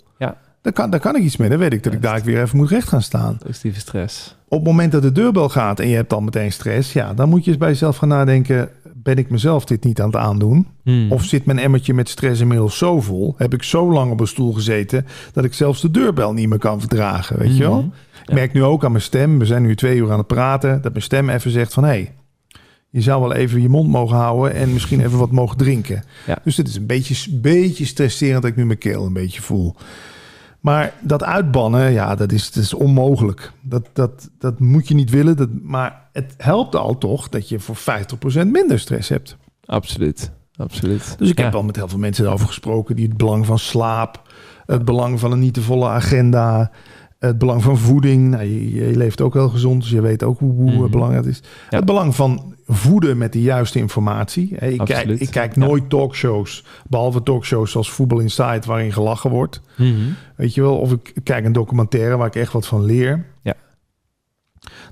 Daar 0.67 0.75
kan, 0.75 0.89
daar 0.89 0.99
kan 0.99 1.15
ik 1.15 1.23
iets 1.23 1.37
mee. 1.37 1.49
Dan 1.49 1.57
weet 1.57 1.73
ik 1.73 1.83
dat 1.83 1.93
ik 1.93 2.01
daar 2.01 2.21
weer 2.23 2.41
even 2.41 2.57
moet 2.57 2.69
recht 2.69 2.87
gaan 2.87 3.01
staan. 3.01 3.37
Positieve 3.37 3.79
stress. 3.79 4.35
Op 4.47 4.57
het 4.57 4.67
moment 4.67 4.91
dat 4.91 5.01
de 5.01 5.11
deurbel 5.11 5.49
gaat 5.49 5.79
en 5.79 5.87
je 5.87 5.95
hebt 5.95 6.09
dan 6.09 6.23
meteen 6.23 6.51
stress, 6.51 6.93
ja, 6.93 7.13
dan 7.13 7.29
moet 7.29 7.43
je 7.43 7.49
eens 7.49 7.59
bij 7.59 7.69
jezelf 7.69 7.97
gaan 7.97 8.07
nadenken: 8.07 8.69
ben 8.93 9.17
ik 9.17 9.29
mezelf 9.29 9.65
dit 9.65 9.83
niet 9.83 10.01
aan 10.01 10.07
het 10.07 10.15
aandoen? 10.15 10.67
Mhm. 10.83 11.11
Of 11.11 11.23
zit 11.23 11.45
mijn 11.45 11.59
emmertje 11.59 11.93
met 11.93 12.09
stress 12.09 12.41
inmiddels 12.41 12.77
zo 12.77 13.01
vol? 13.01 13.35
Heb 13.37 13.53
ik 13.53 13.63
zo 13.63 13.91
lang 13.91 14.11
op 14.11 14.19
een 14.19 14.27
stoel 14.27 14.53
gezeten 14.53 15.05
dat 15.33 15.43
ik 15.43 15.53
zelfs 15.53 15.81
de 15.81 15.91
deurbel 15.91 16.33
niet 16.33 16.49
meer 16.49 16.59
kan 16.59 16.79
verdragen? 16.79 17.37
Weet 17.37 17.57
je 17.57 17.63
wel? 17.63 17.81
Mhm. 17.81 17.89
Ik 18.27 18.33
merk 18.33 18.53
nu 18.53 18.63
ook 18.63 18.85
aan 18.85 18.91
mijn 18.91 19.03
stem. 19.03 19.39
We 19.39 19.45
zijn 19.45 19.61
nu 19.61 19.75
twee 19.75 19.97
uur 19.97 20.11
aan 20.11 20.17
het 20.17 20.27
praten. 20.27 20.81
Dat 20.81 20.91
mijn 20.91 21.03
stem 21.03 21.29
even 21.29 21.51
zegt 21.51 21.73
van 21.73 21.83
hé. 21.83 21.89
Hey, 21.89 22.13
je 22.89 23.01
zou 23.01 23.21
wel 23.21 23.33
even 23.33 23.61
je 23.61 23.69
mond 23.69 23.89
mogen 23.89 24.17
houden 24.17 24.53
en 24.53 24.73
misschien 24.73 24.99
even 24.99 25.17
wat 25.17 25.31
mogen 25.31 25.57
drinken. 25.57 26.03
Ja. 26.25 26.37
Dus 26.43 26.57
het 26.57 26.67
is 26.67 26.75
een 26.75 26.85
beetje, 26.85 27.31
beetje 27.31 27.85
stresserend 27.85 28.41
dat 28.41 28.51
ik 28.51 28.57
nu 28.57 28.65
mijn 28.65 28.77
keel 28.77 29.05
een 29.05 29.13
beetje 29.13 29.41
voel. 29.41 29.75
Maar 30.67 30.93
dat 31.01 31.23
uitbannen, 31.23 31.91
ja, 31.91 32.15
dat 32.15 32.31
is, 32.31 32.51
dat 32.51 32.63
is 32.63 32.73
onmogelijk. 32.73 33.51
Dat, 33.61 33.89
dat, 33.93 34.29
dat 34.39 34.59
moet 34.59 34.87
je 34.87 34.93
niet 34.93 35.09
willen. 35.09 35.37
Dat, 35.37 35.49
maar 35.61 36.09
het 36.11 36.33
helpt 36.37 36.75
al 36.75 36.97
toch 36.97 37.29
dat 37.29 37.49
je 37.49 37.59
voor 37.59 37.77
50% 37.77 38.47
minder 38.47 38.79
stress 38.79 39.09
hebt. 39.09 39.37
Absoluut. 39.65 40.31
Absoluut. 40.55 41.15
Dus 41.17 41.29
ik 41.29 41.37
Ja. 41.37 41.43
heb 41.43 41.55
al 41.55 41.63
met 41.63 41.75
heel 41.75 41.87
veel 41.87 41.97
mensen 41.99 42.25
erover 42.25 42.47
gesproken. 42.47 42.95
Die 42.95 43.07
het 43.07 43.17
belang 43.17 43.45
van 43.45 43.59
slaap, 43.59 44.21
het 44.65 44.85
belang 44.85 45.19
van 45.19 45.31
een 45.31 45.39
niet 45.39 45.53
te 45.53 45.61
volle 45.61 45.87
agenda, 45.87 46.71
het 47.19 47.37
belang 47.37 47.63
van 47.63 47.77
voeding. 47.77 48.29
Nou, 48.29 48.43
je, 48.43 48.73
je 48.75 48.95
leeft 48.97 49.21
ook 49.21 49.33
heel 49.33 49.49
gezond, 49.49 49.81
dus 49.81 49.89
je 49.91 50.01
weet 50.01 50.23
ook 50.23 50.39
hoe, 50.39 50.51
hoe 50.53 50.71
Mhm. 50.71 50.89
belangrijk 50.91 51.25
het 51.25 51.33
is. 51.33 51.41
Ja. 51.69 51.77
Het 51.77 51.85
belang 51.85 52.15
van 52.15 52.55
voeden 52.65 53.17
met 53.17 53.33
de 53.33 53.41
juiste 53.41 53.79
informatie. 53.79 54.49
Ik, 54.55 54.81
kijk, 54.85 55.09
ik 55.09 55.29
kijk 55.31 55.55
Ja. 55.55 55.59
nooit 55.65 55.89
talkshows, 55.89 56.65
behalve 56.89 57.23
talkshows 57.23 57.71
zoals 57.71 57.91
Voetbal 57.91 58.19
Inside, 58.19 58.61
waarin 58.65 58.91
gelachen 58.93 59.29
wordt. 59.29 59.61
Mhm. 59.77 59.93
Weet 60.35 60.53
je 60.53 60.61
wel, 60.61 60.77
of 60.77 60.91
ik 60.91 61.13
kijk 61.23 61.45
een 61.45 61.51
documentaire 61.53 62.17
waar 62.17 62.27
ik 62.27 62.35
echt 62.35 62.53
wat 62.53 62.67
van 62.67 62.83
leer. 62.85 63.25
Ja. 63.41 63.53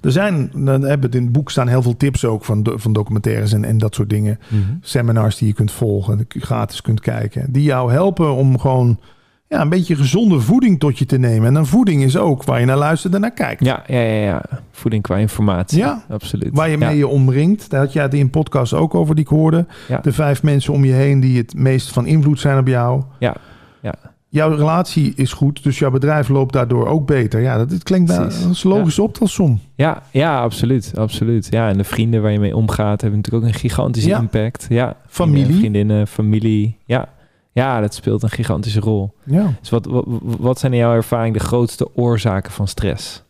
Er 0.01 0.11
zijn, 0.11 0.51
dan 0.53 0.81
hebben 0.81 1.01
het 1.05 1.15
in 1.15 1.23
het 1.23 1.31
boek 1.31 1.51
staan 1.51 1.67
heel 1.67 1.81
veel 1.81 1.97
tips 1.97 2.25
ook 2.25 2.45
van, 2.45 2.67
van 2.75 2.93
documentaires 2.93 3.53
en, 3.53 3.63
en 3.63 3.77
dat 3.77 3.95
soort 3.95 4.09
dingen 4.09 4.39
Mhm. 4.49 4.61
seminars 4.81 5.37
die 5.37 5.47
je 5.47 5.53
kunt 5.53 5.71
volgen, 5.71 6.25
gratis 6.27 6.81
kunt 6.81 6.99
kijken, 6.99 7.51
die 7.51 7.63
jou 7.63 7.91
helpen 7.91 8.33
om 8.33 8.59
gewoon 8.59 8.99
ja, 9.47 9.61
een 9.61 9.69
beetje 9.69 9.95
gezonde 9.95 10.39
voeding 10.39 10.79
tot 10.79 10.97
je 10.97 11.05
te 11.05 11.17
nemen. 11.17 11.47
En 11.47 11.53
dan 11.53 11.65
voeding 11.65 12.03
is 12.03 12.17
ook 12.17 12.43
waar 12.43 12.59
je 12.59 12.65
naar 12.65 12.77
luistert 12.77 13.13
en 13.13 13.21
naar 13.21 13.31
kijkt. 13.31 13.65
Ja, 13.65 13.83
ja, 13.87 13.99
ja, 13.99 14.23
ja. 14.23 14.41
Voeding 14.71 15.03
qua 15.03 15.15
informatie. 15.17 15.77
Ja. 15.77 16.03
absoluut. 16.09 16.49
Waar 16.53 16.69
je 16.69 16.77
Ja. 16.77 16.87
mee 16.87 16.97
je 16.97 17.07
omringt. 17.07 17.69
Daar 17.69 17.79
had 17.79 17.93
jij 17.93 18.03
het 18.03 18.13
in 18.13 18.19
een 18.19 18.29
podcast 18.29 18.73
ook 18.73 18.95
over 18.95 19.15
die 19.15 19.23
ik 19.23 19.29
hoorde. 19.29 19.65
Ja. 19.87 19.99
De 19.99 20.11
vijf 20.11 20.43
mensen 20.43 20.73
om 20.73 20.85
je 20.85 20.93
heen 20.93 21.19
die 21.19 21.37
het 21.37 21.53
meest 21.57 21.91
van 21.91 22.05
invloed 22.05 22.39
zijn 22.39 22.57
op 22.57 22.67
jou. 22.67 23.03
Ja, 23.19 23.35
ja. 23.81 23.93
Jouw 24.29 24.55
relatie 24.55 25.13
is 25.15 25.33
goed, 25.33 25.63
dus 25.63 25.79
jouw 25.79 25.91
bedrijf 25.91 26.29
loopt 26.29 26.53
daardoor 26.53 26.87
ook 26.87 27.07
beter. 27.07 27.41
Ja, 27.41 27.65
dat, 27.65 27.83
klinkt 27.83 28.15
dat 28.15 28.31
is 28.51 28.63
een 28.63 28.69
logische 28.69 29.01
optelsom. 29.01 29.59
Ja, 29.75 30.01
ja, 30.11 30.39
absoluut, 30.41 30.91
absoluut. 30.97 31.47
Ja, 31.49 31.69
en 31.69 31.77
de 31.77 31.83
vrienden 31.83 32.21
waar 32.21 32.31
je 32.31 32.39
mee 32.39 32.55
omgaat 32.55 33.01
hebben 33.01 33.19
natuurlijk 33.19 33.45
ook 33.45 33.53
een 33.53 33.59
gigantische 33.59 34.09
impact. 34.11 34.65
Ja, 34.69 34.95
Familie. 35.07 35.55
Vriendinnen, 35.55 36.07
familie. 36.07 36.77
Ja. 36.85 37.07
Ja, 37.55 37.81
dat 37.81 37.93
speelt 37.93 38.23
een 38.23 38.29
gigantische 38.29 38.79
rol. 38.79 39.15
Ja. 39.23 39.53
Dus 39.59 39.69
wat, 39.69 39.85
wat, 39.85 40.05
wat 40.21 40.59
zijn 40.59 40.73
in 40.73 40.79
jouw 40.79 40.93
ervaring 40.93 41.33
de 41.33 41.39
grootste 41.43 41.95
oorzaken 41.95 42.51
van 42.51 42.67
stress? 42.67 43.23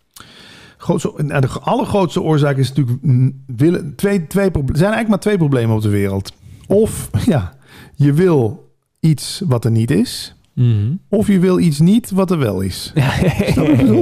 grootste, 0.78 1.14
nou, 1.18 1.42
de 1.42 1.48
allergrootste 1.48 2.22
oorzaak 2.22 2.58
is 2.58 2.74
natuurlijk 2.74 3.34
willen, 3.46 3.96
twee, 3.96 4.28
twee, 4.28 4.46
er 4.46 4.52
zijn 4.54 4.66
eigenlijk 4.68 5.08
maar 5.08 5.20
twee 5.20 5.38
problemen 5.38 5.76
op 5.76 5.82
de 5.82 5.90
wereld. 5.90 6.32
Of 6.68 7.10
ja, 7.26 7.54
je 7.96 8.14
wil 8.14 8.70
iets 9.00 9.42
wat 9.46 9.66
er 9.66 9.72
niet 9.72 9.92
is, 9.92 10.36
Mhm. 10.54 10.94
of 11.10 11.28
je 11.28 11.40
wil 11.40 11.60
iets 11.60 11.80
niet 11.80 12.12
wat 12.12 12.32
er 12.32 12.38
wel 12.38 12.62
is. 12.62 12.92
Ja, 12.96 13.14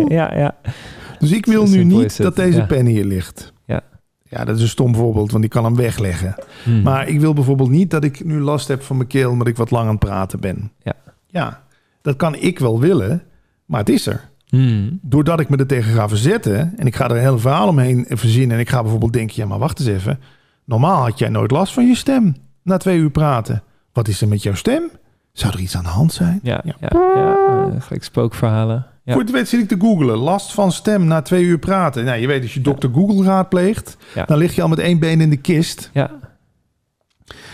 ja, 0.08 0.38
ja. 0.38 0.56
Dus 1.20 1.32
ik 1.32 1.46
wil 1.46 1.68
nu 1.68 1.84
niet 1.84 2.18
dat 2.18 2.36
deze 2.36 2.66
pen 2.66 2.86
hier 2.86 3.06
ligt. 3.06 3.53
Ja. 4.38 4.46
Dat 4.46 4.56
is 4.56 4.62
een 4.62 4.68
stom 4.68 4.96
voorbeeld, 4.96 5.32
want 5.32 5.44
ik 5.44 5.50
kan 5.50 5.64
hem 5.64 5.76
wegleggen. 5.76 6.36
Mhm. 6.66 6.82
Maar 6.82 7.08
ik 7.08 7.20
wil 7.20 7.34
bijvoorbeeld 7.34 7.70
niet 7.70 7.90
dat 7.92 8.04
ik 8.04 8.26
nu 8.26 8.40
last 8.40 8.68
heb 8.68 8.82
van 8.84 8.96
mijn 8.98 9.08
keel 9.08 9.32
omdat 9.32 9.48
ik 9.48 9.58
wat 9.58 9.72
lang 9.72 9.84
aan 9.86 9.90
het 9.92 10.00
praten 10.00 10.40
ben. 10.40 10.72
Ja. 10.84 10.94
Ja, 11.28 11.64
dat 12.02 12.16
kan 12.16 12.36
ik 12.36 12.60
wel 12.60 12.80
willen, 12.80 13.24
maar 13.66 13.80
het 13.80 13.90
is 13.90 14.08
er. 14.08 14.30
Mhm. 14.50 14.90
Doordat 15.02 15.40
ik 15.40 15.50
me 15.50 15.58
er 15.58 15.68
tegen 15.68 15.94
ga 15.94 16.08
verzetten 16.08 16.74
en 16.78 16.86
ik 16.88 16.96
ga 16.96 17.06
er 17.06 17.12
een 17.16 17.22
hele 17.22 17.38
verhaal 17.38 17.68
omheen 17.68 18.06
verzinnen 18.10 18.56
en 18.56 18.62
ik 18.62 18.70
ga 18.70 18.82
bijvoorbeeld 18.82 19.14
denken, 19.14 19.36
ja 19.36 19.46
maar 19.46 19.60
wacht 19.60 19.80
eens 19.80 19.88
even. 19.90 20.20
Normaal 20.66 21.02
had 21.04 21.20
jij 21.20 21.30
nooit 21.30 21.52
last 21.52 21.74
van 21.74 21.88
je 21.88 21.96
stem 21.96 22.36
na 22.62 22.78
twee 22.78 22.98
uur 22.98 23.10
praten. 23.10 23.64
Wat 23.94 24.08
is 24.08 24.22
er 24.22 24.28
met 24.28 24.44
jouw 24.44 24.54
stem? 24.56 24.90
Zou 25.32 25.54
er 25.54 25.60
iets 25.60 25.78
aan 25.78 25.84
de 25.84 25.90
hand 25.90 26.14
zijn? 26.14 26.40
Ja, 26.44 26.62
Ja. 26.64 26.76
ja. 26.80 26.88
ja, 27.16 27.70
eh, 27.76 27.82
gelijk 27.82 28.04
spookverhalen. 28.04 28.86
Ja. 29.04 29.14
Voor 29.14 29.24
weet 29.32 29.48
zit 29.48 29.60
ik 29.62 29.68
te 29.68 29.86
googlen. 29.88 30.18
Last 30.18 30.54
van 30.54 30.72
stem 30.72 31.06
na 31.06 31.22
twee 31.22 31.44
uur 31.44 31.58
praten. 31.60 32.06
Nou, 32.06 32.20
je 32.20 32.28
weet, 32.28 32.42
als 32.42 32.54
je 32.54 32.62
dokter 32.62 32.90
Google 32.94 33.24
raadpleegt, 33.26 33.98
dan 34.26 34.38
lig 34.38 34.56
je 34.56 34.62
al 34.62 34.68
met 34.68 34.80
één 34.80 35.00
been 35.00 35.22
in 35.22 35.30
de 35.30 35.38
kist. 35.38 35.90
Ja, 35.94 36.12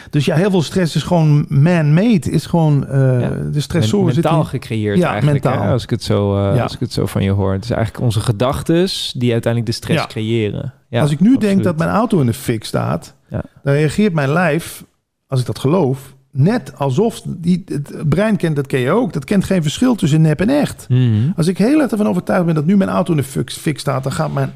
Dus 0.10 0.26
ja, 0.26 0.36
heel 0.36 0.50
veel 0.50 0.62
stress 0.62 0.96
is 0.96 1.04
gewoon 1.04 1.46
man-made. 1.50 2.32
Is 2.32 2.46
gewoon 2.46 2.88
eh, 2.88 3.22
Ja. 3.22 3.30
de 3.52 3.60
stressoren 3.60 4.06
Men- 4.06 4.14
mentaal 4.14 4.44
gecreëerd 4.44 4.98
Ja, 4.98 5.12
eigenlijk. 5.12 5.44
mentaal. 5.44 5.64
Hè? 5.64 5.72
Als, 5.72 5.84
ik 5.84 5.90
het 5.90 6.04
zo, 6.04 6.38
eh, 6.50 6.56
Ja. 6.56 6.64
als 6.64 6.74
ik 6.74 6.80
het 6.80 6.92
zo 6.94 7.06
van 7.06 7.24
je 7.24 7.32
hoor. 7.32 7.54
Het 7.54 7.64
is 7.64 7.70
eigenlijk 7.72 8.04
onze 8.04 8.20
gedachtes 8.20 9.14
die 9.18 9.32
uiteindelijk 9.32 9.72
de 9.72 9.78
stress 9.78 10.08
creëren. 10.08 10.74
Ja, 10.90 11.02
als 11.02 11.12
ik 11.12 11.20
nu 11.20 11.38
denk 11.38 11.64
dat 11.64 11.78
mijn 11.78 11.90
auto 11.90 12.20
in 12.20 12.26
de 12.26 12.34
fik 12.34 12.64
staat, 12.64 13.16
dan 13.30 13.74
reageert 13.74 14.14
mijn 14.14 14.30
lijf, 14.32 14.84
als 15.28 15.40
ik 15.40 15.46
dat 15.46 15.60
geloof, 15.60 16.16
net 16.32 16.78
alsof 16.78 17.22
die, 17.28 17.64
het 17.66 18.10
brein 18.10 18.36
kent, 18.38 18.56
dat 18.56 18.68
ken 18.68 18.80
je 18.80 18.92
ook. 18.92 19.14
Dat 19.14 19.26
kent 19.26 19.44
geen 19.44 19.62
verschil 19.62 19.96
tussen 19.96 20.22
nep 20.22 20.42
en 20.42 20.50
echt. 20.50 20.86
Mhm. 20.90 21.30
Als 21.36 21.48
ik 21.48 21.58
heel 21.58 21.82
erg 21.82 21.92
ervan 21.92 22.08
overtuigd 22.08 22.46
ben 22.46 22.56
dat 22.56 22.66
nu 22.66 22.78
mijn 22.78 22.90
auto 22.90 23.12
in 23.14 23.18
de 23.18 23.44
fik, 23.46 23.80
staat, 23.80 24.04
dan 24.04 24.12
gaat 24.12 24.34
mijn. 24.34 24.52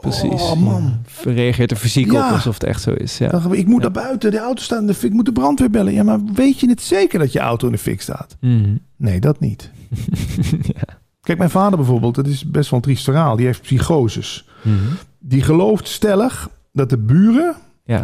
Precies. 0.00 0.42
Oh 0.42 0.60
man. 0.60 0.92
Reageert 1.24 1.70
er 1.70 1.76
fysiek 1.76 2.12
Ja. 2.12 2.26
op 2.26 2.32
alsof 2.34 2.54
het 2.54 2.64
echt 2.64 2.82
zo 2.82 2.90
is. 2.92 3.18
Ja. 3.18 3.28
Dan 3.28 3.54
ik 3.54 3.66
moet 3.66 3.82
Ja. 3.82 3.88
naar 3.90 4.04
buiten, 4.04 4.30
de 4.30 4.38
auto 4.38 4.62
staat 4.62 4.80
in 4.80 4.86
de 4.86 4.94
fik, 4.94 5.10
ik 5.10 5.16
moet 5.16 5.24
de 5.24 5.32
brandweer 5.32 5.70
bellen. 5.70 5.92
Ja, 5.92 6.02
maar 6.02 6.18
weet 6.34 6.60
je 6.60 6.68
het 6.68 6.80
zeker 6.82 7.18
dat 7.18 7.32
je 7.32 7.38
auto 7.38 7.66
in 7.66 7.72
de 7.72 7.78
fik 7.78 8.00
staat? 8.00 8.36
Mhm. 8.40 8.74
Nee, 8.96 9.20
dat 9.20 9.40
niet. 9.40 9.70
ja. 10.74 10.98
Kijk, 11.20 11.38
mijn 11.38 11.50
vader 11.50 11.76
bijvoorbeeld, 11.78 12.14
dat 12.14 12.26
is 12.26 12.50
best 12.50 12.70
wel 12.70 12.78
een 12.78 12.84
triest 12.84 13.04
verhaal. 13.04 13.36
Die 13.36 13.46
heeft 13.46 13.62
psychoses. 13.62 14.48
Mhm. 14.62 14.76
Die 15.18 15.42
gelooft 15.42 15.88
stellig 15.88 16.48
dat 16.72 16.90
de 16.90 16.98
buren 16.98 17.54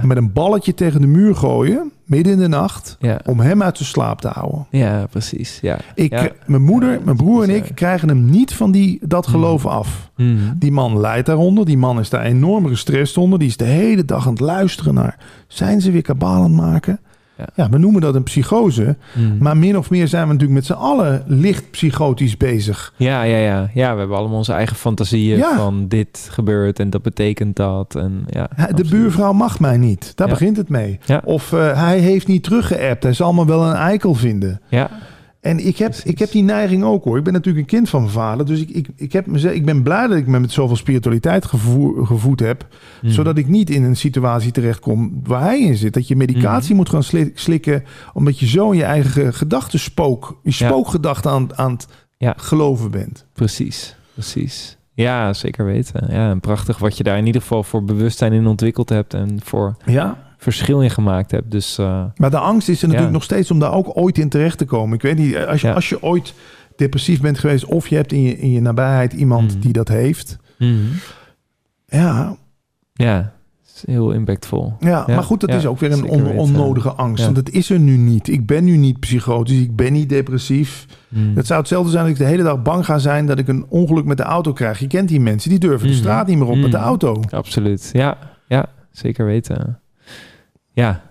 met 0.02 0.16
een 0.16 0.32
balletje 0.32 0.74
tegen 0.74 1.00
de 1.00 1.06
muur 1.06 1.34
gooien, 1.34 1.92
midden 2.08 2.32
in 2.32 2.38
de 2.38 2.48
nacht, 2.48 2.96
Ja. 3.00 3.20
om 3.26 3.40
hem 3.40 3.62
uit 3.62 3.78
de 3.78 3.84
slaap 3.84 4.20
te 4.20 4.28
houden. 4.28 4.66
ja, 4.70 5.06
precies. 5.10 5.58
Ja. 5.62 5.78
Ik, 5.94 6.10
Ja. 6.12 6.28
Mijn 6.46 6.62
moeder, 6.62 7.00
mijn 7.04 7.16
broer 7.16 7.42
en 7.42 7.50
ik 7.50 7.70
krijgen 7.74 8.08
hem 8.08 8.30
niet 8.30 8.54
van 8.54 8.70
die, 8.70 8.98
dat 9.02 9.26
geloof 9.26 9.66
af. 9.66 10.10
Mhm. 10.16 10.36
Die 10.56 10.72
man 10.72 11.00
lijdt 11.00 11.26
daaronder. 11.26 11.64
Die 11.66 11.78
man 11.78 11.98
is 11.98 12.10
daar 12.10 12.22
enorm 12.22 12.66
gestrest 12.66 13.16
onder. 13.16 13.38
Die 13.38 13.48
is 13.48 13.56
de 13.56 13.64
hele 13.64 14.04
dag 14.04 14.24
aan 14.26 14.32
het 14.32 14.40
luisteren 14.40 14.94
naar... 14.94 15.18
zijn 15.48 15.80
ze 15.80 15.90
weer 15.90 16.02
kabaal 16.02 16.34
aan 16.34 16.42
het 16.42 16.52
maken? 16.52 17.00
Ja. 17.54 17.68
We 17.70 17.78
noemen 17.78 18.00
dat 18.00 18.14
een 18.14 18.22
psychose. 18.22 18.96
Mhm. 19.14 19.38
Maar 19.38 19.56
min 19.56 19.78
of 19.78 19.90
meer 19.90 20.08
zijn 20.08 20.22
we 20.26 20.32
natuurlijk 20.32 20.58
met 20.58 20.66
z'n 20.66 20.82
allen 20.82 21.22
licht 21.26 21.70
psychotisch 21.70 22.36
bezig. 22.36 22.92
Ja, 22.96 23.22
ja, 23.22 23.36
ja. 23.36 23.70
Ja, 23.74 23.92
we 23.92 23.98
hebben 23.98 24.16
allemaal 24.16 24.36
onze 24.36 24.52
eigen 24.52 24.76
fantasieën 24.76 25.36
Ja. 25.38 25.56
van 25.56 25.88
dit 25.88 26.28
gebeurt 26.30 26.78
en 26.80 26.90
dat 26.90 27.02
betekent 27.02 27.56
dat. 27.56 27.94
En, 27.94 28.24
ja, 28.26 28.48
De 28.56 28.62
absoluut. 28.62 28.90
buurvrouw 28.90 29.32
mag 29.32 29.60
mij 29.60 29.76
niet. 29.76 30.12
Daar 30.16 30.26
Ja. 30.26 30.32
begint 30.32 30.56
het 30.56 30.68
mee. 30.68 30.98
Ja. 31.04 31.20
Of 31.24 31.52
eh, 31.52 31.82
hij 31.82 31.98
heeft 31.98 32.26
niet 32.26 32.42
teruggeappt. 32.42 33.02
Hij 33.02 33.12
zal 33.12 33.32
me 33.32 33.46
wel 33.46 33.64
een 33.64 33.74
eikel 33.76 34.14
vinden. 34.14 34.60
Ja, 34.68 34.90
En 35.40 35.66
ik 35.66 35.76
heb, 35.78 35.90
Precies. 35.90 36.10
ik 36.10 36.18
heb 36.18 36.30
die 36.30 36.42
neiging 36.42 36.84
ook 36.84 37.04
hoor. 37.04 37.18
Ik 37.18 37.24
ben 37.24 37.32
natuurlijk 37.32 37.58
een 37.64 37.76
kind 37.76 37.88
van 37.88 38.00
mijn 38.00 38.12
vader. 38.12 38.46
Dus 38.46 38.60
ik, 38.60 38.70
ik, 38.70 38.88
ik, 38.96 39.12
heb 39.12 39.26
mezelf, 39.26 39.52
ik 39.54 39.64
ben 39.64 39.82
blij 39.82 40.06
dat 40.06 40.16
ik 40.16 40.26
me 40.26 40.40
met 40.40 40.52
zoveel 40.52 40.76
spiritualiteit 40.76 41.44
gevoer, 41.44 42.06
gevoed 42.06 42.40
heb. 42.40 42.66
Mhm. 43.02 43.12
Zodat 43.12 43.38
ik 43.38 43.48
niet 43.48 43.70
in 43.70 43.82
een 43.82 43.96
situatie 43.96 44.52
terechtkom 44.52 45.20
waar 45.24 45.40
hij 45.42 45.60
in 45.60 45.76
zit. 45.76 45.94
Dat 45.94 46.08
je 46.08 46.16
medicatie 46.16 46.68
Mhm. 46.68 46.76
moet 46.76 46.88
gaan 46.88 47.02
sli- 47.02 47.30
slikken. 47.34 47.84
Omdat 48.12 48.38
je 48.38 48.46
zo 48.46 48.70
in 48.70 48.76
je 48.78 48.84
eigen 48.84 49.34
gedachtenspook, 49.34 50.40
je 50.42 50.50
Ja. 50.58 50.66
spookgedachten 50.68 51.30
aan, 51.30 51.56
aan 51.58 51.72
het 51.72 51.86
Ja. 52.16 52.34
geloven 52.36 52.90
bent. 52.90 53.26
Precies, 53.32 53.96
precies. 54.14 54.76
Ja, 54.94 55.32
zeker 55.32 55.64
weten. 55.64 56.06
Ja, 56.10 56.30
en 56.30 56.40
prachtig 56.40 56.78
wat 56.78 56.96
je 56.96 57.02
daar 57.04 57.18
in 57.18 57.26
ieder 57.26 57.40
geval 57.40 57.62
voor 57.62 57.84
bewustzijn 57.84 58.32
in 58.32 58.46
ontwikkeld 58.46 58.88
hebt 58.88 59.14
en 59.14 59.40
voor 59.44 59.76
Ja. 59.84 60.26
Verschil 60.38 60.82
in 60.82 60.90
gemaakt 60.90 61.30
hebt. 61.30 61.50
Dus 61.50 61.78
eh, 61.78 62.04
Maar 62.16 62.30
de 62.30 62.38
angst 62.38 62.68
is 62.68 62.76
er 62.76 62.82
natuurlijk 62.88 63.12
Ja. 63.12 63.18
nog 63.18 63.24
steeds 63.24 63.50
om 63.50 63.58
daar 63.58 63.72
ook 63.72 63.90
ooit 63.96 64.18
in 64.18 64.28
terecht 64.28 64.58
te 64.58 64.64
komen. 64.64 64.94
Ik 64.94 65.02
weet 65.02 65.18
niet, 65.18 65.36
als 65.36 65.60
je, 65.60 65.66
Ja. 65.66 65.72
als 65.72 65.88
je 65.88 66.02
ooit 66.02 66.34
depressief 66.76 67.20
bent 67.20 67.38
geweest... 67.38 67.64
of 67.64 67.88
je 67.88 67.96
hebt 67.96 68.12
in 68.12 68.22
je, 68.22 68.38
in 68.38 68.50
je 68.50 68.60
nabijheid 68.60 69.12
iemand 69.12 69.50
Mhm. 69.52 69.60
die 69.60 69.72
dat 69.72 69.88
heeft... 69.88 70.36
mhm. 70.58 70.74
Ja, 71.86 72.36
ja, 72.92 73.32
is 73.74 73.82
heel 73.86 74.10
impactvol. 74.10 74.72
Ja, 74.80 74.88
Ja, 75.06 75.14
maar 75.14 75.22
goed, 75.24 75.40
dat 75.40 75.50
ja, 75.50 75.56
is 75.56 75.66
ook 75.66 75.78
weer 75.80 75.92
een 75.92 76.04
on- 76.08 76.26
onnodige 76.36 76.90
angst. 76.92 77.18
Ja. 77.18 77.24
Want 77.24 77.36
het 77.36 77.50
is 77.54 77.70
er 77.70 77.78
nu 77.78 77.96
niet. 77.96 78.28
Ik 78.28 78.46
ben 78.46 78.64
nu 78.64 78.76
niet 78.76 79.00
psychotisch, 79.00 79.58
ik 79.60 79.76
ben 79.76 79.92
niet 79.92 80.08
depressief. 80.08 80.86
Mhm. 81.08 81.36
Het 81.36 81.46
zou 81.46 81.58
hetzelfde 81.60 81.90
zijn 81.90 82.02
dat 82.04 82.12
ik 82.12 82.18
de 82.18 82.24
hele 82.24 82.42
dag 82.42 82.62
bang 82.62 82.84
ga 82.84 82.98
zijn 82.98 83.26
dat 83.26 83.38
ik 83.38 83.48
een 83.48 83.66
ongeluk 83.68 84.04
met 84.04 84.16
de 84.16 84.22
auto 84.22 84.52
krijg. 84.52 84.78
Je 84.78 84.86
kent 84.86 85.08
die 85.08 85.20
mensen, 85.20 85.50
die 85.50 85.58
durven 85.58 85.86
de 85.86 85.92
Mhm. 85.92 86.02
straat 86.02 86.26
niet 86.26 86.38
meer 86.38 86.46
op 86.48 86.56
met 86.58 86.70
de 86.70 86.76
auto. 86.76 87.22
Absoluut. 87.30 87.90
Ja, 87.92 88.18
ja, 88.48 88.66
zeker 88.90 89.24
weten. 89.26 89.78
Ja. 90.78 91.02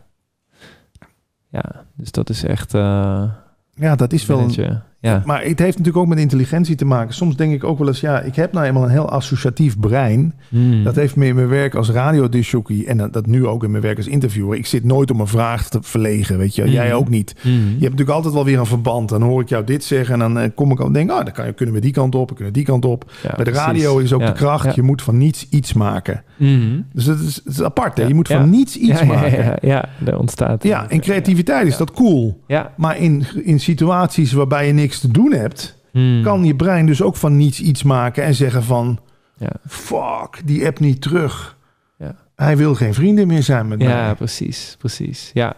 Ja, 1.50 1.86
dus 1.94 2.12
dat 2.12 2.30
is 2.30 2.44
echt... 2.44 2.74
eh 2.74 3.24
Ja, 3.74 3.96
dat 3.96 4.14
is 4.14 4.26
wel... 4.26 4.40
Een. 4.40 4.82
Ja. 5.00 5.22
maar 5.26 5.44
het 5.44 5.60
heeft 5.60 5.78
natuurlijk 5.78 5.98
ook 5.98 6.08
met 6.08 6.18
intelligentie 6.20 6.76
te 6.76 6.86
maken. 6.86 7.14
Soms 7.14 7.36
denk 7.36 7.54
ik 7.54 7.64
ook 7.64 7.78
wel 7.78 7.88
eens, 7.88 8.00
ja, 8.00 8.20
ik 8.22 8.36
heb 8.36 8.54
nou 8.54 8.66
eenmaal 8.66 8.84
een 8.84 8.90
heel 8.90 9.10
associatief 9.10 9.80
brein. 9.80 10.34
Mhm. 10.50 10.84
Dat 10.84 10.96
heeft 10.96 11.16
me 11.16 11.26
in 11.26 11.36
mijn 11.36 11.48
werk 11.48 11.76
als 11.76 11.90
radiodisjockey 11.90 12.84
en 12.88 12.98
dat- 12.98 13.14
dat 13.14 13.26
nu 13.26 13.46
ook 13.46 13.64
in 13.64 13.72
mijn 13.72 13.84
werk 13.84 13.98
als 13.98 14.08
interviewer. 14.08 14.58
Ik 14.58 14.66
zit 14.66 14.84
nooit 14.84 15.12
om 15.12 15.20
een 15.20 15.28
vraag 15.28 15.70
te 15.70 15.80
verlegen, 15.82 16.38
weet 16.38 16.56
je. 16.56 16.62
Mhm. 16.64 16.72
Jij 16.72 16.94
ook 16.94 17.10
niet. 17.10 17.36
Mhm. 17.38 17.50
Je 17.56 17.62
hebt 17.70 17.80
natuurlijk 17.82 18.10
altijd 18.10 18.34
wel 18.34 18.46
weer 18.46 18.60
een 18.60 18.66
verband. 18.66 19.10
Dan 19.10 19.22
hoor 19.22 19.42
ik 19.42 19.50
jou 19.50 19.64
dit 19.64 19.84
zeggen 19.84 20.14
en 20.14 20.20
dan 20.20 20.40
eh, 20.40 20.50
kom 20.56 20.72
ik 20.72 20.80
al 20.80 20.86
en 20.86 20.94
denk, 20.94 21.12
oh, 21.12 21.18
dan 21.24 21.32
kan 21.32 21.46
je, 21.46 21.54
kunnen 21.54 21.76
we 21.76 21.82
die 21.82 21.92
kant 21.92 22.16
op, 22.16 22.30
we 22.30 22.36
kunnen 22.36 22.54
die 22.54 22.64
kant 22.66 22.86
op. 22.86 23.12
Ja, 23.24 23.34
Bij 23.36 23.44
de 23.46 23.52
precies. 23.52 23.60
radio 23.68 23.98
is 23.98 24.14
ook 24.14 24.22
Ja, 24.22 24.28
de 24.28 24.34
kracht, 24.34 24.66
ja. 24.66 24.72
je 24.76 24.82
moet 24.82 25.02
van 25.02 25.18
niets 25.18 25.50
iets 25.50 25.74
maken. 25.74 26.24
Dus 26.94 27.06
dat 27.06 27.20
is, 27.20 27.36
het 27.36 27.54
is 27.54 27.64
apart, 27.64 27.98
hè? 27.98 28.04
Je 28.06 28.14
moet 28.14 28.28
van 28.28 28.50
niets 28.50 28.78
iets 28.78 29.04
maken. 29.04 29.32
Ja, 29.32 29.44
Ja, 29.46 29.58
ja, 29.62 29.90
ja, 30.06 30.18
ontstaat... 30.18 30.64
in 30.88 31.00
creativiteit 31.02 31.68
is 31.68 31.78
dat 31.78 31.92
cool. 31.92 32.44
Ja. 32.48 32.74
Maar 32.78 32.98
in, 32.98 33.24
in 33.44 33.60
situaties 33.60 34.32
waarbij 34.32 34.68
je 34.68 34.74
niks 34.74 34.87
te 34.96 35.12
doen 35.12 35.32
hebt, 35.34 35.76
Mhm. 35.94 36.24
kan 36.24 36.44
je 36.44 36.56
brein 36.56 36.86
dus 36.86 37.02
ook 37.02 37.16
van 37.16 37.38
niets 37.38 37.62
iets 37.62 37.84
maken 37.84 38.24
en 38.24 38.34
zeggen 38.36 38.64
van, 38.64 39.00
Ja. 39.38 39.52
fuck, 39.68 40.42
die 40.46 40.66
app 40.66 40.80
niet 40.80 41.02
terug. 41.02 41.58
Ja. 41.98 42.16
Hij 42.36 42.58
wil 42.58 42.76
geen 42.76 42.94
vrienden 42.94 43.28
meer 43.28 43.44
zijn 43.44 43.68
met 43.68 43.82
Ja, 43.82 43.88
mij. 44.06 44.16
precies, 44.16 44.76
precies. 44.80 45.32
Ja. 45.34 45.56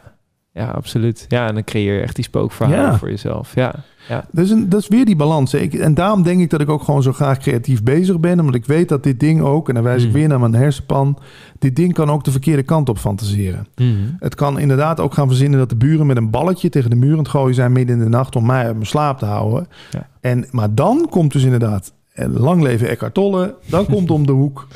Ja, 0.59 0.67
absoluut. 0.69 1.25
Ja, 1.27 1.47
en 1.47 1.53
dan 1.53 1.63
creëer 1.63 1.93
je 1.95 2.01
echt 2.01 2.15
die 2.15 2.23
spookverhalen 2.23 2.79
Ja. 2.91 2.97
voor 2.97 3.09
jezelf. 3.09 3.55
Ja, 3.55 3.73
ja. 4.09 4.25
Dat 4.31 4.45
is, 4.45 4.51
een, 4.51 4.69
dat 4.69 4.79
is 4.81 4.87
weer 4.87 5.05
die 5.05 5.15
balans. 5.15 5.53
Ik, 5.53 5.73
en 5.73 5.93
daarom 5.93 6.23
denk 6.23 6.41
ik 6.41 6.49
dat 6.49 6.61
ik 6.61 6.69
ook 6.69 6.83
gewoon 6.83 7.03
zo 7.03 7.11
graag 7.13 7.37
creatief 7.37 7.83
bezig 7.83 8.19
ben. 8.19 8.39
Omdat 8.39 8.55
ik 8.55 8.65
weet 8.65 8.89
dat 8.89 9.03
dit 9.03 9.19
ding 9.19 9.41
ook, 9.41 9.67
en 9.67 9.73
dan 9.73 9.83
wijs 9.83 10.01
ik 10.03 10.09
Mhm. 10.09 10.17
weer 10.17 10.27
naar 10.27 10.39
mijn 10.39 10.53
hersenpan. 10.55 11.17
Dit 11.59 11.75
ding 11.75 11.93
kan 11.93 12.09
ook 12.09 12.23
de 12.23 12.31
verkeerde 12.31 12.63
kant 12.63 12.89
op 12.89 12.97
fantaseren. 12.97 13.67
Mhm. 13.75 13.89
Het 14.19 14.35
kan 14.35 14.59
inderdaad 14.59 14.99
ook 14.99 15.13
gaan 15.13 15.27
verzinnen 15.27 15.59
dat 15.59 15.69
de 15.69 15.75
buren 15.75 16.05
met 16.07 16.17
een 16.17 16.29
balletje 16.29 16.69
tegen 16.69 16.89
de 16.89 16.95
muur 16.95 17.11
aan 17.11 17.17
het 17.17 17.27
gooien 17.27 17.55
zijn 17.55 17.71
midden 17.71 17.97
in 17.97 18.03
de 18.03 18.09
nacht 18.09 18.35
om 18.35 18.45
mij 18.45 18.63
uit 18.65 18.73
mijn 18.73 18.85
slaap 18.85 19.17
te 19.19 19.25
houden. 19.25 19.67
Ja. 19.91 20.07
En, 20.21 20.45
maar 20.51 20.75
dan 20.75 21.07
komt 21.09 21.31
dus 21.31 21.43
inderdaad, 21.43 21.93
eh, 22.13 22.25
lang 22.29 22.61
leven 22.61 22.89
Eckhart 22.89 23.13
Tolle, 23.13 23.55
dan 23.65 23.85
komt 23.85 24.11
om 24.11 24.25
de 24.25 24.31
hoek. 24.31 24.67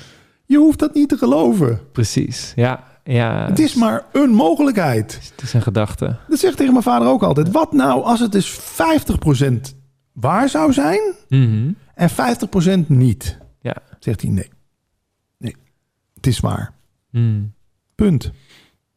Je 0.46 0.58
hoeft 0.58 0.80
dat 0.80 0.94
niet 0.94 1.10
te 1.10 1.18
geloven. 1.18 1.80
Precies, 1.92 2.54
ja. 2.56 2.84
Ja. 3.04 3.46
Het 3.50 3.60
is 3.60 3.76
maar 3.76 4.06
een 4.12 4.30
mogelijkheid. 4.30 5.32
Het 5.32 5.42
is 5.42 5.54
een 5.54 5.62
gedachte. 5.62 6.16
Dat 6.28 6.40
zegt 6.40 6.58
tegen 6.58 6.72
mijn 6.72 6.84
vader 6.86 7.08
ook 7.08 7.24
altijd. 7.24 7.52
Wat 7.52 7.72
nou 7.74 8.04
als 8.04 8.20
het 8.20 8.32
dus 8.32 8.50
50% 8.50 9.76
waar 10.12 10.50
zou 10.50 10.74
zijn 10.74 11.00
Mhm. 11.30 11.72
en 11.96 12.10
50% 12.10 12.90
niet? 12.90 13.38
Ja. 13.62 13.76
Zegt 14.00 14.22
hij 14.22 14.30
nee. 14.32 14.50
Nee, 15.38 15.56
het 16.14 16.28
is 16.28 16.40
waar. 16.40 16.74
Mhm. 17.12 17.42
Punt. 17.96 18.32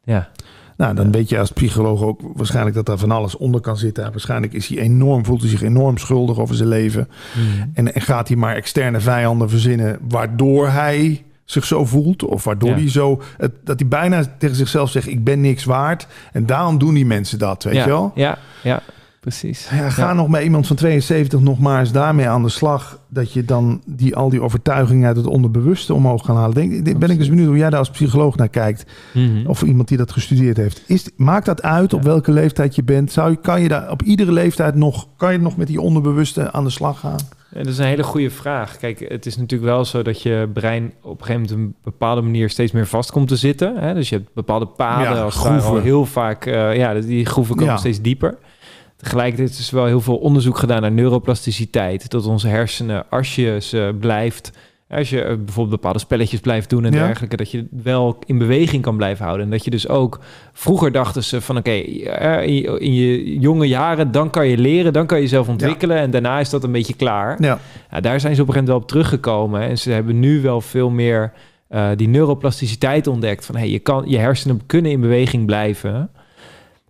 Ja, 0.05 0.31
Nou, 0.77 0.95
dan 0.95 1.13
weet 1.13 1.29
je 1.29 1.39
als 1.39 1.51
psycholoog 1.53 2.03
ook 2.03 2.21
waarschijnlijk 2.35 2.77
dat 2.77 2.87
daar 2.87 2.99
van 2.99 3.11
alles 3.11 3.37
onder 3.37 3.61
kan 3.61 3.77
zitten. 3.77 4.11
Waarschijnlijk 4.11 4.53
is 4.53 4.69
hij 4.69 4.79
enorm, 4.79 5.25
voelt 5.25 5.41
hij 5.41 5.51
zich 5.51 5.63
enorm 5.63 5.99
schuldig 5.99 6.39
over 6.39 6.55
zijn 6.55 6.69
leven. 6.69 7.09
Mhm. 7.35 7.69
En, 7.75 7.95
en 7.95 8.01
gaat 8.03 8.29
hij 8.29 8.37
maar 8.37 8.55
externe 8.55 9.01
vijanden 9.01 9.51
verzinnen 9.51 9.99
waardoor 10.09 10.69
hij 10.69 11.25
zich 11.47 11.65
zo 11.65 11.85
voelt. 11.85 12.25
Of 12.25 12.45
waardoor 12.45 12.69
Ja. 12.69 12.75
hij 12.77 12.91
zo, 12.91 13.23
het, 13.37 13.53
dat 13.65 13.81
hij 13.81 13.89
bijna 13.89 14.25
tegen 14.39 14.57
zichzelf 14.57 14.91
zegt, 14.91 15.07
ik 15.07 15.25
ben 15.25 15.41
niks 15.41 15.65
waard. 15.65 16.07
En 16.33 16.47
daarom 16.47 16.79
doen 16.79 16.95
die 16.95 17.07
mensen 17.07 17.39
dat, 17.39 17.63
weet 17.65 17.75
ja, 17.75 17.83
je 17.83 17.89
wel? 17.89 18.13
Ja, 18.15 18.39
ja, 18.63 18.83
precies. 19.27 19.69
Ja, 19.71 19.91
ga 19.91 20.13
nog 20.13 20.29
met 20.29 20.43
iemand 20.43 20.67
van 20.67 20.77
72 20.77 21.41
nog 21.41 21.59
maar 21.59 21.81
eens 21.81 21.93
daarmee 21.93 22.29
aan 22.29 22.43
de 22.43 22.49
slag. 22.49 22.99
Dat 23.09 23.33
je 23.33 23.45
dan 23.45 23.81
die, 23.87 24.17
al 24.17 24.29
die 24.29 24.41
overtuigingen 24.41 25.07
uit 25.07 25.17
het 25.17 25.27
onderbewuste 25.27 25.95
omhoog 25.95 26.23
kan 26.23 26.37
halen. 26.37 26.55
Denk, 26.55 26.99
ben 26.99 27.11
ik 27.11 27.19
dus 27.19 27.29
benieuwd 27.29 27.47
hoe 27.47 27.57
jij 27.57 27.71
daar 27.71 27.79
als 27.79 27.91
psycholoog 27.91 28.37
naar 28.37 28.49
kijkt. 28.49 28.85
Mhm. 29.15 29.47
Of 29.47 29.63
iemand 29.63 29.89
die 29.89 29.97
dat 29.99 30.13
gestudeerd 30.13 30.57
heeft. 30.57 30.83
Is, 30.87 31.11
maakt 31.17 31.47
dat 31.47 31.63
uit 31.63 31.93
op 31.95 32.03
welke 32.03 32.33
leeftijd 32.33 32.75
je 32.75 32.83
bent? 32.83 33.13
Zou 33.13 33.31
je, 33.31 33.37
kan 33.37 33.63
je 33.63 33.69
daar 33.69 33.91
op 33.91 34.03
iedere 34.03 34.33
leeftijd 34.33 34.75
nog, 34.75 35.07
kan 35.17 35.33
je 35.33 35.39
nog 35.39 35.57
met 35.57 35.67
die 35.67 35.81
onderbewuste 35.81 36.53
aan 36.53 36.65
de 36.65 36.71
slag 36.71 37.01
gaan? 37.01 37.19
Ja, 37.51 37.59
dat 37.63 37.73
is 37.73 37.79
een 37.79 37.85
hele 37.87 38.03
goede 38.03 38.31
vraag. 38.31 38.77
Kijk, 38.77 39.05
het 39.09 39.27
is 39.27 39.37
natuurlijk 39.37 39.71
wel 39.71 39.85
zo 39.85 40.03
dat 40.03 40.23
je 40.23 40.49
brein 40.53 40.93
op 41.03 41.21
een 41.21 41.27
gegeven 41.27 41.49
moment 41.49 41.51
een 41.51 41.75
bepaalde 41.85 42.21
manier 42.21 42.51
steeds 42.51 42.73
meer 42.73 42.87
vast 42.87 43.11
komt 43.11 43.29
te 43.29 43.37
zitten. 43.37 43.77
Hè? 43.77 43.95
Dus 43.95 44.09
je 44.09 44.17
hebt 44.17 44.29
bepaalde 44.35 44.67
paden 44.67 45.15
Ja, 45.17 45.23
als 45.23 45.45
al 45.45 45.77
heel 45.77 46.05
vaak. 46.05 46.47
eh, 46.47 46.77
ja, 46.77 46.95
die 46.95 47.25
groeven 47.27 47.57
komen 47.57 47.73
Ja. 47.73 47.79
steeds 47.79 48.01
dieper. 48.01 48.37
Tegelijkertijd 48.97 49.59
is 49.59 49.69
er 49.69 49.75
wel 49.77 49.87
heel 49.87 50.01
veel 50.01 50.17
onderzoek 50.17 50.59
gedaan 50.59 50.81
naar 50.81 50.93
neuroplasticiteit. 50.93 52.11
Dat 52.11 52.27
onze 52.27 52.49
hersenen, 52.49 53.05
als 53.11 53.35
je 53.35 53.59
ze 53.61 53.97
blijft, 54.01 54.51
als 54.91 55.11
je 55.11 55.23
eh, 55.23 55.37
bijvoorbeeld 55.37 55.71
bepaalde 55.81 55.99
spelletjes 55.99 56.41
blijft 56.41 56.71
doen 56.71 56.85
en 56.85 56.93
Ja. 56.93 57.07
dergelijke, 57.07 57.37
dat 57.37 57.51
je 57.51 57.67
wel 57.83 58.19
in 58.27 58.39
beweging 58.39 58.83
kan 58.83 58.97
blijven 58.97 59.25
houden. 59.25 59.47
En 59.47 59.53
dat 59.53 59.65
je 59.65 59.71
dus 59.71 59.89
ook, 59.89 60.21
vroeger 60.53 60.93
dachten 60.93 61.25
ze 61.25 61.41
van 61.41 61.57
oké, 61.57 61.71
eh, 61.71 62.47
in, 62.79 62.95
je- 62.95 63.39
jonge 63.39 63.69
jaren, 63.69 64.13
dan 64.13 64.31
kan 64.31 64.49
je 64.49 64.59
leren, 64.59 64.93
dan 64.93 65.07
kan 65.07 65.17
je 65.17 65.23
jezelf 65.23 65.49
ontwikkelen 65.49 65.97
en 65.97 66.11
daarna 66.11 66.41
is 66.41 66.51
dat 66.51 66.65
een 66.65 66.73
beetje 66.73 66.95
klaar. 66.95 67.43
Ja, 67.43 67.59
Ja, 67.91 68.01
daar 68.01 68.21
zijn 68.21 68.35
ze 68.35 68.43
op 68.43 68.49
een 68.49 68.55
gegeven 68.55 68.55
moment 68.55 68.69
wel 68.69 68.77
op 68.77 68.89
teruggekomen. 68.89 69.61
En 69.61 69.79
ze 69.79 69.91
hebben 69.91 70.21
nu 70.21 70.41
wel 70.41 70.61
veel 70.61 70.91
meer 70.91 71.33
eh, 71.69 71.89
die 71.97 72.09
neuroplasticiteit 72.09 73.07
ontdekt. 73.07 73.47
Van 73.47 73.57
hey, 73.57 73.71
je, 73.71 73.79
kan, 73.79 74.05
je 74.07 74.19
hersenen 74.19 74.61
kunnen 74.67 74.91
in 74.91 75.01
beweging 75.01 75.47
blijven. 75.47 76.11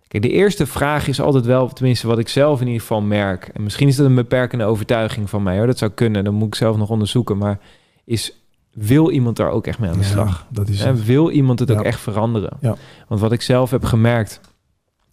Kijk, 0.07 0.23
de 0.23 0.29
eerste 0.29 0.65
vraag 0.65 1.07
is 1.07 1.21
altijd 1.21 1.45
wel, 1.45 1.67
tenminste 1.73 2.07
wat 2.07 2.19
ik 2.19 2.27
zelf 2.29 2.59
in 2.61 2.65
ieder 2.65 2.81
geval 2.81 3.01
merk. 3.01 3.49
En 3.53 3.63
misschien 3.63 3.87
is 3.87 3.95
dat 3.95 4.05
een 4.05 4.15
beperkende 4.15 4.63
overtuiging 4.65 5.29
van 5.29 5.43
mij 5.43 5.57
hoor. 5.57 5.67
Dat 5.67 5.77
zou 5.77 5.91
kunnen, 5.91 6.23
dat 6.23 6.33
moet 6.33 6.47
ik 6.47 6.55
zelf 6.55 6.77
nog 6.77 6.89
onderzoeken. 6.89 7.37
Maar 7.37 7.59
is, 8.05 8.33
wil 8.73 9.11
iemand 9.11 9.35
daar 9.37 9.49
ook 9.51 9.67
echt 9.67 9.79
mee 9.79 9.89
aan 9.89 9.97
de 9.97 10.03
Ja, 10.03 10.09
slag? 10.09 10.45
dat 10.49 10.67
is 10.69 10.81
En 10.81 11.03
wil 11.03 11.29
iemand 11.29 11.59
het 11.59 11.69
Ja. 11.69 11.75
ook 11.77 11.83
echt 11.83 11.99
veranderen? 11.99 12.57
Ja. 12.61 12.75
Want 13.07 13.21
wat 13.21 13.31
ik 13.31 13.41
zelf 13.41 13.71
heb 13.71 13.83
gemerkt, 13.83 14.41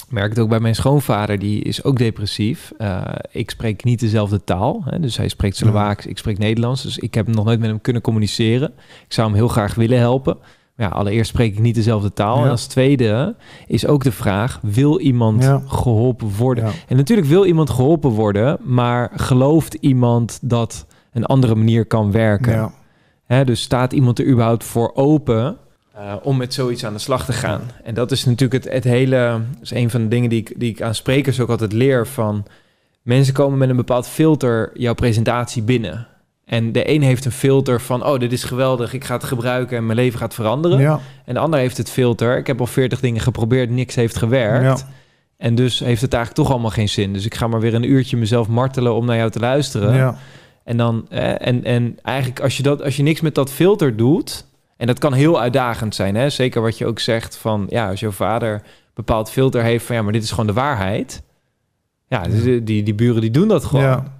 merk 0.09 0.29
het 0.31 0.39
ook 0.39 0.49
bij 0.49 0.61
mijn 0.61 0.75
schoonvader, 0.75 1.39
die 1.39 1.63
is 1.63 1.85
ook 1.85 1.99
depressief. 1.99 2.73
Eh, 2.79 3.03
ik 3.31 3.51
spreek 3.51 3.85
niet 3.85 4.01
dezelfde 4.01 4.45
taal, 4.45 4.83
hè, 4.85 5.01
dus 5.01 5.17
hij 5.17 5.29
spreekt 5.29 5.57
Slovaaks, 5.57 6.07
ik 6.07 6.19
spreek 6.19 6.39
Nederlands. 6.39 6.83
Dus 6.83 6.99
ik 6.99 7.15
heb 7.15 7.27
nog 7.27 7.45
nooit 7.45 7.59
met 7.61 7.69
hem 7.69 7.81
kunnen 7.81 8.03
communiceren. 8.03 8.73
Ik 9.07 9.13
zou 9.13 9.27
hem 9.29 9.37
heel 9.37 9.49
graag 9.49 9.75
willen 9.75 9.99
helpen. 9.99 10.37
Ja, 10.77 10.89
allereerst 10.89 11.31
spreek 11.31 11.53
ik 11.53 11.59
niet 11.59 11.75
dezelfde 11.75 12.13
taal. 12.13 12.39
Ja. 12.39 12.45
En 12.45 12.51
als 12.51 12.67
tweede 12.67 13.35
is 13.67 13.87
ook 13.87 14.05
de 14.05 14.13
vraag, 14.13 14.59
wil 14.63 15.01
iemand 15.01 15.43
Ja. 15.43 15.63
geholpen 15.67 16.31
worden? 16.37 16.65
Ja. 16.65 16.71
En 16.89 16.97
natuurlijk 16.97 17.29
wil 17.29 17.45
iemand 17.45 17.71
geholpen 17.71 18.11
worden, 18.11 18.59
maar 18.63 19.11
gelooft 19.15 19.75
iemand 19.75 20.39
dat 20.43 20.87
een 21.13 21.25
andere 21.25 21.55
manier 21.55 21.87
kan 21.87 22.13
werken? 22.13 22.73
Hè, 23.25 23.45
dus 23.45 23.61
staat 23.63 23.93
iemand 23.93 24.19
er 24.19 24.27
überhaupt 24.27 24.65
voor 24.65 24.93
open 24.95 25.57
eh, 25.95 26.15
om 26.23 26.37
met 26.37 26.55
zoiets 26.55 26.85
aan 26.85 26.93
de 26.93 26.99
slag 26.99 27.25
te 27.25 27.33
gaan? 27.33 27.61
En 27.85 27.95
dat 27.95 28.11
is 28.11 28.25
natuurlijk 28.25 28.65
het, 28.65 28.73
het 28.73 28.85
hele... 28.85 29.41
Dat 29.53 29.63
is 29.63 29.71
een 29.71 29.91
van 29.91 30.01
de 30.03 30.09
dingen 30.09 30.31
die 30.31 30.41
ik, 30.41 30.55
die 30.57 30.71
ik 30.71 30.83
aan 30.83 30.95
sprekers 30.95 31.41
ook 31.41 31.49
altijd 31.49 31.73
leer 31.73 32.07
van... 32.07 32.45
Mensen 33.03 33.35
komen 33.35 33.59
met 33.59 33.69
een 33.69 33.77
bepaald 33.77 34.07
filter 34.07 34.71
jouw 34.75 34.95
presentatie 34.95 35.63
binnen. 35.63 36.07
En 36.45 36.73
de 36.73 36.91
een 36.91 37.03
heeft 37.03 37.25
een 37.25 37.33
filter 37.33 37.81
van... 37.81 38.05
oh, 38.05 38.19
dit 38.19 38.33
is 38.33 38.45
geweldig, 38.45 38.93
ik 38.93 39.05
ga 39.05 39.15
het 39.15 39.25
gebruiken 39.25 39.77
en 39.77 39.87
mijn 39.87 39.99
leven 39.99 40.19
gaat 40.19 40.35
veranderen. 40.35 40.81
Ja. 40.81 41.01
En 41.25 41.35
de 41.35 41.41
ander 41.41 41.61
heeft 41.61 41.77
het 41.77 41.91
filter... 41.91 42.37
ik 42.39 42.47
heb 42.47 42.61
al 42.61 42.67
veertig 42.67 43.01
dingen 43.01 43.21
geprobeerd, 43.21 43.71
niks 43.71 43.95
heeft 43.95 44.17
gewerkt. 44.17 44.81
Ja. 44.81 44.87
En 45.37 45.55
dus 45.55 45.79
heeft 45.79 46.01
het 46.01 46.13
eigenlijk 46.13 46.45
toch 46.45 46.53
allemaal 46.53 46.71
geen 46.71 46.89
zin. 46.89 47.13
Dus 47.13 47.25
ik 47.25 47.35
ga 47.35 47.47
maar 47.47 47.61
weer 47.61 47.75
een 47.75 47.91
uurtje 47.91 48.17
mezelf 48.17 48.49
martelen 48.49 48.95
om 48.95 49.07
naar 49.07 49.17
jou 49.17 49.31
te 49.31 49.39
luisteren. 49.39 49.95
Ja. 49.95 50.17
En 50.65 50.77
dan 50.77 51.07
eh, 51.09 51.47
en, 51.47 51.65
en 51.65 51.99
eigenlijk 52.03 52.41
als 52.41 52.57
je 52.57 52.63
dat 52.63 52.83
als 52.83 52.97
je 52.97 53.03
niks 53.03 53.21
met 53.21 53.35
dat 53.35 53.53
filter 53.53 53.97
doet, 53.97 54.47
en 54.77 54.87
dat 54.87 54.99
kan 54.99 55.13
heel 55.13 55.41
uitdagend 55.41 55.95
zijn, 55.95 56.15
hè? 56.15 56.31
Zeker 56.31 56.63
wat 56.63 56.79
je 56.79 56.87
ook 56.87 56.99
zegt 56.99 57.37
van 57.37 57.67
ja, 57.69 57.89
als 57.89 58.01
jouw 58.01 58.11
vader 58.11 58.53
een 58.53 58.61
bepaald 58.95 59.31
filter 59.31 59.63
heeft 59.63 59.85
van 59.85 59.97
ja, 59.97 60.03
maar 60.03 60.13
dit 60.13 60.23
is 60.23 60.31
gewoon 60.31 60.47
de 60.47 60.53
waarheid. 60.53 61.23
Ja, 62.09 62.23
die, 62.23 62.63
die, 62.63 62.83
die 62.83 62.95
buren 62.95 63.21
die 63.21 63.31
doen 63.31 63.49
dat 63.49 63.65
gewoon. 63.65 63.85
Ja. 63.85 64.13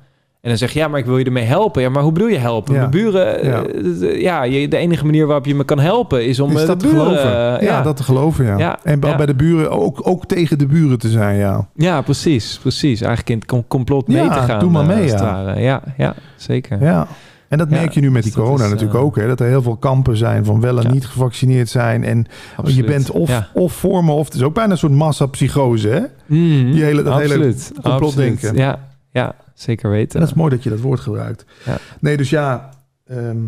En 0.45 0.51
dan 0.51 0.59
zeg 0.59 0.73
je 0.73 0.79
ja, 0.79 0.89
maar 0.89 0.99
ik 0.99 1.07
wil 1.07 1.19
je 1.19 1.25
ermee 1.25 1.45
helpen. 1.45 1.83
Ja, 1.83 1.89
maar 1.89 2.03
hoe 2.03 2.13
bedoel 2.13 2.29
je 2.29 2.39
helpen? 2.39 2.73
Ja. 2.75 2.79
Mijn 2.79 2.91
buren, 2.91 3.41
eh, 3.41 4.21
Ja. 4.21 4.43
je, 4.43 4.69
de 4.69 4.77
enige 4.77 5.05
manier 5.05 5.27
waarop 5.27 5.47
je 5.47 5.55
me 5.55 5.65
kan 5.65 5.79
helpen 5.79 6.27
is 6.27 6.41
om 6.41 6.51
Is 6.51 6.61
eh, 6.61 6.67
dat 6.67 6.81
de 6.81 6.87
te 6.87 6.93
buren, 6.93 7.07
geloven? 7.19 7.59
eh, 7.61 7.67
ja, 7.67 7.83
dat 7.83 7.97
te 7.97 8.03
geloven, 8.03 8.45
ja. 8.45 8.59
Ja, 8.59 8.79
En 8.83 9.01
bij 9.01 9.27
de 9.27 9.35
buren 9.35 9.71
ook, 9.71 10.01
ook 10.09 10.27
tegen 10.27 10.59
de 10.59 10.67
buren 10.67 10.99
te 10.99 11.09
zijn, 11.09 11.37
ja. 11.37 11.69
ja, 11.75 12.01
precies, 12.03 12.59
precies. 12.63 13.01
Eigenlijk 13.01 13.31
in 13.31 13.37
het 13.39 13.47
com- 13.47 13.67
complot 13.69 14.09
mee 14.09 14.29
te 14.29 14.35
gaan. 14.35 14.59
doe 14.61 14.71
maar 14.71 14.89
eh, 14.91 14.97
mee, 14.97 15.09
ja. 15.09 15.55
Ja, 15.59 15.83
ja, 15.97 16.15
zeker. 16.37 16.83
Ja. 16.83 17.07
En 17.49 17.59
dat 17.59 17.69
merk 17.71 17.93
je 17.93 18.01
nu 18.01 18.11
met 18.11 18.23
die 18.23 18.33
dus 18.33 18.41
corona 18.43 18.65
is, 18.65 18.71
natuurlijk 18.71 18.99
eh, 18.99 19.05
ook. 19.05 19.17
Hè? 19.17 19.27
Dat 19.27 19.41
er 19.41 19.47
heel 19.47 19.63
veel 19.63 19.77
kampen 19.77 20.17
zijn 20.17 20.45
van 20.45 20.61
wel 20.61 20.79
en 20.81 20.91
niet 20.93 21.07
gevaccineerd 21.07 21.69
zijn. 21.69 22.05
En 22.05 22.27
Absoluut. 22.57 22.77
je 22.77 22.85
bent 22.85 23.11
of, 23.11 23.43
of 23.55 23.73
voor 23.73 24.05
me 24.05 24.13
of 24.13 24.25
het 24.25 24.35
is 24.35 24.43
ook 24.43 24.55
bijna 24.55 24.73
een 24.73 24.79
soort 24.79 24.93
massapsychose. 24.93 25.89
Hè? 25.89 26.01
Mhm, 26.27 26.73
Die 26.73 26.83
hele- 26.83 27.03
dat 27.03 27.15
hele 27.19 27.35
absoluut, 27.35 27.73
complotdenken. 27.83 28.33
absoluut. 28.35 28.57
Ja, 28.59 28.79
ja, 29.13 29.35
zeker 29.55 29.91
weten. 29.91 30.15
En 30.15 30.21
dat 30.21 30.29
is 30.29 30.35
mooi 30.35 30.51
dat 30.51 30.63
je 30.63 30.71
dat 30.71 30.81
woord 30.81 31.01
gebruikt. 31.01 31.45
Ja. 31.65 31.77
Nee, 32.01 32.17
dus 32.17 32.31
ja, 32.31 32.69
ehm, 33.07 33.39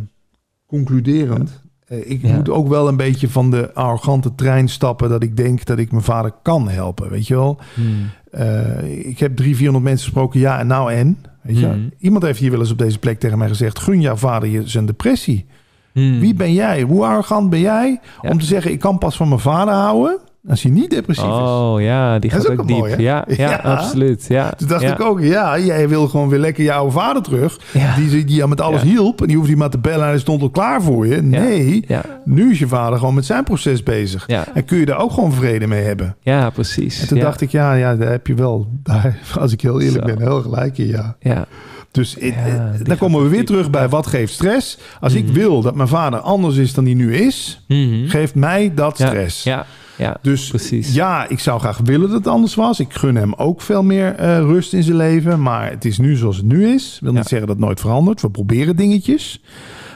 concluderend. 0.66 1.64
eh, 1.86 2.10
ik 2.10 2.22
Ja. 2.22 2.34
moet 2.34 2.48
ook 2.50 2.68
wel 2.68 2.88
een 2.88 2.96
beetje 2.96 3.28
van 3.28 3.50
de 3.50 3.74
arrogante 3.74 4.34
trein 4.34 4.68
stappen... 4.68 5.08
dat 5.08 5.22
ik 5.22 5.36
denk 5.36 5.64
dat 5.64 5.78
ik 5.78 5.90
mijn 5.90 6.02
vader 6.02 6.32
kan 6.42 6.68
helpen, 6.68 7.10
weet 7.10 7.26
je 7.26 7.34
wel. 7.34 7.58
Hmm. 7.74 8.10
Eh, 8.30 9.06
ik 9.06 9.18
heb 9.18 9.36
drie, 9.36 9.54
vierhonderd 9.56 9.84
mensen 9.84 10.04
gesproken. 10.04 10.40
Ja, 10.40 10.58
en 10.58 10.66
nou 10.66 10.92
en? 10.92 11.18
Weet 11.42 11.58
je? 11.58 11.66
Mhm. 11.66 11.88
Iemand 11.98 12.22
heeft 12.24 12.38
hier 12.38 12.50
wel 12.50 12.60
eens 12.60 12.70
op 12.70 12.78
deze 12.78 12.98
plek 12.98 13.18
tegen 13.20 13.38
mij 13.38 13.48
gezegd... 13.48 13.78
gun 13.78 14.00
jouw 14.00 14.16
vader 14.16 14.48
je 14.48 14.68
zijn 14.68 14.86
depressie. 14.86 15.46
Hmm. 15.92 16.20
Wie 16.20 16.34
ben 16.34 16.52
jij? 16.52 16.82
Hoe 16.82 17.04
arrogant 17.04 17.50
ben 17.50 17.60
jij 17.60 18.00
om 18.22 18.38
te 18.38 18.44
zeggen... 18.46 18.70
ik 18.72 18.80
kan 18.80 18.98
pas 18.98 19.16
van 19.16 19.28
mijn 19.28 19.40
vader 19.40 19.74
houden 19.74 20.18
als 20.48 20.62
hij 20.62 20.70
niet 20.70 20.90
depressief 20.90 21.24
is? 21.24 21.30
Oh 21.30 21.74
ja, 21.80 22.18
die 22.18 22.30
gaat 22.30 22.50
ook 22.50 22.66
diep. 22.66 22.76
mooi, 22.78 22.90
ja, 23.02 23.24
ja, 23.28 23.50
Ja. 23.50 23.56
absoluut. 23.56 24.24
Ja, 24.28 24.50
Toen 24.50 24.68
dacht 24.68 24.82
ja. 24.82 24.92
ik 24.92 25.00
ook, 25.00 25.20
ja, 25.20 25.58
jij 25.58 25.88
wil 25.88 26.08
gewoon 26.08 26.28
weer 26.28 26.38
lekker 26.38 26.64
je 26.64 26.72
oude 26.72 26.92
vader 26.92 27.22
terug. 27.22 27.58
Ja. 27.72 27.94
Die, 27.96 28.24
die 28.24 28.36
jou 28.36 28.48
met 28.48 28.60
alles 28.60 28.82
hielp. 28.82 29.20
En 29.20 29.26
die 29.26 29.36
hoefde 29.36 29.50
je 29.52 29.56
maar 29.58 29.70
te 29.70 29.78
bellen 29.78 30.00
en 30.02 30.08
hij 30.08 30.18
stond 30.18 30.42
al 30.42 30.50
klaar 30.50 30.82
voor 30.82 31.06
je. 31.06 31.22
Nee, 31.22 31.84
nu 32.24 32.50
is 32.50 32.58
je 32.58 32.68
vader 32.68 32.98
gewoon 32.98 33.14
met 33.14 33.24
zijn 33.24 33.44
proces 33.44 33.82
bezig. 33.82 34.26
En 34.54 34.64
kun 34.64 34.78
je 34.78 34.86
daar 34.86 34.98
ook 35.00 35.12
gewoon 35.12 35.32
vrede 35.32 35.66
mee 35.66 35.82
hebben. 35.82 36.16
ja, 36.20 36.50
precies. 36.50 37.00
En 37.00 37.08
toen 37.08 37.18
dacht 37.18 37.40
ik, 37.40 37.50
ja, 37.50 37.74
ja, 37.74 37.94
daar 37.96 38.10
heb 38.10 38.26
je 38.26 38.34
wel, 38.34 38.68
daar, 38.82 39.18
als 39.40 39.52
ik 39.52 39.60
heel 39.60 39.80
eerlijk 39.80 40.08
Zo. 40.08 40.14
ben, 40.14 40.26
heel 40.26 40.40
gelijk 40.42 40.78
in, 40.78 40.86
ja. 40.86 41.16
Ja, 41.20 41.46
Dus 41.90 42.18
eh, 42.18 42.28
Ja, 42.46 42.70
die 42.76 42.84
dan 42.84 42.96
komen 42.96 43.22
we 43.22 43.28
weer 43.28 43.38
diep, 43.38 43.46
terug 43.46 43.70
bij 43.70 43.88
wat 43.88 44.06
geeft 44.06 44.32
stress. 44.32 44.78
Als 45.00 45.14
ik 45.14 45.24
Mhm. 45.24 45.32
wil 45.34 45.60
dat 45.62 45.74
mijn 45.74 45.88
vader 45.88 46.18
anders 46.20 46.56
is 46.56 46.74
dan 46.74 46.84
hij 46.84 46.94
nu 46.94 47.14
is, 47.16 47.64
Mhm. 47.68 48.06
geeft 48.08 48.34
mij 48.34 48.72
dat 48.74 48.94
stress. 48.94 49.42
ja, 49.42 49.66
ja, 49.98 50.16
Dus 50.22 50.48
precies. 50.48 50.94
ja, 50.94 51.28
ik 51.28 51.38
zou 51.38 51.60
graag 51.60 51.78
willen 51.84 52.08
dat 52.08 52.16
het 52.18 52.26
anders 52.26 52.54
was. 52.54 52.80
Ik 52.80 52.92
gun 52.94 53.16
hem 53.16 53.34
ook 53.34 53.60
veel 53.60 53.82
meer 53.82 54.14
eh, 54.14 54.38
rust 54.38 54.72
in 54.72 54.82
zijn 54.82 54.96
leven. 54.96 55.42
Maar 55.42 55.70
het 55.70 55.84
is 55.84 55.98
nu 55.98 56.16
zoals 56.16 56.36
het 56.36 56.46
nu 56.46 56.68
is. 56.68 56.98
Wil 57.02 57.12
niet 57.12 57.22
Ja. 57.22 57.28
zeggen 57.28 57.46
dat 57.48 57.56
het 57.56 57.64
nooit 57.66 57.80
verandert. 57.80 58.20
We 58.22 58.30
proberen 58.30 58.76
dingetjes. 58.76 59.42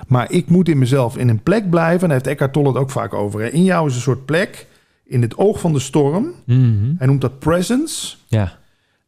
Maar 0.09 0.31
ik 0.33 0.49
moet 0.49 0.69
in 0.69 0.79
mezelf 0.79 1.17
in 1.17 1.29
een 1.29 1.43
plek 1.43 1.71
blijven. 1.71 2.01
En 2.03 2.09
daar 2.09 2.17
heeft 2.17 2.27
Eckhart 2.27 2.53
Tolle 2.53 2.69
het 2.69 2.77
ook 2.77 2.91
vaak 2.91 3.15
over. 3.15 3.41
Hè. 3.41 3.49
In 3.49 3.65
jou 3.65 3.89
is 3.89 3.95
een 3.95 4.01
soort 4.01 4.25
plek 4.25 4.67
in 5.07 5.23
het 5.23 5.39
oog 5.39 5.61
van 5.61 5.73
de 5.73 5.79
storm. 5.79 6.33
Mhm. 6.47 6.95
Hij 6.99 7.07
noemt 7.07 7.21
dat 7.21 7.39
presence. 7.39 8.17
Ja, 8.27 8.59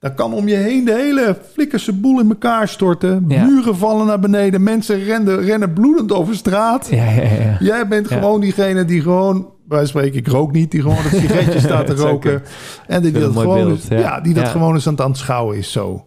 Dan 0.03 0.15
kan 0.15 0.33
om 0.33 0.49
je 0.49 0.55
heen 0.55 0.85
de 0.85 0.95
hele 0.95 1.37
flikkerse 1.53 1.93
boel 1.93 2.21
in 2.21 2.29
elkaar 2.29 2.69
storten. 2.69 3.25
Ja. 3.29 3.45
Muren 3.45 3.77
vallen 3.77 4.07
naar 4.07 4.19
beneden. 4.19 4.63
Mensen 4.63 5.05
rennen, 5.05 5.41
rennen 5.41 5.73
bloedend 5.73 6.13
over 6.13 6.35
straat. 6.35 6.89
ja, 6.91 7.11
ja, 7.11 7.23
ja. 7.23 7.57
Jij 7.61 7.89
bent 7.89 8.09
gewoon 8.09 8.41
diegene 8.41 8.85
die 8.85 9.03
gewoon, 9.03 9.49
wij 9.69 9.87
spreken, 9.87 10.19
ik 10.19 10.29
rook 10.29 10.53
niet, 10.53 10.71
die 10.71 10.81
gewoon 10.81 10.97
een 11.05 11.21
sigaretje 11.21 11.61
staat 11.61 11.87
te 11.87 11.95
roken. 11.95 12.43
En 12.87 13.03
die 13.03 13.13
vind 13.13 13.25
dat, 13.25 13.43
gewoon, 13.43 13.67
beeld, 13.67 13.87
ja. 13.89 13.99
ja. 13.99 14.21
die 14.21 14.35
dat 14.35 14.49
gewoon 14.49 14.75
eens 14.75 14.87
aan 14.87 14.93
het 14.93 15.03
aanschouwen 15.03 15.57
is 15.57 15.73
zo. 15.73 16.07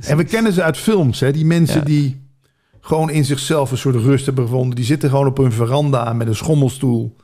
En 0.00 0.16
we 0.16 0.24
kennen 0.24 0.52
ze 0.52 0.62
uit 0.62 0.76
films, 0.76 1.20
hè? 1.20 1.32
die 1.32 1.46
mensen 1.46 1.84
die 1.84 2.20
gewoon 2.80 3.10
in 3.10 3.24
zichzelf 3.24 3.70
een 3.70 3.78
soort 3.78 3.96
rust 3.96 4.26
hebben 4.26 4.44
gevonden. 4.44 4.76
Die 4.76 4.84
zitten 4.84 5.10
gewoon 5.10 5.26
op 5.26 5.36
hun 5.36 5.52
veranda 5.52 6.12
met 6.12 6.26
een 6.26 6.36
schommelstoel. 6.36 7.16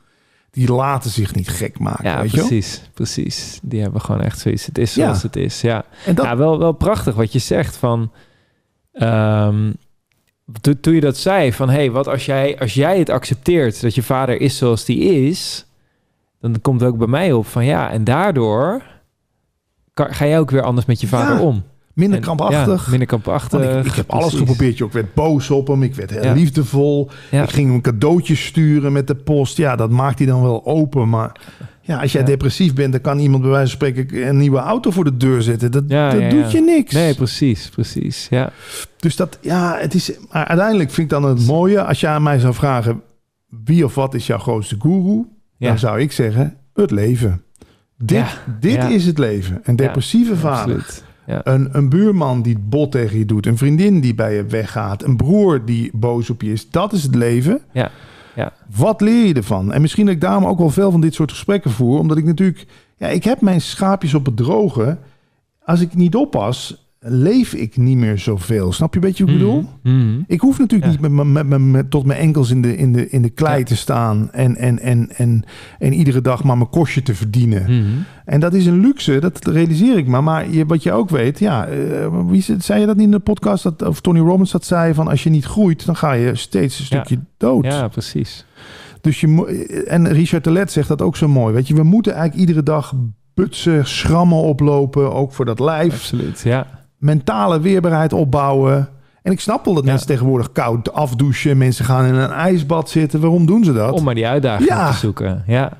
Die 0.55 0.71
laten 0.71 1.09
zich 1.11 1.35
niet 1.35 1.49
gek 1.49 1.79
maken, 1.79 2.03
Ja, 2.09 2.21
weet 2.21 2.31
je 2.31 2.37
precies, 2.37 2.81
precies. 2.93 3.59
Die 3.63 3.81
hebben 3.81 4.01
gewoon 4.01 4.21
echt 4.21 4.39
zoiets. 4.39 4.65
Het 4.65 4.77
is 4.77 4.95
Ja. 4.95 5.03
zoals 5.03 5.23
het 5.23 5.35
is, 5.35 5.61
ja. 5.61 5.85
En 6.05 6.15
dat, 6.15 6.25
Ja, 6.25 6.37
wel, 6.37 6.59
wel 6.59 6.71
prachtig 6.71 7.15
wat 7.15 7.33
je 7.33 7.39
zegt 7.39 7.75
van... 7.75 8.11
to- 10.61 10.79
toen 10.81 10.93
je 10.93 11.01
dat 11.01 11.17
zei 11.17 11.53
van... 11.53 11.69
hey, 11.69 11.91
wat 11.91 12.07
als 12.07 12.25
jij, 12.25 12.59
als 12.59 12.73
jij 12.73 12.99
het 12.99 13.09
accepteert 13.09 13.81
dat 13.81 13.95
je 13.95 14.03
vader 14.03 14.41
is 14.41 14.57
zoals 14.57 14.85
die 14.85 14.99
is... 15.27 15.65
dan 16.41 16.61
komt 16.61 16.81
het 16.81 16.89
ook 16.89 16.97
bij 16.97 17.07
mij 17.07 17.31
op 17.31 17.45
van 17.47 17.65
ja, 17.65 17.89
en 17.91 18.03
daardoor... 18.03 18.83
Kan, 19.93 20.13
ga 20.13 20.25
jij 20.25 20.39
ook 20.39 20.51
weer 20.51 20.61
anders 20.63 20.85
met 20.85 21.01
je 21.01 21.07
vader 21.07 21.35
Ja, 21.35 21.41
om. 21.41 21.63
Minder 21.95 22.17
En- 22.17 22.23
krampachtig. 22.23 22.83
Ja, 22.83 22.89
minder 22.89 23.07
krampachtig. 23.07 23.77
Ik, 23.79 23.85
ik 23.85 23.93
heb 23.93 24.09
alles 24.11 24.33
geprobeerd. 24.33 24.79
Ik 24.79 24.91
werd 24.91 25.13
boos 25.13 25.49
op 25.49 25.67
hem. 25.67 25.83
Ik 25.83 25.95
werd 25.95 26.09
heel 26.09 26.23
Ja. 26.23 26.33
liefdevol. 26.33 27.09
Ja. 27.31 27.43
Ik 27.43 27.49
ging 27.49 27.69
hem 27.71 27.81
cadeautjes 27.81 28.45
sturen 28.45 28.91
met 28.91 29.07
de 29.07 29.15
post. 29.15 29.57
Ja, 29.57 29.75
dat 29.75 29.89
maakt 29.89 30.17
hij 30.17 30.27
dan 30.27 30.41
wel 30.41 30.65
open. 30.65 31.09
Maar 31.09 31.31
Ja, 31.81 32.01
als 32.01 32.11
jij 32.11 32.23
depressief 32.23 32.73
bent, 32.73 32.91
dan 32.91 33.01
kan 33.01 33.19
iemand 33.19 33.41
bij 33.41 33.51
wijze 33.51 33.77
van 33.77 33.87
spreken 33.87 34.27
een 34.27 34.37
nieuwe 34.37 34.57
auto 34.57 34.91
voor 34.91 35.03
de 35.03 35.17
deur 35.17 35.41
zetten. 35.41 35.71
Dat, 35.71 35.89
dat 35.89 36.29
doet 36.29 36.51
je 36.51 36.61
niks. 36.61 36.93
Nee, 36.93 37.15
precies, 37.15 37.69
precies. 37.69 38.27
Ja. 38.29 38.51
Dus 38.97 39.15
dat, 39.15 39.37
ja, 39.41 39.77
het 39.79 39.93
is. 39.93 40.11
Maar 40.31 40.45
uiteindelijk 40.45 40.89
vind 40.91 41.11
ik 41.11 41.19
dan 41.19 41.23
het 41.29 41.45
mooie 41.47 41.83
als 41.83 41.99
je 41.99 42.07
aan 42.07 42.23
mij 42.23 42.39
zou 42.39 42.53
vragen: 42.53 43.01
wie 43.65 43.85
of 43.85 43.95
wat 43.95 44.13
is 44.13 44.27
jouw 44.27 44.37
grootste 44.37 44.75
guru? 44.79 45.25
Dan 45.59 45.79
zou 45.79 45.99
ik 45.99 46.11
zeggen: 46.11 46.57
het 46.73 46.91
leven. 46.91 47.43
Dit, 47.97 48.25
dit 48.59 48.83
is 48.83 49.05
het 49.05 49.17
leven. 49.17 49.59
Een 49.63 49.75
depressieve 49.75 50.35
vader. 50.35 50.85
Ja. 51.27 51.41
Een, 51.43 51.69
een 51.71 51.89
buurman 51.89 52.41
die 52.41 52.59
bot 52.59 52.91
tegen 52.91 53.17
je 53.17 53.25
doet. 53.25 53.45
Een 53.45 53.57
vriendin 53.57 53.99
die 53.99 54.15
bij 54.15 54.35
je 54.35 54.45
weggaat. 54.45 55.03
Een 55.03 55.17
broer 55.17 55.65
die 55.65 55.89
boos 55.93 56.29
op 56.29 56.41
je 56.41 56.51
is. 56.51 56.69
Dat 56.69 56.93
is 56.93 57.03
het 57.03 57.15
leven. 57.15 57.61
Ja. 57.71 57.91
Ja. 58.35 58.53
Wat 58.75 59.01
leer 59.01 59.25
je 59.25 59.33
ervan? 59.33 59.73
En 59.73 59.81
misschien 59.81 60.05
dat 60.05 60.15
ik 60.15 60.21
daarom 60.21 60.45
ook 60.45 60.57
wel 60.57 60.69
veel 60.69 60.91
van 60.91 61.01
dit 61.01 61.13
soort 61.13 61.31
gesprekken 61.31 61.71
voer. 61.71 61.99
Omdat 61.99 62.17
ik 62.17 62.25
natuurlijk... 62.25 62.65
Ja, 62.97 63.07
ik 63.07 63.23
heb 63.23 63.41
mijn 63.41 63.61
schaapjes 63.61 64.13
op 64.13 64.25
het 64.25 64.37
droge. 64.37 64.97
Als 65.63 65.81
ik 65.81 65.95
niet 65.95 66.15
oppas, 66.15 66.84
leef 67.07 67.53
ik 67.53 67.77
niet 67.77 67.97
meer 67.97 68.17
zoveel. 68.19 68.71
Snap 68.73 68.93
je 68.93 68.99
een 68.99 69.05
beetje 69.07 69.23
wat 69.25 69.33
ik 69.33 69.39
bedoel? 69.39 69.65
Mhm. 69.83 69.95
Mhm. 70.09 70.19
Ik 70.27 70.39
hoef 70.39 70.59
natuurlijk 70.59 70.91
Ja. 70.91 70.99
niet 70.99 71.11
met, 71.11 71.25
met, 71.27 71.47
met, 71.47 71.59
met- 71.61 71.89
tot 71.91 72.05
mijn 72.05 72.19
enkels 72.19 72.49
in 72.49 72.61
de, 72.61 72.77
in 72.77 72.93
de, 72.93 73.09
in 73.09 73.21
de 73.21 73.29
klei 73.29 73.57
Ja. 73.59 73.63
te 73.65 73.75
staan. 73.75 74.31
En, 74.31 74.55
en, 74.55 74.79
en, 74.79 75.09
en, 75.15 75.43
en 75.79 75.93
iedere 75.93 76.21
dag 76.21 76.43
maar 76.43 76.57
mijn 76.57 76.69
kostje 76.69 77.01
te 77.01 77.15
verdienen. 77.15 77.61
Mhm. 77.63 77.85
En 78.25 78.39
dat 78.39 78.53
is 78.53 78.65
een 78.65 78.79
luxe, 78.79 79.19
dat 79.19 79.45
realiseer 79.45 79.97
ik 79.97 80.07
me. 80.07 80.21
Maar 80.21 80.49
je, 80.49 80.65
wat 80.65 80.83
je 80.83 80.91
ook 80.91 81.09
weet, 81.09 81.39
ja, 81.39 81.65
eh, 81.67 82.21
wie 82.27 82.45
zei- 82.57 82.79
je 82.79 82.85
dat 82.85 82.95
niet 82.95 83.05
in 83.05 83.11
de 83.11 83.19
podcast? 83.19 83.63
Dat, 83.63 83.81
of 83.81 84.01
Tony 84.01 84.19
Robbins 84.19 84.51
dat 84.51 84.65
zei 84.65 84.93
van 84.93 85.07
als 85.07 85.23
je 85.23 85.29
niet 85.29 85.45
groeit, 85.45 85.85
dan 85.85 85.95
ga 85.95 86.11
je 86.11 86.35
steeds 86.35 86.79
een 86.79 86.85
Ja. 86.89 87.03
stukje 87.03 87.23
dood. 87.37 87.65
Ja, 87.65 87.87
precies. 87.87 88.45
Dus 89.01 89.19
je 89.19 89.83
en 89.87 90.07
Richard 90.11 90.43
Telet 90.43 90.71
zegt 90.71 90.87
dat 90.87 91.01
ook 91.01 91.15
zo 91.15 91.27
mooi. 91.27 91.53
Weet 91.53 91.67
je, 91.67 91.75
we 91.75 91.83
moeten 91.83 92.13
eigenlijk 92.13 92.41
iedere 92.47 92.63
dag 92.65 92.93
butsen, 93.33 93.85
schrammen 93.87 94.37
oplopen, 94.37 95.13
ook 95.13 95.33
voor 95.33 95.45
dat 95.45 95.59
lijf, 95.59 95.93
Absoluut. 95.93 96.41
Ja. 96.43 96.67
Mentale 97.05 97.59
weerbaarheid 97.59 98.13
opbouwen. 98.13 98.89
En 99.21 99.31
ik 99.31 99.39
snap 99.39 99.65
wel 99.65 99.73
dat 99.73 99.83
Ja. 99.83 99.89
mensen 99.89 100.07
tegenwoordig 100.07 100.51
koud 100.51 100.93
afdouchen, 100.93 101.57
mensen 101.57 101.85
gaan 101.85 102.05
in 102.05 102.13
een 102.13 102.29
ijsbad 102.31 102.89
zitten. 102.89 103.19
Waarom 103.19 103.45
doen 103.45 103.63
ze 103.63 103.73
dat? 103.73 103.91
Om 103.91 104.03
maar 104.03 104.15
die 104.15 104.27
uitdaging 104.27 104.69
Ja. 104.69 104.91
te 104.91 104.97
zoeken. 104.97 105.43
Ja. 105.47 105.71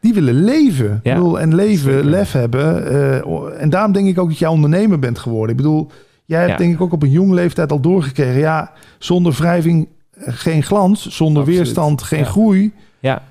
Die 0.00 0.14
willen 0.14 0.34
leven. 0.44 1.00
Ja, 1.02 1.10
Ik 1.12 1.16
bedoel, 1.18 1.40
en 1.40 1.54
leven, 1.54 1.92
zeker. 1.92 2.04
lef 2.10 2.32
hebben. 2.32 2.86
eh, 2.90 3.62
en 3.62 3.70
daarom 3.70 3.92
denk 3.92 4.06
ik 4.08 4.18
ook 4.18 4.28
dat 4.28 4.38
jij 4.38 4.48
ondernemer 4.48 4.98
bent 4.98 5.18
geworden. 5.18 5.50
Ik 5.50 5.56
bedoel, 5.56 5.90
jij 6.24 6.46
hebt 6.46 6.58
denk 6.58 6.74
ik 6.74 6.80
ook 6.80 6.92
op 6.92 7.02
een 7.02 7.10
jonge 7.10 7.34
leeftijd 7.34 7.72
al 7.72 7.80
doorgekregen. 7.80 8.38
Ja, 8.40 8.70
zonder 8.98 9.32
wrijving 9.32 9.88
eh, 10.10 10.24
geen 10.36 10.62
glans. 10.62 11.08
Zonder 11.08 11.38
Absoluut. 11.42 11.60
weerstand 11.60 12.02
geen 12.02 12.26
groei. 12.26 12.72
ja. 13.00 13.22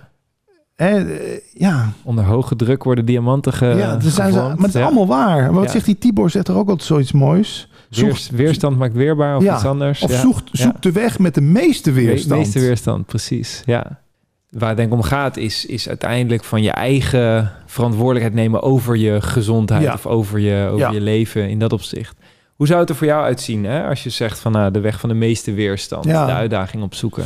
Hè, 0.76 1.16
eh, 1.18 1.40
ja, 1.54 1.91
Onder 2.04 2.24
hoge 2.24 2.56
druk 2.56 2.84
worden 2.84 3.06
diamanten 3.06 3.54
ge 3.54 3.66
ja 3.66 3.94
er 3.95 4.02
zijn 4.02 4.32
ze, 4.34 4.40
maar 4.40 4.56
het 4.58 4.66
is 4.68 4.74
Ja. 4.74 4.82
allemaal 4.86 5.08
waar. 5.08 5.41
Maar 5.41 5.54
wat 5.54 5.64
Ja. 5.64 5.72
zegt 5.72 5.86
die 5.86 5.98
Tibor? 5.98 6.30
Zegt 6.30 6.48
er 6.48 6.56
ook 6.56 6.70
altijd 6.70 6.88
zoiets 6.88 7.12
moois. 7.12 7.68
Zoek, 7.90 8.06
Weers- 8.08 8.30
weerstand 8.30 8.78
maakt 8.78 8.94
weerbaar 8.94 9.38
of 9.38 9.44
Ja. 9.44 9.56
iets 9.56 9.66
anders. 9.66 10.02
of 10.02 10.12
ja. 10.12 10.20
zoek, 10.20 10.36
Ja. 10.45 10.64
zoek 10.64 10.82
de 10.82 10.91
weg 10.91 11.20
met 11.20 11.34
de 11.36 11.41
meeste 11.41 11.90
De 11.94 11.95
weerstand. 11.95 12.40
meeste 12.40 12.60
weerstand, 12.60 13.06
precies. 13.06 13.62
Ja. 13.66 14.02
Waar 14.50 14.68
het 14.68 14.78
denk 14.78 14.90
ik 14.91 14.95
om 14.98 15.02
gaat, 15.04 15.38
is, 15.38 15.66
is 15.66 15.88
uiteindelijk 15.90 16.44
van 16.44 16.62
je 16.62 16.72
eigen 16.72 17.52
verantwoordelijkheid 17.66 18.34
nemen 18.36 18.62
over 18.62 18.95
je 18.98 19.22
gezondheid 19.22 19.94
of 19.94 20.06
over, 20.06 20.40
je, 20.40 20.68
over 20.72 20.94
je 20.94 21.02
leven 21.02 21.50
in 21.50 21.60
dat 21.60 21.74
opzicht. 21.74 22.16
Hoe 22.56 22.68
zou 22.68 22.80
het 22.80 22.90
er 22.90 22.95
voor 22.95 23.08
jou 23.08 23.24
uitzien 23.24 23.64
hè? 23.64 23.88
als 23.88 24.04
je 24.04 24.10
zegt 24.10 24.40
van 24.40 24.52
nou, 24.52 24.72
de 24.72 24.80
weg 24.80 25.00
van 25.00 25.10
de 25.10 25.16
meeste 25.16 25.54
weerstand, 25.54 26.06
Ja. 26.06 26.26
de 26.26 26.32
uitdaging 26.32 26.84
opzoeken? 26.84 27.24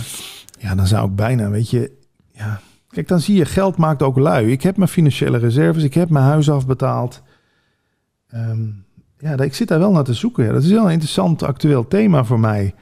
Ja, 0.60 0.76
dan 0.76 0.88
zou 0.88 1.10
ik 1.10 1.16
bijna, 1.16 1.50
weet 1.50 1.70
je... 1.70 1.92
Ja. 2.34 2.60
Kijk, 2.90 3.08
dan 3.08 3.20
zie 3.20 3.36
je, 3.36 3.46
geld 3.46 3.78
maakt 3.78 4.02
ook 4.02 4.18
lui. 4.18 4.52
Ik 4.52 4.62
heb 4.62 4.78
mijn 4.78 4.90
financiële 4.90 5.38
reserves, 5.38 5.84
ik 5.84 5.94
heb 5.94 6.10
mijn 6.10 6.26
huis 6.26 6.50
afbetaald. 6.50 7.22
Ehm, 8.30 8.66
ja, 9.18 9.38
ik 9.40 9.54
zit 9.56 9.68
daar 9.68 9.80
wel 9.80 9.92
naar 9.92 10.04
te 10.04 10.14
zoeken. 10.14 10.46
Ja. 10.46 10.52
Dat 10.52 10.64
is 10.64 10.72
wel 10.72 10.86
een 10.86 10.92
interessant 10.92 11.44
actueel 11.44 11.88
thema 11.88 12.24
voor 12.24 12.40
mij. 12.40 12.74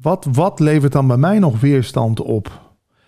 Wat, 0.00 0.26
wat 0.32 0.60
levert 0.60 0.92
dan 0.92 1.06
bij 1.06 1.16
mij 1.16 1.38
nog 1.38 1.60
weerstand 1.60 2.20
op? 2.20 2.66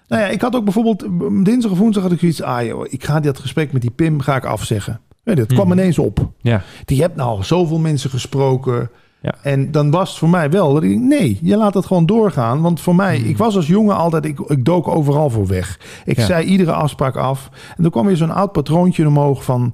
Nou 0.09 0.23
ja, 0.23 0.29
ik 0.29 0.41
had 0.41 0.55
ook 0.57 0.65
bijvoorbeeld 0.65 1.07
dinsdag 1.45 1.71
of 1.73 1.79
woensdag 1.79 2.03
had 2.03 2.13
ik 2.13 2.19
zoiets... 2.19 2.43
Ah 2.43 2.65
joh, 2.67 2.87
ik 2.89 3.05
ga 3.05 3.21
dat 3.21 3.39
gesprek 3.39 3.73
met 3.73 3.83
die 3.83 3.91
Pim 3.91 4.21
ga 4.21 4.37
ik 4.37 4.45
afzeggen. 4.45 5.01
Dat 5.25 5.47
kwam 5.47 5.69
Mhm. 5.69 5.79
ineens 5.79 5.99
op. 5.99 6.31
Ja, 6.39 6.63
Die 6.85 7.01
hebt 7.03 7.17
nou 7.17 7.43
zoveel 7.45 7.79
mensen 7.79 8.11
gesproken. 8.11 8.91
Ja. 9.23 9.35
En 9.43 9.71
dan 9.71 9.91
was 9.91 10.09
het 10.09 10.19
voor 10.19 10.29
mij 10.29 10.51
wel 10.51 10.73
dat 10.75 10.83
ik 10.83 10.99
nee, 10.99 11.39
je 11.43 11.57
laat 11.57 11.75
het 11.75 11.87
gewoon 11.87 12.07
doorgaan. 12.07 12.61
Want 12.61 12.81
voor 12.81 12.95
mij, 12.95 13.17
Hmm. 13.19 13.29
ik 13.29 13.37
was 13.37 13.57
als 13.57 13.67
jongen 13.67 13.97
altijd, 13.97 14.25
ik, 14.25 14.39
ik 14.39 14.65
dook 14.65 14.89
overal 14.89 15.31
voor 15.31 15.47
weg. 15.47 15.81
Ik 16.05 16.17
Ja. 16.17 16.25
zei 16.27 16.45
iedere 16.47 16.73
afspraak 16.73 17.17
af. 17.17 17.49
En 17.77 17.83
dan 17.83 17.91
kwam 17.91 18.07
weer 18.07 18.17
zo'n 18.17 18.31
oud 18.35 18.53
patroontje 18.53 19.07
omhoog 19.07 19.45
van, 19.45 19.73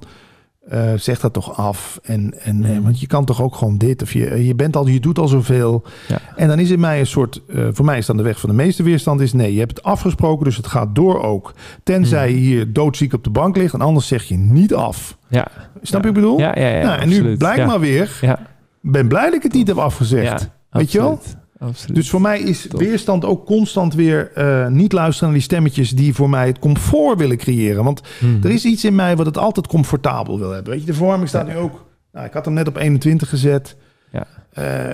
eh, 0.69 0.93
zeg 0.95 1.19
dat 1.19 1.33
toch 1.33 1.57
af. 1.57 1.99
En, 2.03 2.33
en 2.43 2.63
eh, 2.63 2.71
Hmm. 2.71 2.83
want 2.83 2.99
je 2.99 3.07
kan 3.07 3.25
toch 3.25 3.41
ook 3.41 3.55
gewoon 3.55 3.77
dit. 3.77 4.01
Of 4.01 4.13
je, 4.13 4.45
je 4.45 4.55
bent 4.55 4.75
al, 4.75 4.87
je 4.87 4.99
doet 4.99 5.19
al 5.19 5.27
zoveel. 5.27 5.83
Ja. 6.07 6.19
En 6.35 6.47
dan 6.47 6.59
is 6.59 6.69
in 6.69 6.79
mij 6.79 6.99
een 6.99 7.05
soort, 7.07 7.41
eh, 7.47 7.67
voor 7.71 7.85
mij 7.85 7.97
is 7.97 8.05
dan 8.05 8.17
de 8.17 8.23
weg 8.23 8.39
van 8.39 8.49
de 8.49 8.55
meeste 8.55 8.83
weerstand 8.83 9.21
is 9.21 9.33
nee, 9.33 9.53
je 9.53 9.59
hebt 9.59 9.77
het 9.77 9.83
afgesproken, 9.85 10.45
dus 10.45 10.57
het 10.57 10.67
gaat 10.67 10.95
door 10.95 11.21
ook. 11.23 11.53
Tenzij 11.83 12.27
Hmm. 12.27 12.35
je 12.37 12.41
hier 12.43 12.73
doodziek 12.73 13.13
op 13.13 13.23
de 13.23 13.29
bank 13.29 13.55
ligt 13.57 13.73
en 13.73 13.81
anders 13.81 14.07
zeg 14.07 14.23
je 14.23 14.37
niet 14.37 14.73
af. 14.73 15.17
ja. 15.27 15.47
Snap 15.81 16.03
je 16.03 16.07
wat 16.09 16.17
ik 16.17 16.23
bedoel? 16.23 16.39
Ja, 16.39 16.51
ja, 16.55 16.67
ja, 16.67 16.83
nou, 16.83 16.99
en 17.01 17.09
nu 17.09 17.37
blijkt 17.37 17.65
maar 17.65 17.79
weer, 17.79 18.17
Ja, 18.21 18.39
ben 18.81 19.07
blij 19.07 19.25
dat 19.25 19.33
ik 19.33 19.43
het 19.43 19.53
niet 19.53 19.67
heb 19.67 19.77
afgezegd. 19.77 20.41
ja, 20.41 20.53
Weet 20.69 20.91
je 20.91 20.99
wel? 20.99 21.19
absoluut. 21.59 21.95
Dus 21.95 22.09
voor 22.09 22.21
mij 22.21 22.39
is 22.39 22.67
Top. 22.67 22.79
weerstand 22.79 23.25
ook 23.25 23.45
constant 23.45 23.93
weer 23.93 24.31
eh, 24.33 24.67
niet 24.67 24.91
luisteren 24.93 25.29
naar 25.29 25.37
die 25.37 25.47
stemmetjes 25.47 25.89
die 25.91 26.13
voor 26.13 26.29
mij 26.29 26.47
het 26.47 26.59
comfort 26.59 27.17
willen 27.17 27.37
creëren. 27.37 27.83
Want 27.83 28.01
Hmm. 28.19 28.39
er 28.43 28.49
is 28.49 28.65
iets 28.65 28.85
in 28.85 28.95
mij 28.95 29.15
wat 29.15 29.25
het 29.25 29.37
altijd 29.37 29.67
comfortabel 29.67 30.39
wil 30.39 30.51
hebben. 30.51 30.71
Weet 30.71 30.81
je, 30.81 30.87
de 30.87 30.93
verwarming 30.93 31.29
staat 31.29 31.47
nu 31.47 31.55
ook. 31.57 31.85
Nou, 32.11 32.25
ik 32.25 32.33
had 32.33 32.45
hem 32.45 32.53
net 32.53 32.67
op 32.67 32.75
21 32.77 33.29
gezet. 33.29 33.75
Ja. 34.11 34.25
Eh, 34.53 34.89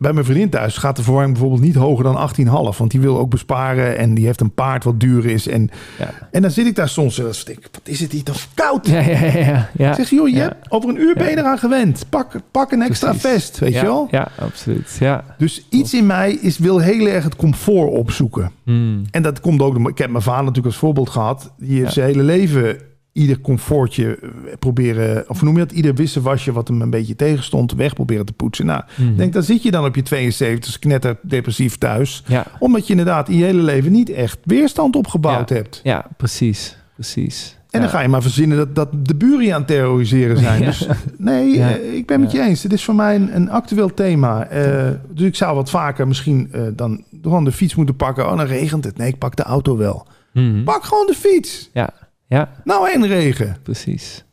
bij 0.00 0.12
mijn 0.12 0.24
vriendin 0.24 0.50
thuis 0.50 0.76
gaat 0.76 0.96
de 0.96 1.02
verwarming 1.02 1.32
bijvoorbeeld 1.38 1.62
niet 1.66 1.74
hoger 1.74 2.04
dan 2.04 2.30
18,5. 2.72 2.78
Want 2.78 2.90
die 2.90 3.00
wil 3.00 3.18
ook 3.18 3.30
besparen 3.30 3.98
en 3.98 4.14
die 4.14 4.26
heeft 4.26 4.40
een 4.40 4.54
paard 4.54 4.84
wat 4.84 5.00
duur 5.00 5.26
is. 5.26 5.48
En, 5.48 5.70
Ja. 5.98 6.10
en 6.30 6.42
dan 6.42 6.50
zit 6.50 6.66
ik 6.66 6.74
daar 6.74 6.88
soms 6.88 7.18
en 7.18 7.24
dan 7.24 7.34
denk 7.44 7.58
ik, 7.58 7.68
wat 7.72 7.80
is 7.84 8.00
het 8.00 8.12
hier 8.12 8.22
toch 8.22 8.46
koud? 8.54 8.86
Ja, 8.86 9.00
ja, 9.00 9.24
ja, 9.26 9.68
ja. 9.76 9.94
zeg, 9.94 10.10
joh, 10.10 10.28
je 10.28 10.34
Ja. 10.36 10.40
hebt 10.42 10.70
over 10.70 10.88
een 10.88 11.00
uur 11.00 11.14
ben 11.14 11.30
je 11.30 11.38
eraan 11.38 11.58
gewend. 11.58 12.04
Pak, 12.08 12.32
pak 12.50 12.72
een 12.72 12.82
extra 12.82 13.08
Precies. 13.10 13.30
vest, 13.30 13.58
weet 13.58 13.74
je 13.74 13.82
wel? 13.82 14.08
Ja, 14.10 14.28
absoluut. 14.38 14.96
Ja. 15.00 15.24
Dus 15.38 15.66
iets 15.70 15.94
in 15.94 16.06
mij 16.06 16.32
is, 16.32 16.58
wil 16.58 16.78
heel 16.78 17.06
erg 17.06 17.24
het 17.24 17.36
comfort 17.36 17.90
opzoeken. 17.90 18.50
Hmm. 18.64 19.04
En 19.10 19.22
dat 19.22 19.40
komt 19.40 19.62
ook. 19.62 19.88
Ik 19.88 19.98
heb 19.98 20.10
mijn 20.10 20.22
vader 20.22 20.40
natuurlijk 20.44 20.66
als 20.66 20.76
voorbeeld 20.76 21.10
gehad. 21.10 21.52
Die 21.58 21.80
heeft 21.80 21.92
zijn 21.92 22.06
hele 22.06 22.22
leven 22.22 22.76
ieder 23.12 23.40
comfortje 23.40 24.18
eh, 24.22 24.28
proberen. 24.58 25.24
Of 25.28 25.42
noem 25.42 25.54
je 25.58 25.60
dat? 25.66 25.72
Ieder 25.72 25.94
wisselwasje 25.94 26.52
wat 26.52 26.68
hem 26.68 26.82
een 26.82 26.90
beetje 26.90 27.16
tegenstond, 27.16 27.72
weg 27.74 27.94
proberen 27.94 28.26
te 28.26 28.32
poetsen. 28.32 28.66
Nou, 28.66 28.82
Hmm. 28.94 29.08
ik 29.10 29.16
denk, 29.16 29.32
dan 29.32 29.42
zit 29.42 29.62
je 29.62 29.70
dan 29.70 29.84
op 29.84 29.94
je 29.94 30.02
72 30.02 30.78
knetter 30.78 31.16
depressief 31.22 31.78
thuis. 31.78 32.22
Ja. 32.26 32.46
Omdat 32.58 32.84
je 32.86 32.90
inderdaad 32.90 33.28
in 33.28 33.36
je 33.36 33.44
hele 33.44 33.62
leven 33.62 33.92
niet 33.92 34.10
echt 34.10 34.38
weerstand 34.44 34.96
opgebouwd 34.96 35.48
Ja. 35.48 35.54
hebt. 35.54 35.80
ja, 35.82 36.06
precies. 36.16 36.76
Precies. 36.94 37.58
En 37.70 37.80
ja. 37.80 37.86
dan 37.86 37.94
ga 37.94 38.00
je 38.02 38.08
maar 38.08 38.22
verzinnen 38.22 38.56
dat, 38.56 38.74
dat 38.74 39.06
de 39.06 39.14
buren 39.14 39.44
je 39.44 39.52
aan 39.54 39.58
het 39.58 39.66
terroriseren 39.68 40.36
zijn. 40.38 40.64
Dus 40.64 40.86
nee, 41.18 41.60
eh, 41.62 41.94
ik 41.94 42.06
ben 42.06 42.20
met 42.20 42.32
je 42.32 42.40
eens. 42.40 42.62
Het 42.62 42.72
is 42.72 42.84
voor 42.84 42.94
mij 42.94 43.14
een, 43.16 43.36
een 43.36 43.50
actueel 43.50 43.94
thema. 43.94 44.46
Eh, 44.46 44.88
dus 45.10 45.26
ik 45.26 45.34
zou 45.36 45.54
wat 45.54 45.70
vaker 45.70 46.08
misschien 46.08 46.50
dan 46.76 47.04
gewoon 47.22 47.44
de 47.44 47.52
fiets 47.52 47.74
moeten 47.74 47.96
pakken. 47.96 48.30
Oh, 48.30 48.36
dan 48.36 48.46
regent 48.46 48.84
het. 48.84 48.96
Nee, 48.96 49.08
ik 49.08 49.18
pak 49.18 49.36
de 49.36 49.42
auto 49.42 49.76
wel. 49.76 50.06
Mhm. 50.32 50.64
Pak 50.64 50.84
gewoon 50.84 51.06
de 51.06 51.14
fiets. 51.14 51.70
Ja, 51.72 51.90
ja, 52.30 52.48
Nou 52.64 52.90
en 52.90 53.06
regen. 53.06 53.56
precies. 53.62 54.24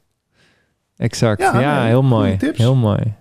Exact. 0.97 1.41
Ja, 1.41 1.59
Ja, 1.59 1.79
nee, 1.79 1.87
heel 1.87 2.03
mooi. 2.03 2.37
tips. 2.37 2.57
Heel 2.57 2.75
mooi. 2.75 3.13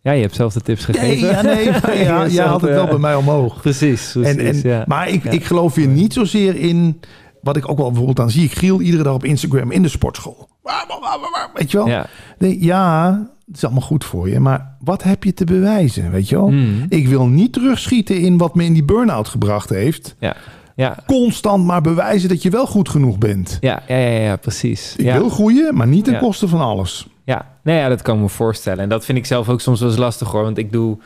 Ja, 0.00 0.12
je 0.12 0.22
hebt 0.22 0.34
zelf 0.34 0.52
de 0.52 0.60
tips 0.60 0.84
gegeven. 0.84 1.06
Nee, 1.06 1.18
ja, 1.32 1.42
nee, 1.42 2.04
ja, 2.04 2.26
jij 2.26 2.44
had 2.46 2.60
het 2.60 2.70
wel 2.70 2.84
eh, 2.84 2.90
bij 2.90 2.98
mij 2.98 3.14
omhoog. 3.14 3.60
Precies, 3.60 4.10
precies. 4.12 4.36
En, 4.36 4.46
en, 4.46 4.60
ja. 4.62 4.84
Maar 4.86 5.08
ik, 5.08 5.24
ik 5.24 5.44
geloof 5.44 5.74
weer 5.74 5.86
niet 5.86 6.12
zozeer 6.12 6.56
in... 6.56 7.00
Wat 7.42 7.56
ik 7.56 7.68
ook 7.70 7.76
wel 7.76 7.86
bijvoorbeeld 7.86 8.16
dan 8.16 8.30
zie. 8.30 8.44
Ik 8.44 8.52
Giel 8.52 8.80
iedere 8.80 9.02
dag 9.02 9.14
op 9.14 9.24
Instagram 9.24 9.70
in 9.70 9.82
de 9.82 9.88
sportschool. 9.88 10.48
Weet 11.54 11.70
je 11.70 11.76
wel? 11.76 11.88
ja. 11.88 12.06
Nee, 12.38 12.64
ja, 12.64 13.10
het 13.46 13.56
is 13.56 13.64
allemaal 13.64 13.82
goed 13.82 14.04
voor 14.04 14.28
je. 14.28 14.40
Maar 14.40 14.76
wat 14.80 15.02
heb 15.02 15.24
je 15.24 15.34
te 15.34 15.44
bewijzen? 15.44 16.10
Weet 16.10 16.28
je 16.28 16.36
wel? 16.36 16.48
Mhm. 16.50 16.86
Ik 16.88 17.08
wil 17.08 17.26
niet 17.26 17.52
terugschieten 17.52 18.20
in 18.20 18.36
wat 18.38 18.54
me 18.54 18.64
in 18.64 18.72
die 18.72 18.84
burn-out 18.84 19.28
gebracht 19.28 19.68
heeft. 19.68 20.14
ja. 20.18 20.36
Ja. 20.78 20.96
Constant 21.06 21.64
maar 21.64 21.80
bewijzen 21.80 22.28
dat 22.28 22.42
je 22.42 22.50
wel 22.50 22.66
goed 22.66 22.88
genoeg 22.88 23.18
bent. 23.18 23.58
Ja, 23.60 23.82
ja, 23.88 23.96
ja, 23.96 24.18
ja, 24.18 24.36
precies. 24.36 24.96
Ik 24.96 25.12
wil 25.12 25.28
groeien, 25.28 25.74
maar 25.74 25.86
niet 25.86 26.04
ten 26.04 26.18
koste 26.18 26.48
van 26.48 26.60
alles. 26.60 27.06
Ja, 27.24 27.46
nou 27.62 27.78
ja, 27.78 27.88
dat 27.88 28.02
kan 28.02 28.16
ik 28.16 28.22
me 28.22 28.28
voorstellen. 28.28 28.82
En 28.82 28.88
dat 28.88 29.04
vind 29.04 29.18
ik 29.18 29.26
zelf 29.26 29.48
ook 29.48 29.60
soms 29.60 29.80
wel 29.80 29.88
eens 29.88 29.98
lastig 29.98 30.28
hoor. 30.30 30.42
Want 30.42 30.58
ik 30.58 30.72
doe 30.72 30.98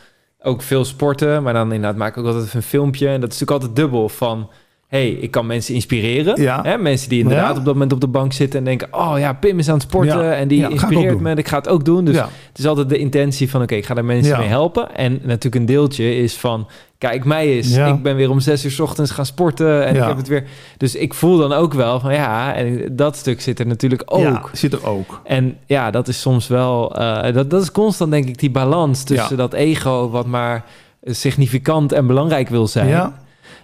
ook 0.43 0.63
veel 0.63 0.85
sporten, 0.85 1.43
maar 1.43 1.53
dan 1.53 1.73
inderdaad 1.73 1.97
maak 1.97 2.11
ik 2.11 2.19
ook 2.19 2.27
altijd 2.27 2.45
even 2.45 2.57
een 2.57 2.63
filmpje. 2.63 3.09
En 3.09 3.21
dat 3.21 3.33
is 3.33 3.39
natuurlijk 3.39 3.51
altijd 3.51 3.77
dubbel 3.77 4.09
van... 4.09 4.51
hey, 4.93 5.09
ik 5.11 5.31
kan 5.31 5.47
mensen 5.47 5.75
inspireren. 5.75 6.43
Ja. 6.43 6.61
Hè? 6.63 6.79
Mensen 6.79 7.09
die 7.09 7.21
inderdaad 7.21 7.53
Ja. 7.53 7.59
op 7.59 7.65
dat 7.65 7.73
moment 7.75 7.93
op 7.93 8.01
de 8.01 8.07
bank 8.09 8.33
zitten 8.33 8.59
en 8.59 8.65
denken... 8.65 8.89
oh 8.91 9.15
ja, 9.19 9.33
Pim 9.33 9.59
is 9.59 9.69
aan 9.69 9.75
het 9.75 9.83
sporten 9.83 10.25
Ja. 10.25 10.33
en 10.33 10.49
die 10.49 10.69
inspireert 10.69 11.21
me 11.21 11.31
en 11.31 11.37
ik 11.39 11.49
ga 11.49 11.57
het 11.59 11.69
ook 11.69 11.85
doen. 11.85 12.05
Dus 12.05 12.17
het 12.17 12.59
is 12.59 12.67
altijd 12.67 12.89
de 12.89 12.99
intentie 12.99 13.51
van... 13.51 13.63
oké, 13.63 13.75
ik 13.75 13.87
ga 13.87 13.95
daar 13.95 14.05
mensen 14.05 14.39
mee 14.39 14.49
helpen. 14.49 14.95
En 14.97 15.13
natuurlijk 15.23 15.55
een 15.55 15.67
deeltje 15.67 16.17
is 16.17 16.35
van... 16.37 16.69
kijk 16.99 17.25
mij 17.25 17.47
eens, 17.47 17.77
ik 17.77 18.03
ben 18.03 18.17
weer 18.17 18.31
om 18.31 18.41
zes 18.41 18.65
uur 18.65 18.71
's 18.71 18.79
ochtends 18.81 19.11
gaan 19.11 19.27
sporten... 19.27 19.87
en 19.87 19.97
ik 19.97 20.03
heb 20.03 20.17
het 20.17 20.29
weer... 20.29 20.45
Dus 20.77 20.95
ik 20.95 21.15
voel 21.15 21.39
dan 21.39 21.53
ook 21.53 21.73
wel 21.75 22.01
van 22.01 22.13
ja, 22.15 22.55
en 22.55 22.97
dat 22.97 23.17
stuk 23.17 23.41
zit 23.41 23.59
er 23.59 23.67
natuurlijk 23.67 24.03
ook. 24.07 24.51
Zit 24.53 24.73
er 24.73 24.87
ook. 24.87 25.21
En 25.25 25.57
ja, 25.67 25.91
dat 25.91 26.09
is 26.09 26.21
soms 26.21 26.49
wel... 26.49 26.97
eh, 26.97 27.35
dat, 27.35 27.51
dat 27.51 27.63
is 27.63 27.73
constant 27.73 28.11
denk 28.11 28.29
ik 28.29 28.39
die 28.39 28.51
balans 28.51 29.05
tussen 29.05 29.37
dat 29.37 29.53
ego... 29.53 30.11
wat 30.11 30.27
maar 30.27 30.65
significant 31.05 31.93
en 31.93 32.07
belangrijk 32.07 32.49
wil 32.49 32.67
zijn... 32.67 33.13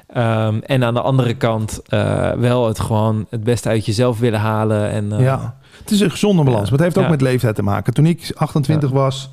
Ehm, 0.09 0.59
en 0.59 0.85
aan 0.85 0.95
de 0.95 1.01
andere 1.01 1.35
kant 1.35 1.83
eh, 1.87 2.31
wel 2.33 2.67
het 2.67 2.81
gewoon 2.81 3.27
het 3.31 3.45
beste 3.45 3.69
uit 3.69 3.87
jezelf 3.87 4.19
willen 4.19 4.41
halen. 4.41 4.91
En, 4.91 5.13
eh, 5.13 5.21
ja. 5.21 5.57
Het 5.79 5.91
is 5.91 6.01
een 6.01 6.11
gezonde 6.11 6.43
balans. 6.43 6.71
Maar 6.71 6.79
het 6.79 6.81
heeft 6.81 6.99
ook 6.99 7.11
met 7.11 7.21
leeftijd 7.21 7.55
te 7.55 7.63
maken. 7.63 7.95
Toen 7.95 8.07
ik 8.07 8.33
28 8.35 8.91
was, 8.91 9.31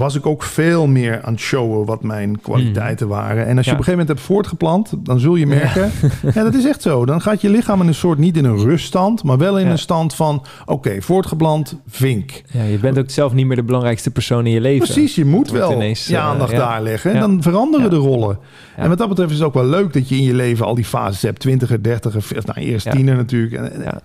was 0.00 0.14
ik 0.14 0.26
ook 0.26 0.42
veel 0.42 0.86
meer 0.86 1.22
aan 1.22 1.32
het 1.32 1.42
showen 1.42 1.84
wat 1.86 2.02
mijn 2.02 2.40
kwaliteiten 2.40 3.08
waren. 3.08 3.46
En 3.46 3.56
als 3.56 3.66
je 3.66 3.70
Ja. 3.70 3.76
op 3.76 3.78
een 3.78 3.84
gegeven 3.84 3.90
moment 3.90 4.08
hebt 4.08 4.20
voortgeplant, 4.20 4.92
dan 5.02 5.18
zul 5.18 5.34
je 5.36 5.46
merken... 5.46 5.90
Ja. 6.34 6.42
dat 6.42 6.54
is 6.54 6.64
echt 6.66 6.82
zo. 6.82 7.04
Dan 7.06 7.20
gaat 7.20 7.40
je 7.40 7.50
lichaam 7.50 7.80
in 7.80 7.86
een 7.86 7.94
soort, 7.94 8.18
niet 8.18 8.36
in 8.36 8.44
een 8.44 8.58
ruststand, 8.58 9.22
maar 9.24 9.38
wel 9.38 9.58
in 9.58 9.64
Ja. 9.66 9.70
een 9.70 9.78
stand 9.78 10.14
van... 10.14 10.42
Oké, 10.66 11.00
voortgeplant, 11.02 11.76
vink. 11.88 12.42
Ja, 12.50 12.62
je 12.62 12.78
bent 12.78 12.98
ook 12.98 13.10
zelf 13.10 13.32
niet 13.32 13.46
meer 13.46 13.56
de 13.56 13.62
belangrijkste 13.62 14.10
persoon 14.10 14.46
in 14.46 14.52
je 14.52 14.60
leven. 14.60 14.84
Precies, 14.86 15.14
je 15.14 15.24
moet 15.24 15.48
Dat 15.48 15.56
wel 15.56 15.72
ineens, 15.72 16.06
je 16.06 16.16
eh, 16.16 16.24
aandacht 16.24 16.56
daar 16.56 16.82
leggen. 16.82 17.12
En 17.12 17.20
dan 17.20 17.42
veranderen 17.42 17.90
de 17.90 17.96
rollen. 17.96 18.38
En 18.76 18.88
wat 18.88 18.98
dat 18.98 19.08
betreft 19.08 19.30
is 19.30 19.36
het 19.38 19.46
ook 19.46 19.54
wel 19.54 19.64
leuk 19.66 19.92
dat 19.92 20.08
je 20.08 20.14
in 20.16 20.22
je 20.22 20.34
leven 20.34 20.66
al 20.66 20.74
die 20.74 20.84
fases 20.84 21.22
hebt. 21.22 21.38
Twintiger, 21.40 21.82
dertiger, 21.82 22.42
nou 22.44 22.60
eerst 22.60 22.90
tiener 22.90 23.16
natuurlijk. 23.16 23.52
En, 23.52 24.00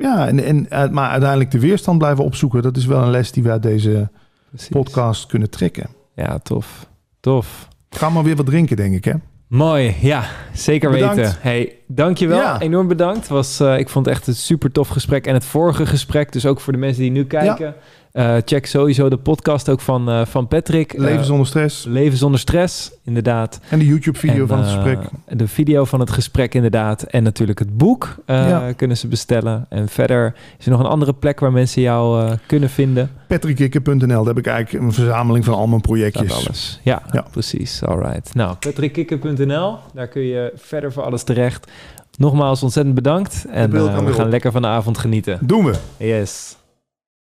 ja, 0.00 0.26
en, 0.28 0.44
en, 0.44 0.70
eh, 0.70 0.88
maar 0.90 1.10
uiteindelijk 1.10 1.50
de 1.50 1.58
weerstand 1.60 1.98
blijven 1.98 2.24
opzoeken. 2.24 2.62
Dat 2.62 2.76
is 2.76 2.86
wel 2.86 3.02
een 3.02 3.10
les 3.10 3.32
die 3.32 3.42
we 3.42 3.50
uit 3.50 3.62
deze 3.62 4.08
Precies. 4.54 4.68
podcast 4.72 5.26
kunnen 5.26 5.50
trekken. 5.50 5.86
Ja, 6.14 6.38
tof. 6.38 6.86
Tof. 7.20 7.68
Ga 7.90 8.10
maar 8.10 8.22
weer 8.22 8.36
wat 8.36 8.46
drinken, 8.46 8.76
denk 8.76 8.94
ik, 8.94 9.04
hè? 9.04 9.12
Mooi, 9.48 9.96
ja, 10.00 10.24
zeker 10.52 10.90
Bedankt. 10.90 11.16
weten. 11.16 11.36
Hey, 11.40 11.78
dankjewel. 11.86 12.38
Ja. 12.38 12.60
Enorm 12.60 12.88
bedankt. 12.88 13.28
Was, 13.28 13.60
eh, 13.60 13.78
ik 13.78 13.88
vond 13.88 14.06
het 14.06 14.14
echt 14.14 14.26
een 14.26 14.34
super 14.34 14.72
tof 14.72 14.88
gesprek. 14.88 15.26
En 15.26 15.34
het 15.34 15.44
vorige 15.44 15.86
gesprek, 15.86 16.32
dus 16.32 16.46
ook 16.46 16.60
voor 16.60 16.72
de 16.72 16.78
mensen 16.78 17.02
die 17.02 17.10
nu 17.10 17.24
kijken. 17.24 17.74
Eh, 18.14 18.36
check 18.44 18.66
sowieso 18.66 19.08
de 19.08 19.16
podcast 19.16 19.68
ook 19.68 19.80
van, 19.80 20.08
eh, 20.10 20.24
van 20.26 20.48
Patrick. 20.48 20.92
Eh, 20.92 21.00
Leven 21.00 21.24
zonder 21.24 21.46
stress. 21.46 21.84
Leven 21.84 22.18
zonder 22.18 22.40
stress, 22.40 22.92
inderdaad. 23.04 23.60
En 23.68 23.78
de 23.78 23.86
YouTube-video 23.86 24.46
van 24.46 24.58
het 24.58 24.66
eh, 24.68 24.74
gesprek. 24.74 24.98
de 25.28 25.48
video 25.48 25.84
van 25.84 26.00
het 26.00 26.10
gesprek 26.10 26.54
inderdaad. 26.54 27.02
En 27.02 27.22
natuurlijk 27.22 27.58
het 27.58 27.76
boek 27.76 28.14
eh, 28.26 28.48
Ja. 28.48 28.72
kunnen 28.72 28.96
ze 28.96 29.08
bestellen. 29.08 29.66
En 29.68 29.88
verder 29.88 30.34
is 30.58 30.64
er 30.64 30.70
nog 30.70 30.80
een 30.80 30.86
andere 30.86 31.12
plek 31.12 31.40
waar 31.40 31.52
mensen 31.52 31.82
jou 31.82 32.22
eh, 32.26 32.32
kunnen 32.46 32.70
vinden. 32.70 33.10
Patrickkikker.nl, 33.28 34.06
daar 34.06 34.24
heb 34.34 34.38
ik 34.38 34.46
eigenlijk 34.46 34.84
een 34.84 34.92
verzameling 34.92 35.44
van 35.44 35.54
al 35.54 35.66
mijn 35.66 35.80
projectjes. 35.80 36.28
Dat 36.28 36.36
alles. 36.46 36.80
Ja, 36.82 37.02
Ja. 37.12 37.24
precies. 37.30 37.82
Alright. 37.84 38.34
Nou, 38.34 38.54
patrickkikker.nl. 38.54 39.76
Daar 39.94 40.08
kun 40.08 40.22
je 40.22 40.52
verder 40.56 40.92
voor 40.92 41.02
alles 41.02 41.22
terecht. 41.22 41.70
Nogmaals 42.16 42.62
ontzettend 42.62 42.94
bedankt. 42.94 43.44
En 43.50 43.74
eh, 43.76 43.98
we 44.04 44.12
gaan 44.12 44.28
lekker 44.28 44.52
van 44.52 44.62
de 44.62 44.68
avond 44.68 44.98
genieten. 44.98 45.38
Doen 45.42 45.64
we. 45.64 45.74
Yes. 45.96 46.56